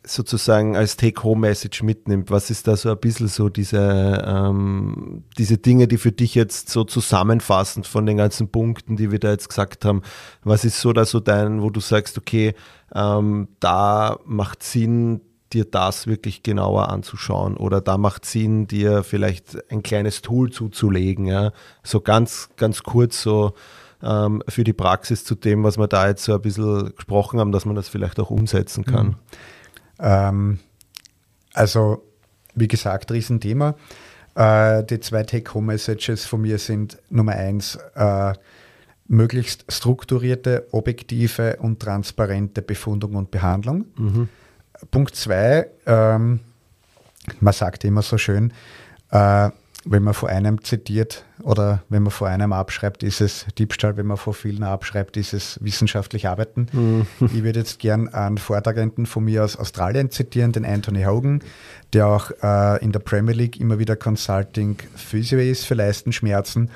sozusagen 0.06 0.76
als 0.76 0.96
Take-Home-Message 0.96 1.82
mitnimmt, 1.82 2.30
was 2.30 2.50
ist 2.50 2.68
da 2.68 2.76
so 2.76 2.90
ein 2.90 2.98
bisschen 2.98 3.28
so 3.28 3.48
diese, 3.48 4.22
ähm, 4.26 5.24
diese 5.38 5.56
Dinge, 5.56 5.88
die 5.88 5.96
für 5.96 6.12
dich 6.12 6.34
jetzt 6.34 6.68
so 6.68 6.84
zusammenfassend 6.84 7.86
von 7.86 8.04
den 8.04 8.18
ganzen 8.18 8.48
Punkten, 8.48 8.96
die 8.96 9.10
wir 9.10 9.18
da 9.18 9.30
jetzt 9.30 9.48
gesagt 9.48 9.84
haben, 9.84 10.02
was 10.42 10.64
ist 10.64 10.80
so 10.80 10.92
da 10.92 11.04
so 11.06 11.20
dein, 11.20 11.62
wo 11.62 11.70
du 11.70 11.80
sagst, 11.80 12.18
okay, 12.18 12.54
ähm, 12.94 13.48
da 13.60 14.18
macht 14.26 14.62
Sinn, 14.62 15.22
dir 15.52 15.64
das 15.64 16.06
wirklich 16.06 16.42
genauer 16.42 16.88
anzuschauen 16.88 17.56
oder 17.56 17.80
da 17.80 17.96
macht 17.98 18.24
Sinn, 18.24 18.66
dir 18.66 19.04
vielleicht 19.04 19.70
ein 19.70 19.82
kleines 19.82 20.22
Tool 20.22 20.50
zuzulegen. 20.50 21.26
Ja? 21.26 21.52
So 21.82 22.00
ganz, 22.00 22.48
ganz 22.56 22.82
kurz 22.82 23.22
so 23.22 23.54
ähm, 24.02 24.42
für 24.48 24.64
die 24.64 24.72
Praxis 24.72 25.24
zu 25.24 25.34
dem, 25.34 25.62
was 25.62 25.78
wir 25.78 25.86
da 25.86 26.08
jetzt 26.08 26.24
so 26.24 26.34
ein 26.34 26.40
bisschen 26.40 26.94
gesprochen 26.94 27.38
haben, 27.40 27.52
dass 27.52 27.64
man 27.64 27.76
das 27.76 27.88
vielleicht 27.88 28.18
auch 28.20 28.30
umsetzen 28.30 28.84
kann. 28.84 29.06
Mhm. 29.06 29.14
Ähm, 30.00 30.58
also, 31.52 32.02
wie 32.54 32.68
gesagt, 32.68 33.12
Riesenthema. 33.12 33.76
Äh, 34.34 34.82
die 34.84 35.00
zwei 35.00 35.22
Take-Home-Messages 35.22 36.26
von 36.26 36.42
mir 36.42 36.58
sind 36.58 36.98
Nummer 37.08 37.32
eins, 37.32 37.78
äh, 37.94 38.32
möglichst 39.06 39.64
strukturierte, 39.70 40.66
objektive 40.72 41.58
und 41.60 41.80
transparente 41.80 42.62
Befundung 42.62 43.14
und 43.14 43.30
Behandlung. 43.30 43.86
Mhm. 43.96 44.28
Punkt 44.90 45.16
zwei, 45.16 45.66
ähm, 45.86 46.40
man 47.40 47.52
sagt 47.52 47.84
immer 47.84 48.02
so 48.02 48.18
schön, 48.18 48.52
äh, 49.10 49.50
wenn 49.86 50.02
man 50.02 50.14
vor 50.14 50.30
einem 50.30 50.64
zitiert 50.64 51.24
oder 51.42 51.82
wenn 51.90 52.02
man 52.02 52.10
vor 52.10 52.28
einem 52.28 52.54
abschreibt, 52.54 53.02
ist 53.02 53.20
es 53.20 53.44
Diebstahl, 53.58 53.98
wenn 53.98 54.06
man 54.06 54.16
vor 54.16 54.32
vielen 54.32 54.62
abschreibt, 54.62 55.18
ist 55.18 55.34
es 55.34 55.58
wissenschaftlich 55.62 56.26
arbeiten. 56.26 56.68
Mhm. 56.72 57.06
Ich 57.20 57.44
würde 57.44 57.60
jetzt 57.60 57.80
gern 57.80 58.08
einen 58.08 58.38
Vortragenden 58.38 59.04
von 59.04 59.24
mir 59.24 59.44
aus 59.44 59.56
Australien 59.56 60.10
zitieren, 60.10 60.52
den 60.52 60.64
Anthony 60.64 61.04
Hogan, 61.04 61.42
der 61.92 62.06
auch 62.06 62.30
äh, 62.42 62.82
in 62.82 62.92
der 62.92 63.00
Premier 63.00 63.34
League 63.34 63.60
immer 63.60 63.78
wieder 63.78 63.94
Consulting 63.94 64.78
Physio 64.96 65.38
ist 65.38 65.66
für 65.66 65.74
Leistenschmerzen. 65.74 66.70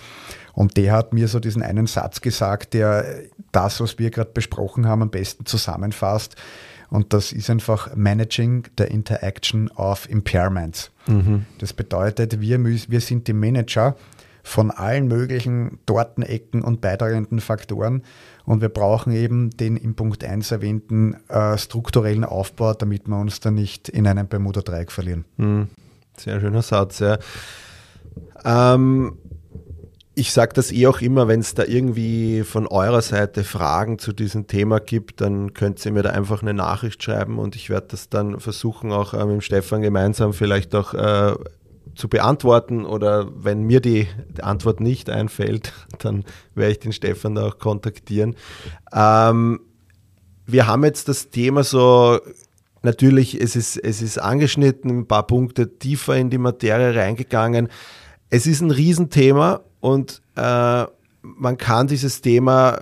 Und 0.53 0.77
der 0.77 0.93
hat 0.93 1.15
mir 1.15 1.29
so 1.29 1.41
diesen 1.41 1.63
einen 1.63 1.87
Satz 1.87 2.21
gesagt, 2.21 2.75
der 2.75 3.23
das, 3.53 3.81
was 3.81 3.99
wir 3.99 4.11
gerade 4.11 4.33
besprochen 4.35 4.87
haben, 4.87 5.03
am 5.03 5.11
besten 5.11 5.47
zusammenfasst. 5.47 6.37
Und 6.91 7.13
das 7.13 7.33
ist 7.33 7.51
einfach 7.51 7.95
Managing 7.95 8.65
the 8.79 8.85
Interaction 8.85 9.71
of 9.73 10.09
Impairments. 10.09 10.91
Mhm. 11.07 11.45
Das 11.59 11.73
bedeutet, 11.73 12.41
wir, 12.41 12.65
wir 12.65 13.01
sind 13.01 13.29
die 13.29 13.33
Manager 13.33 13.97
von 14.43 14.71
allen 14.71 15.09
möglichen 15.09 15.79
Tortenecken 15.85 16.63
und 16.63 16.81
beitragenden 16.81 17.41
Faktoren. 17.41 18.03
Und 18.47 18.63
wir 18.63 18.71
brauchen 18.71 19.13
eben 19.13 19.51
den 19.51 19.77
im 19.77 19.95
Punkt 19.95 20.25
1 20.25 20.51
erwähnten 20.51 21.17
äh, 21.29 21.59
strukturellen 21.59 22.25
Aufbau, 22.25 22.73
damit 22.73 23.07
wir 23.09 23.19
uns 23.19 23.41
da 23.41 23.51
nicht 23.51 23.91
in 23.91 24.07
einem 24.07 24.27
Bermuda-Dreieck 24.27 24.91
verlieren. 24.91 25.27
Mhm. 25.37 25.69
Sehr 26.17 26.41
schöner 26.41 26.63
Satz, 26.63 27.01
ja. 27.01 27.19
Ähm, 28.45 29.19
ich 30.19 30.33
sage 30.33 30.53
das 30.53 30.73
eh 30.73 30.89
auch 30.89 31.01
immer, 31.01 31.29
wenn 31.29 31.39
es 31.39 31.55
da 31.55 31.63
irgendwie 31.65 32.43
von 32.43 32.67
eurer 32.67 33.03
Seite 33.03 33.45
Fragen 33.45 34.01
zu 34.01 34.13
diesem 34.13 34.49
Thema 34.49 34.81
gibt, 34.81 35.21
dann 35.21 35.55
könnt 35.55 35.85
ihr 35.87 35.93
mir 35.93 36.03
da 36.03 36.11
einfach 36.11 36.43
eine 36.43 36.55
Nachricht 36.55 37.03
schreiben 37.03 37.39
und 37.39 37.55
ich 37.55 37.71
werde 37.71 37.87
das 37.93 38.09
dann 38.09 38.41
versuchen, 38.41 38.91
auch 38.91 39.15
äh, 39.15 39.25
mit 39.25 39.45
Stefan 39.45 39.81
gemeinsam 39.81 40.33
vielleicht 40.33 40.75
auch 40.75 40.93
äh, 40.93 41.37
zu 41.95 42.09
beantworten 42.09 42.85
oder 42.85 43.29
wenn 43.33 43.63
mir 43.63 43.81
die, 43.81 44.09
die, 44.37 44.43
Antwort 44.43 44.81
nicht 44.81 45.09
einfällt, 45.09 45.73
dann 46.01 46.25
werde 46.57 46.73
ich 46.73 46.81
den 46.81 46.93
Stefan 46.93 47.37
da 47.37 47.47
auch 47.47 47.59
kontaktieren. 47.59 48.35
Ähm, 48.93 49.61
wir 50.47 50.67
haben 50.67 50.85
jetzt 50.85 51.09
das 51.09 51.31
Thema 51.31 51.63
so 51.63 52.19
Natürlich, 52.83 53.41
es 53.41 53.57
ist, 53.57 53.77
es 53.77 54.03
ist 54.03 54.19
angeschnitten, 54.19 55.01
ein 55.01 55.07
paar 55.07 55.27
Punkte 55.27 55.79
tiefer 55.79 56.17
in 56.17 56.31
die 56.31 56.39
Materie 56.39 56.95
reingegangen. 56.95 57.69
Es 58.31 58.47
ist 58.47 58.61
ein 58.61 58.71
Riesenthema 58.71 59.61
und 59.81 60.23
äh, 60.37 60.85
man 61.23 61.59
kann 61.59 61.87
dieses 61.87 62.21
Thema 62.21 62.79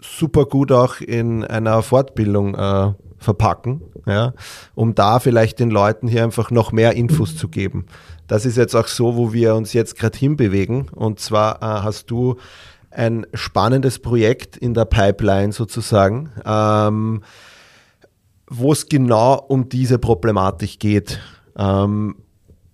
super 0.00 0.46
gut 0.46 0.72
auch 0.72 1.00
in 1.00 1.44
einer 1.44 1.82
Fortbildung 1.82 2.54
äh, 2.54 2.92
verpacken, 3.18 3.82
ja, 4.06 4.34
um 4.74 4.94
da 4.94 5.20
vielleicht 5.20 5.60
den 5.60 5.70
Leuten 5.70 6.08
hier 6.08 6.24
einfach 6.24 6.50
noch 6.50 6.72
mehr 6.72 6.94
Infos 6.94 7.36
zu 7.36 7.48
geben. 7.48 7.86
Das 8.26 8.44
ist 8.44 8.56
jetzt 8.56 8.74
auch 8.74 8.88
so, 8.88 9.16
wo 9.16 9.32
wir 9.32 9.54
uns 9.54 9.72
jetzt 9.72 9.96
gerade 9.96 10.18
hinbewegen. 10.18 10.88
Und 10.88 11.20
zwar 11.20 11.62
äh, 11.62 11.82
hast 11.82 12.10
du 12.10 12.36
ein 12.90 13.26
spannendes 13.34 13.98
Projekt 13.98 14.56
in 14.56 14.74
der 14.74 14.84
Pipeline 14.84 15.52
sozusagen, 15.52 16.30
ähm, 16.44 17.22
wo 18.48 18.72
es 18.72 18.88
genau 18.88 19.34
um 19.34 19.68
diese 19.68 19.98
Problematik 19.98 20.78
geht. 20.78 21.20
Ähm, 21.56 22.16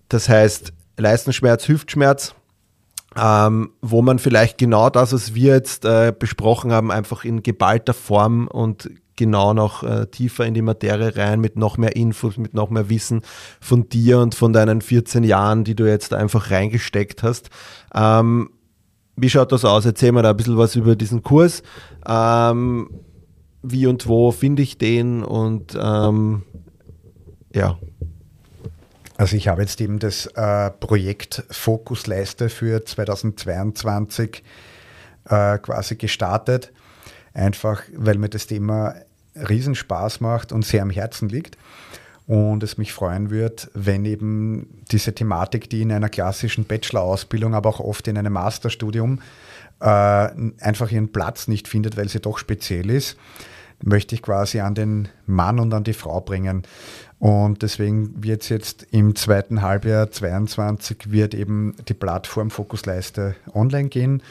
das 0.08 0.28
heißt, 0.28 0.72
Leistenschmerz, 0.98 1.68
Hüftschmerz, 1.68 2.34
ähm, 3.16 3.70
wo 3.80 4.02
man 4.02 4.18
vielleicht 4.18 4.58
genau 4.58 4.90
das, 4.90 5.12
was 5.12 5.34
wir 5.34 5.54
jetzt 5.54 5.84
äh, 5.84 6.12
besprochen 6.16 6.72
haben, 6.72 6.90
einfach 6.90 7.24
in 7.24 7.42
geballter 7.42 7.94
Form 7.94 8.48
und 8.48 8.90
genau 9.16 9.52
noch 9.52 9.82
äh, 9.82 10.06
tiefer 10.06 10.46
in 10.46 10.54
die 10.54 10.62
Materie 10.62 11.16
rein, 11.16 11.40
mit 11.40 11.56
noch 11.56 11.76
mehr 11.76 11.96
Infos, 11.96 12.36
mit 12.36 12.54
noch 12.54 12.70
mehr 12.70 12.88
Wissen 12.88 13.22
von 13.60 13.88
dir 13.88 14.20
und 14.20 14.34
von 14.34 14.52
deinen 14.52 14.80
14 14.80 15.24
Jahren, 15.24 15.64
die 15.64 15.74
du 15.74 15.86
jetzt 15.86 16.14
einfach 16.14 16.50
reingesteckt 16.50 17.22
hast. 17.22 17.50
Ähm, 17.94 18.50
wie 19.16 19.28
schaut 19.28 19.50
das 19.50 19.64
aus? 19.64 19.84
Erzähl 19.84 20.12
mir 20.12 20.22
da 20.22 20.30
ein 20.30 20.36
bisschen 20.36 20.56
was 20.56 20.76
über 20.76 20.94
diesen 20.94 21.22
Kurs. 21.22 21.62
Ähm, 22.06 22.88
wie 23.62 23.86
und 23.88 24.06
wo 24.06 24.30
finde 24.30 24.62
ich 24.62 24.78
den 24.78 25.24
und 25.24 25.76
ähm, 25.80 26.42
ja. 27.52 27.78
Also 29.18 29.36
ich 29.36 29.48
habe 29.48 29.62
jetzt 29.62 29.80
eben 29.80 29.98
das 29.98 30.26
äh, 30.26 30.70
Projekt 30.70 31.42
Fokusleiste 31.50 32.48
für 32.48 32.84
2022 32.84 34.44
äh, 35.28 35.58
quasi 35.58 35.96
gestartet, 35.96 36.72
einfach 37.34 37.82
weil 37.96 38.16
mir 38.16 38.28
das 38.28 38.46
Thema 38.46 38.94
Riesenspaß 39.34 40.20
macht 40.20 40.52
und 40.52 40.64
sehr 40.64 40.82
am 40.82 40.90
Herzen 40.90 41.28
liegt. 41.28 41.58
und 42.28 42.62
es 42.62 42.78
mich 42.78 42.92
freuen 42.92 43.30
wird, 43.30 43.70
wenn 43.74 44.04
eben 44.04 44.84
diese 44.92 45.14
Thematik, 45.14 45.68
die 45.68 45.82
in 45.82 45.90
einer 45.90 46.10
klassischen 46.10 46.64
Bachelor-Ausbildung, 46.64 47.54
aber 47.54 47.70
auch 47.70 47.80
oft 47.80 48.06
in 48.06 48.18
einem 48.18 48.34
Masterstudium 48.34 49.20
äh, 49.80 49.86
einfach 49.86 50.92
ihren 50.92 51.10
Platz 51.10 51.48
nicht 51.48 51.66
findet, 51.66 51.96
weil 51.96 52.08
sie 52.08 52.20
doch 52.20 52.38
speziell 52.38 52.90
ist, 52.90 53.16
möchte 53.82 54.14
ich 54.14 54.22
quasi 54.22 54.60
an 54.60 54.74
den 54.74 55.08
Mann 55.26 55.58
und 55.58 55.72
an 55.72 55.84
die 55.84 55.92
Frau 55.92 56.20
bringen. 56.20 56.62
Und 57.18 57.62
deswegen 57.62 58.22
wird 58.22 58.42
es 58.42 58.48
jetzt 58.48 58.86
im 58.92 59.16
zweiten 59.16 59.62
Halbjahr 59.62 60.10
2022 60.10 61.10
wird 61.10 61.34
eben 61.34 61.74
die 61.88 61.94
Plattform 61.94 62.50
Fokusleiste 62.50 63.34
online 63.54 63.88
gehen 63.88 64.22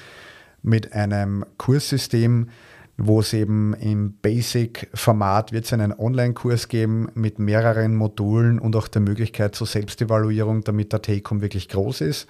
mit 0.63 0.93
einem 0.93 1.45
Kurssystem, 1.57 2.49
wo 2.97 3.19
es 3.19 3.33
eben 3.33 3.73
im 3.75 4.13
Basic-Format 4.21 5.51
wird 5.51 5.65
es 5.65 5.73
einen 5.73 5.93
Online-Kurs 5.93 6.67
geben 6.67 7.09
mit 7.13 7.39
mehreren 7.39 7.95
Modulen 7.95 8.57
und 8.57 8.75
auch 8.75 8.87
der 8.87 9.01
Möglichkeit 9.01 9.53
zur 9.53 9.67
Selbstevaluierung, 9.67 10.63
damit 10.63 10.93
der 10.93 11.01
Take-Home 11.01 11.41
wirklich 11.41 11.69
groß 11.69 12.01
ist. 12.01 12.27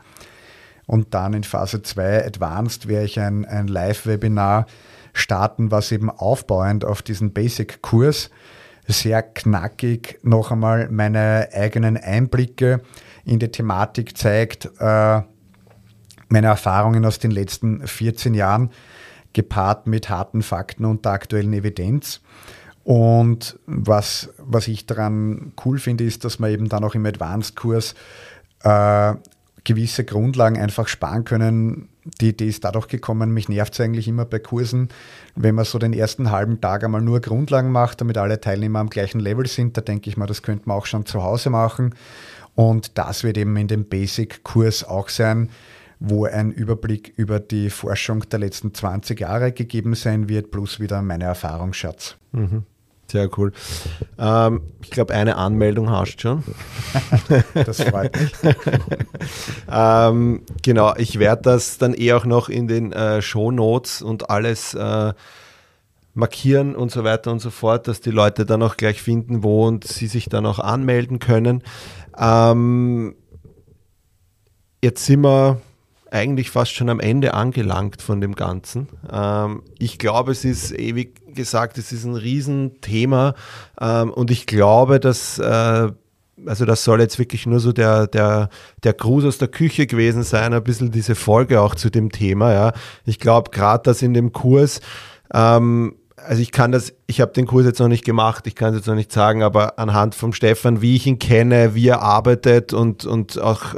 Und 0.88 1.14
dann 1.14 1.34
in 1.34 1.44
Phase 1.44 1.84
2 1.84 2.26
Advanced 2.26 2.88
werde 2.88 3.06
ich 3.06 3.20
ein, 3.20 3.46
ein 3.46 3.68
Live-Webinar 3.68 4.66
starten, 5.14 5.72
was 5.72 5.92
eben 5.92 6.10
aufbauend 6.10 6.84
auf 6.84 7.02
diesen 7.02 7.32
Basic-Kurs 7.32 8.30
sehr 8.88 9.22
knackig 9.22 10.20
noch 10.24 10.52
einmal 10.52 10.90
meine 10.90 11.50
eigenen 11.54 11.98
Einblicke 11.98 12.82
in 13.26 13.40
die 13.40 13.52
Thematik 13.52 14.18
zeigt, 14.18 14.70
äh, 14.80 15.22
meine 16.30 16.48
Erfahrungen 16.48 17.06
aus 17.06 17.20
den 17.20 17.32
letzten 17.32 17.86
14 17.86 18.34
Jahren 18.34 18.72
gepaart 19.34 19.88
mit 19.88 20.10
harten 20.10 20.42
Fakten 20.42 20.86
und 20.86 21.06
der 21.06 21.12
aktuellen 21.14 21.54
Evidenz. 21.54 22.22
Und 22.84 23.60
was, 23.66 24.30
was 24.38 24.68
ich 24.70 24.86
daran 24.86 25.52
cool 25.66 25.78
finde, 25.78 26.06
ist, 26.06 26.24
dass 26.24 26.40
man 26.40 26.52
eben 26.52 26.70
dann 26.70 26.86
auch 26.86 26.96
im 26.96 27.06
Advanced-Kurs 27.06 27.96
äh, 28.64 29.14
gewisse 29.66 30.06
Grundlagen 30.06 30.58
einfach 30.58 30.88
sparen 30.88 31.26
können. 31.26 31.90
Die 32.22 32.30
Idee 32.30 32.48
ist 32.48 32.64
dadurch 32.64 32.88
gekommen, 32.88 33.32
mich 33.32 33.50
nervt 33.50 33.74
es 33.74 33.80
eigentlich 33.80 34.08
immer 34.08 34.26
bei 34.26 34.40
Kursen, 34.40 34.90
wenn 35.36 35.56
man 35.56 35.66
so 35.66 35.78
den 35.78 35.94
ersten 35.94 36.32
halben 36.32 36.62
Tag 36.62 36.84
einmal 36.84 37.02
nur 37.02 37.20
Grundlagen 37.20 37.72
macht, 37.72 38.02
damit 38.02 38.18
alle 38.18 38.40
Teilnehmer 38.40 38.80
am 38.80 38.90
gleichen 38.90 39.20
Level 39.20 39.48
sind. 39.48 39.78
Da 39.78 39.82
denke 39.82 40.10
ich 40.10 40.18
mal, 40.18 40.26
das 40.26 40.42
könnte 40.42 40.68
man 40.68 40.78
auch 40.78 40.86
schon 40.86 41.06
zu 41.06 41.24
Hause 41.24 41.50
machen. 41.50 41.96
Und 42.56 42.98
das 42.98 43.24
wird 43.24 43.38
eben 43.38 43.56
in 43.58 43.68
dem 43.68 43.86
Basic-Kurs 43.86 44.84
auch 44.84 45.10
sein, 45.10 45.50
wo 46.00 46.26
ein 46.26 46.52
Überblick 46.52 47.14
über 47.16 47.40
die 47.40 47.70
Forschung 47.70 48.28
der 48.30 48.40
letzten 48.40 48.74
20 48.74 49.20
Jahre 49.20 49.52
gegeben 49.52 49.96
sein 49.96 50.30
wird, 50.30 50.52
plus 50.52 50.80
wieder 50.80 51.02
meine 51.02 51.26
Erfahrungsschatz. 51.26 52.18
Mhm. 52.32 52.64
Sehr 53.10 53.30
cool. 53.38 53.54
Ähm, 54.20 54.62
ich 54.82 54.90
glaube, 54.90 55.14
eine 55.14 55.38
Anmeldung 55.38 55.90
hast 55.90 56.18
du 56.18 56.22
schon. 56.22 56.44
das 57.54 57.82
freut 57.82 58.20
mich. 58.20 58.32
ähm, 59.72 60.42
genau, 60.62 60.94
ich 60.98 61.18
werde 61.18 61.44
das 61.44 61.78
dann 61.78 61.94
eh 61.94 62.14
auch 62.14 62.26
noch 62.26 62.50
in 62.50 62.68
den 62.68 62.92
äh, 62.92 63.22
Show 63.22 63.52
Notes 63.52 64.02
und 64.02 64.30
alles 64.30 64.74
äh, 64.74 65.14
markieren 66.14 66.76
und 66.76 66.92
so 66.92 67.06
weiter 67.06 67.32
und 67.32 67.40
so 67.40 67.50
fort, 67.50 67.88
dass 67.88 68.02
die 68.02 68.12
Leute 68.12 68.46
dann 68.46 68.62
auch 68.62 68.76
gleich 68.76 69.02
finden, 69.02 69.42
wo 69.44 69.66
und 69.68 69.86
sie 69.86 70.08
sich 70.08 70.28
dann 70.28 70.46
auch 70.46 70.60
anmelden 70.60 71.20
können. 71.20 71.64
Ähm, 72.18 73.16
jetzt 74.84 75.06
sind 75.06 75.22
wir 75.22 75.62
eigentlich 76.12 76.50
fast 76.50 76.74
schon 76.74 76.90
am 76.90 77.00
Ende 77.00 77.34
angelangt 77.34 78.02
von 78.02 78.20
dem 78.20 78.36
Ganzen. 78.36 78.90
Ähm, 79.12 79.64
ich 79.78 79.98
glaube, 79.98 80.32
es 80.32 80.44
ist 80.44 80.72
ewig 80.72 81.22
gesagt, 81.38 81.78
es 81.78 81.94
ist 81.94 82.04
ein 82.04 82.16
Riesenthema 82.16 83.34
ähm, 83.80 84.12
und 84.12 84.30
ich 84.30 84.46
glaube, 84.46 85.00
dass 85.00 85.40
äh, 85.40 85.92
also 86.46 86.66
das 86.66 86.84
soll 86.84 87.00
jetzt 87.00 87.18
wirklich 87.18 87.48
nur 87.48 87.60
so 87.60 87.72
der, 87.72 88.06
der, 88.06 88.50
der 88.84 88.94
Gruß 88.94 89.26
aus 89.26 89.38
der 89.38 89.48
Küche 89.48 89.88
gewesen 89.88 90.22
sein, 90.24 90.54
ein 90.54 90.64
bisschen 90.64 90.92
diese 90.92 91.16
Folge 91.16 91.62
auch 91.62 91.74
zu 91.74 91.90
dem 91.90 92.12
Thema. 92.12 92.54
Ja. 92.54 92.74
Ich 93.06 93.20
glaube 93.20 93.50
gerade, 93.50 93.84
dass 93.84 94.04
in 94.04 94.14
dem 94.14 94.34
Kurs 94.34 94.82
ähm, 95.34 95.96
also 96.28 96.42
ich 96.42 96.52
kann 96.52 96.72
das, 96.72 96.94
ich 97.06 97.22
habe 97.22 97.32
den 97.32 97.46
Kurs 97.46 97.66
jetzt 97.66 97.80
noch 97.80 97.88
nicht 97.88 98.04
gemacht, 98.04 98.48
ich 98.48 98.56
kann 98.56 98.72
es 98.72 98.80
jetzt 98.80 98.88
noch 98.88 98.96
nicht 98.96 99.12
sagen, 99.12 99.44
aber 99.44 99.80
anhand 99.80 100.14
vom 100.14 100.34
Stefan, 100.34 100.82
wie 100.82 100.96
ich 100.96 101.08
ihn 101.08 101.20
kenne, 101.20 101.74
wie 101.74 101.88
er 101.88 102.02
arbeitet 102.02 102.74
und, 102.74 103.06
und 103.06 103.40
auch 103.40 103.76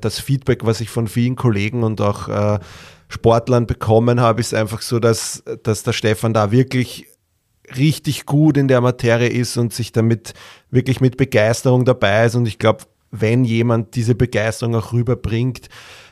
das 0.00 0.20
Feedback, 0.20 0.66
was 0.66 0.80
ich 0.80 0.90
von 0.90 1.06
vielen 1.06 1.36
Kollegen 1.36 1.84
und 1.84 2.00
auch 2.00 2.28
äh, 2.28 2.58
Sportlern 3.08 3.66
bekommen 3.66 4.20
habe, 4.20 4.40
ist 4.40 4.54
einfach 4.54 4.82
so, 4.82 4.98
dass, 4.98 5.42
dass 5.62 5.82
der 5.82 5.92
Stefan 5.92 6.34
da 6.34 6.52
wirklich 6.52 7.06
richtig 7.76 8.26
gut 8.26 8.56
in 8.56 8.68
der 8.68 8.80
Materie 8.80 9.28
ist 9.28 9.56
und 9.56 9.72
sich 9.72 9.92
damit 9.92 10.34
wirklich 10.70 11.00
mit 11.00 11.16
Begeisterung 11.16 11.84
dabei 11.84 12.26
ist. 12.26 12.34
Und 12.34 12.46
ich 12.46 12.58
glaube, 12.58 12.84
wenn 13.10 13.44
jemand 13.44 13.94
diese 13.94 14.14
Begeisterung 14.14 14.74
auch 14.74 14.92
rüberbringt, 14.92 15.68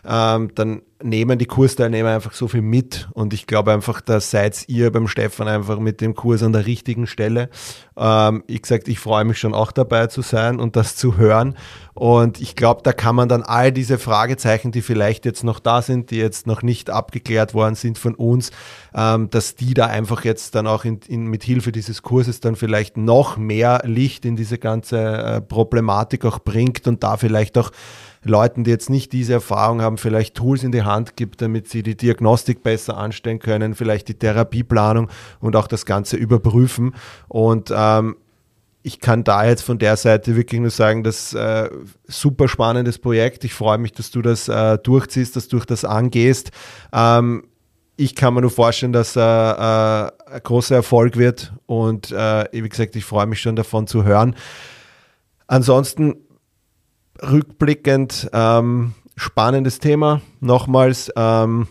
ähm, 0.06 0.50
dann 0.54 0.82
nehmen 1.02 1.38
die 1.38 1.46
Kursteilnehmer 1.46 2.14
einfach 2.14 2.32
so 2.32 2.48
viel 2.48 2.62
mit 2.62 3.08
und 3.12 3.34
ich 3.34 3.46
glaube 3.46 3.72
einfach, 3.72 4.00
da 4.00 4.20
seid 4.20 4.68
ihr 4.68 4.90
beim 4.90 5.08
Stefan 5.08 5.46
einfach 5.46 5.78
mit 5.78 6.00
dem 6.00 6.14
Kurs 6.14 6.42
an 6.42 6.52
der 6.52 6.66
richtigen 6.66 7.06
Stelle. 7.06 7.50
Ähm, 7.96 8.44
ich 8.46 8.62
gesagt, 8.62 8.88
ich 8.88 8.98
freue 8.98 9.24
mich 9.24 9.38
schon 9.38 9.54
auch 9.54 9.72
dabei 9.72 10.06
zu 10.06 10.22
sein 10.22 10.58
und 10.58 10.74
das 10.74 10.96
zu 10.96 11.16
hören 11.16 11.56
und 11.92 12.40
ich 12.40 12.56
glaube, 12.56 12.80
da 12.82 12.92
kann 12.92 13.14
man 13.14 13.28
dann 13.28 13.42
all 13.42 13.72
diese 13.72 13.98
Fragezeichen, 13.98 14.72
die 14.72 14.82
vielleicht 14.82 15.24
jetzt 15.24 15.44
noch 15.44 15.60
da 15.60 15.82
sind, 15.82 16.10
die 16.10 16.18
jetzt 16.18 16.46
noch 16.46 16.62
nicht 16.62 16.90
abgeklärt 16.90 17.54
worden 17.54 17.74
sind 17.74 17.98
von 17.98 18.14
uns, 18.14 18.50
ähm, 18.94 19.30
dass 19.30 19.54
die 19.54 19.74
da 19.74 19.86
einfach 19.86 20.24
jetzt 20.24 20.54
dann 20.54 20.66
auch 20.66 20.84
in, 20.84 21.00
in, 21.08 21.26
mit 21.26 21.42
Hilfe 21.42 21.72
dieses 21.72 22.02
Kurses 22.02 22.40
dann 22.40 22.56
vielleicht 22.56 22.96
noch 22.96 23.36
mehr 23.36 23.82
Licht 23.84 24.24
in 24.24 24.36
diese 24.36 24.58
ganze 24.58 24.98
äh, 24.98 25.40
Problematik 25.40 26.24
auch 26.24 26.38
bringt 26.38 26.86
und 26.86 27.02
da 27.02 27.16
vielleicht 27.16 27.58
auch 27.58 27.70
Leuten, 28.28 28.64
die 28.64 28.70
jetzt 28.70 28.90
nicht 28.90 29.12
diese 29.12 29.34
Erfahrung 29.34 29.80
haben, 29.80 29.98
vielleicht 29.98 30.34
Tools 30.34 30.64
in 30.64 30.72
die 30.72 30.82
Hand 30.86 31.16
gibt, 31.16 31.42
damit 31.42 31.68
sie 31.68 31.82
die 31.82 31.96
Diagnostik 31.96 32.62
besser 32.62 32.96
anstellen 32.96 33.38
können, 33.38 33.74
vielleicht 33.74 34.08
die 34.08 34.14
Therapieplanung 34.14 35.10
und 35.40 35.56
auch 35.56 35.66
das 35.66 35.84
Ganze 35.84 36.16
überprüfen. 36.16 36.94
Und 37.28 37.70
ähm, 37.76 38.16
ich 38.82 39.00
kann 39.00 39.24
da 39.24 39.44
jetzt 39.44 39.62
von 39.62 39.78
der 39.78 39.96
Seite 39.96 40.36
wirklich 40.36 40.60
nur 40.60 40.70
sagen, 40.70 41.02
das 41.02 41.34
äh, 41.34 41.68
super 42.06 42.46
spannendes 42.46 42.98
Projekt. 43.00 43.44
Ich 43.44 43.52
freue 43.52 43.78
mich, 43.78 43.92
dass 43.92 44.12
du 44.12 44.22
das 44.22 44.48
äh, 44.48 44.78
durchziehst, 44.78 45.34
dass 45.34 45.48
du 45.48 45.58
das 45.58 45.84
angehst. 45.84 46.52
Ähm, 46.92 47.48
ich 47.96 48.14
kann 48.14 48.34
mir 48.34 48.42
nur 48.42 48.50
vorstellen, 48.50 48.92
dass 48.92 49.16
äh, 49.16 49.20
äh, 49.20 49.22
ein 49.24 50.40
großer 50.42 50.76
Erfolg 50.76 51.16
wird 51.16 51.52
und 51.66 52.12
äh, 52.12 52.44
wie 52.52 52.68
gesagt, 52.68 52.94
ich 52.94 53.04
freue 53.04 53.26
mich 53.26 53.40
schon 53.40 53.56
davon 53.56 53.86
zu 53.86 54.04
hören. 54.04 54.36
Ansonsten 55.48 56.14
rückblickend 57.22 58.30
ähm, 58.32 58.94
spannendes 59.16 59.78
Thema. 59.78 60.20
Nochmals 60.40 61.10
ähm, 61.16 61.66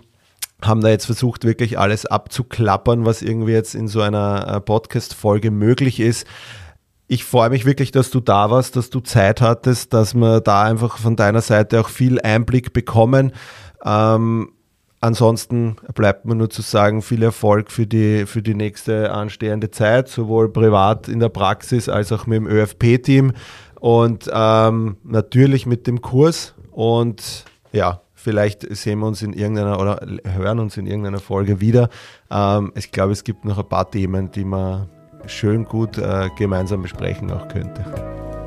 haben 0.62 0.82
da 0.82 0.90
jetzt 0.90 1.06
versucht, 1.06 1.44
wirklich 1.44 1.78
alles 1.80 2.06
abzuklappern, 2.06 3.06
was 3.06 3.22
irgendwie 3.22 3.54
jetzt 3.54 3.76
in 3.76 3.88
so 3.88 4.02
einer 4.02 4.48
äh, 4.48 4.62
Podcast-Folge 4.62 5.52
möglich 5.52 6.00
ist. 6.00 6.28
Ich 7.08 7.24
freue 7.24 7.52
mich 7.52 7.66
wirklich, 7.66 7.92
dass 7.92 8.10
du 8.10 8.20
da 8.20 8.50
warst, 8.50 8.76
dass 8.76 8.90
du 8.90 9.00
Zeit 9.00 9.40
hattest, 9.42 9.94
dass 9.94 10.16
wir 10.16 10.42
da 10.42 10.64
einfach 10.64 10.98
von 10.98 11.16
deiner 11.16 11.42
Seite 11.42 11.80
auch 11.80 11.90
viel 11.90 12.20
Einblick 12.20 12.74
bekommen. 12.74 13.32
Ähm, 13.84 14.52
ansonsten 15.02 15.76
bleibt 15.94 16.26
mir 16.26 16.34
nur 16.34 16.50
zu 16.50 16.64
sagen, 16.64 17.04
viel 17.04 17.22
Erfolg 17.22 17.70
für 17.70 17.86
die, 17.86 18.26
für 18.26 18.42
die 18.42 18.56
nächste 18.56 19.12
anstehende 19.12 19.70
Zeit, 19.70 20.08
sowohl 20.08 20.52
privat 20.52 21.08
in 21.08 21.20
der 21.20 21.30
Praxis 21.30 21.90
als 21.90 22.12
auch 22.12 22.26
mit 22.26 22.38
dem 22.38 22.48
ÖFP-Team. 22.48 23.34
Und 23.80 24.32
ähm, 24.34 24.98
natürlich 25.04 25.68
mit 25.68 25.86
dem 25.86 26.02
Kurs. 26.02 26.55
Und 26.76 27.45
ja, 27.72 28.02
vielleicht 28.14 28.64
sehen 28.76 28.99
wir 28.99 29.07
uns 29.07 29.22
in 29.22 29.31
irgendeiner 29.31 29.80
oder 29.80 30.06
hören 30.26 30.60
uns 30.60 30.76
in 30.76 30.88
irgendeiner 30.88 31.19
Folge 31.19 31.61
wieder. 31.61 31.88
Ähm, 32.30 32.73
ich 32.76 32.91
glaube, 32.91 33.14
es 33.14 33.23
gibt 33.23 33.45
noch 33.45 33.57
ein 33.57 33.69
paar 33.69 33.89
Themen, 33.89 34.30
die 34.30 34.43
man 34.43 34.89
schön 35.26 35.64
gut 35.64 35.97
äh, 35.97 36.30
gemeinsam 36.38 36.81
besprechen 36.81 37.31
auch 37.31 37.47
könnte. 37.47 37.85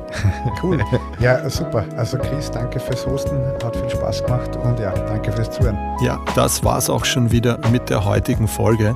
cool. 0.63 0.79
Ja, 1.19 1.49
super. 1.49 1.85
Also 1.97 2.19
Chris, 2.19 2.51
danke 2.51 2.79
fürs 2.79 3.05
Hosten. 3.07 3.35
Hat 3.63 3.75
viel 3.75 3.89
Spaß 3.89 4.23
gemacht 4.23 4.55
und 4.57 4.79
ja, 4.79 4.91
danke 4.91 5.31
fürs 5.31 5.49
Zuhören. 5.49 5.77
Ja, 6.03 6.23
das 6.35 6.63
war 6.63 6.77
es 6.77 6.87
auch 6.89 7.05
schon 7.05 7.31
wieder 7.31 7.59
mit 7.71 7.89
der 7.89 8.05
heutigen 8.05 8.47
Folge. 8.47 8.95